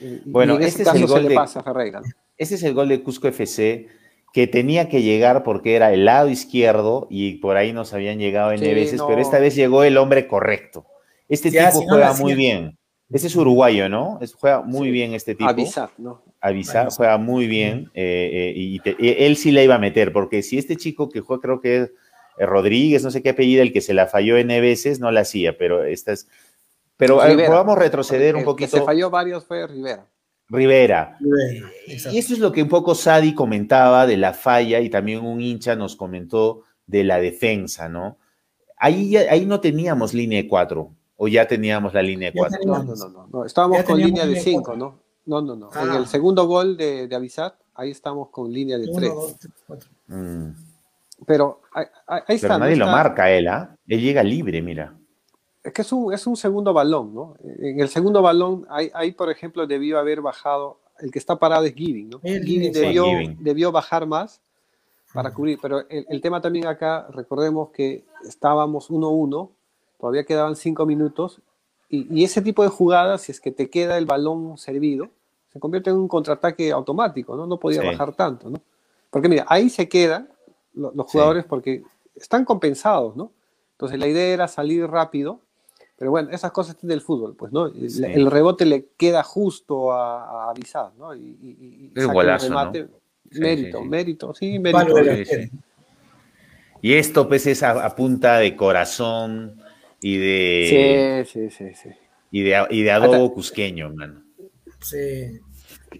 Y, 0.00 0.06
y 0.06 0.22
Bueno, 0.26 0.54
en 0.56 0.62
este 0.62 0.82
ese 0.82 0.90
es 0.90 0.94
el 0.96 1.00
caso 1.02 1.06
se 1.08 1.12
gol 1.14 1.22
le 1.24 1.28
de- 1.30 1.34
pasa 1.34 1.60
a 1.60 1.62
Ferreira. 1.62 2.00
¿no? 2.00 2.06
Ese 2.38 2.54
es 2.54 2.62
el 2.62 2.74
gol 2.74 2.88
de 2.88 3.02
Cusco 3.02 3.28
FC 3.28 3.88
que 4.32 4.46
tenía 4.46 4.88
que 4.88 5.02
llegar 5.02 5.42
porque 5.42 5.74
era 5.74 5.92
el 5.92 6.04
lado 6.04 6.28
izquierdo 6.30 7.08
y 7.10 7.34
por 7.38 7.56
ahí 7.56 7.72
nos 7.72 7.92
habían 7.92 8.18
llegado 8.18 8.52
N 8.52 8.64
Sí, 8.64 8.72
veces, 8.74 8.98
no. 9.00 9.08
pero 9.08 9.20
esta 9.20 9.40
vez 9.40 9.56
llegó 9.56 9.82
el 9.82 9.98
hombre 9.98 10.28
correcto. 10.28 10.86
Este 11.28 11.50
Ya, 11.50 11.66
tipo 11.68 11.80
si 11.80 11.86
no 11.86 11.94
juega 11.94 12.12
muy 12.14 12.34
bien. 12.34 12.78
Este 13.10 13.26
es 13.26 13.34
uruguayo, 13.36 13.88
¿no? 13.88 14.18
Es- 14.22 14.34
juega 14.34 14.62
muy 14.62 14.86
Sí. 14.88 14.92
bien 14.92 15.14
este 15.14 15.34
tipo. 15.34 15.50
Avisar, 15.50 15.90
¿no? 15.98 16.22
Avisa, 16.40 16.82
Avisa. 16.82 16.96
juega 16.96 17.18
muy 17.18 17.46
bien 17.46 17.90
eh, 17.94 18.30
eh, 18.32 18.52
y 18.56 18.78
te- 18.80 18.96
eh, 18.98 19.26
él 19.26 19.36
sí 19.36 19.50
la 19.52 19.62
iba 19.62 19.74
a 19.74 19.78
meter, 19.78 20.12
porque 20.12 20.42
si 20.42 20.56
este 20.58 20.76
chico 20.76 21.08
que 21.08 21.20
juega, 21.20 21.42
creo 21.42 21.60
que 21.60 21.76
es 21.82 21.92
eh, 22.38 22.46
Rodríguez, 22.46 23.04
no 23.04 23.10
sé 23.10 23.22
qué 23.22 23.30
apellido, 23.30 23.62
el 23.62 23.72
que 23.72 23.80
se 23.82 23.92
la 23.94 24.06
falló 24.06 24.36
N 24.38 24.60
veces, 24.60 25.00
no 25.00 25.10
la 25.10 25.20
hacía, 25.20 25.58
pero 25.58 25.84
esta 25.84 26.12
es... 26.12 26.28
Pero 26.96 27.20
Rivera. 27.24 27.48
podamos 27.48 27.78
retroceder 27.78 28.34
un 28.34 28.40
El 28.40 28.44
poquito. 28.44 28.70
que 28.72 28.78
se 28.78 28.84
falló 28.84 29.10
varios 29.10 29.44
fue 29.44 29.66
Rivera. 29.66 30.06
Rivera. 30.48 31.16
Bueno, 31.20 31.68
Y 31.86 32.18
eso 32.18 32.32
es 32.34 32.38
lo 32.40 32.50
que 32.52 32.62
un 32.62 32.68
poco 32.68 32.94
Sadi 32.94 33.34
comentaba 33.34 34.06
de 34.06 34.16
la 34.16 34.32
falla 34.34 34.80
y 34.80 34.90
también 34.90 35.24
un 35.24 35.40
hincha 35.40 35.76
nos 35.76 35.94
comentó 35.96 36.64
de 36.86 37.04
la 37.04 37.20
defensa, 37.20 37.88
¿no? 37.88 38.18
Ahí, 38.76 39.10
ya- 39.10 39.30
ahí 39.30 39.46
no 39.46 39.60
teníamos 39.60 40.12
línea 40.14 40.42
de 40.42 40.48
cuatro, 40.48 40.92
o 41.16 41.28
ya 41.28 41.46
teníamos 41.46 41.94
la 41.94 42.02
línea 42.02 42.30
de 42.32 42.38
cuatro. 42.38 42.58
No, 42.64 42.82
no, 42.82 42.94
no, 42.96 43.08
no, 43.08 43.28
no. 43.32 43.44
Estábamos 43.44 43.82
con 43.84 43.98
línea 43.98 44.26
de 44.26 44.36
5, 44.40 44.62
cuatro. 44.64 45.02
¿No? 45.31 45.40
No, 45.40 45.57
no. 45.57 45.70
En 45.81 45.94
el 45.94 46.07
segundo 46.07 46.47
gol 46.47 46.77
de, 46.77 47.07
de 47.07 47.16
Avisat, 47.16 47.55
ahí 47.74 47.90
estamos 47.90 48.28
con 48.28 48.52
línea 48.52 48.77
de 48.77 48.89
tres. 48.93 49.12
Mm. 50.09 50.51
Pero 51.27 51.61
ahí, 51.73 51.86
está. 52.28 52.48
Pero 52.48 52.59
nadie 52.59 52.77
lo 52.77 52.86
marca 52.86 53.31
él, 53.31 53.48
¿ah? 53.48 53.77
Él 53.86 54.01
llega 54.01 54.23
libre, 54.23 54.61
mira. 54.61 54.94
Es 55.62 55.73
que 55.73 55.82
es 55.82 55.93
un, 55.93 56.12
es 56.12 56.27
un 56.27 56.36
segundo 56.36 56.73
balón, 56.73 57.15
¿no? 57.15 57.36
En 57.43 57.81
el 57.81 57.89
segundo 57.89 58.23
balón, 58.23 58.66
ahí, 58.70 59.12
por 59.12 59.31
ejemplo, 59.31 59.66
debió 59.66 59.98
haber 59.98 60.20
bajado. 60.20 60.81
El 60.98 61.11
que 61.11 61.19
está 61.19 61.39
parado 61.39 61.65
es 61.65 61.74
Giving, 61.74 62.11
¿no? 62.11 62.20
Giving, 62.20 62.73
debió, 62.73 63.07
debió 63.39 63.73
bajar 63.73 64.07
más 64.07 64.40
para 65.12 65.32
cubrir. 65.32 65.59
Pero 65.61 65.85
el, 65.89 66.20
tema 66.20 66.40
también 66.40 66.66
acá, 66.66 67.07
recordemos 67.11 67.70
que 67.70 68.05
estábamos 68.27 68.90
1-1, 68.90 69.51
todavía 69.98 70.24
quedaban 70.24 70.57
5 70.57 70.86
minutos, 70.86 71.40
y, 71.89 72.23
ese 72.23 72.40
tipo 72.40 72.62
de 72.62 72.69
jugadas, 72.69 73.23
si 73.23 73.32
es 73.32 73.40
que 73.40 73.51
te 73.51 73.69
queda 73.69 73.98
el 73.98 74.07
balón 74.07 74.57
servido, 74.59 75.11
se 75.52 75.59
convierte 75.59 75.90
en 75.90 75.97
un 75.97 76.09
contraataque 76.09 76.70
automático, 76.70 77.36
¿no? 77.36 77.47
No 77.47 77.59
podía 77.59 77.82
bajar 77.82 78.14
tanto, 78.14 78.48
¿no? 78.51 78.60
Porque 79.10 79.28
mira, 79.28 79.44
ahí 79.48 79.68
se 79.68 79.89
quedan 79.89 80.28
los, 80.74 80.93
jugadores 81.10 81.44
porque 81.44 81.82
están 82.14 82.44
compensados, 82.44 83.16
¿no? 83.16 83.32
Entonces 83.72 83.98
la 83.98 84.06
idea 84.06 84.35
era 84.35 84.48
salir 84.48 84.86
rápido, 84.86 85.40
pero 85.97 86.12
bueno, 86.12 86.31
esas 86.31 86.52
cosas 86.52 86.77
del 86.81 87.01
fútbol, 87.01 87.35
pues, 87.35 87.52
¿no? 87.52 87.66
El, 87.66 88.31
rebote 88.31 88.64
le 88.64 88.86
queda 88.97 89.22
justo 89.22 89.93
a, 89.93 90.47
a 90.47 90.51
avisar, 90.51 90.93
¿no? 90.98 91.14
Y, 91.14 91.20
y, 91.20 91.90
remate, 91.94 92.89
mérito, 93.32 93.82
mérito, 93.82 94.35
sí, 94.35 94.59
mérito. 94.59 94.94
Y 96.82 96.94
esto, 96.94 97.28
pues, 97.28 97.47
es 97.47 97.62
a, 97.62 97.94
punta 97.94 98.39
de 98.39 98.56
corazón 98.56 99.60
y 100.01 100.16
de. 100.16 101.27
Sí, 101.27 101.51
sí, 101.51 101.51
sí, 101.51 101.74
sí. 101.74 101.90
Y 102.31 102.43
de, 102.43 102.66
y 102.70 102.82
de 102.82 102.90
adobo 102.93 103.35
cusqueño, 103.35 103.89
hermano. 103.89 104.22
Sí. 104.81 105.40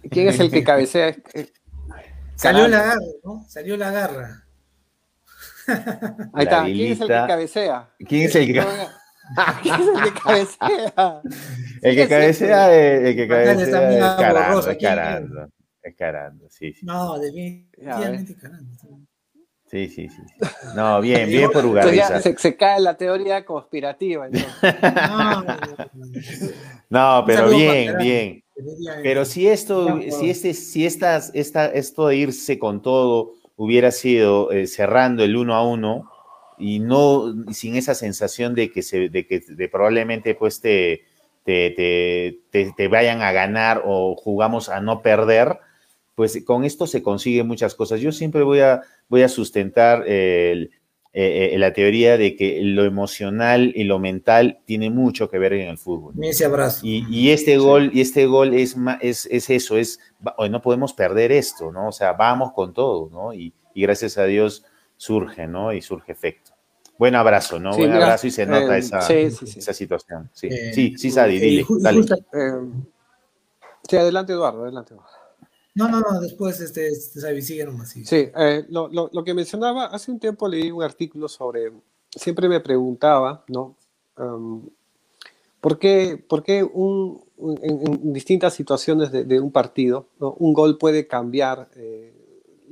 ¿Quién 0.09 0.27
es 0.29 0.39
el 0.39 0.51
que 0.51 0.63
cabecea? 0.63 1.15
Salió 2.35 2.67
la 2.67 2.81
garra, 2.81 3.01
¿no? 3.23 3.45
Salió 3.47 3.77
la 3.77 3.91
garra. 3.91 4.47
Ahí 6.33 6.43
está. 6.43 6.63
¿Quién 6.65 6.91
es 6.93 7.01
el 7.01 7.07
que 7.07 7.13
cabecea? 7.13 7.89
¿Quién 8.07 8.21
es 8.23 8.35
el 8.35 8.47
que 8.47 8.53
cabecea? 8.55 8.89
¿Quién 9.61 9.75
es 9.75 9.87
el 9.87 10.03
que 10.03 10.19
cabecea? 10.19 11.21
El 11.81 11.95
que 11.95 12.07
cabecea, 12.07 12.75
el 12.75 13.15
que 13.15 13.27
cabecea 13.27 13.91
es 13.91 14.15
Carando, 14.19 14.69
es 14.69 14.77
Carando. 14.77 15.49
Es 15.81 15.95
Carando, 15.95 16.49
sí, 16.49 16.73
sí. 16.73 16.85
No, 16.85 17.17
definitivamente 17.17 18.35
Carando. 18.35 18.77
Sí, 19.65 19.87
sí, 19.87 20.09
sí. 20.09 20.21
No, 20.75 21.01
bien, 21.01 21.27
bien 21.27 21.49
por 21.49 21.65
Ugariza. 21.65 22.21
Se, 22.21 22.37
se, 22.37 22.55
cae 22.55 22.81
la 22.81 22.95
teoría 22.97 23.43
conspirativa. 23.45 24.27
no, 26.89 27.23
pero 27.25 27.49
bien, 27.49 27.97
bien. 27.97 28.40
Pero 29.03 29.25
si 29.25 29.47
esto, 29.47 29.99
si 30.11 30.29
este, 30.29 30.53
si 30.53 30.85
estas, 30.85 31.31
esta, 31.33 31.67
esto 31.67 32.07
de 32.07 32.17
irse 32.17 32.59
con 32.59 32.81
todo 32.81 33.33
hubiera 33.55 33.91
sido 33.91 34.51
eh, 34.51 34.67
cerrando 34.67 35.23
el 35.23 35.35
uno 35.35 35.55
a 35.55 35.67
uno 35.67 36.09
y 36.57 36.79
no 36.79 37.33
sin 37.51 37.75
esa 37.75 37.95
sensación 37.95 38.53
de 38.55 38.71
que 38.71 38.83
se, 38.83 39.09
de 39.09 39.25
que 39.25 39.39
de 39.39 39.69
probablemente 39.69 40.35
pues 40.35 40.61
te, 40.61 41.03
te, 41.43 42.39
te, 42.51 42.87
vayan 42.87 43.21
a 43.21 43.31
ganar 43.31 43.81
o 43.85 44.15
jugamos 44.15 44.69
a 44.69 44.79
no 44.79 45.01
perder, 45.01 45.57
pues 46.15 46.43
con 46.45 46.63
esto 46.63 46.87
se 46.87 47.01
consiguen 47.01 47.47
muchas 47.47 47.73
cosas. 47.73 47.99
Yo 47.99 48.11
siempre 48.11 48.43
voy 48.43 48.59
a, 48.59 48.81
voy 49.09 49.23
a 49.23 49.29
sustentar 49.29 50.07
el, 50.07 50.71
eh, 51.13 51.49
eh, 51.53 51.57
la 51.57 51.73
teoría 51.73 52.17
de 52.17 52.37
que 52.37 52.61
lo 52.61 52.85
emocional 52.85 53.73
y 53.75 53.83
lo 53.83 53.99
mental 53.99 54.61
tiene 54.63 54.89
mucho 54.89 55.29
que 55.29 55.39
ver 55.39 55.51
en 55.51 55.67
el 55.67 55.77
fútbol. 55.77 56.13
Ese 56.23 56.45
abrazo. 56.45 56.79
Y, 56.83 57.31
este 57.31 57.57
gol, 57.57 57.91
y 57.93 57.99
este 57.99 58.27
gol 58.27 58.53
es, 58.53 58.77
es, 59.01 59.27
es 59.29 59.49
eso, 59.49 59.75
es, 59.75 59.99
no 60.49 60.61
podemos 60.61 60.93
perder 60.93 61.33
esto, 61.33 61.69
¿no? 61.69 61.89
O 61.89 61.91
sea, 61.91 62.13
vamos 62.13 62.53
con 62.53 62.73
todo, 62.73 63.09
¿no? 63.11 63.33
Y, 63.33 63.53
gracias 63.75 64.17
a 64.17 64.23
Dios 64.23 64.63
surge, 64.95 65.47
¿no? 65.47 65.73
Y 65.73 65.81
surge 65.81 66.13
efecto. 66.13 66.51
Buen 66.97 67.15
abrazo, 67.15 67.59
¿no? 67.59 67.75
Buen 67.75 67.91
abrazo 67.91 68.27
y 68.27 68.31
se 68.31 68.45
nota 68.45 68.77
eh, 68.77 68.79
esa, 68.79 68.99
esa, 68.99 69.73
situación. 69.73 70.29
Sí, 70.31 70.49
sí, 70.73 70.95
sí, 70.97 71.11
Sadi, 71.11 71.39
dile, 71.39 71.65
dale. 71.81 72.03
sí, 73.89 73.97
adelante 73.97 74.31
Eduardo, 74.31 74.63
adelante 74.63 74.93
Eduardo. 74.93 75.20
No, 75.73 75.87
no, 75.87 76.01
no, 76.01 76.19
después 76.19 76.59
este, 76.59 76.87
este 76.89 77.41
sigue 77.41 77.65
nomás. 77.65 77.89
Sí, 77.89 78.03
eh, 78.11 78.65
lo, 78.69 78.89
lo, 78.89 79.09
lo, 79.13 79.23
que 79.23 79.33
mencionaba, 79.33 79.85
hace 79.85 80.11
un 80.11 80.19
tiempo 80.19 80.47
leí 80.47 80.69
un 80.69 80.83
artículo 80.83 81.29
sobre, 81.29 81.71
siempre 82.13 82.49
me 82.49 82.59
preguntaba, 82.59 83.43
¿no? 83.47 83.75
¿Por 85.61 85.79
qué, 85.79 86.21
por 86.27 86.43
qué 86.43 86.63
un, 86.63 87.23
en, 87.61 88.13
distintas 88.13 88.53
situaciones 88.53 89.11
de, 89.11 89.39
un 89.39 89.51
partido, 89.51 90.07
un 90.19 90.53
gol 90.53 90.77
puede 90.77 91.07
cambiar 91.07 91.69
eh, 91.75 92.13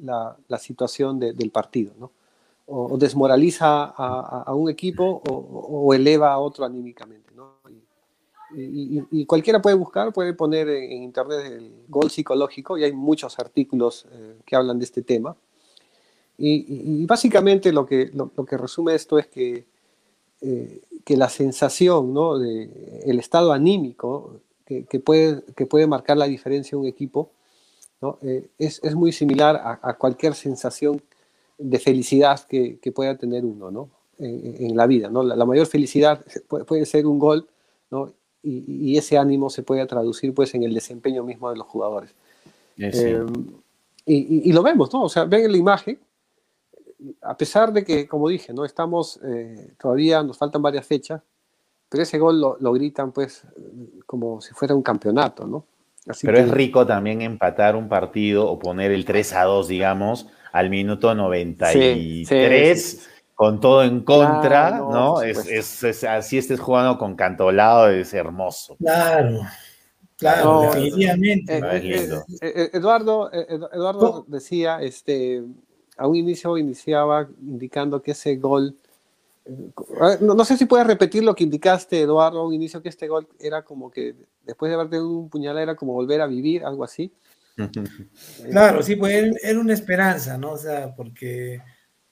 la, 0.02 0.36
la, 0.48 0.58
situación 0.58 1.20
de, 1.20 1.34
del 1.34 1.52
partido, 1.52 1.94
¿no? 1.98 2.12
O, 2.66 2.98
desmoraliza 2.98 3.86
a, 3.86 4.44
a, 4.46 4.54
un 4.54 4.70
equipo 4.70 5.24
o, 5.28 5.34
o, 5.34 5.94
eleva 5.94 6.32
a 6.34 6.40
otro 6.40 6.66
anímicamente, 6.66 7.29
y, 8.56 9.26
cualquiera 9.26 9.62
puede 9.62 9.76
buscar, 9.76 10.12
puede 10.14 10.34
poner 10.34 10.70
en, 10.70 11.04
internet 11.04 11.46
el 11.46 11.72
gol 11.88 12.10
psicológico 12.10 12.78
y 12.78 12.84
hay 12.84 12.94
muchos 12.94 13.38
artículos 13.40 14.06
eh, 14.12 14.38
que 14.46 14.56
hablan 14.56 14.80
de 14.80 14.86
este 14.86 15.02
tema. 15.02 15.36
Y, 16.38 17.06
básicamente 17.06 17.72
lo 17.74 17.86
que, 17.86 18.12
lo, 18.14 18.46
que 18.46 18.58
resume 18.58 18.96
esto 18.96 19.20
es 19.20 19.28
que, 19.28 19.66
eh, 20.42 20.82
que 21.04 21.18
la 21.18 21.28
sensación, 21.30 22.14
¿no? 22.14 22.40
de, 22.40 23.02
el 23.06 23.20
estado 23.20 23.52
anímico 23.52 24.40
que, 24.66 24.86
que, 24.86 25.00
puede, 25.00 25.44
que 25.56 25.66
puede 25.66 25.86
marcar 25.86 26.18
la 26.18 26.26
diferencia 26.26 26.76
en 26.76 26.82
un 26.82 26.88
equipo, 26.88 27.32
¿no? 28.02 28.18
Eh, 28.22 28.48
es, 28.58 28.80
es, 28.82 28.96
muy 28.96 29.12
similar 29.12 29.80
a, 29.82 29.94
cualquier 29.96 30.34
sensación 30.34 31.02
de 31.58 31.80
felicidad 31.80 32.40
que, 32.48 32.80
que 32.80 32.94
pueda 32.94 33.18
tener 33.18 33.44
uno 33.44 33.70
¿no? 33.70 33.90
en, 34.18 34.70
en, 34.70 34.78
la 34.78 34.88
vida. 34.88 35.10
¿no? 35.10 35.22
La, 35.22 35.36
la 35.36 35.46
mayor 35.46 35.68
felicidad 35.68 36.24
puede, 36.48 36.64
puede 36.64 36.86
ser 36.86 37.06
un 37.06 37.20
gol 37.20 37.50
¿no? 37.92 38.14
Y, 38.42 38.98
ese 38.98 39.18
ánimo 39.18 39.50
se 39.50 39.64
puede 39.64 39.86
traducir 39.86 40.34
pues 40.34 40.54
en 40.56 40.64
el 40.64 40.74
desempeño 40.74 41.24
mismo 41.24 41.50
de 41.50 41.58
los 41.58 41.68
jugadores. 41.68 42.14
Eh, 42.78 43.26
y, 44.06 44.52
lo 44.54 44.64
vemos, 44.64 44.92
¿no? 44.94 45.04
O 45.04 45.10
sea, 45.10 45.26
ven 45.26 45.52
la 45.52 45.58
imagen, 45.58 46.00
a 47.22 47.38
pesar 47.38 47.72
de 47.72 47.84
que, 47.84 48.08
como 48.08 48.30
dije, 48.30 48.54
no 48.54 48.66
estamos, 48.66 49.20
eh, 49.24 49.74
todavía 49.80 50.24
nos 50.24 50.38
faltan 50.38 50.62
varias 50.62 50.86
fechas, 50.86 51.22
pero 51.90 52.04
ese 52.04 52.18
gol 52.18 52.40
lo, 52.40 52.74
gritan 52.74 53.12
pues 53.12 53.44
como 54.06 54.42
si 54.42 54.54
fuera 54.54 54.76
un 54.76 54.84
campeonato, 54.84 55.46
¿no? 55.46 55.66
pero 56.24 56.40
es 56.40 56.50
rico 56.50 56.88
también 56.88 57.22
empatar 57.22 57.76
un 57.76 57.88
partido 57.88 58.48
o 58.48 58.58
poner 58.58 58.92
el 58.92 59.06
3 59.06 59.34
a 59.34 59.44
2, 59.44 59.68
digamos, 59.68 60.28
al 60.52 60.70
minuto 60.70 61.14
93 61.14 63.19
con 63.40 63.62
todo 63.62 63.84
en 63.84 64.02
contra, 64.02 64.80
¿no? 64.80 65.22
Es, 65.22 66.04
así 66.04 66.38
estés 66.38 66.60
jugando 66.60 66.98
con 66.98 67.16
Cantolado, 67.16 67.88
es 67.88 68.14
hermoso. 68.14 68.76
Claro, 68.76 69.40
claro, 70.18 70.64
definitivamente. 70.64 71.58
Eh, 71.58 71.62
eh, 71.62 72.38
eh, 72.42 72.70
Eduardo, 72.74 73.32
Eduardo 73.32 74.26
decía, 74.28 74.82
este, 74.82 75.42
a 75.96 76.06
un 76.06 76.18
inicio 76.18 76.58
iniciaba 76.58 77.30
indicando 77.42 78.02
que 78.02 78.12
ese 78.12 78.36
gol, 78.36 78.76
no, 80.20 80.44
sé 80.44 80.58
si 80.58 80.66
puedes 80.66 80.86
repetir 80.86 81.24
lo 81.24 81.34
que 81.34 81.46
indicaste, 81.46 82.02
Eduardo, 82.02 82.42
a 82.42 82.46
un 82.46 82.54
inicio 82.54 82.82
que 82.82 82.90
este 82.90 83.08
gol 83.08 83.26
era 83.40 83.62
como 83.62 83.90
que 83.90 84.16
después 84.46 84.70
de 84.70 84.76
haberte 84.76 85.00
un 85.00 85.30
puñal 85.30 85.58
era 85.58 85.76
como 85.76 85.94
volver 85.94 86.20
a 86.20 86.28
vivir, 86.28 86.66
algo 86.66 86.84
así. 86.84 87.10
Claro, 88.52 88.84
sí, 88.84 88.98
pues 88.98 89.34
era 89.42 89.60
una 89.62 89.74
esperanza, 89.74 90.38
¿no? 90.38 90.52
O 90.52 90.58
sea, 90.58 90.94
porque 90.94 91.62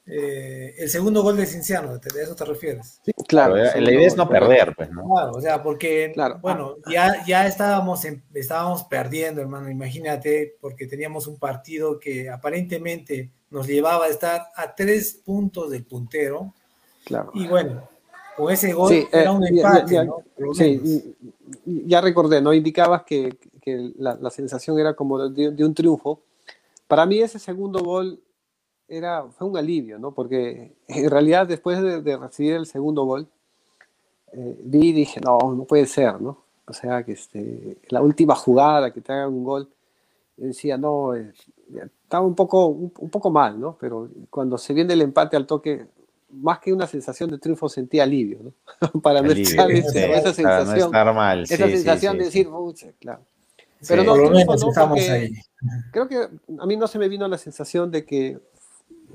eh, 0.09 0.73
el 0.77 0.89
segundo 0.89 1.21
gol 1.21 1.35
de 1.35 1.45
Cinciano, 1.45 1.97
¿de 1.97 2.23
eso 2.23 2.34
te 2.34 2.45
refieres? 2.45 3.01
Sí, 3.03 3.11
claro, 3.27 3.55
la 3.57 3.91
idea 3.91 4.07
es 4.07 4.15
no 4.15 4.29
perder, 4.29 4.73
pues, 4.73 4.89
¿no? 4.89 5.03
Claro, 5.03 5.31
o 5.34 5.41
sea, 5.41 5.61
porque, 5.61 6.13
bueno, 6.41 6.75
ya, 6.89 7.25
ya 7.25 7.45
estábamos, 7.45 8.07
estábamos 8.34 8.85
perdiendo, 8.85 9.41
hermano, 9.41 9.69
imagínate, 9.69 10.55
porque 10.61 10.88
teníamos 10.88 11.27
un 11.27 11.38
partido 11.38 11.99
que 11.99 12.29
aparentemente 12.29 13.31
nos 13.49 13.67
llevaba 13.67 14.05
a 14.05 14.07
estar 14.07 14.47
a 14.55 14.73
tres 14.75 15.21
puntos 15.25 15.71
del 15.71 15.84
puntero. 15.84 16.53
Claro. 17.03 17.31
Y 17.34 17.45
bueno, 17.47 17.89
con 18.38 18.51
ese 18.51 18.71
gol 18.71 19.09
era 19.11 19.31
un 19.34 19.45
empate, 19.45 19.93
ya, 19.93 20.05
¿no? 20.05 20.23
Sí, 20.53 21.15
ya 21.65 21.99
recordé, 21.99 22.41
¿no? 22.41 22.53
Indicabas 22.53 23.03
que, 23.03 23.38
que 23.61 23.91
la, 23.97 24.15
la, 24.15 24.29
sensación 24.29 24.79
era 24.79 24.93
como 24.93 25.27
de, 25.27 25.51
de 25.51 25.65
un 25.65 25.73
triunfo. 25.73 26.21
Para 26.88 27.05
mí 27.05 27.19
ese 27.19 27.39
segundo 27.39 27.79
gol 27.79 28.21
era, 28.88 29.26
fue 29.38 29.47
un 29.47 29.57
alivio, 29.57 29.99
¿no? 29.99 30.14
Porque 30.14 30.73
en 30.88 31.09
realidad 31.09 31.47
después 31.47 31.81
de, 31.81 32.18
recibir 32.18 32.53
el 32.53 32.65
segundo 32.65 33.03
gol, 33.03 33.27
eh, 34.34 34.59
vi 34.64 34.89
y 34.89 34.93
dije, 34.93 35.19
no, 35.22 35.38
no 35.53 35.64
puede 35.65 35.85
ser, 35.85 36.22
¿no? 36.22 36.38
O 36.65 36.73
sea, 36.73 37.03
que 37.03 37.14
este, 37.14 37.77
la 37.89 38.01
última 38.01 38.35
jugada 38.35 38.91
que 38.91 39.01
te 39.01 39.14
hagan 39.14 39.30
un 39.30 39.43
gol, 39.43 39.69
decía, 40.35 40.77
no, 40.77 41.15
eh, 41.15 41.34
estaba 42.03 42.26
un 42.26 42.35
poco, 42.35 42.68
un, 42.68 43.09
poco 43.09 43.31
mal, 43.31 43.59
¿no? 43.59 43.77
Pero 43.80 44.09
cuando 44.30 44.57
se 44.57 44.73
viene 44.73 44.93
el 44.93 45.01
empate 45.01 45.35
al 45.35 45.47
toque, 45.47 45.88
más 46.30 46.59
que 46.59 46.73
una 46.73 46.88
sensación 46.88 47.30
de 47.30 47.38
triunfo, 47.38 47.69
sentía 47.69 48.03
alivio, 48.03 48.39
¿no? 48.43 49.01
para 49.01 49.22
no 49.22 49.31
estar 49.31 49.72
esa 49.72 50.34
sensación, 50.34 50.91
mal. 50.91 51.43
esa 51.43 51.68
sensación 51.68 52.18
de 52.18 52.26
decir, 52.26 52.49
pucha, 52.49 52.88
claro. 52.99 53.22
Pero 53.88 54.03
no, 54.03 54.11
por 54.14 54.23
lo 54.23 54.31
menos 54.31 54.64
estamos 54.64 54.99
ahí. 55.09 55.34
Creo 55.91 56.07
que 56.07 56.18
a 56.59 56.65
mí 56.65 56.77
no 56.77 56.88
se 56.88 56.97
me 56.97 57.07
vino 57.07 57.27
la 57.27 57.38
sensación 57.38 57.91
de 57.91 58.05
que 58.05 58.39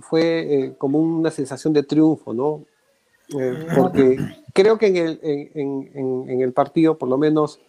fue 0.00 0.54
eh, 0.54 0.74
como 0.78 0.98
una 0.98 1.30
sensación 1.30 1.72
de 1.72 1.82
triunfo, 1.82 2.32
¿no? 2.32 2.64
Eh, 3.38 3.66
porque 3.76 4.18
creo 4.52 4.78
que 4.78 4.86
en 4.88 4.96
el, 4.96 5.20
en, 5.22 6.28
en, 6.28 6.40
el, 6.40 6.52
partido, 6.52 6.98
por 6.98 7.08
lo 7.08 7.16
menos 7.16 7.60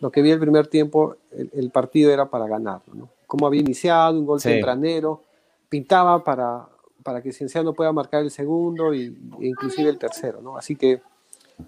lo 0.00 0.10
que 0.10 0.22
vi 0.22 0.30
el 0.30 0.38
primer 0.38 0.68
tiempo, 0.68 1.16
el, 1.30 1.70
partido 1.70 2.12
era 2.12 2.30
para 2.30 2.46
ganarlo, 2.46 2.94
¿no? 2.94 3.08
Como 3.26 3.46
había 3.46 3.60
iniciado, 3.60 4.18
un 4.18 4.26
gol 4.26 4.40
tempranero, 4.40 5.22
pintaba 5.68 6.22
para, 6.22 6.68
para 7.02 7.20
que 7.20 7.32
Cienciano 7.32 7.74
pueda 7.74 7.92
marcar 7.92 8.22
el 8.22 8.30
segundo 8.30 8.94
y, 8.94 9.06
e 9.40 9.48
inclusive 9.48 9.90
el 9.90 9.98
tercero, 9.98 10.40
¿no? 10.40 10.56
Así 10.56 10.76
que 10.76 11.02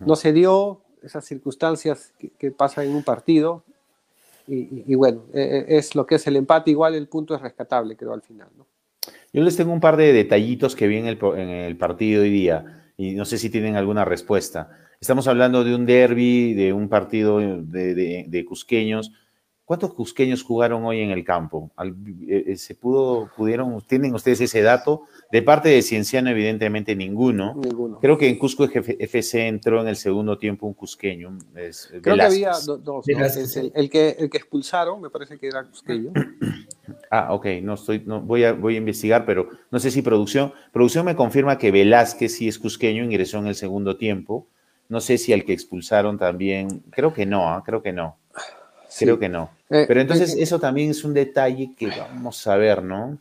no 0.00 0.16
se 0.16 0.32
dio 0.32 0.80
esas 1.02 1.24
circunstancias 1.24 2.12
que, 2.38 2.50
pasan 2.50 2.86
en 2.86 2.94
un 2.94 3.02
partido 3.02 3.62
y, 4.46 4.94
bueno, 4.94 5.24
e, 5.34 5.66
e, 5.68 5.76
es 5.76 5.94
lo 5.94 6.06
que 6.06 6.14
es 6.14 6.26
el 6.26 6.36
empate, 6.36 6.70
igual 6.70 6.94
el 6.94 7.06
punto 7.06 7.34
es 7.34 7.42
rescatable, 7.42 7.96
creo, 7.96 8.14
al 8.14 8.22
final, 8.22 8.48
¿no? 8.56 8.66
Yo 9.32 9.42
les 9.42 9.56
tengo 9.56 9.72
un 9.72 9.80
par 9.80 9.96
de 9.96 10.12
detallitos 10.12 10.74
que 10.74 10.86
vi 10.86 10.96
en 10.96 11.06
el, 11.06 11.18
en 11.36 11.48
el 11.48 11.76
partido 11.76 12.22
hoy 12.22 12.30
día 12.30 12.92
y 12.96 13.12
no 13.12 13.24
sé 13.24 13.38
si 13.38 13.50
tienen 13.50 13.76
alguna 13.76 14.04
respuesta. 14.04 14.70
Estamos 15.00 15.28
hablando 15.28 15.62
de 15.62 15.74
un 15.74 15.86
derby, 15.86 16.54
de 16.54 16.72
un 16.72 16.88
partido 16.88 17.38
de, 17.38 18.44
cusqueños. 18.48 19.12
¿Cuántos 19.68 19.92
cusqueños 19.92 20.42
jugaron 20.42 20.86
hoy 20.86 21.00
en 21.00 21.10
el 21.10 21.22
campo? 21.26 21.70
Eh, 22.26 22.44
eh, 22.46 22.56
¿Se 22.56 22.74
pudo, 22.74 23.30
pudieron, 23.36 23.78
tienen 23.82 24.14
ustedes 24.14 24.40
ese 24.40 24.62
dato? 24.62 25.02
De 25.30 25.42
parte 25.42 25.68
de 25.68 25.82
Cienciano, 25.82 26.30
evidentemente 26.30 26.96
ninguno. 26.96 27.54
ninguno. 27.54 28.00
Creo 28.00 28.16
que 28.16 28.30
en 28.30 28.38
Cusco 28.38 28.64
FC 28.64 29.46
entró 29.46 29.82
en 29.82 29.88
el 29.88 29.96
segundo 29.96 30.38
tiempo 30.38 30.66
un 30.66 30.72
cusqueño. 30.72 31.36
Creo 32.00 32.16
que 32.16 32.22
había 32.22 32.52
dos. 32.82 33.04
El, 33.06 33.90
que, 33.90 34.16
el 34.18 34.30
que 34.30 34.38
expulsaron, 34.38 35.02
me 35.02 35.10
parece 35.10 35.38
que 35.38 35.48
era 35.48 35.62
cusqueño. 35.64 36.12
Ah, 37.10 37.34
ok, 37.34 37.46
no 37.62 37.74
estoy, 37.74 38.02
no, 38.06 38.22
voy, 38.22 38.44
a, 38.44 38.52
voy 38.52 38.74
a 38.74 38.78
investigar, 38.78 39.26
pero 39.26 39.50
no 39.70 39.78
sé 39.78 39.90
si 39.90 40.00
producción. 40.00 40.54
Producción 40.72 41.04
me 41.04 41.16
confirma 41.16 41.58
que 41.58 41.70
Velázquez 41.70 42.34
sí 42.34 42.48
es 42.48 42.58
cusqueño, 42.58 43.04
ingresó 43.04 43.38
en 43.38 43.46
el 43.46 43.54
segundo 43.54 43.98
tiempo. 43.98 44.46
No 44.88 45.00
sé 45.00 45.18
si 45.18 45.34
al 45.34 45.44
que 45.44 45.52
expulsaron 45.52 46.18
también, 46.18 46.82
creo 46.90 47.12
que 47.12 47.26
no, 47.26 47.50
¿ah? 47.50 47.62
creo 47.64 47.82
que 47.82 47.92
no. 47.92 48.16
Creo 48.98 49.18
que 49.18 49.28
no. 49.28 49.50
Eh, 49.70 49.84
pero 49.86 50.00
entonces 50.00 50.34
eh, 50.34 50.42
eso 50.42 50.58
también 50.58 50.90
es 50.90 51.04
un 51.04 51.14
detalle 51.14 51.74
que 51.76 51.88
vamos 51.88 52.46
a 52.46 52.56
ver, 52.56 52.82
¿no? 52.82 53.18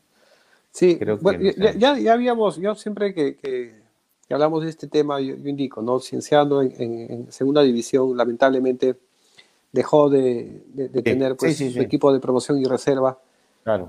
Sí, 0.71 0.97
creo 0.97 1.19
que, 1.19 1.55
ya, 1.77 1.97
ya, 1.97 2.13
habíamos, 2.13 2.57
yo 2.57 2.75
siempre 2.75 3.13
que, 3.13 3.35
que, 3.35 3.73
hablamos 4.29 4.63
de 4.63 4.69
este 4.69 4.87
tema, 4.87 5.19
yo, 5.19 5.35
indico, 5.35 5.81
¿no? 5.81 5.99
Cienciano 5.99 6.61
en, 6.61 7.31
segunda 7.31 7.63
división, 7.63 8.15
lamentablemente 8.15 8.95
dejó 9.71 10.09
de, 10.09 10.61
tener 11.03 11.35
pues, 11.35 11.57
su 11.57 11.81
equipo 11.81 12.13
de 12.13 12.19
promoción 12.19 12.59
y 12.59 12.65
reserva 12.65 13.17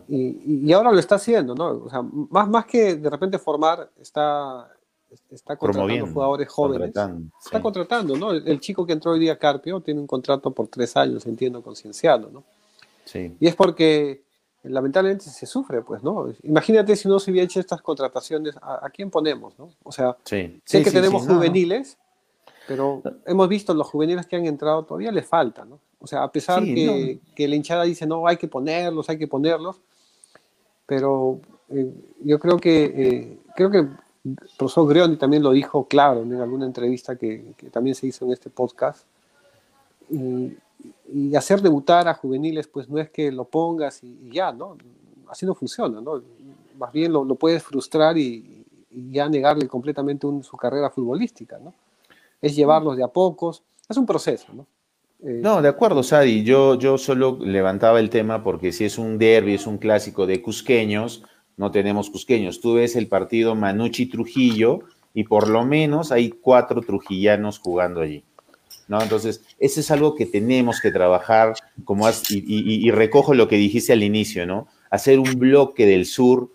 y, 0.08 0.72
ahora 0.72 0.90
lo 0.90 0.98
está 0.98 1.16
haciendo, 1.16 1.54
¿no? 1.54 1.84
O 1.84 1.90
sea, 1.90 2.02
más, 2.02 2.48
más 2.48 2.66
que 2.66 2.96
de 2.96 3.10
repente 3.10 3.38
formar, 3.38 3.88
está, 4.00 4.68
está 5.30 5.56
contratando 5.56 6.06
jugadores 6.06 6.48
jóvenes. 6.48 6.88
Está 6.88 7.62
contratando, 7.62 8.16
¿no? 8.16 8.32
El, 8.32 8.60
chico 8.60 8.86
que 8.86 8.92
entró 8.92 9.12
hoy 9.12 9.20
día, 9.20 9.38
Carpio, 9.38 9.80
tiene 9.80 10.00
un 10.00 10.06
contrato 10.06 10.50
por 10.50 10.68
tres 10.68 10.96
años, 10.96 11.26
entiendo, 11.26 11.62
con 11.62 11.76
Cienciano, 11.76 12.28
¿no? 12.30 12.44
Sí. 13.04 13.34
Y 13.40 13.46
es 13.46 13.54
porque 13.54 14.22
lamentablemente 14.62 15.24
se 15.26 15.46
sufre, 15.46 15.82
pues, 15.82 16.02
¿no? 16.02 16.32
Imagínate 16.42 16.96
si 16.96 17.08
no 17.08 17.18
se 17.18 17.30
hubiera 17.30 17.44
hecho 17.44 17.60
estas 17.60 17.80
contrataciones, 17.80 18.56
¿a, 18.60 18.88
quién 18.90 19.10
ponemos, 19.10 19.58
no? 19.58 19.70
O 19.82 19.92
sea, 19.92 20.16
sé 20.24 20.60
que 20.64 20.90
tenemos 20.90 21.26
juveniles, 21.26 21.96
pero 22.66 23.02
hemos 23.26 23.48
visto 23.48 23.72
los 23.72 23.86
juveniles 23.86 24.26
que 24.26 24.36
han 24.36 24.46
entrado, 24.46 24.84
todavía 24.84 25.12
le 25.12 25.22
falta, 25.22 25.64
¿no? 25.64 25.80
O 26.00 26.06
sea, 26.06 26.22
a 26.22 26.30
pesar 26.30 26.62
que, 26.62 27.18
que, 27.34 27.48
la 27.48 27.56
hinchada 27.56 27.84
dice, 27.84 28.06
no, 28.06 28.26
hay 28.26 28.36
que 28.36 28.46
ponerlos, 28.46 29.08
hay 29.08 29.18
que 29.18 29.26
ponerlos, 29.26 29.80
pero 30.86 31.40
eh, 31.70 31.92
yo 32.20 32.38
creo 32.38 32.56
que, 32.58 32.84
eh, 32.84 33.38
creo 33.56 33.70
que 33.70 33.78
el 33.78 33.98
profesor 34.56 34.88
Greoni 34.88 35.16
también 35.16 35.42
lo 35.42 35.52
dijo 35.52 35.86
claro 35.86 36.22
en 36.22 36.34
alguna 36.34 36.66
entrevista 36.66 37.16
que, 37.16 37.54
también 37.70 37.94
se 37.94 38.06
hizo 38.06 38.24
en 38.24 38.32
este 38.32 38.50
podcast. 38.50 39.06
Y, 40.10 40.56
hacer 41.36 41.60
debutar 41.60 42.06
a 42.06 42.14
juveniles, 42.14 42.68
pues 42.68 42.88
no 42.88 42.98
es 42.98 43.10
que 43.10 43.32
lo 43.32 43.44
pongas 43.44 44.02
y, 44.02 44.30
ya, 44.30 44.52
¿no? 44.52 44.76
Así 45.28 45.44
no 45.44 45.54
funciona, 45.54 46.00
¿no? 46.00 46.22
Más 46.78 46.92
bien 46.92 47.12
lo, 47.12 47.24
lo 47.24 47.34
puedes 47.34 47.62
frustrar 47.62 48.16
y, 48.16 48.64
y, 48.90 49.10
ya 49.10 49.28
negarle 49.28 49.66
completamente 49.66 50.26
su 50.42 50.56
carrera 50.56 50.90
futbolística, 50.90 51.58
¿no? 51.58 51.74
Es 52.40 52.54
llevarlos 52.54 52.96
de 52.96 53.02
a 53.02 53.08
pocos, 53.08 53.62
es 53.88 53.96
un 53.96 54.06
proceso, 54.06 54.52
¿no? 54.52 54.66
Eh, 55.20 55.40
no, 55.42 55.60
de 55.60 55.68
acuerdo, 55.68 56.02
Sadi. 56.02 56.44
Yo, 56.44 56.76
yo 56.76 56.96
solo 56.96 57.38
levantaba 57.40 57.98
el 57.98 58.10
tema 58.10 58.42
porque 58.42 58.72
si 58.72 58.84
es 58.84 58.98
un 58.98 59.18
derby, 59.18 59.54
es 59.54 59.66
un 59.66 59.78
clásico 59.78 60.26
de 60.26 60.40
cusqueños, 60.40 61.24
no 61.58 61.70
tenemos 61.70 62.08
cusqueños. 62.08 62.60
Tú 62.60 62.74
ves 62.74 62.96
el 62.96 63.08
partido 63.08 63.54
Manucci 63.54 64.06
Trujillo 64.06 64.80
y 65.12 65.24
por 65.24 65.48
lo 65.48 65.64
menos 65.64 66.10
hay 66.10 66.30
cuatro 66.30 66.80
trujillanos 66.80 67.58
jugando 67.58 68.00
allí. 68.00 68.24
¿no? 68.86 69.02
Entonces, 69.02 69.42
eso 69.58 69.80
es 69.80 69.90
algo 69.90 70.14
que 70.14 70.24
tenemos 70.24 70.80
que 70.80 70.90
trabajar, 70.90 71.52
como 71.84 72.08
y, 72.30 72.90
recojo 72.90 73.34
lo 73.34 73.46
que 73.46 73.56
dijiste 73.56 73.92
al 73.92 74.02
inicio, 74.02 74.46
¿no? 74.46 74.66
Hacer 74.88 75.18
un 75.18 75.38
bloque 75.38 75.84
del 75.84 76.06
sur, 76.06 76.50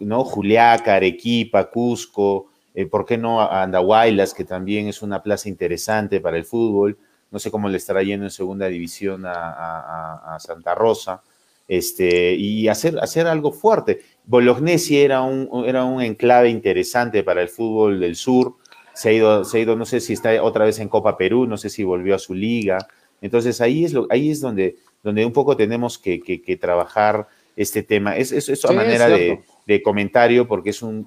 ¿no? 0.00 0.24
Juliaca, 0.24 0.96
Arequipa, 0.96 1.70
Cusco, 1.70 2.46
eh, 2.74 2.86
¿por 2.86 3.06
qué 3.06 3.16
no 3.16 3.40
Andahuaylas, 3.40 4.34
que 4.34 4.42
también 4.42 4.88
es 4.88 5.02
una 5.02 5.22
plaza 5.22 5.48
interesante 5.48 6.20
para 6.20 6.36
el 6.36 6.44
fútbol? 6.44 6.98
no 7.32 7.38
sé 7.38 7.50
cómo 7.50 7.68
le 7.68 7.78
estará 7.78 8.02
yendo 8.02 8.26
en 8.26 8.30
segunda 8.30 8.68
división 8.68 9.24
a, 9.26 10.36
Santa 10.38 10.74
Rosa, 10.74 11.22
este, 11.66 12.34
y 12.34 12.68
hacer, 12.68 12.98
hacer 13.00 13.26
algo 13.26 13.52
fuerte. 13.52 14.02
Bolognesi 14.24 14.98
era 15.00 15.22
un, 15.22 15.64
era 15.66 15.84
un 15.84 16.00
enclave 16.00 16.48
interesante 16.48 17.22
para 17.22 17.42
el 17.42 17.48
fútbol 17.48 18.00
del 18.00 18.16
sur, 18.16 18.56
se 18.94 19.08
ha, 19.08 19.12
ido, 19.12 19.44
se 19.44 19.58
ha 19.58 19.60
ido, 19.60 19.76
no 19.76 19.86
sé 19.86 20.00
si 20.00 20.12
está 20.12 20.42
otra 20.42 20.64
vez 20.64 20.78
en 20.78 20.88
Copa 20.88 21.16
Perú, 21.16 21.46
no 21.46 21.56
sé 21.56 21.70
si 21.70 21.82
volvió 21.82 22.14
a 22.14 22.18
su 22.18 22.34
liga, 22.34 22.78
entonces 23.22 23.60
ahí 23.60 23.84
es, 23.84 23.92
lo, 23.92 24.06
ahí 24.10 24.30
es 24.30 24.40
donde, 24.40 24.76
donde 25.02 25.24
un 25.24 25.32
poco 25.32 25.56
tenemos 25.56 25.98
que, 25.98 26.58
trabajar 26.60 27.28
este 27.56 27.82
tema. 27.82 28.16
Es, 28.16 28.32
es, 28.32 28.64
manera 28.70 29.08
de, 29.08 29.82
comentario 29.82 30.46
porque 30.46 30.70
es 30.70 30.82
un, 30.82 31.06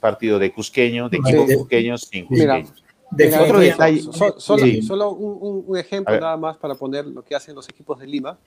partido 0.00 0.38
de 0.38 0.52
cusqueño, 0.52 1.08
de 1.08 1.16
equipos 1.16 1.52
cusqueños 1.52 2.02
sin 2.02 2.26
cusqueños. 2.26 2.72
otro 3.40 3.58
detalle. 3.58 4.02
solo, 4.36 5.10
un, 5.10 5.76
ejemplo 5.76 6.20
nada 6.20 6.36
más 6.36 6.56
para 6.58 6.74
poner 6.74 7.06
lo 7.06 7.22
que 7.22 7.34
hacen 7.34 7.54
los 7.54 7.68
equipos 7.68 7.98
de 7.98 8.06
Lima. 8.06 8.38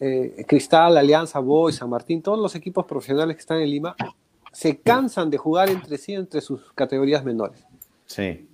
Eh, 0.00 0.44
Cristal, 0.46 0.96
Alianza, 0.96 1.38
Boy, 1.38 1.72
San 1.72 1.88
Martín, 1.88 2.22
todos 2.22 2.38
los 2.38 2.54
equipos 2.54 2.84
profesionales 2.84 3.36
que 3.36 3.40
están 3.40 3.60
en 3.60 3.70
Lima 3.70 3.96
se 4.52 4.78
cansan 4.78 5.30
de 5.30 5.38
jugar 5.38 5.68
entre 5.68 5.98
sí, 5.98 6.14
entre 6.14 6.40
sus 6.40 6.72
categorías 6.72 7.24
menores. 7.24 7.64
Sí. 8.06 8.48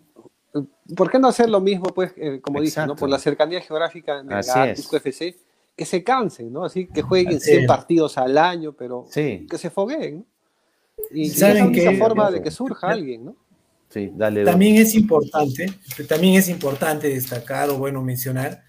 ¿Por 0.96 1.10
qué 1.10 1.18
no 1.18 1.28
hacer 1.28 1.48
lo 1.48 1.60
mismo, 1.60 1.86
pues, 1.94 2.12
eh, 2.16 2.40
como 2.40 2.60
dicen, 2.60 2.86
¿no? 2.86 2.96
por 2.96 3.08
la 3.08 3.18
cercanía 3.18 3.60
geográfica 3.60 4.22
de 4.22 4.30
la 4.30 4.70
FC, 4.70 5.36
que 5.76 5.84
se 5.84 6.02
cansen, 6.02 6.52
¿no? 6.52 6.64
Así 6.64 6.86
que 6.86 7.02
jueguen 7.02 7.40
100 7.40 7.66
partidos 7.66 8.18
al 8.18 8.36
año, 8.36 8.72
pero 8.72 9.06
que 9.12 9.46
se 9.56 9.70
fogueen, 9.70 10.26
Y, 11.10 11.22
y 11.22 11.26
esa 11.26 11.52
es 11.52 11.98
forma 11.98 12.30
de 12.30 12.42
que 12.42 12.50
surja 12.50 12.88
alguien, 12.88 13.26
¿no? 13.26 13.36
También 14.44 14.76
es 14.76 14.94
importante, 14.94 15.66
también 16.08 16.36
es 16.36 16.48
importante 16.48 17.08
destacar 17.08 17.68
o 17.70 17.78
bueno 17.78 18.00
mencionar, 18.02 18.62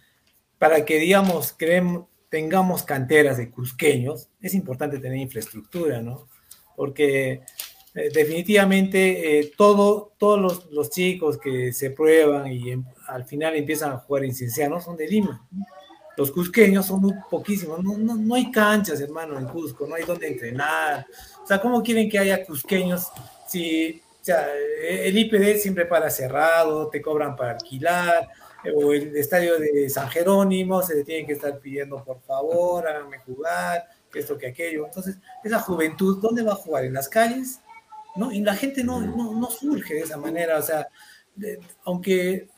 para 0.58 0.84
que 0.84 0.98
digamos, 0.98 1.54
creemos, 1.56 2.06
tengamos 2.32 2.84
canteras 2.84 3.38
de 3.38 3.52
cusqueños, 3.52 4.30
es 4.42 4.56
importante 4.56 5.00
tener 5.00 5.18
infraestructura, 5.18 6.02
¿no? 6.02 6.30
Porque 6.78 7.42
eh, 7.94 8.10
definitivamente 8.14 9.40
eh, 9.40 9.52
todo, 9.58 10.14
todos 10.18 10.40
los, 10.40 10.72
los, 10.72 10.90
chicos 10.90 11.38
que 11.38 11.74
se 11.74 11.92
prueban 11.92 12.48
y 12.48 12.72
em, 12.72 12.86
al 13.08 13.26
final 13.26 13.56
empiezan 13.56 13.92
a 13.92 13.98
jugar 13.98 14.24
en 14.24 14.34
Cienciano 14.34 14.80
son 14.80 14.96
de 14.96 15.08
Lima. 15.08 15.46
Los 16.16 16.32
cusqueños 16.32 16.86
son 16.86 17.02
muy 17.02 17.14
poquísimos, 17.30 17.84
no, 17.84 17.98
no, 17.98 18.16
no 18.16 18.36
hay 18.36 18.50
canchas, 18.50 19.02
hermano, 19.02 19.38
en 19.38 19.48
Cusco, 19.48 19.86
no 19.86 19.96
hay 19.96 20.04
donde 20.04 20.28
entrenar. 20.28 21.06
O 21.44 21.46
sea, 21.46 21.60
¿cómo 21.60 21.84
quieren 21.84 22.10
que 22.10 22.18
haya 22.18 22.46
cusqueños 22.46 23.08
si 23.46 24.02
o 24.22 24.24
sea, 24.24 24.48
el 24.84 25.18
IPD 25.18 25.58
siempre 25.58 25.86
para 25.86 26.10
cerrado, 26.10 26.88
te 26.90 27.02
cobran 27.02 27.36
para 27.36 27.52
alquilar, 27.52 28.30
o 28.76 28.94
el 28.94 29.16
estadio 29.16 29.60
de 29.60 29.90
San 29.90 30.10
Jerónimo 30.10 30.82
se 30.82 30.96
le 30.96 31.04
tienen 31.04 31.26
que 31.26 31.34
estar 31.34 31.60
pidiendo 31.60 32.04
por 32.04 32.22
favor, 32.22 32.88
háganme 32.88 33.20
jugar, 33.20 33.88
esto 34.14 34.38
que 34.38 34.48
aquello. 34.48 34.86
Entonces, 34.86 35.18
esa 35.44 35.60
juventud, 35.60 36.20
¿dónde 36.22 36.44
va 36.44 36.54
a 36.54 36.56
jugar? 36.56 36.86
¿En 36.86 36.94
las 36.94 37.10
calles? 37.10 37.60
¿No? 38.16 38.32
Y 38.32 38.42
la 38.42 38.56
gente 38.56 38.84
no, 38.84 39.02
no, 39.02 39.50
surge 39.50 39.94
de 39.94 40.02
esa 40.02 40.18
manera, 40.18 40.58
o 40.58 40.62
sea, 40.62 40.88
aunque 41.86 42.50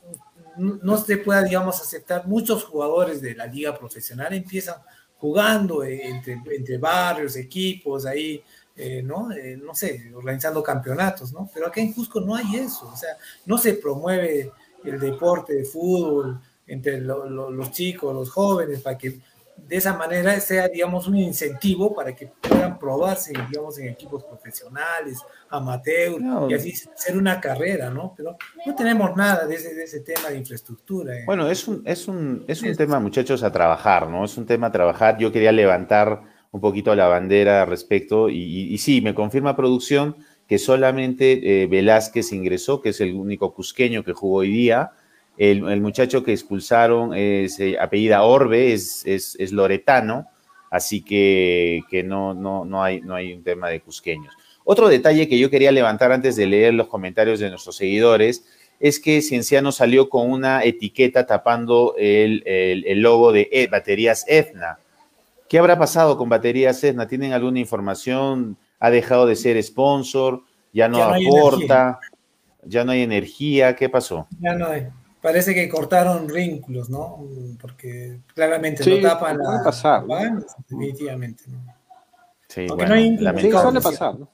no 0.58 0.98
se 0.98 1.18
pueda, 1.18 1.44
digamos, 1.44 1.80
aceptar, 1.80 2.28
muchos 2.28 2.64
jugadores 2.64 3.22
de 3.22 3.36
la 3.36 3.46
liga 3.46 3.78
profesional 3.78 4.34
empiezan 4.34 4.76
jugando 5.18 5.84
entre, 5.84 6.42
entre 6.52 6.78
barrios, 6.78 7.36
equipos, 7.36 8.06
ahí 8.06 8.44
eh, 8.76 9.04
¿no? 9.04 9.32
Eh, 9.32 9.56
no 9.56 9.76
sé, 9.76 10.12
organizando 10.16 10.64
campeonatos, 10.64 11.32
¿no? 11.32 11.48
Pero 11.54 11.68
acá 11.68 11.80
en 11.80 11.94
Cusco 11.94 12.20
no 12.20 12.36
hay 12.36 12.56
eso, 12.56 12.90
o 12.92 12.98
sea, 12.98 13.16
no 13.46 13.60
se 13.60 13.76
promueve 13.76 14.52
el 14.86 15.00
deporte 15.00 15.54
de 15.54 15.66
fútbol 15.66 16.40
entre 16.68 17.02
los 17.02 17.72
chicos, 17.72 18.14
los 18.14 18.30
jóvenes, 18.30 18.82
para 18.82 18.98
que 18.98 19.20
de 19.68 19.78
esa 19.78 19.96
manera 19.96 20.40
sea, 20.40 20.68
digamos, 20.68 21.08
un 21.08 21.18
incentivo 21.18 21.94
para 21.94 22.16
que 22.16 22.32
puedan 22.42 22.78
probarse, 22.78 23.34
digamos, 23.50 23.78
en 23.80 23.90
equipos 23.90 24.24
profesionales, 24.24 25.20
amateur, 25.50 26.20
y 26.50 26.54
así 26.54 26.74
ser 26.96 27.18
una 27.18 27.40
carrera, 27.40 27.90
¿no? 27.90 28.14
Pero 28.16 28.38
no 28.66 28.76
tenemos 28.76 29.16
nada 29.16 29.46
de 29.46 29.56
ese, 29.56 29.74
de 29.74 29.84
ese 29.84 30.02
tema 30.02 30.30
de 30.30 30.38
infraestructura. 30.38 31.16
¿eh? 31.18 31.24
Bueno, 31.26 31.48
es 31.50 31.68
un, 31.68 31.82
es 31.86 32.08
un, 32.08 32.44
es 32.48 32.62
un 32.62 32.76
tema, 32.76 33.00
muchachos, 33.00 33.44
a 33.44 33.52
trabajar, 33.52 34.10
¿no? 34.10 34.26
Es 34.26 34.38
un 34.38 34.46
tema 34.46 34.68
a 34.68 34.72
trabajar. 34.72 35.18
Yo 35.18 35.32
quería 35.32 35.52
levantar 35.52 36.24
un 36.52 36.62
poquito 36.62 36.94
la 36.96 37.08
bandera 37.08 37.64
al 37.64 37.68
respecto, 37.68 38.30
y, 38.30 38.78
sí, 38.78 39.02
me 39.02 39.16
confirma 39.16 39.56
producción 39.56 40.18
que 40.54 40.60
solamente 40.60 41.64
eh, 41.64 41.66
Velázquez 41.66 42.32
ingresó, 42.32 42.80
que 42.80 42.90
es 42.90 43.02
el 43.02 43.16
único 43.16 43.56
cusqueño 43.56 44.04
que 44.04 44.14
jugó 44.14 44.42
hoy 44.42 44.52
día, 44.52 44.92
el, 45.36 45.82
muchacho 45.82 46.24
que 46.24 46.32
expulsaron 46.32 47.16
es 47.16 47.60
eh, 47.60 47.76
apellida 47.80 48.22
Orbe, 48.22 48.72
es, 48.72 49.04
es, 49.08 49.52
loretano, 49.52 50.28
así 50.70 51.02
que, 51.02 51.82
que 51.90 52.04
no, 52.04 52.36
no, 52.36 52.66
no, 52.66 52.84
hay, 52.84 53.02
no 53.02 53.16
hay 53.16 53.34
un 53.34 53.42
tema 53.42 53.70
de 53.70 53.82
cusqueños. 53.82 54.32
Otro 54.64 54.90
detalle 54.90 55.28
que 55.28 55.40
yo 55.40 55.50
quería 55.50 55.72
levantar 55.72 56.12
antes 56.12 56.36
de 56.36 56.46
leer 56.46 56.76
los 56.76 56.86
comentarios 56.86 57.40
de 57.40 57.50
nuestros 57.50 57.76
seguidores 57.76 58.46
es 58.80 59.00
que 59.00 59.24
Cienciano 59.24 59.72
salió 59.72 60.08
con 60.08 60.30
una 60.30 60.64
etiqueta 60.64 61.26
tapando 61.26 61.96
el, 61.98 62.44
el, 62.46 63.02
logo 63.02 63.32
de 63.32 63.50
e, 63.52 63.66
baterías 63.66 64.24
Etna. 64.28 64.78
¿Qué 65.50 65.58
habrá 65.58 65.80
pasado 65.80 66.16
con 66.16 66.30
baterías 66.30 66.84
Etna? 66.84 67.08
¿Tienen 67.08 67.34
alguna 67.34 67.58
información? 67.58 68.56
¿Ha 68.84 68.92
dejado 68.92 69.26
de 69.26 69.36
ser 69.36 69.62
sponsor? 69.64 70.44
¿Ya 70.74 70.88
no, 70.88 71.02
aporta? 71.02 72.00
¿Ya 72.66 72.84
no 72.84 72.92
hay 72.92 73.02
energía? 73.02 73.76
¿Qué 73.76 73.88
pasó? 73.88 74.28
Ya 74.40 74.56
no 74.56 74.68
hay 74.68 74.88
parece 75.24 75.56
que 75.56 75.70
cortaron 75.70 76.28
vínculos, 76.28 76.90
¿no? 76.90 77.26
Porque 77.60 78.20
claramente 78.36 78.86
no 78.86 79.02
tapan 79.02 79.38
la, 79.38 79.62
pasar, 79.64 80.04
definitivamente, 80.70 81.46
¿no? 81.48 81.64
Sí, 82.50 82.68
bueno, 82.68 82.94
sí, 83.40 83.50
suele 83.50 83.82
pasar, 83.82 84.20
¿no? 84.20 84.30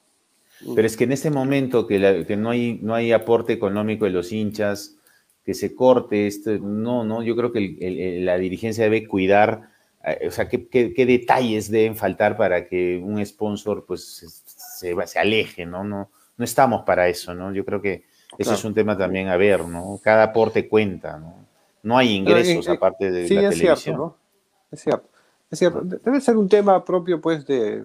Pero 0.75 0.87
es 0.87 0.97
que 0.97 1.03
en 1.05 1.11
este 1.13 1.29
momento 1.29 1.87
que, 1.87 2.25
que, 2.27 2.35
no, 2.35 2.49
hay, 2.49 2.79
no 2.81 2.95
hay 2.95 3.13
aporte 3.13 3.53
económico 3.53 4.05
de 4.05 4.11
los 4.11 4.31
hinchas, 4.31 4.95
que 5.45 5.53
se 5.53 5.73
corte 5.75 6.27
esto, 6.27 6.57
no, 6.57 7.05
no, 7.05 7.21
yo 7.21 7.35
creo 7.35 7.51
que 7.51 8.19
la 8.21 8.37
dirigencia 8.39 8.83
debe 8.83 9.07
cuidar, 9.07 9.68
o 10.27 10.31
sea, 10.31 10.47
qué, 10.47 10.67
qué, 10.69 11.05
detalles 11.05 11.69
deben 11.69 11.95
faltar 11.95 12.37
para 12.37 12.67
que 12.67 12.97
un 13.03 13.23
sponsor 13.25 13.85
pues 13.85 14.31
se, 14.79 14.95
se 15.05 15.19
aleje, 15.19 15.65
¿no? 15.65 15.83
No, 15.83 16.09
no 16.37 16.45
estamos 16.45 16.83
para 16.83 17.09
eso, 17.09 17.35
¿no? 17.35 17.53
Yo 17.53 17.65
creo 17.65 17.81
que 17.81 18.05
ese 18.37 18.53
es 18.53 18.63
un 18.63 18.73
tema 18.73 18.97
también 18.97 19.27
a 19.27 19.37
ver, 19.37 19.65
¿no? 19.65 19.99
Cada 20.01 20.23
aporte 20.23 20.69
cuenta, 20.69 21.17
¿no? 21.17 21.35
No 21.83 21.97
hay 21.97 22.13
ingresos 22.13 22.67
eh, 22.67 22.71
eh, 22.71 22.73
aparte 22.75 23.11
de 23.11 23.21
la 23.21 23.23
es 23.23 23.29
televisión. 23.29 23.77
Cierto, 23.77 24.01
¿no? 24.01 24.15
Es 24.71 24.81
cierto, 24.81 25.09
es 25.51 25.59
cierto. 25.59 25.81
Debe 25.81 26.21
ser 26.21 26.37
un 26.37 26.47
tema 26.47 26.83
propio, 26.85 27.19
pues, 27.19 27.45
de, 27.45 27.83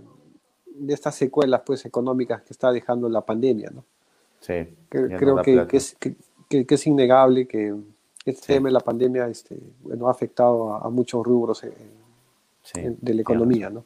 de 0.66 0.94
estas 0.94 1.16
secuelas, 1.16 1.62
pues, 1.64 1.84
económicas 1.84 2.42
que 2.42 2.52
está 2.52 2.70
dejando 2.70 3.08
la 3.08 3.22
pandemia, 3.22 3.70
¿no? 3.70 3.84
Sí. 4.40 4.68
creo 4.90 5.40
que, 5.42 5.66
que, 5.66 5.76
es, 5.78 5.96
que, 5.98 6.14
es, 6.48 6.86
innegable 6.86 7.48
que 7.48 7.74
este 8.26 8.54
tema 8.54 8.68
de 8.68 8.72
la 8.74 8.80
pandemia 8.80 9.26
este, 9.26 9.58
bueno, 9.80 10.08
ha 10.08 10.10
afectado 10.10 10.74
a, 10.74 10.90
muchos 10.90 11.24
rubros 11.24 11.64
de 12.72 13.14
la 13.14 13.20
economía, 13.20 13.70
¿no? 13.70 13.84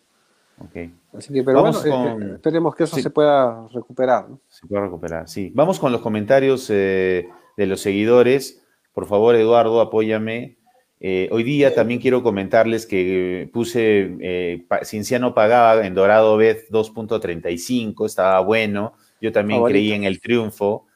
Okay. 0.67 0.93
Así 1.17 1.33
que, 1.33 1.45
pero 1.45 1.61
bueno, 1.63 1.79
eh, 1.85 2.35
esperemos 2.35 2.75
que 2.75 2.85
eso 2.85 2.97
se 2.97 3.11
pueda 3.11 3.69
recuperar. 3.73 4.29
¿no? 4.29 4.41
Se 4.49 4.67
pueda 4.67 4.83
recuperar, 4.83 5.29
sí. 5.29 5.53
Vamos 5.55 5.79
con 5.79 5.93
los 5.93 6.01
comentarios 6.01 6.69
eh, 6.71 7.29
de 7.57 7.67
los 7.67 7.81
seguidores. 7.81 8.65
Por 8.93 9.07
favor, 9.07 9.37
Eduardo, 9.37 9.81
apóyame. 9.81 10.59
Eh, 11.01 11.29
hoy 11.31 11.45
día 11.45 11.75
también 11.75 12.01
quiero 12.01 12.25
comentarles 12.25 12.87
que 12.87 13.49
puse, 13.53 14.59
Cinciano 14.83 15.33
pagaba 15.33 15.87
en 15.87 15.95
Dorado 15.95 16.37
Bet 16.37 16.69
2.35, 16.71 18.05
estaba 18.05 18.41
bueno. 18.41 18.95
Yo 19.21 19.31
también 19.31 19.65
creí 19.65 19.93
en 19.93 20.03
el 20.05 20.21
triunfo, 20.21 20.87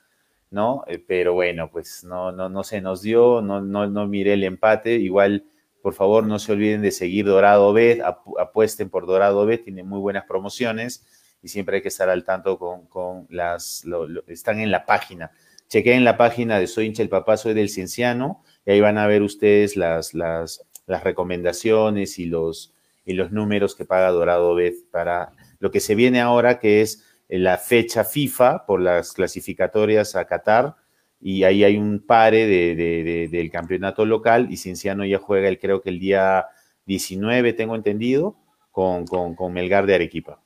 ¿no? 0.50 0.84
pero 1.06 1.34
bueno, 1.34 1.70
pues 1.70 2.02
no, 2.02 2.32
no, 2.32 2.48
no 2.48 2.64
se 2.64 2.80
nos 2.80 3.02
dio, 3.02 3.42
no, 3.42 3.60
no, 3.60 3.86
no 3.88 4.08
miré 4.08 4.32
el 4.32 4.42
empate. 4.42 4.94
Igual 4.94 5.44
por 5.82 5.94
favor, 5.94 6.24
no 6.26 6.38
se 6.38 6.52
olviden 6.52 6.80
de 6.80 6.92
seguir 6.92 7.26
Dorado 7.26 7.72
Bet, 7.72 8.00
apuesten 8.38 8.88
por 8.88 9.06
Dorado 9.06 9.44
Bet, 9.44 9.64
tiene 9.64 9.82
muy 9.82 9.98
buenas 9.98 10.24
promociones 10.24 11.04
y 11.42 11.48
siempre 11.48 11.76
hay 11.76 11.82
que 11.82 11.88
estar 11.88 12.08
al 12.08 12.24
tanto 12.24 12.58
con, 12.58 13.26
las, 13.28 13.84
están 14.28 14.60
en 14.60 14.70
la 14.70 14.86
página. 14.86 15.32
Chequen 15.68 16.04
la 16.04 16.16
página 16.16 16.58
de 16.58 16.66
Soy 16.66 16.86
hincha 16.86 17.02
el 17.02 17.08
papá, 17.08 17.36
soy 17.36 17.54
del 17.54 17.68
cienciano, 17.68 18.44
y 18.64 18.70
ahí 18.70 18.80
van 18.80 18.98
a 18.98 19.06
ver 19.06 19.22
ustedes 19.22 19.76
las, 19.76 20.14
las, 20.14 20.64
las 20.86 21.02
recomendaciones 21.02 22.18
y 22.18 22.26
los, 22.26 22.72
y 23.04 23.14
los 23.14 23.32
números 23.32 23.74
que 23.74 23.84
paga 23.84 24.10
Dorado 24.10 24.54
Bet 24.54 24.88
para 24.90 25.32
lo 25.58 25.70
que 25.70 25.80
se 25.80 25.94
viene 25.94 26.20
ahora, 26.20 26.60
que 26.60 26.82
es 26.82 27.04
la 27.28 27.58
fecha 27.58 28.04
FIFA 28.04 28.66
por 28.66 28.80
las 28.80 29.12
clasificatorias 29.12 30.14
a 30.14 30.26
Qatar 30.26 30.76
y 31.24 31.44
ahí 31.44 31.62
hay 31.62 31.76
un 31.76 32.00
pare 32.00 32.48
de, 32.48 33.28
del 33.30 33.50
campeonato 33.50 34.04
local 34.04 34.48
y 34.50 34.56
Cinciano 34.56 35.04
ya 35.04 35.18
juega, 35.18 35.48
el, 35.48 35.58
creo 35.60 35.80
que 35.80 35.90
el 35.90 36.00
día 36.00 36.46
19, 36.86 37.52
tengo 37.52 37.76
entendido, 37.76 38.36
con, 38.72 39.06
con, 39.06 39.52
Melgar 39.52 39.86
de 39.86 39.94
Arequipa. 39.94 40.40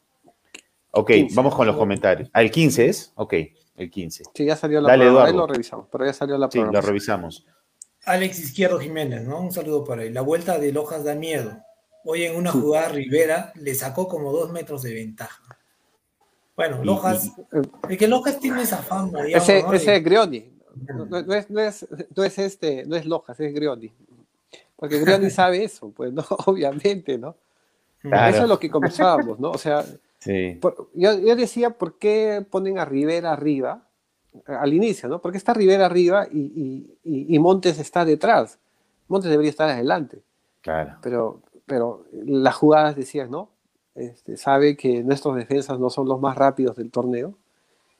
Ok, 0.90 1.10
vamos 1.32 1.54
con 1.54 1.66
los 1.66 1.76
comentarios. 1.76 2.28
¿Al 2.32 2.46
ah, 2.46 2.50
15 2.50 2.86
es? 2.86 3.12
Ok, 3.14 3.34
el 3.76 3.90
15. 3.90 4.24
Sí, 4.34 4.44
ya 4.44 4.54
salió 4.54 4.82
la 4.82 4.90
Dale, 4.90 5.06
Eduardo. 5.06 5.26
Ahí 5.26 5.34
lo 5.34 5.46
revisamos, 5.46 5.86
pero 5.90 6.04
ya 6.04 6.12
salió 6.12 6.36
la 6.36 6.50
Sí, 6.50 6.58
lo 6.58 6.80
revisamos. 6.80 7.46
Alex 8.04 8.38
Izquierdo 8.38 8.78
Jiménez, 8.78 9.26
¿no? 9.26 9.40
Un 9.40 9.52
saludo 9.52 9.82
para 9.82 10.04
él. 10.04 10.12
La 10.12 10.20
vuelta 10.20 10.58
de 10.58 10.72
Lojas 10.72 11.04
da 11.04 11.14
miedo. 11.14 11.56
Hoy 12.04 12.24
en 12.24 12.36
una 12.36 12.52
jugada 12.52 12.90
Rivera 12.90 13.52
le 13.56 13.74
sacó 13.74 14.08
como 14.08 14.30
dos 14.30 14.52
metros 14.52 14.82
de 14.82 14.94
ventaja. 14.94 15.42
Bueno, 16.54 16.84
Lojas, 16.84 17.32
el 17.88 17.98
que 17.98 18.08
Lojas 18.08 18.38
tiene 18.40 18.62
esa 18.62 18.78
fama. 18.78 19.26
ese, 19.26 19.64
ese 19.72 19.96
es 19.96 20.04
Grioni, 20.04 20.55
no, 20.76 21.16
es, 21.34 21.50
no, 21.50 21.60
es, 21.60 21.86
no, 22.14 22.24
es, 22.24 22.38
este, 22.38 22.84
no 22.86 22.96
es 22.96 23.06
Lojas, 23.06 23.38
es 23.40 23.54
Grioni. 23.54 23.92
Porque 24.76 24.98
Grioni 25.00 25.30
sabe 25.30 25.64
eso, 25.64 25.90
pues, 25.90 26.12
¿no? 26.12 26.24
Obviamente, 26.46 27.18
¿no? 27.18 27.36
Eso 28.02 28.42
es 28.42 28.48
lo 28.48 28.58
que 28.58 28.70
conversábamos, 28.70 29.40
¿no? 29.40 29.50
O 29.50 29.58
sea, 29.58 29.84
yo, 30.24 31.18
yo, 31.18 31.36
decía, 31.36 31.70
¿por 31.70 31.98
qué 31.98 32.44
ponen 32.48 32.78
a 32.78 32.84
Rivera 32.84 33.32
arriba 33.32 33.82
al 34.46 34.74
inicio, 34.74 35.08
¿no? 35.08 35.20
Porque 35.20 35.38
está 35.38 35.54
Rivera 35.54 35.86
arriba 35.86 36.26
y, 36.30 36.96
y, 37.02 37.34
y, 37.34 37.38
Montes 37.38 37.78
está 37.78 38.04
detrás. 38.04 38.58
Montes 39.08 39.30
debería 39.30 39.50
estar 39.50 39.68
adelante. 39.68 40.22
Claro. 40.60 40.98
Pero, 41.02 41.42
pero 41.64 42.04
las 42.12 42.54
jugadas 42.54 42.96
decían, 42.96 43.30
¿no? 43.30 43.50
Este, 43.94 44.36
sabe 44.36 44.76
que 44.76 45.02
nuestros 45.02 45.36
defensas 45.36 45.80
no 45.80 45.88
son 45.88 46.06
los 46.06 46.20
más 46.20 46.36
rápidos 46.36 46.76
del 46.76 46.90
torneo 46.90 47.34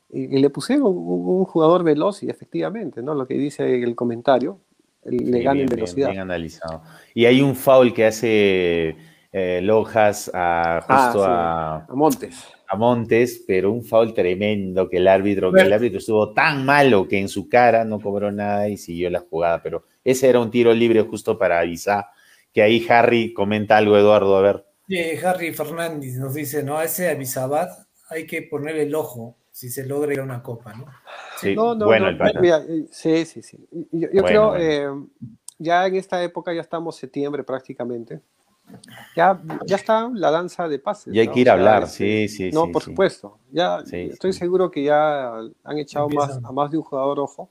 y, 0.08 0.38
le 0.38 0.50
pusieron 0.50 0.86
un, 0.86 1.44
jugador 1.44 1.82
veloz 1.82 2.22
y 2.22 2.30
efectivamente, 2.30 3.02
¿no? 3.02 3.14
Lo 3.14 3.26
que 3.26 3.34
dice 3.34 3.82
el 3.82 3.94
comentario, 3.94 4.60
le 5.04 5.42
gana 5.42 5.60
en 5.60 5.66
velocidad. 5.66 6.10
Bien, 6.10 6.22
analizado. 6.22 6.82
Y 7.14 7.26
hay 7.26 7.40
un 7.40 7.54
foul 7.54 7.92
que 7.92 8.06
hace 8.06 8.96
eh, 9.32 9.60
Lojas 9.62 10.30
a, 10.32 10.80
justo 10.80 11.24
ah, 11.24 11.86
a, 11.88 11.94
Montes. 11.94 12.44
A 12.68 12.76
Montes, 12.76 13.44
pero 13.46 13.72
un 13.72 13.84
foul 13.84 14.14
tremendo 14.14 14.88
que 14.88 14.98
el 14.98 15.08
árbitro, 15.08 15.52
que 15.52 15.62
el 15.62 15.72
árbitro 15.72 15.98
estuvo 15.98 16.32
tan 16.32 16.64
malo 16.64 17.06
que 17.06 17.18
en 17.18 17.28
su 17.28 17.48
cara 17.48 17.84
no 17.84 18.00
cobró 18.00 18.32
nada 18.32 18.68
y 18.68 18.76
siguió 18.76 19.10
la 19.10 19.20
jugada. 19.20 19.62
Pero 19.62 19.84
ese 20.04 20.28
era 20.28 20.40
un 20.40 20.50
tiro 20.50 20.72
libre 20.72 21.02
justo 21.02 21.38
para 21.38 21.60
avisar. 21.60 22.06
Que 22.52 22.62
ahí 22.62 22.84
Harry 22.88 23.34
comenta 23.34 23.76
algo, 23.76 23.98
Eduardo, 23.98 24.36
a 24.36 24.40
ver. 24.40 24.64
Harry 25.24 25.52
Fernández 25.52 26.14
nos 26.14 26.34
dice, 26.34 26.62
no, 26.62 26.78
a 26.78 26.84
ese 26.84 27.10
Avisabat 27.10 27.70
hay 28.08 28.26
que 28.26 28.42
ponerle 28.42 28.84
el 28.84 28.94
ojo 28.94 29.36
si 29.56 29.70
se 29.70 29.86
logra 29.86 30.12
ir 30.12 30.20
a 30.20 30.22
una 30.22 30.42
copa, 30.42 30.74
¿no? 30.74 30.84
Sí, 31.38 31.54
bueno 31.54 32.08
el 32.08 32.20
eh, 32.20 32.88
sí, 32.90 33.24
sí, 33.24 33.40
sí. 33.40 33.66
Yo, 33.90 34.22
creo, 34.22 34.54
eh, 34.54 34.86
ya 35.56 35.86
en 35.86 35.94
esta 35.94 36.22
época, 36.22 36.52
ya 36.52 36.60
estamos 36.60 36.94
septiembre 36.96 37.42
prácticamente, 37.42 38.20
ya, 39.16 39.40
ya 39.64 39.76
está 39.76 40.10
la 40.12 40.30
danza 40.30 40.68
de 40.68 40.78
pases. 40.78 41.14
Y 41.14 41.20
hay 41.20 41.28
que 41.28 41.40
ir 41.40 41.48
a 41.48 41.54
hablar, 41.54 41.88
sí, 41.88 42.28
sí. 42.28 42.50
No, 42.50 42.70
por 42.70 42.82
supuesto. 42.82 43.38
Ya 43.50 43.78
estoy 43.90 44.34
seguro 44.34 44.70
que 44.70 44.82
ya 44.84 45.38
han 45.64 45.78
echado 45.78 46.10
más, 46.10 46.38
a 46.44 46.52
más 46.52 46.70
de 46.70 46.76
un 46.76 46.84
jugador 46.84 47.18
ojo. 47.18 47.48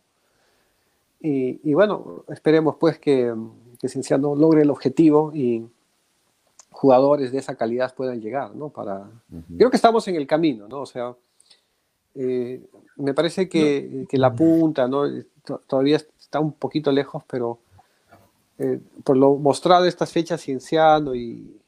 Y, 1.19 1.60
y 1.68 1.73
bueno, 1.73 2.23
esperemos 2.30 2.76
pues 2.80 2.99
que, 2.99 3.34
que 3.80 3.90
Cienciano 3.90 4.36
logre 4.36 4.61
el 4.61 4.69
objetivo 4.69 5.32
y 5.34 5.65
jugadores 6.69 7.32
de 7.32 7.40
esa 7.40 7.56
calidad 7.56 7.95
puedan 7.95 8.22
llegar, 8.22 8.53
¿no? 8.53 8.69
Para... 8.69 9.10
Creo 9.57 9.72
que 9.72 9.77
estamos 9.77 10.07
en 10.07 10.18
el 10.18 10.27
camino, 10.27 10.68
¿no? 10.68 10.82
O 10.82 10.86
sea, 10.86 11.15
eh, 12.15 12.61
me 12.97 13.13
parece 13.13 13.49
que, 13.49 14.07
la 14.11 14.33
punta 14.33 14.87
¿no? 14.87 15.03
todavía 15.67 15.97
está 15.97 16.39
un 16.39 16.53
poquito 16.53 16.91
lejos, 16.91 17.23
pero 17.27 17.59
eh, 18.57 18.79
por 19.03 19.17
lo 19.17 19.35
mostrado 19.35 19.85
estas 19.85 20.11
fechas 20.11 20.41
cienciano 20.41 21.13
y, 21.13 21.59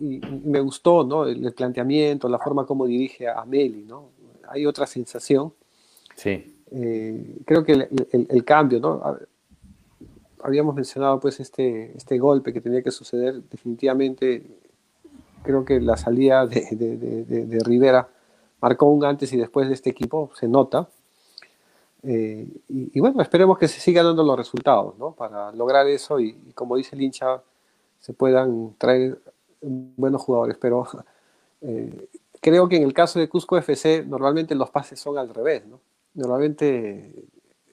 y, 0.00 0.20
me 0.44 0.60
gustó 0.60 1.04
¿no? 1.04 1.26
el, 1.26 1.52
planteamiento, 1.54 2.28
la 2.28 2.38
forma 2.38 2.66
como 2.66 2.86
dirige 2.86 3.28
a 3.28 3.44
Meli, 3.44 3.84
¿no? 3.84 4.10
hay 4.48 4.66
otra 4.66 4.86
sensación. 4.86 5.52
Sí. 6.16 6.56
Eh, 6.72 7.36
creo 7.44 7.64
que 7.64 7.88
el, 8.12 8.44
cambio, 8.44 8.80
¿no? 8.80 9.18
habíamos 10.42 10.74
mencionado 10.74 11.20
pues 11.20 11.38
este, 11.38 11.96
este 11.96 12.18
golpe 12.18 12.52
que 12.52 12.60
tenía 12.60 12.82
que 12.82 12.90
suceder, 12.90 13.42
definitivamente 13.50 14.42
creo 15.42 15.64
que 15.64 15.80
la 15.80 15.96
salida 15.96 16.46
de, 16.46 16.64
de, 17.26 17.58
Rivera 17.64 18.08
marcó 18.62 18.86
un 18.86 19.04
antes 19.04 19.32
y 19.32 19.36
después 19.36 19.68
de 19.68 19.74
este 19.74 19.90
equipo, 19.90 20.30
se 20.34 20.48
nota. 20.48 20.88
Eh, 22.04 22.48
y, 22.68 23.00
bueno, 23.00 23.20
esperemos 23.20 23.58
que 23.58 23.68
se 23.68 23.80
sigan 23.80 24.06
dando 24.06 24.22
los 24.22 24.36
resultados, 24.36 24.96
¿no? 24.98 25.12
Para 25.12 25.52
lograr 25.52 25.86
eso 25.88 26.18
y, 26.20 26.32
como 26.54 26.76
dice 26.76 26.96
el 26.96 27.02
hincha, 27.02 27.42
se 28.00 28.12
puedan 28.14 28.74
traer 28.78 29.18
buenos 29.60 30.22
jugadores. 30.22 30.56
Pero 30.60 30.86
eh, 31.60 32.08
creo 32.40 32.68
que 32.68 32.76
en 32.76 32.84
el 32.84 32.94
caso 32.94 33.18
de 33.18 33.28
Cusco 33.28 33.58
FC, 33.58 34.04
normalmente 34.06 34.54
los 34.54 34.70
pases 34.70 34.98
son 34.98 35.18
al 35.18 35.34
revés, 35.34 35.66
¿no? 35.66 35.80
Normalmente 36.14 37.12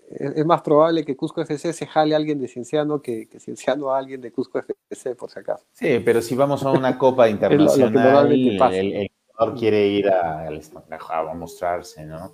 es, 0.09 0.45
más 0.45 0.61
probable 0.61 1.05
que 1.05 1.15
Cusco 1.15 1.41
FC 1.41 1.71
se 1.73 1.85
jale 1.85 2.15
a 2.15 2.17
alguien 2.17 2.39
de 2.39 2.47
Cienciano 2.47 3.01
que, 3.01 3.27
que 3.27 3.39
Cienciano 3.39 3.91
a 3.91 3.99
alguien 3.99 4.21
de 4.21 4.31
Cusco 4.31 4.63
FC, 4.89 5.13
por 5.15 5.29
si 5.29 5.39
acaso. 5.39 5.65
Sí, 5.73 6.01
pero 6.03 6.21
si 6.21 6.35
vamos 6.35 6.63
a 6.63 6.71
una 6.71 6.97
copa 6.97 7.29
internacional, 7.29 8.31
el, 8.31 9.11
jugador 9.39 9.59
quiere 9.59 9.87
ir 9.87 10.09
a, 10.09 10.47
a, 10.47 11.33
mostrarse, 11.33 12.05
¿no? 12.05 12.33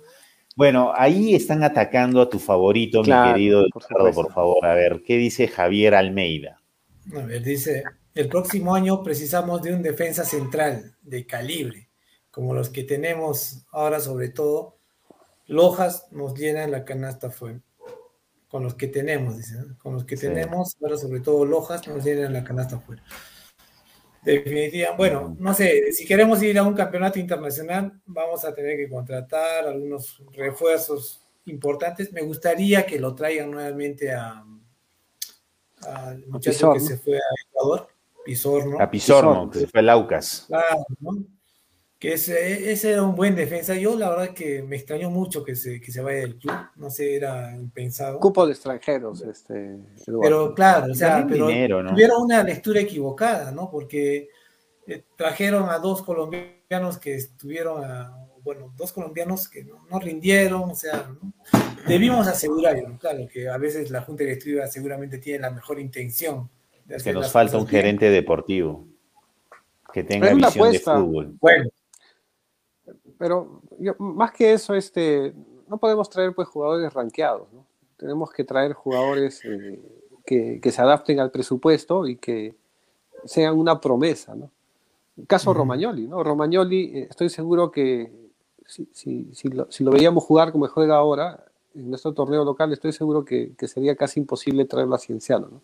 Bueno, 0.54 0.92
ahí 0.94 1.34
están 1.34 1.62
atacando 1.62 2.20
a 2.20 2.30
tu 2.30 2.38
favorito, 2.38 3.02
mi 3.02 3.12
querido 3.12 3.66
por, 3.72 4.14
por 4.14 4.32
favor. 4.32 4.66
A 4.66 4.74
ver, 4.74 5.02
¿qué 5.06 5.16
dice 5.16 5.48
Javier 5.48 5.94
Almeida? 5.94 6.60
A 7.14 7.20
ver, 7.22 7.42
dice, 7.42 7.84
el 8.14 8.28
próximo 8.28 8.74
año 8.74 9.02
precisamos 9.02 9.62
de 9.62 9.74
un 9.74 9.82
defensa 9.82 10.24
central 10.24 10.96
de 11.02 11.26
calibre, 11.26 11.90
como 12.30 12.54
los 12.54 12.70
que 12.70 12.84
tenemos 12.84 13.66
ahora 13.70 14.00
sobre 14.00 14.30
todo. 14.30 14.76
Lojas 15.46 16.08
nos 16.10 16.34
llenan 16.34 16.72
la 16.72 16.84
canasta 16.84 17.30
fuerte 17.30 17.66
con 18.48 18.62
los 18.62 18.74
que 18.74 18.86
tenemos, 18.86 19.36
dicen, 19.36 19.74
con 19.74 19.94
los 19.94 20.04
que 20.04 20.16
tenemos, 20.16 20.76
ahora 20.80 20.96
sobre 20.96 21.20
todo 21.20 21.44
Lojas, 21.44 21.86
nos 21.88 22.04
llenan 22.04 22.32
la 22.32 22.44
canasta 22.44 22.76
afuera. 22.76 23.02
Definitivamente, 24.26 24.96
bueno, 24.96 25.36
no 25.38 25.54
sé, 25.54 25.92
si 25.92 26.04
queremos 26.04 26.42
ir 26.42 26.58
a 26.58 26.64
un 26.64 26.74
campeonato 26.74 27.20
internacional, 27.20 27.92
vamos 28.06 28.44
a 28.44 28.52
tener 28.52 28.76
que 28.76 28.88
contratar 28.88 29.68
algunos 29.68 30.20
refuerzos 30.32 31.22
importantes. 31.44 32.12
Me 32.12 32.22
gustaría 32.22 32.84
que 32.84 32.98
lo 32.98 33.14
traigan 33.14 33.52
nuevamente 33.52 34.12
a 34.12 34.44
al 35.86 36.26
muchacho 36.26 36.72
que 36.72 36.80
se 36.80 36.96
fue 36.96 37.16
a 37.16 37.48
Ecuador, 37.48 37.88
Pizorno. 38.24 38.80
A 38.80 38.90
Pizorno, 38.90 39.48
que 39.48 39.60
se 39.60 39.66
fue 39.68 39.80
a 39.80 39.82
Laucas. 39.84 40.44
Claro, 40.48 40.84
¿no? 40.98 41.24
Que 41.98 42.12
ese, 42.12 42.70
ese, 42.70 42.92
era 42.92 43.02
un 43.02 43.14
buen 43.14 43.34
defensa. 43.34 43.74
Yo 43.74 43.96
la 43.96 44.10
verdad 44.10 44.34
que 44.34 44.62
me 44.62 44.76
extrañó 44.76 45.10
mucho 45.10 45.42
que 45.42 45.56
se, 45.56 45.80
que 45.80 45.90
se 45.90 46.02
vaya 46.02 46.20
del 46.20 46.36
club, 46.36 46.56
no 46.76 46.90
sé, 46.90 47.16
era 47.16 47.54
impensado. 47.56 48.20
Cupo 48.20 48.46
de 48.46 48.52
extranjeros, 48.52 49.22
este. 49.22 49.78
Pero 50.04 50.54
claro, 50.54 50.92
o 50.92 50.94
sea, 50.94 51.26
pero 51.28 51.46
tuvieron 51.46 52.22
una 52.22 52.42
lectura 52.42 52.80
equivocada, 52.80 53.50
¿no? 53.50 53.70
Porque 53.70 54.28
eh, 54.86 55.04
trajeron 55.16 55.70
a 55.70 55.78
dos 55.78 56.02
colombianos 56.02 56.98
que 56.98 57.14
estuvieron 57.14 57.82
a, 57.82 58.26
bueno, 58.44 58.72
dos 58.76 58.92
colombianos 58.92 59.48
que 59.48 59.64
no, 59.64 59.98
rindieron, 59.98 60.70
o 60.70 60.74
sea, 60.74 61.10
debimos 61.88 62.28
asegurar, 62.28 62.76
claro, 63.00 63.26
que 63.26 63.48
a 63.48 63.56
veces 63.56 63.90
la 63.90 64.02
Junta 64.02 64.22
Directiva 64.22 64.66
seguramente 64.66 65.18
tiene 65.18 65.40
la 65.40 65.50
mejor 65.50 65.80
intención. 65.80 66.48
De 66.84 66.98
que 66.98 67.12
nos 67.12 67.32
falta 67.32 67.56
un 67.56 67.66
gerente 67.66 68.10
deportivo 68.10 68.86
que 69.92 70.04
tenga 70.04 70.32
visión 70.32 70.70
de 70.70 70.78
fútbol. 70.78 71.36
Bueno, 71.40 71.70
pero 73.18 73.62
más 73.98 74.32
que 74.32 74.52
eso, 74.52 74.74
este, 74.74 75.34
no 75.68 75.78
podemos 75.78 76.08
traer 76.10 76.34
pues 76.34 76.48
jugadores 76.48 76.92
ranqueados, 76.92 77.52
¿no? 77.52 77.66
Tenemos 77.96 78.30
que 78.30 78.44
traer 78.44 78.74
jugadores 78.74 79.42
eh, 79.44 79.80
que, 80.24 80.60
se 80.70 80.82
adapten 80.82 81.18
al 81.18 81.30
presupuesto 81.30 82.06
y 82.06 82.16
que 82.16 82.54
sean 83.24 83.58
una 83.58 83.80
promesa, 83.80 84.34
¿no? 84.34 84.50
El 85.16 85.26
caso 85.26 85.54
Romagnoli, 85.54 86.06
¿no? 86.06 86.22
Romagnoli, 86.22 86.98
eh, 86.98 87.06
estoy 87.08 87.30
seguro 87.30 87.70
que 87.70 88.12
si, 88.66 88.88
si, 88.92 89.30
si, 89.32 89.48
lo, 89.48 89.70
si, 89.70 89.82
lo, 89.82 89.90
veíamos 89.90 90.24
jugar 90.24 90.52
como 90.52 90.68
juega 90.68 90.96
ahora 90.96 91.46
en 91.74 91.88
nuestro 91.88 92.12
torneo 92.12 92.44
local, 92.44 92.72
estoy 92.72 92.92
seguro 92.92 93.24
que, 93.24 93.54
que 93.56 93.66
sería 93.66 93.96
casi 93.96 94.20
imposible 94.20 94.66
traerlo 94.66 94.94
a 94.94 94.98
Cienciano, 94.98 95.48
¿no? 95.48 95.62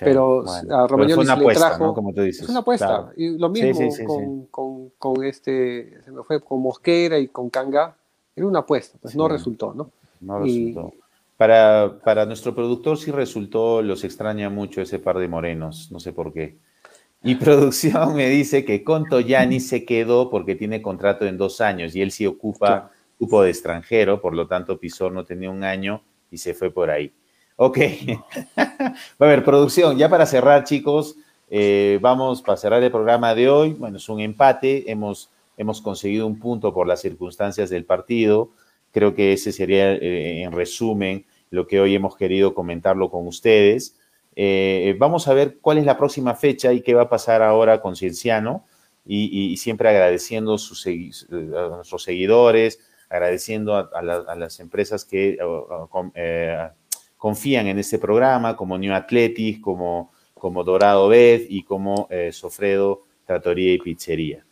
Pero 0.00 0.44
a 0.70 0.86
Romagnoli 0.86 1.26
se 1.26 1.36
le 1.36 1.54
trajo. 1.54 1.94
Como 1.94 2.12
tú 2.12 2.22
dices. 2.22 2.42
Es 2.42 2.48
una 2.48 2.60
apuesta. 2.60 3.12
Y 3.16 3.38
lo 3.38 3.48
mismo 3.48 3.88
con, 4.06 4.46
con, 4.46 4.90
con, 4.98 5.24
este, 5.24 6.00
se 6.02 6.10
me 6.10 6.22
fue, 6.22 6.40
con 6.40 6.62
Mosquera 6.62 7.18
y 7.18 7.28
con 7.28 7.50
Kanga. 7.50 7.96
Era 8.34 8.46
una 8.46 8.60
apuesta, 8.60 8.98
pues 9.00 9.16
no 9.16 9.28
resultó, 9.28 9.72
¿no? 9.72 9.90
No 10.20 10.40
resultó. 10.40 10.92
Para, 11.36 11.98
para 12.02 12.24
nuestro 12.24 12.54
productor 12.54 12.98
sí 12.98 13.10
resultó, 13.10 13.82
los 13.82 14.04
extraña 14.04 14.48
mucho 14.50 14.80
ese 14.80 14.98
par 14.98 15.18
de 15.18 15.28
morenos, 15.28 15.90
no 15.90 16.00
sé 16.00 16.12
por 16.12 16.32
qué. 16.32 16.56
Y 17.22 17.34
producción 17.36 18.14
me 18.14 18.28
dice 18.28 18.64
que 18.64 18.84
Conto 18.84 19.20
ni 19.20 19.60
se 19.60 19.84
quedó 19.84 20.30
porque 20.30 20.54
tiene 20.54 20.82
contrato 20.82 21.26
en 21.26 21.36
dos 21.36 21.60
años 21.60 21.94
y 21.94 22.02
él 22.02 22.10
sí 22.10 22.26
ocupa 22.26 22.90
cupo 23.18 23.42
de 23.42 23.50
extranjero, 23.50 24.20
por 24.20 24.34
lo 24.34 24.46
tanto 24.46 24.78
Pizor 24.78 25.12
no 25.12 25.24
tenía 25.24 25.50
un 25.50 25.64
año 25.64 26.02
y 26.30 26.38
se 26.38 26.54
fue 26.54 26.70
por 26.70 26.90
ahí. 26.90 27.12
Ok. 27.56 27.78
a 28.56 28.94
ver, 29.18 29.42
producción, 29.42 29.96
ya 29.96 30.10
para 30.10 30.26
cerrar, 30.26 30.64
chicos, 30.64 31.16
eh, 31.48 31.98
vamos 32.02 32.42
para 32.42 32.58
cerrar 32.58 32.82
el 32.82 32.90
programa 32.90 33.34
de 33.34 33.48
hoy. 33.48 33.72
Bueno, 33.72 33.96
es 33.96 34.08
un 34.10 34.20
empate, 34.20 34.90
hemos, 34.90 35.30
hemos 35.56 35.80
conseguido 35.80 36.26
un 36.26 36.38
punto 36.38 36.74
por 36.74 36.86
las 36.86 37.00
circunstancias 37.00 37.70
del 37.70 37.86
partido. 37.86 38.50
Creo 38.92 39.14
que 39.14 39.32
ese 39.32 39.52
sería, 39.52 39.92
eh, 39.94 40.42
en 40.42 40.52
resumen, 40.52 41.24
lo 41.50 41.66
que 41.66 41.80
hoy 41.80 41.94
hemos 41.94 42.16
querido 42.16 42.54
comentarlo 42.54 43.10
con 43.10 43.26
ustedes. 43.26 43.96
Eh, 44.34 44.94
vamos 44.98 45.26
a 45.26 45.32
ver 45.32 45.56
cuál 45.62 45.78
es 45.78 45.86
la 45.86 45.96
próxima 45.96 46.34
fecha 46.34 46.74
y 46.74 46.82
qué 46.82 46.92
va 46.92 47.02
a 47.02 47.08
pasar 47.08 47.42
ahora 47.42 47.80
con 47.80 47.96
Cienciano. 47.96 48.66
Y, 49.08 49.56
siempre 49.58 49.88
agradeciendo 49.88 50.56
a 50.56 51.76
nuestros 51.76 52.02
seguidores, 52.02 52.80
agradeciendo 53.08 53.76
a, 53.76 54.02
las 54.02 54.58
empresas 54.58 55.04
que 55.04 55.38
confían 57.26 57.66
en 57.66 57.76
este 57.80 57.98
programa, 57.98 58.56
como 58.56 58.78
New 58.78 58.94
Athletic, 58.94 59.60
como, 59.60 60.12
como 60.32 60.62
Dorado 60.62 61.08
Bed 61.08 61.46
y 61.48 61.64
como 61.64 62.06
eh, 62.08 62.30
Sofredo 62.32 63.02
Tratoría 63.26 63.72
y 63.72 63.78
Pizzería. 63.78 64.44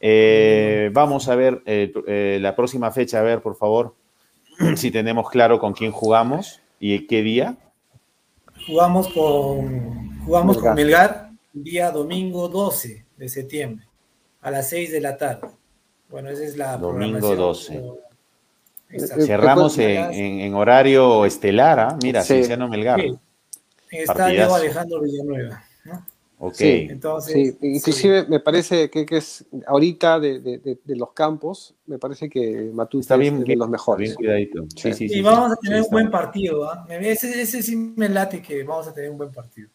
Eh, 0.00 0.88
vamos 0.94 1.28
a 1.28 1.36
ver 1.36 1.60
eh, 1.66 2.38
la 2.40 2.56
próxima 2.56 2.90
fecha, 2.90 3.18
a 3.18 3.22
ver, 3.22 3.42
por 3.42 3.54
favor, 3.54 3.94
si 4.76 4.90
tenemos 4.90 5.28
claro 5.28 5.58
con 5.58 5.74
quién 5.74 5.92
jugamos 5.92 6.62
y 6.80 7.06
qué 7.06 7.20
día. 7.20 7.54
Jugamos 8.66 9.08
con, 9.08 10.18
jugamos 10.24 10.56
con 10.56 10.74
Melgar 10.74 11.32
día 11.52 11.90
domingo 11.90 12.48
12 12.48 13.04
de 13.14 13.28
septiembre 13.28 13.86
a 14.40 14.50
las 14.50 14.70
6 14.70 14.90
de 14.90 15.00
la 15.02 15.18
tarde. 15.18 15.48
Bueno, 16.08 16.30
esa 16.30 16.44
es 16.44 16.56
la 16.56 16.78
domingo 16.78 17.36
12. 17.36 18.05
Cerramos 18.88 19.78
en, 19.78 20.54
horario 20.54 21.24
estelar, 21.24 21.80
¿ah? 21.80 21.98
mira, 22.02 22.22
Cienciano 22.22 22.68
Melgar. 22.68 23.00
Sí. 23.00 23.18
Está 23.90 24.28
Diego 24.28 24.54
Alejandro 24.54 25.00
Villanueva, 25.00 25.64
¿no? 25.84 26.04
Ok. 26.38 26.54
Sí, 26.54 26.86
Entonces, 26.90 27.56
inclusive 27.62 28.26
me 28.26 28.40
parece 28.40 28.90
que, 28.90 29.06
es 29.10 29.44
ahorita 29.66 30.20
de, 30.20 30.78
los 30.86 31.12
campos, 31.12 31.74
me 31.86 31.98
parece 31.98 32.28
que 32.28 32.70
Matú 32.74 33.00
está 33.00 33.16
bien, 33.16 33.38
es 33.38 33.44
de 33.44 33.56
los 33.56 33.68
mejores. 33.68 34.16
Bien 34.18 34.48
Sí, 34.76 34.92
sí, 34.92 35.06
y 35.10 35.22
vamos 35.22 35.52
a 35.52 35.56
tener 35.56 35.82
un 35.82 35.88
buen 35.90 36.10
partido. 36.10 36.70
¿ah? 36.70 36.86
Ese, 36.90 37.40
ese, 37.40 37.62
sí 37.62 37.74
me 37.74 38.08
late 38.08 38.42
que 38.42 38.62
vamos 38.64 38.86
a 38.86 38.92
tener 38.92 39.10
un 39.10 39.18
buen 39.18 39.32
partido. 39.32 39.70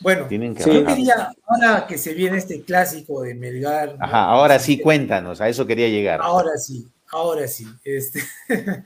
Bueno, 0.00 0.28
yo 0.30 0.86
quería, 0.86 1.30
ahora 1.46 1.86
que 1.86 1.98
se 1.98 2.14
viene 2.14 2.38
este 2.38 2.62
clásico 2.62 3.22
de 3.22 3.34
Melgar. 3.34 3.96
Ajá, 4.00 4.24
ahora 4.24 4.58
sí, 4.58 4.80
cuéntanos, 4.80 5.40
a 5.40 5.48
eso 5.48 5.66
quería 5.66 5.88
llegar. 5.88 6.20
Ahora 6.22 6.56
sí. 6.56 6.88
Ahora 7.10 7.48
sí, 7.48 7.66
este, 7.84 8.22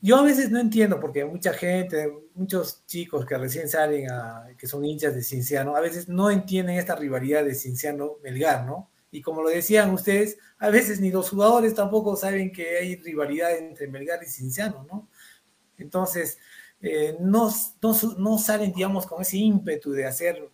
yo 0.00 0.16
a 0.16 0.22
veces 0.22 0.50
no 0.50 0.58
entiendo 0.58 0.98
porque 0.98 1.24
mucha 1.24 1.52
gente, 1.52 2.12
muchos 2.34 2.84
chicos 2.86 3.24
que 3.24 3.38
recién 3.38 3.68
salen, 3.68 4.10
a, 4.10 4.48
que 4.58 4.66
son 4.66 4.84
hinchas 4.84 5.14
de 5.14 5.22
Cinciano, 5.22 5.76
a 5.76 5.80
veces 5.80 6.08
no 6.08 6.30
entienden 6.30 6.76
esta 6.76 6.96
rivalidad 6.96 7.44
de 7.44 7.54
Cinciano-Melgar, 7.54 8.66
¿no? 8.66 8.90
Y 9.10 9.22
como 9.22 9.42
lo 9.42 9.48
decían 9.48 9.90
ustedes, 9.90 10.38
a 10.58 10.68
veces 10.70 11.00
ni 11.00 11.10
los 11.10 11.30
jugadores 11.30 11.74
tampoco 11.74 12.16
saben 12.16 12.52
que 12.52 12.78
hay 12.78 12.96
rivalidad 12.96 13.56
entre 13.56 13.88
Melgar 13.88 14.22
y 14.22 14.26
Cinciano, 14.26 14.84
¿no? 14.90 15.08
Entonces, 15.78 16.38
eh, 16.80 17.16
no, 17.20 17.52
no, 17.80 17.96
no 18.18 18.38
salen, 18.38 18.72
digamos, 18.72 19.06
con 19.06 19.22
ese 19.22 19.36
ímpetu 19.36 19.92
de 19.92 20.06
hacer 20.06 20.50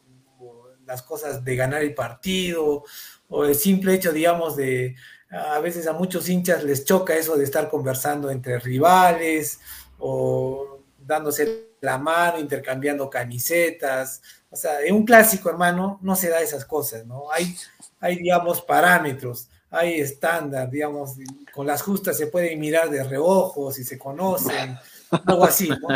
las 0.87 1.03
cosas, 1.03 1.43
de 1.45 1.57
ganar 1.57 1.83
el 1.83 1.95
partido, 1.95 2.85
o 3.29 3.45
el 3.45 3.55
simple 3.55 3.95
hecho, 3.95 4.13
digamos, 4.13 4.57
de, 4.57 4.97
a 5.35 5.59
veces 5.61 5.87
a 5.87 5.93
muchos 5.93 6.29
hinchas 6.29 6.63
les 6.65 6.85
choca 6.85 7.15
eso 7.17 7.37
de 7.37 7.45
estar 7.45 7.69
conversando 7.69 8.31
entre 8.31 8.59
rivales 8.59 9.61
o 9.99 10.81
dándose 10.99 11.75
la 11.81 11.99
mano, 11.99 12.39
intercambiando 12.39 13.11
camisetas. 13.11 14.23
O 14.51 14.57
sea, 14.57 14.81
en 14.83 14.95
un 14.95 15.05
clásico, 15.05 15.51
hermano, 15.51 15.99
no 16.03 16.17
se 16.17 16.29
da 16.29 16.41
esas 16.41 16.65
cosas, 16.65 17.05
¿no? 17.07 17.31
Hay, 17.31 17.55
hay 18.01 18.17
digamos, 18.17 18.63
parámetros, 18.63 19.49
hay 19.71 20.01
estándar, 20.01 20.71
digamos, 20.71 21.17
con 21.53 21.67
las 21.67 21.83
justas 21.83 22.17
se 22.17 22.29
pueden 22.29 22.59
mirar 22.61 22.91
de 22.91 23.03
reojo, 23.03 23.73
si 23.73 23.85
se 23.85 23.99
conocen, 23.99 24.79
algo 25.11 25.45
así. 25.45 25.69
¿no? 25.69 25.89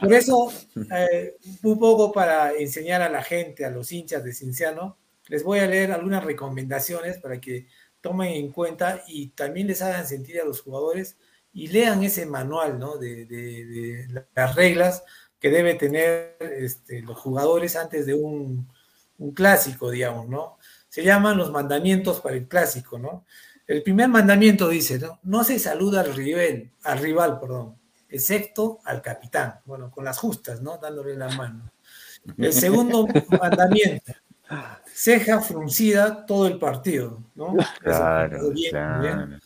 Por 0.00 0.12
eso, 0.12 0.52
eh, 0.96 1.36
un 1.62 1.78
poco 1.78 2.10
para 2.10 2.52
enseñar 2.52 3.02
a 3.02 3.08
la 3.08 3.22
gente, 3.22 3.64
a 3.64 3.70
los 3.70 3.92
hinchas 3.92 4.24
de 4.24 4.32
Cinciano, 4.32 4.96
les 5.28 5.44
voy 5.44 5.58
a 5.58 5.66
leer 5.66 5.92
algunas 5.92 6.24
recomendaciones 6.24 7.18
para 7.18 7.40
que 7.40 7.66
tomen 8.08 8.32
en 8.32 8.52
cuenta 8.52 9.02
y 9.06 9.28
también 9.28 9.66
les 9.66 9.82
hagan 9.82 10.06
sentir 10.06 10.40
a 10.40 10.44
los 10.44 10.62
jugadores 10.62 11.16
y 11.52 11.68
lean 11.68 12.02
ese 12.02 12.24
manual 12.24 12.78
¿no? 12.78 12.96
de, 12.96 13.26
de, 13.26 13.64
de 13.66 14.24
las 14.34 14.54
reglas 14.54 15.04
que 15.38 15.50
debe 15.50 15.74
tener 15.74 16.36
este, 16.40 17.02
los 17.02 17.18
jugadores 17.18 17.76
antes 17.76 18.06
de 18.06 18.14
un, 18.14 18.68
un, 19.18 19.32
clásico, 19.32 19.90
digamos, 19.90 20.28
¿no? 20.28 20.58
Se 20.88 21.04
llaman 21.04 21.36
los 21.36 21.52
mandamientos 21.52 22.20
para 22.20 22.34
el 22.34 22.48
clásico, 22.48 22.98
¿no? 22.98 23.24
El 23.66 23.82
primer 23.82 24.08
mandamiento 24.08 24.68
dice, 24.68 24.98
¿no? 24.98 25.20
No 25.22 25.44
se 25.44 25.58
saluda 25.58 26.00
al 26.00 26.14
rival, 26.14 26.72
al 26.82 26.98
rival, 26.98 27.38
perdón, 27.38 27.76
excepto 28.08 28.80
al 28.84 29.00
capitán, 29.00 29.60
bueno, 29.64 29.90
con 29.90 30.04
las 30.04 30.18
justas, 30.18 30.60
¿no? 30.60 30.78
Dándole 30.78 31.14
la 31.16 31.28
mano. 31.28 31.70
El 32.36 32.52
segundo 32.52 33.06
mandamiento, 33.40 34.12
ceja 34.98 35.40
fruncida 35.40 36.26
todo 36.26 36.48
el 36.48 36.58
partido, 36.58 37.22
¿no? 37.36 37.54
Claro, 37.80 38.50
bien, 38.50 38.70
claro. 38.70 39.00
Bien. 39.00 39.40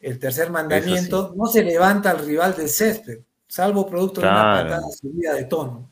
El 0.00 0.18
tercer 0.18 0.50
mandamiento, 0.50 1.32
sí. 1.32 1.34
no 1.36 1.46
se 1.46 1.62
levanta 1.62 2.12
al 2.12 2.24
rival 2.24 2.56
del 2.56 2.70
césped, 2.70 3.18
salvo 3.46 3.86
producto 3.86 4.22
claro. 4.22 4.36
de 4.36 4.64
una 4.64 4.76
patada 4.76 4.92
subida 4.92 5.34
de 5.34 5.44
tono. 5.44 5.90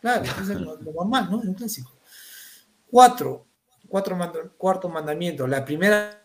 Claro, 0.00 0.24
eso 0.24 0.40
es 0.40 0.60
lo, 0.60 0.76
lo 0.76 0.92
normal, 0.92 1.28
¿no? 1.30 1.42
En 1.42 1.48
un 1.50 1.54
clásico. 1.54 1.92
Cuatro, 2.90 3.46
cuatro 3.86 4.16
mand 4.16 4.56
cuarto 4.56 4.88
mandamiento, 4.88 5.46
la 5.46 5.62
primera 5.62 6.22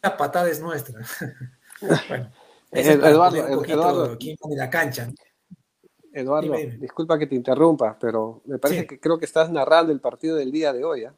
patada 0.00 0.48
es 0.48 0.60
nuestra. 0.60 1.00
bueno, 2.08 2.32
Eduardo, 2.72 3.64
Eduardo, 3.64 4.12
aquí 4.12 4.38
en 4.42 4.56
la 4.56 4.70
cancha. 4.70 5.12
Eduardo, 6.12 6.52
dime, 6.52 6.70
dime. 6.70 6.78
disculpa 6.78 7.18
que 7.18 7.26
te 7.26 7.34
interrumpa, 7.34 7.96
pero 8.00 8.42
me 8.46 8.58
parece 8.58 8.82
sí. 8.82 8.86
que 8.86 9.00
creo 9.00 9.18
que 9.18 9.24
estás 9.24 9.50
narrando 9.50 9.92
el 9.92 10.00
partido 10.00 10.36
del 10.36 10.50
día 10.50 10.72
de 10.72 10.84
hoy. 10.84 11.04
¿eh? 11.04 11.10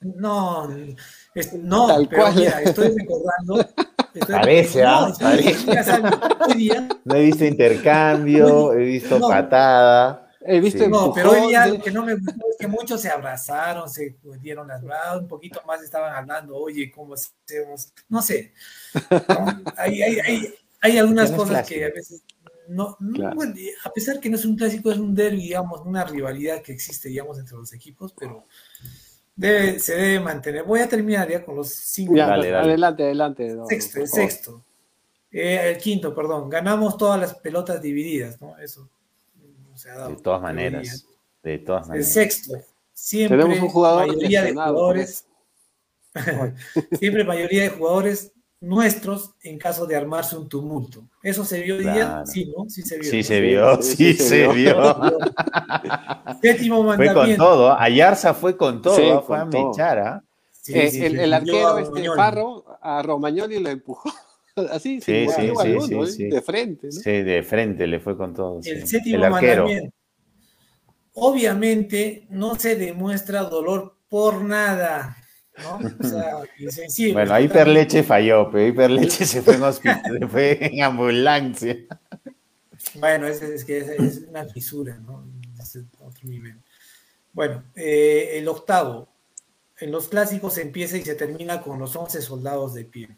No, 0.00 0.68
es, 1.34 1.52
no, 1.54 1.86
Tal 1.88 2.08
pero 2.08 2.22
cual. 2.22 2.34
mira, 2.36 2.62
estoy 2.62 2.96
recordando. 2.96 3.60
Estoy, 4.14 4.34
parece, 4.34 4.82
no, 4.82 4.88
¿ah? 4.88 5.12
No 7.04 7.14
he 7.14 7.22
visto 7.22 7.44
intercambio, 7.44 8.72
he 8.72 8.84
visto 8.84 9.18
no, 9.18 9.28
patada. 9.28 10.30
He 10.46 10.60
visto 10.60 10.84
sí. 10.84 10.90
No, 10.90 11.12
pero 11.12 11.30
hoy 11.30 11.48
día 11.48 11.66
lo 11.66 11.80
que 11.80 11.90
no 11.90 12.04
me 12.04 12.14
gustó 12.14 12.44
es 12.50 12.56
que 12.58 12.68
muchos 12.68 13.00
se 13.00 13.08
abrazaron, 13.08 13.88
se 13.88 14.16
dieron 14.40 14.68
las 14.68 14.82
brazos, 14.82 15.22
un 15.22 15.28
poquito 15.28 15.60
más 15.66 15.82
estaban 15.82 16.14
hablando, 16.14 16.54
oye, 16.56 16.90
¿cómo 16.90 17.14
hacemos? 17.14 17.92
No 18.08 18.20
sé. 18.20 18.52
¿no? 19.10 19.62
Hay, 19.76 20.02
hay, 20.02 20.18
hay, 20.20 20.54
hay, 20.80 20.98
algunas 20.98 21.32
cosas 21.32 21.66
que 21.66 21.84
a 21.84 21.88
veces 21.88 22.22
no, 22.68 22.96
no 23.00 23.12
claro. 23.12 23.36
bueno, 23.36 23.54
a 23.84 23.90
pesar 23.90 24.20
que 24.20 24.30
no 24.30 24.36
es 24.36 24.44
un 24.44 24.56
clásico, 24.56 24.90
es 24.90 24.98
un 24.98 25.14
derby, 25.14 25.42
digamos, 25.42 25.80
una 25.84 26.04
rivalidad 26.04 26.62
que 26.62 26.72
existe, 26.72 27.08
digamos, 27.08 27.38
entre 27.38 27.56
los 27.56 27.72
equipos, 27.72 28.14
pero 28.18 28.46
debe, 29.36 29.78
se 29.78 29.94
debe 29.94 30.20
mantener. 30.20 30.64
Voy 30.64 30.80
a 30.80 30.88
terminar 30.88 31.28
ya 31.28 31.44
con 31.44 31.56
los 31.56 31.68
cinco. 31.68 32.14
Ya, 32.14 32.28
dale, 32.28 32.50
dale. 32.50 32.68
Adelante, 32.68 33.02
adelante. 33.04 33.54
No, 33.54 33.66
sexto, 33.66 34.00
el 34.00 34.08
sexto. 34.08 34.64
Eh, 35.30 35.72
el 35.72 35.78
quinto, 35.78 36.14
perdón. 36.14 36.48
Ganamos 36.48 36.96
todas 36.96 37.20
las 37.20 37.34
pelotas 37.34 37.82
divididas, 37.82 38.40
¿no? 38.40 38.56
Eso. 38.58 38.88
No 39.68 39.76
se 39.76 39.90
ha 39.90 39.94
dado 39.96 40.10
de 40.10 40.16
todas 40.16 40.40
maneras. 40.40 41.06
De 41.42 41.58
todas 41.58 41.88
maneras. 41.88 42.06
El 42.06 42.12
sexto. 42.12 42.52
Siempre 42.92 43.36
Tenemos 43.36 43.60
un 43.60 43.68
jugador 43.68 44.06
mayoría 44.06 44.42
de 44.42 44.52
jugadores. 44.52 45.26
siempre 46.98 47.24
mayoría 47.24 47.62
de 47.62 47.68
jugadores 47.70 48.33
nuestros 48.60 49.34
en 49.42 49.58
caso 49.58 49.86
de 49.86 49.96
armarse 49.96 50.36
un 50.36 50.48
tumulto. 50.48 51.08
¿Eso 51.22 51.44
se 51.44 51.60
vio 51.60 51.76
hoy 51.76 51.82
claro. 51.82 51.96
día? 51.96 52.26
Sí, 52.26 52.52
¿no? 52.56 52.68
Sí 52.68 52.82
se 52.82 52.98
vio. 52.98 53.10
Sí, 53.10 53.22
se 53.22 53.40
vio, 53.40 53.82
sí, 53.82 53.94
sí, 53.96 54.12
sí 54.14 54.18
se, 54.18 54.48
vio. 54.48 54.54
vio. 54.54 55.18
Séptimo 56.42 56.82
mandamiento. 56.82 57.20
Fue 57.20 57.28
con 57.28 57.36
todo. 57.36 57.78
Ayarza 57.78 58.34
fue 58.34 58.56
con 58.56 58.82
todo, 58.82 58.96
sí, 58.96 59.26
fue 59.26 59.38
a 59.38 59.44
Mechara. 59.44 60.24
Sí, 60.64 60.72
eh, 60.72 61.06
el, 61.06 61.18
el, 61.18 61.32
arquero, 61.34 61.78
este 61.78 62.08
Parro, 62.16 62.64
a 62.80 63.02
Romagnoli 63.02 63.58
lo 63.60 63.68
empujó. 63.68 64.10
Así, 64.70 65.00
sí, 65.00 65.26
sí, 65.28 65.52
alguno, 65.58 66.06
¿eh? 66.06 66.28
de 66.30 66.40
frente. 66.40 66.86
¿no? 66.86 66.92
Sí, 66.92 67.22
de 67.22 67.42
frente 67.42 67.86
le 67.86 68.00
fue 68.00 68.16
con 68.16 68.32
todo. 68.32 68.60
El 68.64 68.86
séptimo 68.86 69.24
el 69.24 69.30
mandamiento. 69.30 69.94
Obviamente 71.14 72.26
no 72.30 72.54
se 72.56 72.76
demuestra 72.76 73.42
dolor 73.42 73.98
por 74.08 74.42
nada. 74.42 75.16
¿No? 75.62 75.80
O 76.00 76.08
sea, 76.08 76.42
insensible. 76.58 77.14
Bueno, 77.14 77.34
ahí 77.34 77.48
Perleche 77.48 78.02
falló, 78.02 78.50
pero 78.50 78.64
ahí 78.64 78.72
Perleche 78.72 79.24
se 79.24 79.42
fue 79.42 79.54
en, 79.54 79.62
hospital, 79.62 80.18
se 80.18 80.28
fue 80.28 80.58
en 80.60 80.82
ambulancia. 80.82 81.76
Bueno, 82.94 83.26
es, 83.26 83.42
es 83.42 83.64
que 83.64 83.78
es, 83.78 83.88
es, 83.88 84.28
una 84.28 84.44
fisura, 84.44 84.96
¿no? 84.98 85.24
Es 85.60 85.76
otro 85.76 86.28
nivel. 86.28 86.58
Bueno, 87.32 87.64
eh, 87.74 88.30
el 88.34 88.48
octavo. 88.48 89.08
En 89.80 89.90
los 89.90 90.08
clásicos 90.08 90.56
empieza 90.58 90.96
y 90.96 91.02
se 91.02 91.16
termina 91.16 91.60
con 91.60 91.78
los 91.78 91.96
11 91.96 92.22
soldados 92.22 92.74
de 92.74 92.84
pie. 92.84 93.16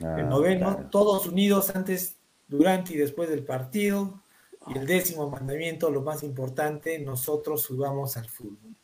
Ah, 0.00 0.16
el 0.18 0.28
noveno, 0.28 0.74
claro. 0.74 0.90
todos 0.90 1.26
unidos 1.26 1.74
antes, 1.74 2.16
durante 2.48 2.94
y 2.94 2.96
después 2.96 3.30
del 3.30 3.44
partido. 3.44 4.20
Y 4.68 4.78
el 4.78 4.86
décimo 4.86 5.28
mandamiento, 5.28 5.90
lo 5.90 6.02
más 6.02 6.22
importante, 6.22 6.98
nosotros 6.98 7.62
subamos 7.62 8.16
al 8.16 8.28
fútbol. 8.28 8.74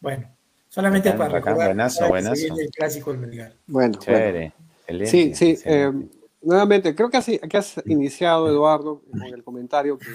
Bueno, 0.00 0.30
Solamente 0.68 1.10
bacán, 1.10 1.26
para 1.26 1.38
recordar 1.38 1.68
buenazo, 1.68 2.08
buenazo. 2.08 2.58
el 2.58 2.70
clásico 2.70 3.12
del 3.12 3.20
Melgar. 3.20 3.54
Bueno, 3.66 3.98
Chévere. 3.98 4.52
Bueno. 4.86 5.06
Sí, 5.06 5.34
sí. 5.34 5.58
Eh, 5.64 5.92
nuevamente, 6.42 6.94
creo 6.94 7.08
que 7.08 7.16
has, 7.16 7.26
que 7.26 7.56
has, 7.56 7.82
iniciado, 7.86 8.48
Eduardo, 8.48 9.02
con 9.10 9.22
el 9.22 9.42
comentario 9.42 9.98
que 9.98 10.06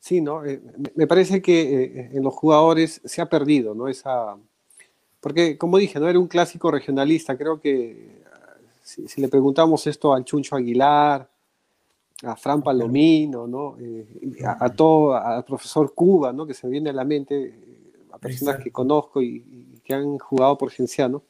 sí, 0.00 0.20
¿no? 0.20 0.44
Eh, 0.44 0.60
me 0.94 1.06
parece 1.06 1.40
que 1.40 1.60
eh, 1.60 2.10
en 2.12 2.22
los 2.22 2.34
jugadores 2.34 3.00
se 3.04 3.22
ha 3.22 3.26
perdido, 3.26 3.74
¿no? 3.74 3.86
Esa. 3.88 4.36
Porque, 5.20 5.56
como 5.56 5.78
dije, 5.78 6.00
no 6.00 6.08
era 6.08 6.18
un 6.18 6.26
clásico 6.26 6.70
regionalista. 6.70 7.36
Creo 7.36 7.60
que 7.60 8.22
si, 8.82 9.06
si 9.06 9.20
le 9.20 9.28
preguntamos 9.28 9.86
esto 9.86 10.12
al 10.12 10.24
Chuncho 10.24 10.56
Aguilar, 10.56 11.28
a 12.22 12.36
Fran 12.36 12.62
Palomino, 12.62 13.46
¿no? 13.46 13.76
A, 14.44 14.64
a, 14.64 14.68
todo, 14.70 15.14
al 15.14 15.44
profesor 15.44 15.94
Cuba, 15.94 16.32
¿no? 16.32 16.46
Que 16.46 16.54
se 16.54 16.68
viene 16.68 16.90
a 16.90 16.94
la 16.94 17.04
mente 17.04 17.69
personas 18.20 18.62
que 18.62 18.70
conozco 18.70 19.22
y, 19.22 19.44
y, 19.50 19.80
que 19.84 19.94
han 19.94 20.18
jugado 20.18 20.56
por 20.58 20.70
Genciano, 20.70 21.22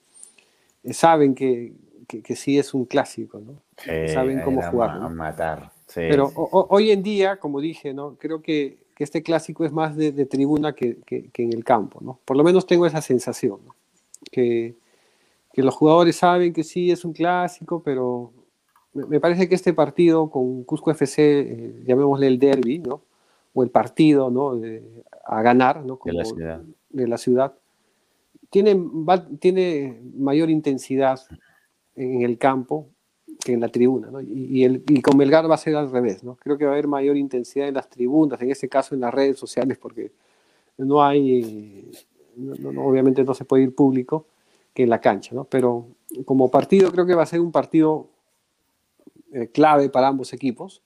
eh, 0.82 0.92
saben 0.92 1.34
que, 1.34 1.72
que, 2.06 2.22
que, 2.22 2.36
sí 2.36 2.58
es 2.58 2.74
un 2.74 2.84
clásico, 2.84 3.40
¿no? 3.40 3.54
Sí, 3.76 4.08
saben 4.12 4.42
cómo 4.42 4.62
jugar. 4.62 4.98
¿no? 4.98 5.10
matar. 5.10 5.72
Sí, 5.86 6.00
Pero 6.08 6.28
sí. 6.28 6.34
O, 6.36 6.66
hoy 6.70 6.90
en 6.90 7.02
día, 7.02 7.36
como 7.36 7.60
dije, 7.60 7.94
¿no? 7.94 8.16
Creo 8.16 8.42
que, 8.42 8.78
que 8.94 9.04
este 9.04 9.22
clásico 9.22 9.64
es 9.64 9.72
más 9.72 9.96
de, 9.96 10.12
de 10.12 10.26
tribuna 10.26 10.74
que, 10.74 10.98
en 11.08 11.52
el 11.52 11.64
campo, 11.64 12.00
¿no? 12.02 12.20
Por 12.24 12.36
lo 12.36 12.44
menos 12.44 12.66
tengo 12.66 12.86
esa 12.86 13.00
sensación, 13.00 13.60
¿no? 13.64 13.74
Que, 14.30 14.74
los 15.54 15.74
jugadores 15.74 16.16
saben 16.16 16.54
que 16.54 16.64
sí 16.64 16.90
es 16.90 17.04
un 17.04 17.12
clásico, 17.12 17.82
pero 17.82 18.32
me 18.94 19.20
parece 19.20 19.46
que 19.46 19.54
este 19.54 19.74
partido 19.74 20.30
con 20.30 20.64
Cusco 20.64 20.90
FC, 20.90 21.40
eh, 21.40 21.82
llamémosle 21.84 22.28
el 22.28 22.38
derby, 22.38 22.78
¿no? 22.78 23.02
O 23.52 23.62
el 23.62 23.70
partido, 23.70 24.30
¿no? 24.30 24.56
De, 24.56 25.04
a 25.24 25.42
ganar, 25.42 25.84
¿no? 25.84 25.98
Como, 25.98 26.12
de 26.12 26.18
la 26.18 26.24
ciudad 26.24 26.62
de 26.90 27.08
la 27.08 27.18
ciudad, 27.18 27.54
tiene, 28.50 28.74
va, 28.74 29.24
tiene 29.38 30.00
mayor 30.16 30.50
intensidad 30.50 31.20
en 31.94 32.22
el 32.22 32.36
campo 32.36 32.88
que 33.38 33.52
en 33.52 33.60
la 33.60 33.68
tribuna, 33.68 34.10
¿no? 34.10 34.20
Y, 34.20 34.58
y, 34.58 34.64
el, 34.64 34.84
y 34.88 35.00
con 35.00 35.16
Melgar 35.16 35.48
va 35.48 35.54
a 35.54 35.58
ser 35.58 35.76
al 35.76 35.90
revés, 35.90 36.22
¿no? 36.24 36.36
Creo 36.36 36.58
que 36.58 36.64
va 36.64 36.72
a 36.72 36.74
haber 36.74 36.88
mayor 36.88 37.16
intensidad 37.16 37.68
en 37.68 37.74
las 37.74 37.88
tribunas, 37.88 38.40
en 38.42 38.50
este 38.50 38.68
caso 38.68 38.94
en 38.94 39.00
las 39.00 39.14
redes 39.14 39.38
sociales, 39.38 39.78
porque 39.78 40.12
no 40.76 41.02
hay, 41.02 41.90
no, 42.36 42.72
no, 42.72 42.84
obviamente 42.84 43.24
no 43.24 43.34
se 43.34 43.44
puede 43.44 43.62
ir 43.62 43.74
público 43.74 44.26
que 44.74 44.82
en 44.82 44.90
la 44.90 45.00
cancha, 45.00 45.34
¿no? 45.34 45.44
Pero 45.44 45.86
como 46.24 46.50
partido 46.50 46.90
creo 46.90 47.06
que 47.06 47.14
va 47.14 47.22
a 47.22 47.26
ser 47.26 47.40
un 47.40 47.52
partido 47.52 48.08
eh, 49.32 49.48
clave 49.48 49.88
para 49.88 50.08
ambos 50.08 50.32
equipos. 50.32 50.82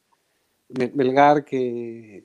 Melgar 0.69 1.45
que 1.45 2.24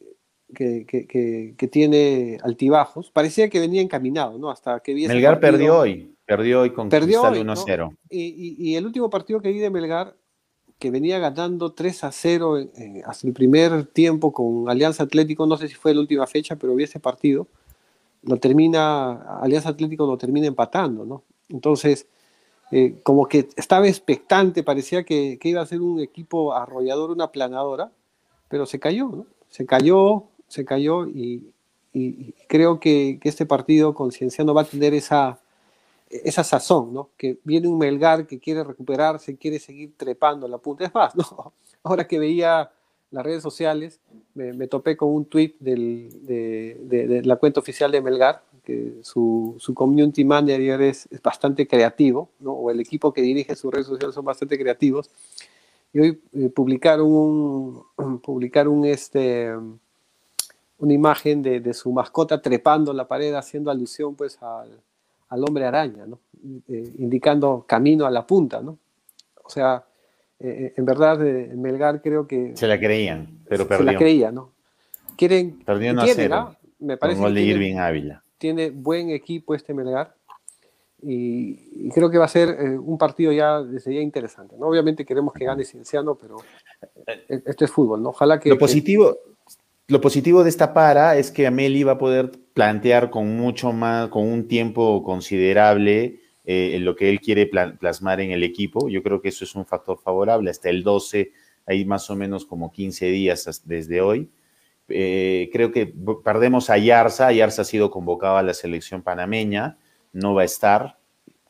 que, 0.53 0.85
que, 0.85 1.53
que, 1.55 1.67
tiene 1.67 2.37
altibajos. 2.43 3.11
Parecía 3.11 3.49
que 3.49 3.59
venía 3.59 3.81
encaminado, 3.81 4.37
¿no? 4.37 4.49
Hasta 4.49 4.79
que 4.79 4.93
vi 4.93 5.07
Melgar 5.07 5.39
partido, 5.39 5.51
perdió 5.51 5.77
hoy, 5.77 6.15
perdió 6.25 6.61
hoy 6.61 6.71
con 6.71 6.89
perdió 6.89 7.21
Cristal 7.21 7.47
1-0. 7.47 7.77
¿no? 7.77 7.97
Y, 8.09 8.23
y, 8.23 8.55
y, 8.57 8.75
el 8.75 8.85
último 8.85 9.09
partido 9.09 9.41
que 9.41 9.51
vi 9.51 9.59
de 9.59 9.69
Melgar, 9.69 10.15
que 10.79 10.91
venía 10.91 11.19
ganando 11.19 11.73
3 11.73 12.03
a 12.05 12.11
0 12.11 12.59
eh, 12.59 13.01
hasta 13.05 13.27
el 13.27 13.33
primer 13.33 13.85
tiempo 13.85 14.31
con 14.31 14.69
Alianza 14.69 15.03
Atlético, 15.03 15.45
no 15.45 15.57
sé 15.57 15.67
si 15.67 15.75
fue 15.75 15.93
la 15.93 15.99
última 15.99 16.25
fecha, 16.25 16.55
pero 16.55 16.75
vi 16.75 16.85
ese 16.85 16.99
partido, 16.99 17.47
lo 18.23 18.37
termina, 18.37 19.39
Alianza 19.41 19.69
Atlético 19.69 20.07
lo 20.07 20.17
termina 20.17 20.47
empatando, 20.47 21.05
¿no? 21.05 21.23
Entonces, 21.49 22.07
eh, 22.71 22.99
como 23.03 23.27
que 23.27 23.49
estaba 23.55 23.87
expectante, 23.87 24.63
parecía 24.63 25.03
que, 25.03 25.37
que 25.39 25.49
iba 25.49 25.61
a 25.61 25.65
ser 25.65 25.81
un 25.81 25.99
equipo 25.99 26.53
arrollador, 26.53 27.11
una 27.11 27.31
planadora, 27.31 27.91
pero 28.47 28.65
se 28.65 28.79
cayó, 28.79 29.09
¿no? 29.09 29.25
Se 29.49 29.65
cayó, 29.65 30.28
se 30.49 30.65
cayó 30.65 31.07
y, 31.07 31.53
y 31.93 32.33
creo 32.47 32.79
que, 32.79 33.19
que, 33.21 33.29
este 33.29 33.45
partido 33.45 33.93
con 33.93 34.11
Cienciano 34.11 34.53
va 34.53 34.63
a 34.63 34.65
tener 34.65 34.93
esa, 34.93 35.39
esa 36.09 36.43
sazón, 36.43 36.93
¿no? 36.93 37.09
Que 37.17 37.39
viene 37.43 37.67
un 37.67 37.77
Melgar 37.77 38.27
que 38.27 38.39
quiere 38.39 38.63
recuperarse, 38.63 39.37
quiere 39.37 39.59
seguir 39.59 39.93
trepando 39.95 40.47
la 40.47 40.57
punta. 40.57 40.85
Es 40.85 40.93
más, 40.93 41.15
¿no? 41.15 41.53
Ahora 41.83 42.07
que 42.07 42.19
veía 42.19 42.71
las 43.11 43.23
redes 43.23 43.41
sociales, 43.41 43.99
me, 44.35 44.67
topé 44.67 44.95
con 44.95 45.09
un 45.09 45.25
tweet 45.25 45.55
de, 45.59 47.21
la 47.23 47.35
cuenta 47.37 47.59
oficial 47.59 47.91
de 47.91 48.01
Melgar, 48.01 48.43
que 48.63 48.99
su, 49.01 49.55
su 49.57 49.73
community 49.73 50.23
manager 50.23 50.81
es, 50.81 51.07
bastante 51.23 51.67
creativo, 51.67 52.29
¿no? 52.39 52.51
o 52.51 52.69
el 52.69 52.79
equipo 52.79 53.11
que 53.11 53.21
dirige 53.21 53.55
sus 53.55 53.73
redes 53.73 53.87
sociales 53.87 54.13
son 54.13 54.25
bastante 54.25 54.59
creativos. 54.59 55.09
Y 55.91 55.99
hoy 55.99 56.21
eh, 56.33 56.49
publicaron, 56.49 57.07
un, 57.11 57.83
publicaron 58.23 58.85
este, 58.85 59.51
una 60.79 60.93
imagen 60.93 61.41
de, 61.41 61.73
su 61.73 61.91
mascota 61.91 62.41
trepando 62.41 62.93
la 62.93 63.07
pared, 63.07 63.33
haciendo 63.33 63.69
alusión 63.69 64.15
pues 64.15 64.41
al, 64.41 64.81
al 65.29 65.43
hombre 65.43 65.65
araña, 65.65 66.05
¿no? 66.05 66.19
Eh, 66.67 66.93
indicando 66.99 67.65
camino 67.67 68.05
a 68.05 68.11
la 68.11 68.25
punta. 68.25 68.61
¿no? 68.61 68.77
O 69.43 69.49
sea, 69.49 69.83
eh, 70.39 70.73
en 70.75 70.85
verdad, 70.85 71.19
Melgar 71.19 72.01
creo 72.01 72.25
que... 72.27 72.55
Se 72.55 72.67
la 72.67 72.79
creían, 72.79 73.39
pero 73.47 73.67
perdió. 73.67 73.87
Se 73.87 73.93
la 73.93 73.99
creía, 73.99 74.31
¿no? 74.31 74.51
Quieren... 75.17 75.59
Perdió 75.65 75.93
no 75.93 76.03
tiene, 76.03 76.29
Me 76.79 76.95
parece 76.97 77.21
que 77.21 77.33
tiene, 77.33 77.79
Ávila. 77.79 78.23
tiene 78.37 78.69
buen 78.69 79.09
equipo 79.09 79.53
este 79.53 79.73
Melgar 79.73 80.15
y, 81.01 81.89
creo 81.91 82.09
que 82.09 82.17
va 82.17 82.25
a 82.25 82.29
ser 82.29 82.49
eh, 82.49 82.77
un 82.77 82.97
partido 82.97 83.31
ya 83.31 83.61
desde 83.61 83.93
ya 83.93 84.01
interesante. 84.01 84.55
¿no? 84.57 84.67
Obviamente 84.67 85.05
queremos 85.05 85.33
que 85.33 85.45
gane 85.45 85.63
Cienciano, 85.63 86.15
pero 86.15 86.37
eh, 87.07 87.41
esto 87.45 87.65
es 87.65 87.71
fútbol, 87.71 88.03
¿no? 88.03 88.09
Ojalá 88.09 88.39
que... 88.39 88.49
Lo 88.49 88.57
positivo, 88.57 89.17
lo 89.89 90.01
positivo 90.01 90.43
de 90.43 90.49
esta 90.49 90.73
para 90.73 91.17
es 91.17 91.31
que 91.31 91.45
Ameli 91.45 91.83
va 91.83 91.93
a 91.93 91.97
poder 91.97 92.31
plantear 92.53 93.09
con 93.09 93.35
mucho 93.35 93.73
más, 93.73 94.07
con 94.09 94.25
un 94.27 94.47
tiempo 94.47 95.03
considerable 95.03 96.21
eh, 96.45 96.77
lo 96.79 96.95
que 96.95 97.09
él 97.09 97.19
quiere 97.19 97.45
plasmar 97.45 98.21
en 98.21 98.31
el 98.31 98.43
equipo. 98.43 98.87
Yo 98.87 99.03
creo 99.03 99.21
que 99.21 99.29
eso 99.29 99.43
es 99.43 99.55
un 99.55 99.65
factor 99.65 99.99
favorable. 99.99 100.49
Hasta 100.49 100.69
el 100.69 100.83
12 100.83 101.31
hay 101.65 101.85
más 101.85 102.09
o 102.09 102.15
menos 102.15 102.45
como 102.45 102.71
15 102.71 103.05
días 103.07 103.61
desde 103.65 104.01
hoy. 104.01 104.29
creo 104.87 105.71
que 105.71 105.93
perdemos 106.23 106.69
a 106.69 106.77
Yarza. 106.77 107.31
Yarza 107.31 107.63
ha 107.63 107.65
sido 107.65 107.91
convocado 107.91 108.37
a 108.37 108.43
la 108.43 108.53
selección 108.53 109.01
panameña 109.01 109.77
no 110.13 110.33
va 110.33 110.43
a 110.43 110.45
estar. 110.45 110.97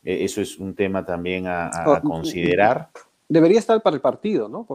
E, 0.02 0.24
eso 0.24 0.40
es 0.40 0.58
un 0.58 0.74
tema 0.74 1.04
también 1.04 1.46
a, 1.46 1.70
considerar. 2.02 2.90
Debería 3.28 3.58
estar 3.58 3.80
para 3.82 3.94
el 3.94 4.02
partido, 4.02 4.48
¿no? 4.48 4.66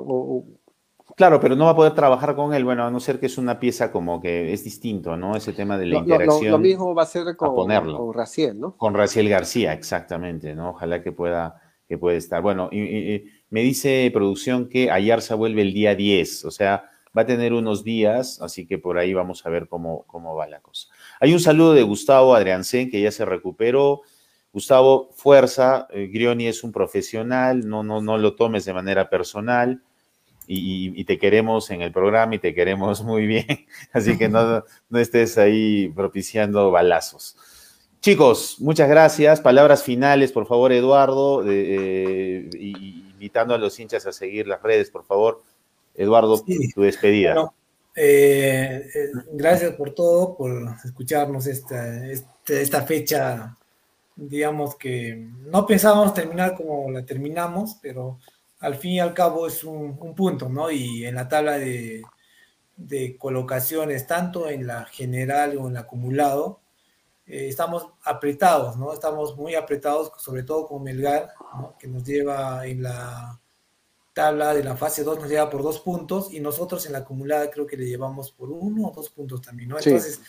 Claro, 1.15 1.39
pero 1.39 1.55
no 1.55 1.65
va 1.65 1.71
a 1.71 1.75
poder 1.75 1.93
trabajar 1.93 2.35
con 2.35 2.53
él, 2.53 2.65
bueno, 2.65 2.85
a 2.85 2.91
no 2.91 2.99
ser 2.99 3.21
que 3.21 3.27
es 3.27 3.37
una 3.37 3.57
pieza 3.57 3.89
como 3.89 4.21
que 4.21 4.51
es 4.51 4.65
distinto, 4.65 5.15
¿no? 5.15 5.37
Ese 5.37 5.53
tema 5.53 5.77
de 5.77 5.85
la 5.85 5.99
interacción. 5.99 6.51
Lo, 6.51 6.57
mismo 6.57 6.93
va 6.93 7.03
a 7.03 7.05
ser 7.05 7.37
con, 7.37 7.55
con 7.55 8.13
Raciel, 8.13 8.59
¿no? 8.59 8.75
Con 8.75 8.93
Raciel 8.93 9.29
García, 9.29 9.71
exactamente, 9.71 10.53
¿no? 10.55 10.71
Ojalá 10.71 11.01
que 11.01 11.13
pueda, 11.13 11.61
que 11.87 11.97
pueda 11.97 12.17
estar. 12.17 12.41
Bueno, 12.41 12.67
y, 12.69 13.23
me 13.49 13.61
dice 13.61 14.11
producción 14.13 14.67
que 14.67 14.91
Ayarza 14.91 15.35
vuelve 15.35 15.61
el 15.61 15.73
día 15.73 15.95
10, 15.95 16.43
o 16.43 16.51
sea, 16.51 16.89
va 17.17 17.21
a 17.21 17.25
tener 17.25 17.53
unos 17.53 17.85
días, 17.85 18.41
así 18.41 18.67
que 18.67 18.77
por 18.77 18.97
ahí 18.97 19.13
vamos 19.13 19.45
a 19.45 19.49
ver 19.49 19.69
cómo, 19.69 20.03
cómo 20.07 20.35
va 20.35 20.47
la 20.47 20.59
cosa. 20.59 20.89
Hay 21.21 21.31
un 21.31 21.39
saludo 21.39 21.73
de 21.73 21.83
Gustavo 21.83 22.35
Adriancén, 22.35 22.91
que 22.91 23.01
ya 23.01 23.11
se 23.11 23.23
recuperó. 23.23 24.01
Gustavo, 24.51 25.11
fuerza, 25.13 25.87
eh, 25.91 26.07
Grioni 26.07 26.47
es 26.47 26.61
un 26.65 26.73
profesional, 26.73 27.65
no, 27.65 27.83
no, 27.83 28.01
no 28.01 28.17
lo 28.17 28.35
tomes 28.35 28.65
de 28.65 28.73
manera 28.73 29.09
personal 29.09 29.81
y, 30.47 31.03
te 31.05 31.17
queremos 31.17 31.69
en 31.71 31.81
el 31.81 31.91
programa 31.91 32.35
y 32.35 32.39
te 32.39 32.53
queremos 32.53 33.03
muy 33.03 33.27
bien, 33.27 33.45
así 33.93 34.17
que 34.17 34.29
no, 34.29 34.63
no 34.89 34.99
estés 34.99 35.37
ahí 35.37 35.89
propiciando 35.89 36.71
balazos. 36.71 37.37
Chicos, 38.05 38.57
muchas 38.59 38.87
gracias. 38.87 39.41
Palabras 39.41 39.81
finales, 39.81 40.31
por 40.31 40.45
favor, 40.45 40.71
Eduardo, 40.71 41.43
eh, 41.47 42.47
invitando 42.53 43.55
a 43.55 43.57
los 43.57 43.79
hinchas 43.79 44.05
a 44.05 44.13
seguir 44.13 44.47
las 44.47 44.61
redes, 44.61 44.91
por 44.91 45.05
favor. 45.05 45.41
Eduardo, 45.95 46.43
tu 46.75 46.81
despedida. 46.81 47.51
Eh, 47.95 48.89
eh, 48.93 49.09
gracias 49.31 49.73
por 49.73 49.95
todo, 49.95 50.35
por 50.35 50.51
escucharnos 50.83 51.47
esta, 51.47 52.05
este, 52.11 52.61
esta, 52.61 52.83
fecha, 52.83 53.57
digamos 54.15 54.75
que 54.75 55.27
no 55.39 55.65
pensábamos 55.65 56.13
terminar 56.13 56.55
como 56.55 56.91
la 56.91 57.05
terminamos, 57.05 57.79
pero 57.81 58.19
al 58.65 58.75
fin 58.75 58.93
y 58.93 58.99
al 58.99 59.13
cabo 59.13 59.45
es 59.47 59.63
un, 59.63 59.97
punto, 60.15 60.49
¿no? 60.49 60.71
Y 60.71 61.05
en 61.05 61.15
la 61.15 61.27
tabla 61.27 61.57
de, 61.57 62.03
de, 62.75 63.15
colocaciones, 63.17 64.07
tanto 64.07 64.49
en 64.49 64.65
la 64.65 64.85
general 64.85 65.55
o 65.57 65.67
en 65.67 65.71
el 65.71 65.77
acumulado, 65.77 66.61
eh, 67.27 67.47
estamos 67.47 67.87
apretados, 68.03 68.75
¿no? 68.77 68.91
Estamos 68.91 69.37
muy 69.37 69.53
apretados, 69.53 70.11
sobre 70.17 70.43
todo 70.43 70.67
con 70.67 70.81
Melgar, 70.81 71.29
que 71.77 71.87
nos 71.87 72.03
lleva 72.03 72.65
en 72.65 72.81
la 72.81 73.39
tabla 74.13 74.53
de 74.53 74.63
la 74.63 74.77
fase 74.77 75.03
2 75.03 75.19
nos 75.19 75.29
lleva 75.29 75.49
por 75.49 75.61
dos 75.61 75.81
puntos 75.81 76.33
y 76.33 76.39
nosotros 76.39 76.85
en 76.85 76.93
la 76.93 76.99
acumulada 76.99 77.51
creo 77.51 77.67
que 77.67 77.75
le 77.75 77.85
llevamos 77.85 78.31
por 78.31 78.49
uno 78.49 78.87
o 78.87 78.91
dos 78.91 79.09
puntos 79.09 79.41
también, 79.41 79.67
¿no? 79.67 79.77
Entonces, 79.77 80.21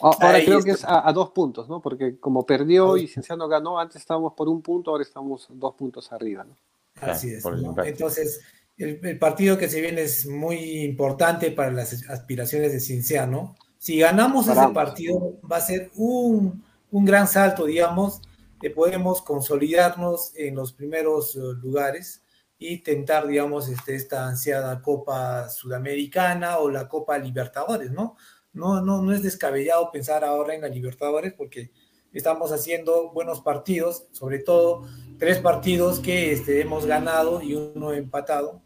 ahora 0.00 0.38
creo 0.44 0.62
que 0.62 0.70
es 0.70 0.84
a, 0.86 1.12
dos 1.12 1.30
puntos, 1.30 1.68
¿no? 1.68 1.82
Porque 1.82 2.16
como 2.20 2.46
perdió 2.46 2.96
y 2.96 3.08
Cienciano 3.08 3.48
ganó, 3.48 3.80
antes 3.80 3.96
estábamos 3.96 4.34
por 4.34 4.48
un 4.48 4.62
punto, 4.62 4.92
ahora 4.92 5.02
estamos 5.02 5.48
dos 5.50 5.74
puntos 5.74 6.12
arriba, 6.12 6.44
¿no? 6.44 6.56
Así 7.00 7.32
es. 7.32 7.44
Entonces, 7.84 8.40
el, 8.76 9.18
partido 9.18 9.58
que 9.58 9.68
se 9.68 9.80
viene 9.80 10.02
es 10.02 10.26
muy 10.26 10.82
importante 10.82 11.50
para 11.50 11.70
las 11.70 12.08
aspiraciones 12.08 12.72
de 12.72 12.80
Cienciano. 12.80 13.54
Si 13.78 13.98
ganamos 13.98 14.48
ese 14.48 14.68
partido, 14.72 15.38
va 15.50 15.58
a 15.58 15.60
ser 15.60 15.90
un, 15.94 16.64
un 16.90 17.04
gran 17.04 17.28
salto, 17.28 17.66
digamos, 17.66 18.20
que 18.60 18.70
podemos 18.70 19.20
consolidarnos 19.22 20.32
en 20.36 20.54
los 20.54 20.72
primeros 20.72 21.36
eh, 21.36 21.40
lugares 21.60 22.22
y 22.58 22.78
tentar, 22.78 23.26
digamos, 23.26 23.68
este, 23.68 23.94
esta 23.94 24.26
ansiada 24.26 24.80
Copa 24.80 25.50
Sudamericana 25.50 26.58
o 26.58 26.70
la 26.70 26.88
Copa 26.88 27.18
Libertadores, 27.18 27.90
¿no? 27.90 28.16
No, 28.52 28.80
no, 28.80 29.02
no 29.02 29.12
es 29.12 29.22
descabellado 29.22 29.90
pensar 29.90 30.24
ahora 30.24 30.54
en 30.54 30.62
la 30.62 30.68
Libertadores 30.68 31.34
porque 31.34 31.72
estamos 32.12 32.52
haciendo 32.52 33.12
buenos 33.12 33.40
partidos, 33.40 34.06
sobre 34.12 34.38
todo 34.38 34.86
tres 35.18 35.38
partidos 35.38 36.00
que 36.00 36.32
este, 36.32 36.60
hemos 36.60 36.86
ganado 36.86 37.42
y 37.42 37.54
uno 37.54 37.92
empatado, 37.92 38.60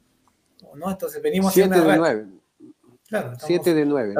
¿no? 0.75 0.91
Entonces 0.91 1.23
venimos... 1.23 1.53
Siete 1.53 1.81
de 1.81 1.97
nueve. 1.97 2.27
Claro, 3.09 3.33
siete 3.39 3.73
de 3.73 3.87
nueve. 3.87 4.15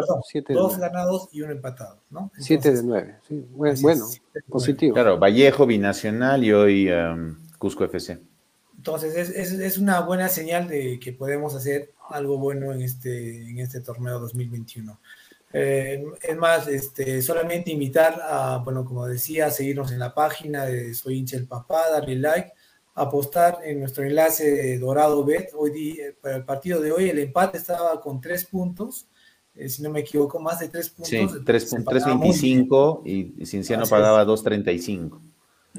dos 0.49 0.79
ganados 0.79 1.29
y 1.31 1.43
uno 1.43 1.53
empatado, 1.53 2.01
¿no? 2.09 2.33
siete 2.39 2.73
de 2.73 2.83
nueve, 2.83 3.17
sí. 3.29 3.47
Bueno, 3.51 4.07
positivo. 4.49 4.95
Claro, 4.95 5.19
Vallejo, 5.19 5.67
Binacional 5.67 6.43
y 6.43 6.53
hoy 6.53 6.91
um, 6.91 7.37
Cusco 7.59 7.85
FC. 7.85 8.19
Entonces 8.79 9.29
es, 9.31 9.77
una 9.77 10.01
buena 10.01 10.29
señal 10.29 10.69
de 10.69 10.99
que 11.01 11.13
podemos 11.13 11.55
hacer 11.55 11.93
algo 12.09 12.39
bueno 12.39 12.73
en 12.73 12.81
este, 12.81 13.51
en 13.51 13.59
este 13.59 13.81
torneo 13.81 14.21
2021. 14.21 14.99
Eh, 15.53 16.05
es 16.23 16.37
más, 16.37 16.69
este, 16.69 17.23
solamente 17.23 17.71
invitar 17.71 18.21
a, 18.23 18.59
bueno, 18.59 18.85
como 18.85 19.07
decía, 19.07 19.47
a 19.47 19.51
seguirnos 19.51 19.93
en 19.93 19.99
la 19.99 20.15
página 20.15 20.67
de 20.67 20.95
Soy 20.95 21.19
hincha 21.19 21.37
el 21.37 21.47
papá, 21.47 21.91
darle 21.91 22.17
like, 22.17 22.53
apostar 22.95 23.61
en 23.65 23.81
nuestro 23.81 24.05
enlace 24.05 24.79
Dorado 24.79 25.25
Bet. 25.25 25.51
Hoy, 25.57 26.01
para 26.21 26.37
el 26.37 26.45
partido 26.45 26.81
de 26.81 26.93
hoy, 26.93 27.09
el 27.09 27.19
empate 27.19 27.59
estaba 27.59 28.01
con 28.01 28.21
tres 28.21 28.45
puntos, 28.45 29.09
eh, 29.55 29.69
si 29.69 29.83
no 29.83 29.91
me 29.91 30.01
equivoco, 30.01 30.39
más 30.39 30.61
de 30.61 30.69
tres 30.69 30.91
puntos. 30.91 31.09
Sí, 31.09 31.17
3.25 31.17 33.03
y 33.05 33.47
Cinciano 33.47 33.87
pagaba 33.87 34.25
2.35. 34.25 35.21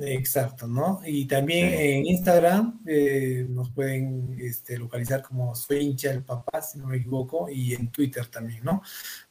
Exacto, 0.01 0.67
¿no? 0.67 1.01
Y 1.05 1.25
también 1.25 1.73
en 1.73 2.05
Instagram 2.05 2.81
eh, 2.85 3.45
nos 3.49 3.71
pueden 3.71 4.37
este, 4.39 4.77
localizar 4.77 5.21
como 5.21 5.55
soy 5.55 5.79
hincha 5.79 6.09
del 6.09 6.23
papá, 6.23 6.61
si 6.61 6.77
no 6.77 6.87
me 6.87 6.97
equivoco, 6.97 7.49
y 7.49 7.73
en 7.73 7.91
Twitter 7.91 8.27
también, 8.27 8.63
¿no? 8.63 8.81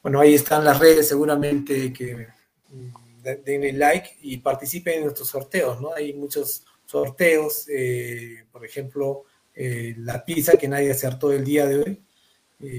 Bueno, 0.03 0.21
ahí 0.21 0.35
están 0.35 0.65
las 0.65 0.79
redes, 0.79 1.09
seguramente 1.09 1.93
que 1.93 2.29
mm, 2.71 3.23
denle 3.45 3.73
like 3.73 4.19
y 4.23 4.39
participen 4.39 4.95
en 4.99 5.05
nuestros 5.05 5.29
sorteos, 5.29 5.81
¿no? 5.81 5.95
Hay 5.95 6.13
muchos 6.15 6.65
sorteos, 6.85 7.67
eh, 7.69 8.45
por 8.51 8.65
ejemplo, 8.65 9.25
eh, 9.55 9.95
la 9.99 10.25
pizza 10.25 10.57
que 10.57 10.69
nadie 10.69 10.91
acertó 10.91 11.33
el 11.33 11.45
día 11.45 11.67
de 11.67 11.77
hoy. 11.79 12.03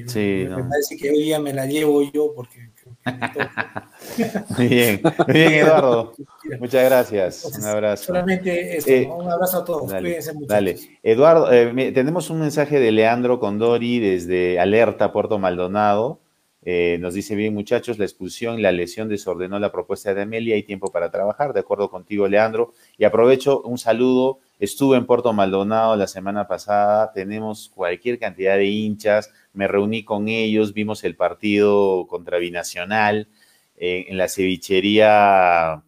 sí, 0.07 0.47
me 0.49 0.63
parece 0.63 0.97
que 0.97 1.09
hoy 1.09 1.23
día 1.23 1.39
me 1.39 1.53
la 1.53 1.65
llevo 1.65 2.03
yo 2.11 2.33
porque 2.33 2.71
muy 4.57 4.67
bien, 4.67 5.01
muy 5.03 5.33
bien, 5.33 5.53
Eduardo. 5.53 6.13
Muchas 6.59 6.85
gracias. 6.85 7.45
un 7.57 7.65
abrazo. 7.65 8.05
Solamente 8.05 8.77
eso, 8.77 8.89
eh, 8.89 9.07
un 9.07 9.29
abrazo 9.29 9.59
a 9.59 9.65
todos. 9.65 9.93
Cuídense 9.93 10.33
mucho. 10.33 10.47
Dale. 10.47 10.77
Eduardo, 11.03 11.51
eh, 11.51 11.91
tenemos 11.91 12.29
un 12.29 12.39
mensaje 12.39 12.79
de 12.79 12.91
Leandro 12.91 13.39
Condori 13.39 13.99
desde 13.99 14.59
Alerta, 14.59 15.11
Puerto 15.11 15.39
Maldonado. 15.39 16.19
Eh, 16.63 16.97
nos 16.99 17.13
dice 17.13 17.35
bien, 17.35 17.53
muchachos, 17.53 17.97
la 17.97 18.05
expulsión 18.05 18.59
y 18.59 18.61
la 18.61 18.71
lesión 18.71 19.07
desordenó 19.07 19.59
la 19.59 19.71
propuesta 19.71 20.13
de 20.13 20.23
Amelia. 20.23 20.55
Hay 20.55 20.63
tiempo 20.63 20.91
para 20.91 21.09
trabajar. 21.09 21.53
De 21.53 21.61
acuerdo 21.61 21.89
contigo, 21.89 22.27
Leandro. 22.27 22.73
Y 22.97 23.05
aprovecho 23.05 23.61
un 23.61 23.77
saludo. 23.77 24.39
Estuve 24.59 24.97
en 24.97 25.05
Puerto 25.05 25.33
Maldonado 25.33 25.95
la 25.95 26.07
semana 26.07 26.47
pasada. 26.47 27.11
Tenemos 27.13 27.71
cualquier 27.73 28.19
cantidad 28.19 28.57
de 28.57 28.65
hinchas 28.65 29.31
me 29.53 29.67
reuní 29.67 30.03
con 30.03 30.27
ellos, 30.27 30.73
vimos 30.73 31.03
el 31.03 31.15
partido 31.15 32.07
contra 32.07 32.37
Binacional 32.37 33.27
eh, 33.75 34.05
en 34.07 34.17
la 34.17 34.27
cevichería, 34.27 35.83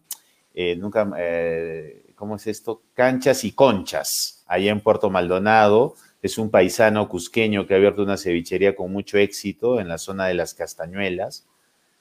eh, 0.54 0.76
nunca, 0.76 1.10
eh, 1.18 2.12
¿cómo 2.14 2.36
es 2.36 2.46
esto? 2.46 2.82
Canchas 2.94 3.44
y 3.44 3.52
Conchas, 3.52 4.44
allá 4.46 4.70
en 4.72 4.80
Puerto 4.80 5.10
Maldonado. 5.10 5.94
Es 6.22 6.38
un 6.38 6.50
paisano 6.50 7.08
cusqueño 7.08 7.66
que 7.66 7.74
ha 7.74 7.76
abierto 7.78 8.02
una 8.02 8.16
cevichería 8.16 8.76
con 8.76 8.92
mucho 8.92 9.18
éxito 9.18 9.80
en 9.80 9.88
la 9.88 9.98
zona 9.98 10.26
de 10.26 10.34
las 10.34 10.54
Castañuelas, 10.54 11.46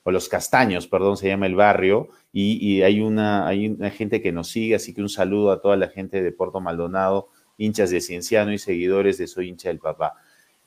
o 0.03 0.11
los 0.11 0.30
Castaños, 0.30 0.88
perdón, 0.88 1.18
se 1.18 1.28
llama 1.28 1.45
el 1.45 1.56
barrio, 1.56 2.10
y, 2.34 2.82
hay, 2.82 3.02
una, 3.02 3.48
hay 3.48 3.68
una 3.68 3.90
gente 3.91 4.22
que 4.22 4.32
nos 4.32 4.48
sigue, 4.48 4.76
así 4.76 4.94
que 4.94 5.02
un 5.02 5.10
saludo 5.10 5.52
a 5.52 5.61
toda 5.61 5.76
la 5.76 5.90
gente 5.90 6.23
de 6.23 6.32
Puerto 6.32 6.61
Maldonado, 6.61 7.30
hinchas 7.57 7.91
de 7.91 8.02
Cienciano 8.02 8.52
y 8.53 8.57
seguidores 8.57 9.18
de 9.18 9.28
Soy 9.28 9.49
hincha 9.49 9.69
del 9.69 9.80
papá. 9.80 10.14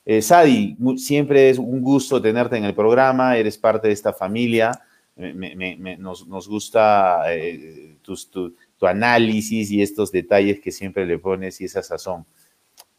Eh, 0.05 0.21
Sadi, 0.21 0.77
siempre 0.97 1.49
es 1.49 1.57
un 1.57 1.81
gusto 1.81 2.21
tenerte 2.21 2.57
en 2.57 2.65
el 2.65 2.75
programa, 2.75 3.37
eres 3.37 3.57
parte 3.57 3.87
de 3.87 3.93
esta 3.93 4.13
familia, 4.13 4.71
nos, 5.15 6.47
gusta 6.47 7.33
eh, 7.33 7.97
tu, 8.01 8.53
análisis 8.81 9.71
y 9.71 9.81
estos 9.81 10.11
detalles 10.11 10.59
que 10.59 10.71
siempre 10.71 11.05
le 11.05 11.17
pones 11.17 11.59
y 11.61 11.65
esa 11.65 11.81
sazón. 11.81 12.25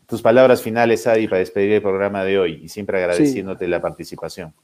Tus 0.07 0.23
palabras 0.23 0.63
finales, 0.63 1.03
Sadi, 1.03 1.29
para 1.29 1.41
despedir 1.41 1.73
el 1.73 1.83
programa 1.83 2.25
de 2.25 2.39
hoy 2.39 2.61
y 2.63 2.69
siempre 2.69 2.99
agradeciéndote 2.99 3.69
la 3.69 3.81
participación. 3.81 4.55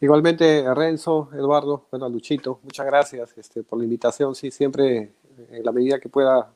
Igualmente, 0.00 0.72
Renzo, 0.74 1.28
Eduardo, 1.32 1.86
bueno, 1.90 2.08
Luchito, 2.08 2.60
muchas 2.62 2.86
gracias 2.86 3.36
este, 3.36 3.62
por 3.62 3.78
la 3.78 3.84
invitación. 3.84 4.34
Sí, 4.34 4.50
siempre 4.50 5.12
en 5.50 5.64
la 5.64 5.72
medida 5.72 5.98
que 5.98 6.08
pueda 6.08 6.52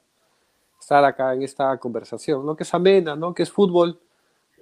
estar 0.81 1.05
acá 1.05 1.35
en 1.35 1.43
esta 1.43 1.77
conversación, 1.79 2.45
¿no? 2.45 2.57
Que 2.57 2.65
es 2.65 2.75
amena, 2.75 3.17
¿no? 3.17 3.35
Que 3.35 3.45
es 3.45 3.51
fútbol. 3.51 3.99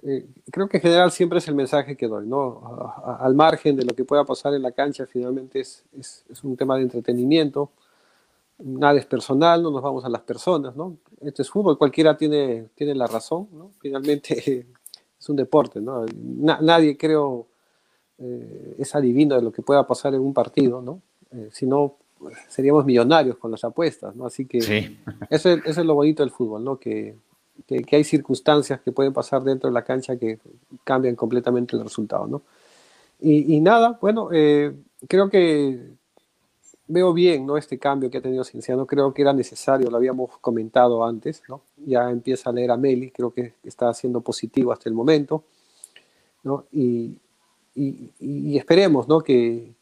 Eh, 0.03 0.27
creo 0.51 0.67
que 0.67 0.77
en 0.77 0.83
general 0.83 1.11
siempre 1.11 1.39
es 1.39 1.47
el 1.47 1.55
mensaje 1.55 1.95
que 1.95 2.07
doy, 2.07 2.25
¿no? 2.25 2.59
al 3.19 3.35
margen 3.35 3.75
de 3.75 3.85
lo 3.85 3.93
que 3.93 4.03
pueda 4.03 4.23
pasar 4.25 4.53
en 4.55 4.63
la 4.63 4.71
cancha, 4.71 5.05
finalmente 5.05 5.59
es, 5.59 5.83
es, 5.95 6.25
es, 6.27 6.43
un 6.43 6.57
tema 6.57 6.75
de 6.75 6.81
entretenimiento. 6.83 7.69
Nada 8.57 8.97
es 8.97 9.05
personal, 9.05 9.61
no 9.61 9.69
nos 9.69 9.81
vamos 9.81 10.03
a 10.05 10.09
las 10.09 10.21
personas, 10.21 10.75
¿no? 10.75 10.97
Este 11.21 11.43
es 11.43 11.49
fútbol, 11.49 11.77
cualquiera 11.77 12.17
tiene, 12.17 12.69
tiene 12.75 12.95
la 12.95 13.07
razón, 13.07 13.47
¿no? 13.51 13.71
Finalmente 13.79 14.67
es 15.19 15.29
un 15.29 15.35
deporte, 15.35 15.79
¿no? 15.79 16.05
nadie 16.15 16.97
creo 16.97 17.47
eh, 18.23 18.75
es 18.77 18.93
adivino 18.93 19.35
de 19.35 19.41
lo 19.41 19.51
que 19.51 19.63
pueda 19.63 19.87
pasar 19.87 20.13
en 20.13 20.21
un 20.21 20.33
partido, 20.33 20.81
¿no? 20.81 21.01
Eh, 21.31 21.49
si 21.51 21.65
no, 21.65 21.95
seríamos 22.47 22.85
millonarios 22.85 23.37
con 23.37 23.49
las 23.49 23.63
apuestas, 23.63 24.15
¿no? 24.15 24.27
Así 24.27 24.45
que 24.45 24.59
eso, 25.29 25.49
es, 25.49 25.77
lo 25.77 25.95
bonito 25.95 26.21
del 26.21 26.31
fútbol, 26.31 26.63
¿no? 26.63 26.77
Que, 26.77 27.15
que, 27.65 27.95
hay 27.95 28.03
circunstancias 28.03 28.79
que 28.81 28.91
pueden 28.91 29.11
pasar 29.11 29.43
dentro 29.43 29.69
de 29.69 29.73
la 29.73 29.83
cancha 29.83 30.17
que 30.17 30.37
cambian 30.83 31.15
completamente 31.15 31.75
el 31.75 31.83
resultado, 31.83 32.27
¿no? 32.27 32.43
Y, 33.23 33.59
nada, 33.61 33.99
bueno, 34.01 34.29
eh, 34.31 34.73
creo 35.07 35.29
que 35.29 35.91
veo 36.87 37.13
bien, 37.13 37.45
¿no? 37.45 37.55
Este 37.55 37.77
cambio 37.77 38.09
que 38.09 38.17
ha 38.17 38.21
tenido 38.21 38.43
Cienciano, 38.43 38.87
creo 38.87 39.13
que 39.13 39.21
era 39.21 39.31
necesario, 39.31 39.91
lo 39.91 39.97
habíamos 39.97 40.37
comentado 40.39 41.05
antes, 41.05 41.43
¿no? 41.47 41.61
Ya 41.85 42.09
empieza 42.09 42.49
a 42.49 42.53
leer 42.53 42.71
a 42.71 42.77
Meli, 42.77 43.11
creo 43.11 43.31
que 43.31 43.53
está 43.63 43.93
siendo 43.93 44.21
positivo 44.21 44.71
hasta 44.71 44.89
el 44.89 44.95
momento, 44.95 45.43
¿no? 46.43 46.65
Y, 46.71 47.17
y, 47.75 48.57
esperemos 48.57 49.07
¿no? 49.07 49.21
que, 49.21 49.73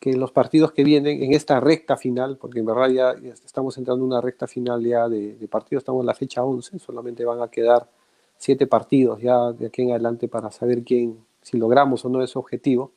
que 0.00 0.14
los 0.14 0.32
partidos 0.32 0.72
que 0.72 0.84
vienen 0.84 1.22
en 1.22 1.32
esta 1.32 1.60
recta 1.60 1.96
final, 1.96 2.38
porque 2.38 2.60
en 2.60 2.66
verdad 2.66 2.88
ya, 2.88 3.14
estamos 3.44 3.76
entrando 3.76 4.04
en 4.04 4.12
una 4.12 4.20
recta 4.20 4.46
final 4.46 4.84
ya 4.84 5.08
de, 5.08 5.46
partidos, 5.50 5.82
estamos 5.82 6.00
en 6.00 6.06
la 6.06 6.14
fecha 6.14 6.42
11, 6.42 6.78
solamente 6.78 7.24
van 7.24 7.42
a 7.42 7.48
quedar 7.48 7.88
siete 8.36 8.66
partidos 8.66 9.20
ya 9.20 9.52
de 9.52 9.66
aquí 9.66 9.82
en 9.82 9.90
adelante 9.90 10.28
para 10.28 10.50
saber 10.50 10.82
quién, 10.82 11.18
si 11.42 11.58
logramos 11.58 12.04
o 12.04 12.08
no 12.08 12.22
ese 12.22 12.38
objetivo. 12.38 12.92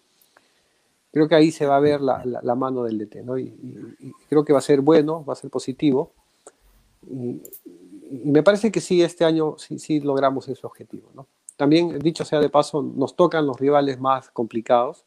Creo 1.12 1.28
que 1.28 1.36
ahí 1.36 1.52
se 1.52 1.66
va 1.66 1.78
a 1.78 1.80
ver 1.80 2.02
la, 2.02 2.56
mano 2.56 2.84
del 2.84 2.98
DT, 2.98 3.24
¿no? 3.24 3.38
Y, 3.38 3.54
creo 4.30 4.46
que 4.46 4.54
va 4.54 4.60
a 4.60 4.62
ser 4.62 4.82
bueno, 4.82 5.26
va 5.26 5.34
a 5.34 5.38
ser 5.38 5.50
positivo. 5.50 6.12
Y, 7.10 7.42
me 8.24 8.42
parece 8.44 8.72
que 8.72 8.80
sí, 8.80 9.02
este 9.02 9.26
año 9.26 9.56
sí, 9.58 9.80
sí 9.80 10.00
logramos 10.00 10.48
ese 10.48 10.66
objetivo, 10.66 11.10
¿no? 11.14 11.28
También, 11.58 11.98
dicho 12.00 12.24
sea 12.24 12.40
de 12.40 12.50
paso, 12.50 12.84
nos 12.84 13.16
tocan 13.16 13.48
los 13.48 13.60
rivales 13.60 14.00
más 14.00 14.30
complicados, 14.30 15.06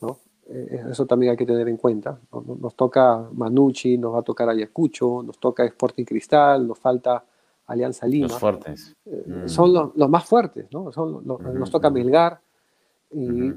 ¿no? 0.00 0.18
Eh, 0.48 0.82
eso 0.90 1.04
también 1.04 1.32
hay 1.32 1.36
que 1.36 1.44
tener 1.44 1.68
en 1.68 1.76
cuenta. 1.76 2.18
Nos 2.32 2.74
toca 2.74 3.28
Manucci, 3.32 3.98
nos 3.98 4.14
va 4.14 4.20
a 4.20 4.22
tocar 4.22 4.48
Ayacucho, 4.48 5.22
nos 5.22 5.38
toca 5.38 5.66
Sporting 5.66 6.04
Cristal, 6.04 6.66
nos 6.66 6.78
falta 6.78 7.22
Alianza 7.66 8.06
Lima. 8.06 8.28
Los 8.28 8.38
fuertes. 8.38 8.96
Eh, 9.04 9.24
mm. 9.26 9.48
Son 9.48 9.74
los, 9.74 10.08
más 10.08 10.24
fuertes, 10.24 10.68
¿no? 10.72 10.90
Son 10.90 11.22
Nos 11.26 11.70
toca 11.70 11.90
Melgar. 11.90 12.40
Y, 13.12 13.52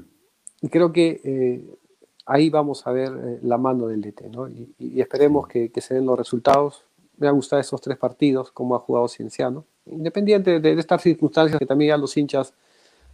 creo 0.68 0.92
que 0.92 1.20
eh, 1.24 1.78
ahí 2.26 2.50
vamos 2.50 2.86
a 2.86 2.92
ver 2.92 3.40
la 3.42 3.56
mano 3.56 3.86
del 3.86 4.02
DT, 4.02 4.28
¿no? 4.30 4.50
Y, 4.50 5.00
esperemos 5.00 5.48
que, 5.48 5.72
que, 5.72 5.80
se 5.80 5.94
den 5.94 6.04
los 6.04 6.18
resultados. 6.18 6.84
Me 7.16 7.26
han 7.26 7.36
gustado 7.36 7.60
esos 7.60 7.80
tres 7.80 7.96
partidos, 7.96 8.52
cómo 8.52 8.76
ha 8.76 8.80
jugado 8.80 9.08
Cienciano 9.08 9.64
independiente 9.86 10.60
de, 10.60 10.72
estas 10.72 11.02
circunstancias 11.02 11.58
que 11.58 11.66
también 11.66 11.90
ya 11.90 11.96
los 11.96 12.16
hinchas 12.16 12.54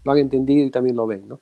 lo 0.04 0.12
han 0.12 0.18
entendido 0.18 0.66
y 0.66 0.70
también 0.70 0.96
lo 0.96 1.06
ven, 1.06 1.28
¿no? 1.28 1.40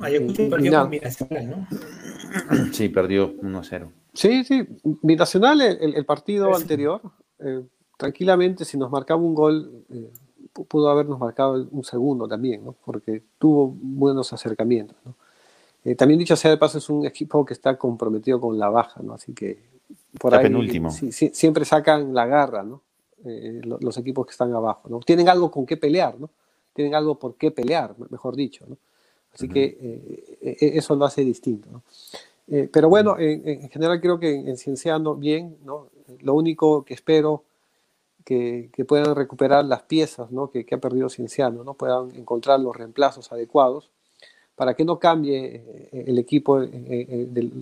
Ayacucho 0.00 0.48
perdió 0.48 0.80
con 0.80 0.90
Binacional, 0.90 1.50
¿no? 1.50 1.68
Sí, 2.72 2.88
perdió 2.88 3.34
1-0. 3.40 3.90
Sí, 4.14 4.44
sí, 4.44 4.66
Binacional, 5.02 5.60
el, 5.60 5.94
el 5.94 6.04
partido 6.04 6.54
anterior, 6.54 7.00
eh, 7.38 7.62
tranquilamente, 7.96 8.64
si 8.64 8.78
nos 8.78 8.90
marcaba 8.90 9.20
un 9.20 9.34
gol, 9.34 9.84
eh, 9.90 10.10
pudo 10.52 10.90
habernos 10.90 11.18
marcado 11.18 11.68
un 11.70 11.84
segundo 11.84 12.26
también, 12.28 12.64
¿no? 12.64 12.74
Porque 12.84 13.22
tuvo 13.38 13.74
buenos 13.80 14.32
acercamientos, 14.32 14.96
¿no? 15.04 15.14
Eh, 15.84 15.94
también 15.94 16.18
dicho 16.18 16.36
sea 16.36 16.50
de 16.50 16.56
paso, 16.58 16.78
es 16.78 16.90
un 16.90 17.06
equipo 17.06 17.44
que 17.44 17.54
está 17.54 17.78
comprometido 17.78 18.40
con 18.40 18.58
la 18.58 18.68
baja, 18.68 19.00
¿no? 19.02 19.14
Así 19.14 19.32
que 19.32 19.58
por 20.18 20.34
ahí 20.34 20.42
penúltimo. 20.42 20.90
siempre 20.90 21.64
sacan 21.64 22.12
la 22.12 22.26
garra, 22.26 22.62
¿no? 22.62 22.82
Eh, 23.22 23.60
los 23.64 23.98
equipos 23.98 24.24
que 24.26 24.30
están 24.30 24.54
abajo, 24.54 24.88
¿no? 24.88 25.00
Tienen 25.00 25.28
algo 25.28 25.50
con 25.50 25.66
qué 25.66 25.76
pelear, 25.76 26.18
¿no? 26.18 26.30
Tienen 26.72 26.94
algo 26.94 27.18
por 27.18 27.34
qué 27.34 27.50
pelear, 27.50 27.94
mejor 28.08 28.34
dicho, 28.34 28.64
¿no? 28.66 28.78
Así 29.34 29.46
que 29.46 29.76
eh, 29.78 30.38
e-, 30.40 30.78
eso 30.78 30.96
lo 30.96 31.04
hace 31.04 31.22
distinto, 31.22 31.68
¿no? 31.70 31.82
Eh, 32.48 32.68
pero 32.72 32.88
bueno, 32.88 33.16
en, 33.18 33.68
general 33.68 34.00
creo 34.00 34.18
que 34.18 34.34
en, 34.34 34.56
Cienciano 34.56 35.16
bien, 35.16 35.58
¿no? 35.64 35.88
Lo 36.20 36.32
único 36.34 36.82
que 36.84 36.94
espero 36.94 37.44
que, 38.24 38.70
que 38.72 38.86
puedan 38.86 39.14
recuperar 39.14 39.66
las 39.66 39.82
piezas, 39.82 40.30
¿no? 40.30 40.50
Que, 40.50 40.64
que, 40.64 40.74
ha 40.74 40.78
perdido 40.78 41.10
Cienciano, 41.10 41.62
¿no? 41.62 41.74
Puedan 41.74 42.14
encontrar 42.16 42.58
los 42.58 42.74
reemplazos 42.74 43.30
adecuados 43.32 43.90
para 44.56 44.74
que 44.74 44.84
no 44.84 44.98
cambie 44.98 45.90
el 45.92 46.18
equipo 46.18 46.60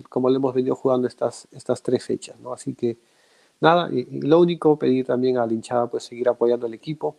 como 0.09 0.29
lo 0.29 0.35
hemos 0.35 0.53
venido 0.53 0.75
jugando 0.75 1.07
estas, 1.07 1.47
estas 1.51 1.81
tres 1.81 2.03
fechas, 2.03 2.39
¿no? 2.39 2.53
Así 2.53 2.73
que 2.73 2.97
nada, 3.61 3.89
y, 3.91 4.21
lo 4.21 4.39
único, 4.39 4.77
pedir 4.77 5.05
también 5.05 5.37
a 5.37 5.45
la 5.45 5.53
hinchada 5.53 5.87
pues 5.87 6.03
seguir 6.03 6.29
apoyando 6.29 6.65
al 6.65 6.73
equipo 6.73 7.17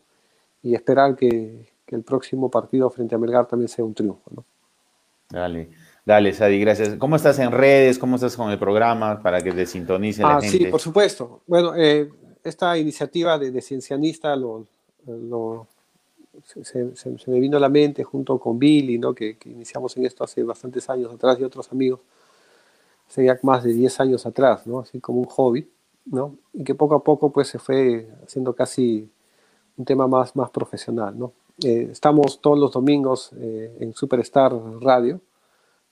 y 0.63 0.75
esperar 0.75 1.17
que, 1.17 1.69
el 1.87 2.05
próximo 2.05 2.49
partido 2.49 2.89
frente 2.89 3.17
a 3.17 3.19
Melgar 3.19 3.49
también 3.49 3.69
sea 3.69 3.85
un 3.85 3.93
triunfo. 3.93 4.23
¿no? 4.31 4.45
Dale, 5.29 5.71
dale, 6.05 6.33
Sadi, 6.33 6.61
gracias. 6.61 6.95
¿Cómo 6.99 7.17
estás 7.17 7.41
en 7.41 7.51
redes? 7.51 7.99
¿Cómo 7.99 8.15
estás 8.15 8.37
con 8.37 8.49
el 8.49 8.61
programa 8.61 9.21
para 9.21 9.41
que 9.41 9.51
te 9.51 9.67
sintonice 9.67 10.23
la 10.23 10.37
ah, 10.37 10.41
gente? 10.41 10.57
Sí, 10.57 10.67
por 10.67 10.81
supuesto. 10.81 11.41
Bueno, 11.49 11.75
eh, 11.75 12.09
esta 12.45 12.79
iniciativa 12.79 13.39
de, 13.39 13.61
Ciencianista 13.61 14.37
lo, 14.37 14.67
se, 16.45 16.93
me 17.27 17.41
vino 17.41 17.57
a 17.57 17.61
la 17.61 17.69
mente 17.69 18.05
junto 18.05 18.39
con 18.39 18.59
Billy, 18.59 18.99
¿no? 18.99 19.15
que, 19.15 19.37
que 19.37 19.51
iniciamos 19.51 19.97
en 19.97 20.07
esto 20.07 20.25
hace 20.25 20.43
bastantes 20.43 20.89
años 20.91 21.13
atrás 21.13 21.39
y 21.41 21.45
otros 21.45 21.71
amigos, 21.73 22.01
sería 23.09 23.39
más 23.43 23.65
de 23.65 23.73
10 23.73 24.01
años 24.01 24.27
atrás, 24.27 24.67
¿no? 24.67 24.81
así 24.81 25.01
como 25.01 25.21
un 25.21 25.27
hobby. 25.27 25.69
¿No? 26.07 26.37
Y 26.53 26.65
que 26.65 26.75
poco 26.75 26.95
a 26.95 27.05
poco 27.05 27.31
pues 27.31 27.49
se 27.49 27.59
fue 27.59 28.09
haciendo 28.25 28.55
casi 28.55 29.11
un 29.77 29.85
tema 29.85 30.07
más, 30.07 30.35
más 30.37 30.51
profesional, 30.51 31.19
¿no? 31.19 31.33
Eh, 31.63 31.89
estamos 31.91 32.41
todos 32.41 32.59
los 32.59 32.73
domingos 32.73 33.31
eh, 33.37 33.77
en 33.81 33.93
Superstar 33.93 34.53
Radio, 34.81 35.21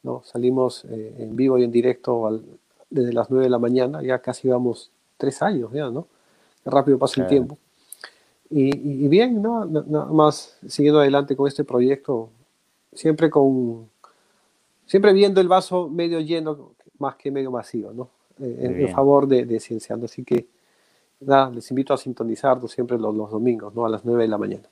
¿no? 0.03 0.23
Salimos 0.25 0.85
eh, 0.87 1.15
en 1.19 1.37
vivo 1.37 1.59
y 1.59 1.65
en 1.65 1.71
directo 1.71 2.41
desde 2.89 3.13
las 3.13 3.31
9 3.31 3.45
de 3.45 3.51
la 3.51 3.59
mañana, 3.59 4.03
ya 4.03 4.21
casi 4.21 4.49
vamos 4.49 4.91
tres 5.19 5.43
años 5.43 5.71
ya, 5.73 5.91
¿no? 5.91 6.07
Qué 6.65 6.71
rápido 6.71 6.99
pasa 6.99 7.23
el 7.23 7.29
tiempo. 7.29 7.59
Y, 8.51 9.05
y, 9.05 9.09
bien, 9.09 9.43
¿no? 9.43 9.67
Nada 9.67 10.07
más 10.07 10.59
siguiendo 10.67 11.01
adelante 11.01 11.37
con 11.37 11.47
este 11.47 11.65
proyecto, 11.65 12.31
siempre 12.95 13.29
con, 13.29 13.91
siempre 14.87 15.13
viendo 15.13 15.41
el 15.43 15.49
vaso 15.49 15.89
medio 15.89 16.21
lleno 16.21 16.73
más 16.99 17.17
que 17.17 17.31
medio 17.31 17.51
vacío, 17.51 17.93
¿no? 17.93 18.09
En, 18.41 18.89
favor 18.91 19.27
de, 19.27 19.45
de, 19.45 19.61
Cienciando. 19.61 20.07
Así 20.07 20.25
que 20.25 20.47
nada, 21.21 21.51
les 21.51 21.71
invito 21.71 21.95
a 21.95 21.99
sintonizarlo 21.99 22.69
siempre 22.69 22.99
los, 22.99 23.15
los 23.15 23.31
domingos, 23.31 23.75
¿no? 23.75 23.87
A 23.87 23.89
las 23.89 24.05
9 24.05 24.23
de 24.23 24.29
la 24.29 24.39
mañana. 24.39 24.69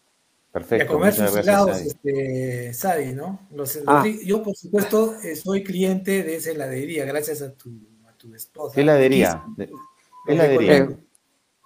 Perfecto. 0.52 0.84
a 0.84 0.96
comer 0.96 1.12
sus 1.12 1.36
helados, 1.36 1.82
este, 1.82 2.72
Sadi, 2.72 3.12
¿no? 3.12 3.46
Ah. 3.86 4.06
yo, 4.24 4.42
por 4.42 4.56
supuesto, 4.56 5.14
eh, 5.22 5.36
soy 5.36 5.62
cliente 5.62 6.22
de 6.22 6.36
esa 6.36 6.50
heladería, 6.50 7.04
gracias 7.04 7.42
a 7.42 7.52
tu, 7.52 7.68
a 8.06 8.12
tu 8.16 8.34
esposa. 8.34 8.74
¿Qué 8.74 8.80
heladería? 8.80 9.44
¿Qué 9.56 10.32
heladería? 10.32 10.88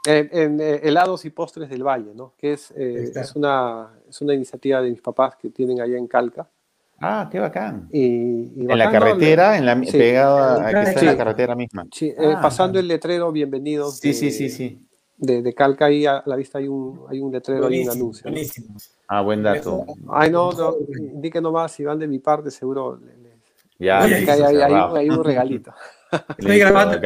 En, 0.07 0.61
eh, 0.61 0.81
helados 0.83 1.25
y 1.25 1.31
postres 1.31 1.69
del 1.69 1.85
Valle, 1.85 2.13
¿no? 2.15 2.35
Que 2.37 2.55
es, 2.55 2.73
eh, 2.73 3.13
es, 3.15 3.37
una, 3.37 3.93
es 4.09 4.21
una 4.23 4.35
iniciativa 4.35 4.83
de 4.83 4.91
mis 4.91 5.03
papás 5.03 5.37
que 5.37 5.51
tienen 5.51 5.81
allá 5.81 5.97
en 5.97 6.09
Calca. 6.09 6.51
Ah, 7.03 7.29
qué 7.33 7.39
bacán. 7.41 7.89
Y, 7.91 8.61
en 8.61 8.79
la 8.79 8.91
carretera, 8.91 9.57
en 9.57 9.65
la, 9.65 9.81
pegada, 9.81 10.69
aquí 10.69 10.91
está 10.91 11.01
en 11.01 11.07
la 11.07 11.17
carretera 11.17 11.55
misma. 11.55 11.87
Sí, 11.91 12.09
eh, 12.09 12.35
ah. 12.37 12.41
pasando 12.43 12.79
el 12.79 12.87
letrero, 12.87 13.33
bienvenido. 13.33 13.91
Sí, 13.91 14.13
sí, 14.13 14.31
sí, 14.31 14.51
sí. 14.51 14.87
De, 15.17 15.41
de, 15.41 15.55
Calca 15.55 15.87
ahí 15.87 16.05
a 16.05 16.23
la 16.27 16.37
vista 16.37 16.59
hay 16.59 16.69
un, 16.69 17.07
hay 17.09 17.21
un 17.21 17.33
letrero, 17.33 17.69
hay 17.69 17.85
un 17.85 17.91
anuncio. 17.91 18.23
Buenísimo. 18.25 18.77
Ah, 19.09 19.23
buen 19.23 19.43
dato. 19.43 19.87
Ay, 20.11 20.31
no, 20.31 20.53
no, 20.53 20.77
indique 20.99 21.41
nomás, 21.41 21.73
si 21.73 21.85
van 21.85 21.99
de 21.99 22.07
mi 22.07 22.19
parte, 22.19 22.51
seguro. 22.51 23.01
ya, 23.79 24.03
hay, 24.03 24.27
hay, 24.27 25.09
un 25.09 25.25
regalito. 25.25 25.73
Estoy 26.39 26.59
grabando. 26.59 27.01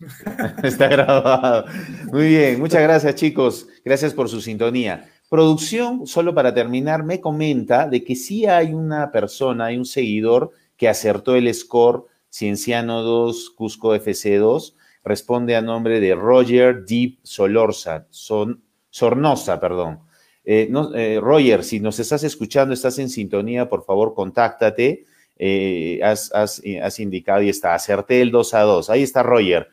Está 0.62 0.88
grabado. 0.88 1.66
Muy 2.10 2.28
bien, 2.28 2.58
muchas 2.58 2.80
gracias 2.80 3.14
chicos. 3.16 3.68
Gracias 3.84 4.14
por 4.14 4.30
su 4.30 4.40
sintonía. 4.40 5.06
Producción, 5.30 6.08
solo 6.08 6.34
para 6.34 6.52
terminar, 6.52 7.04
me 7.04 7.20
comenta 7.20 7.86
de 7.86 8.02
que 8.02 8.16
sí 8.16 8.46
hay 8.46 8.74
una 8.74 9.12
persona, 9.12 9.66
hay 9.66 9.76
un 9.76 9.84
seguidor 9.84 10.50
que 10.76 10.88
acertó 10.88 11.36
el 11.36 11.54
score 11.54 12.06
Cienciano 12.28 13.02
2, 13.02 13.50
Cusco 13.50 13.94
FC2. 13.94 14.74
Responde 15.04 15.54
a 15.54 15.62
nombre 15.62 16.00
de 16.00 16.16
Roger 16.16 16.84
Deep 16.84 17.20
Solorza, 17.22 18.08
son, 18.10 18.64
Sornosa, 18.90 19.60
perdón. 19.60 20.00
Eh, 20.44 20.68
eh, 20.96 21.20
Roger, 21.22 21.62
si 21.62 21.78
nos 21.78 22.00
estás 22.00 22.24
escuchando, 22.24 22.74
estás 22.74 22.98
en 22.98 23.08
sintonía, 23.08 23.68
por 23.68 23.84
favor, 23.84 24.14
contáctate. 24.14 25.04
Eh, 25.38 26.00
has, 26.02 26.32
has, 26.34 26.60
indicado 26.98 27.42
y 27.42 27.50
está, 27.50 27.76
acerté 27.76 28.20
el 28.20 28.32
2 28.32 28.54
a 28.54 28.62
2. 28.62 28.90
Ahí 28.90 29.04
está 29.04 29.22
Roger. 29.22 29.68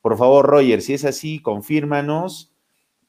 Por 0.00 0.16
favor, 0.16 0.46
Roger, 0.46 0.80
si 0.80 0.94
es 0.94 1.04
así, 1.04 1.38
confírmanos 1.42 2.51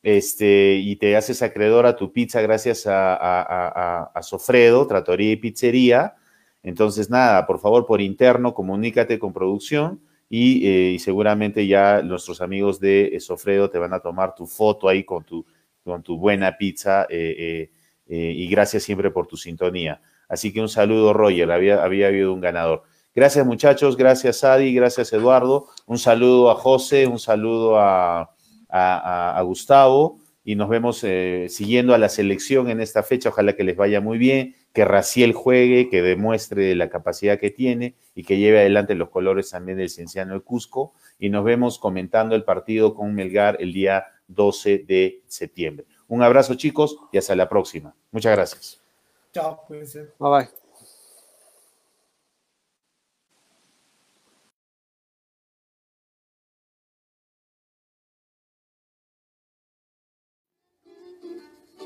este, 0.03 0.75
y 0.75 0.97
te 0.97 1.15
haces 1.15 1.41
acreedor 1.41 1.85
a 1.85 1.95
tu 1.95 2.11
pizza 2.11 2.41
gracias 2.41 2.83
a, 2.85 4.11
Sofredo, 4.21 4.85
Tratoría 4.85 5.31
y 5.31 5.37
Pizzería. 5.37 6.15
Entonces, 6.61 7.09
nada, 7.09 7.47
por 7.47 7.59
favor, 7.59 7.85
por 7.85 8.01
interno, 8.01 8.53
comunícate 8.53 9.17
con 9.17 9.33
producción 9.33 10.01
y, 10.29 10.67
eh, 10.67 10.99
seguramente 10.99 11.65
ya 11.67 12.01
nuestros 12.01 12.41
amigos 12.41 12.79
de 12.79 13.17
Sofredo 13.19 13.69
te 13.69 13.79
van 13.79 13.93
a 13.93 13.99
tomar 13.99 14.35
tu 14.35 14.45
foto 14.45 14.89
ahí 14.89 15.03
con 15.03 15.23
tu, 15.23 15.45
con 15.83 16.03
tu 16.03 16.17
buena 16.17 16.57
pizza 16.57 17.05
eh, 17.09 17.69
eh, 18.07 18.33
y 18.35 18.47
gracias 18.47 18.83
siempre 18.83 19.09
por 19.09 19.27
tu 19.27 19.37
sintonía. 19.37 20.01
Así 20.27 20.51
que 20.51 20.59
un 20.61 20.69
saludo, 20.69 21.13
Roger, 21.13 21.51
había, 21.51 21.83
había 21.83 22.07
habido 22.07 22.33
un 22.33 22.41
ganador. 22.41 22.83
Gracias, 23.15 23.45
muchachos, 23.45 23.95
gracias, 23.95 24.43
Adi, 24.43 24.73
gracias, 24.73 25.13
Eduardo. 25.13 25.67
Un 25.85 25.99
saludo 25.99 26.49
a 26.49 26.55
José, 26.55 27.05
un 27.05 27.19
saludo 27.19 27.77
a, 27.77 28.32
a, 28.73 29.41
Gustavo 29.43 30.19
y 30.43 30.55
nos 30.55 30.67
vemos 30.67 31.03
eh, 31.03 31.47
siguiendo 31.49 31.93
a 31.93 31.97
la 31.97 32.09
selección 32.09 32.69
en 32.69 32.81
esta 32.81 33.03
fecha. 33.03 33.29
Ojalá 33.29 33.53
que 33.53 33.63
les 33.63 33.77
vaya 33.77 34.01
muy 34.01 34.17
bien, 34.17 34.55
que 34.73 34.83
Raciel 34.83 35.33
juegue, 35.33 35.89
que 35.89 36.01
demuestre 36.01 36.75
la 36.75 36.89
capacidad 36.89 37.39
que 37.39 37.51
tiene 37.51 37.95
y 38.15 38.23
que 38.23 38.37
lleve 38.37 38.59
adelante 38.59 38.95
los 38.95 39.09
colores 39.09 39.51
también 39.51 39.77
del 39.77 39.89
Cienciano 39.89 40.33
de 40.33 40.41
Cusco. 40.41 40.93
Y 41.19 41.29
nos 41.29 41.45
vemos 41.45 41.79
comentando 41.79 42.35
el 42.35 42.43
partido 42.43 42.93
con 42.95 43.13
Melgar 43.13 43.57
el 43.59 43.71
día 43.71 44.05
12 44.27 44.79
de 44.79 45.21
septiembre. 45.27 45.85
Un 46.07 46.21
abrazo, 46.21 46.55
chicos, 46.55 46.97
y 47.11 47.17
hasta 47.17 47.35
la 47.35 47.47
próxima. 47.47 47.95
Muchas 48.11 48.35
gracias. 48.35 48.79
Chao, 49.31 49.63
Bye 49.69 49.79
bye. 50.19 50.62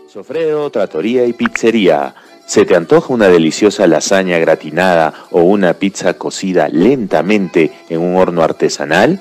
Sofredo, 0.08 0.70
Tratoría 0.70 1.26
y 1.26 1.34
Pizzería. 1.34 2.16
¿Se 2.46 2.64
te 2.64 2.78
antoja 2.78 3.14
una 3.14 3.28
deliciosa 3.28 3.88
lasaña 3.88 4.38
gratinada 4.40 5.14
o 5.32 5.42
una 5.42 5.74
pizza 5.74 6.14
cocida 6.14 6.70
lentamente 6.70 7.74
en 7.90 8.00
un 8.00 8.16
horno 8.16 8.42
artesanal? 8.42 9.20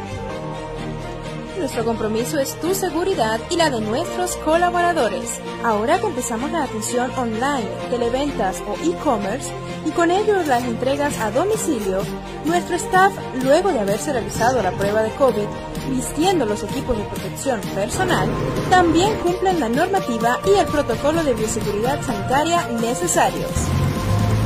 nuestro 1.57 1.83
compromiso 1.85 2.39
es 2.39 2.59
tu 2.59 2.73
seguridad 2.73 3.39
y 3.49 3.55
la 3.55 3.69
de 3.69 3.81
nuestros 3.81 4.35
colaboradores. 4.37 5.39
Ahora 5.63 5.99
comenzamos 5.99 6.51
la 6.51 6.63
atención 6.63 7.11
online, 7.17 7.69
televentas 7.89 8.61
o 8.67 8.75
e-commerce 8.83 9.51
y 9.85 9.91
con 9.91 10.11
ello 10.11 10.41
las 10.43 10.63
entregas 10.63 11.17
a 11.19 11.31
domicilio, 11.31 12.01
nuestro 12.45 12.75
staff, 12.75 13.13
luego 13.43 13.71
de 13.71 13.79
haberse 13.79 14.13
realizado 14.13 14.61
la 14.61 14.71
prueba 14.71 15.01
de 15.01 15.13
COVID, 15.15 15.47
vistiendo 15.89 16.45
los 16.45 16.63
equipos 16.63 16.97
de 16.97 17.03
protección 17.03 17.61
personal, 17.73 18.29
también 18.69 19.15
cumplen 19.19 19.59
la 19.59 19.69
normativa 19.69 20.39
y 20.45 20.59
el 20.59 20.65
protocolo 20.67 21.23
de 21.23 21.33
bioseguridad 21.33 22.01
sanitaria 22.03 22.67
necesarios 22.81 23.51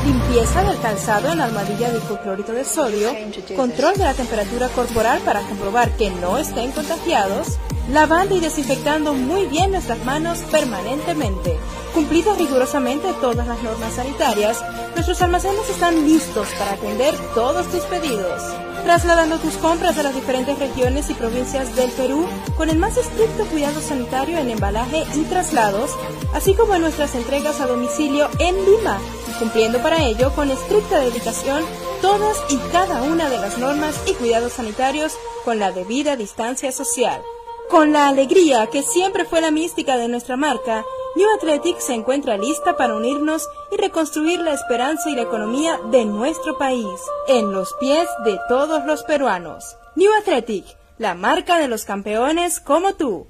limpieza 0.06 0.64
del 0.64 0.80
calzado 0.80 1.32
en 1.32 1.41
armadilla 1.41 1.91
de 1.91 1.98
hipoclorito 1.98 2.53
de 2.53 2.65
sodio, 2.65 3.11
control 3.56 3.95
de 3.95 4.03
la 4.03 4.14
temperatura 4.14 4.68
corporal 4.69 5.22
para 5.22 5.41
comprobar 5.41 5.91
que 5.98 6.10
no 6.10 6.38
estén 6.38 6.72
contagiados, 6.72 7.57
lavando 7.91 8.36
y 8.36 8.40
desinfectando 8.40 9.14
muy 9.14 9.45
bien 9.45 9.72
nuestras 9.72 10.03
manos 10.03 10.40
permanentemente. 10.52 11.57
Cumplidas 11.94 12.38
rigurosamente 12.38 13.14
todas 13.22 13.45
las 13.45 13.61
normas 13.61 13.94
sanitarias, 13.94 14.64
nuestros 14.95 15.22
almacenes 15.22 15.69
están 15.69 16.06
listos 16.07 16.48
para 16.57 16.73
atender 16.73 17.15
todos 17.36 17.68
tus 17.68 17.82
pedidos. 17.82 18.41
Trasladando 18.84 19.38
tus 19.38 19.56
compras 19.56 19.98
a 19.98 20.03
las 20.03 20.16
diferentes 20.16 20.58
regiones 20.60 21.10
y 21.10 21.14
provincias 21.14 21.76
del 21.76 21.91
Perú 21.91 22.26
con 22.58 22.70
el 22.70 22.78
más 22.78 22.98
estricto 22.98 23.45
cuidado 23.45 23.80
sanitario 23.80 24.38
en 24.38 24.49
embalaje 24.49 25.03
y 25.16 25.24
traslados, 25.24 25.91
así 26.34 26.53
como 26.56 26.76
en 26.76 26.82
nuestras 26.82 27.16
entregas 27.16 27.62
a 27.62 27.68
domicilio 27.68 28.30
en 28.40 28.56
Lima 28.66 28.99
cumpliendo 29.41 29.82
para 29.82 30.03
ello 30.03 30.32
con 30.36 30.52
estricta 30.52 30.99
dedicación 30.99 31.64
todas 31.99 32.38
y 32.52 32.58
cada 32.72 33.02
una 33.02 33.28
de 33.28 33.40
las 33.40 33.58
normas 33.58 33.99
y 34.06 34.14
cuidados 34.14 34.53
sanitarios 34.53 35.14
con 35.44 35.58
la 35.58 35.72
debida 35.72 36.16
distancia 36.16 36.72
social. 36.72 37.24
Con 37.72 37.93
la 37.93 38.10
alegría 38.10 38.68
que 38.68 38.84
siempre 38.84 39.23
fue 39.23 39.39
la 39.39 39.49
mística 39.49 39.95
de 39.95 40.10
nuestra 40.10 40.35
marca, 40.35 40.84
New 41.15 41.26
Athletic 41.38 41.80
se 41.80 41.93
encuentra 41.93 42.35
lista 42.35 42.76
para 42.76 42.98
unirnos 42.98 43.48
y 43.72 43.77
reconstruir 43.77 44.41
la 44.41 44.52
esperanza 44.52 45.10
y 45.10 45.15
la 45.15 45.22
economía 45.22 45.80
de 45.89 46.03
nuestro 46.03 46.57
país, 46.57 46.99
en 47.30 47.53
los 47.53 47.73
pies 47.80 48.10
de 48.26 48.38
todos 48.49 48.85
los 48.85 49.03
peruanos. 49.03 49.77
New 49.95 50.11
Athletic, 50.19 50.65
la 50.98 51.14
marca 51.14 51.60
de 51.60 51.69
los 51.69 51.85
campeones 51.85 52.60
como 52.60 52.95
tú. 52.95 53.27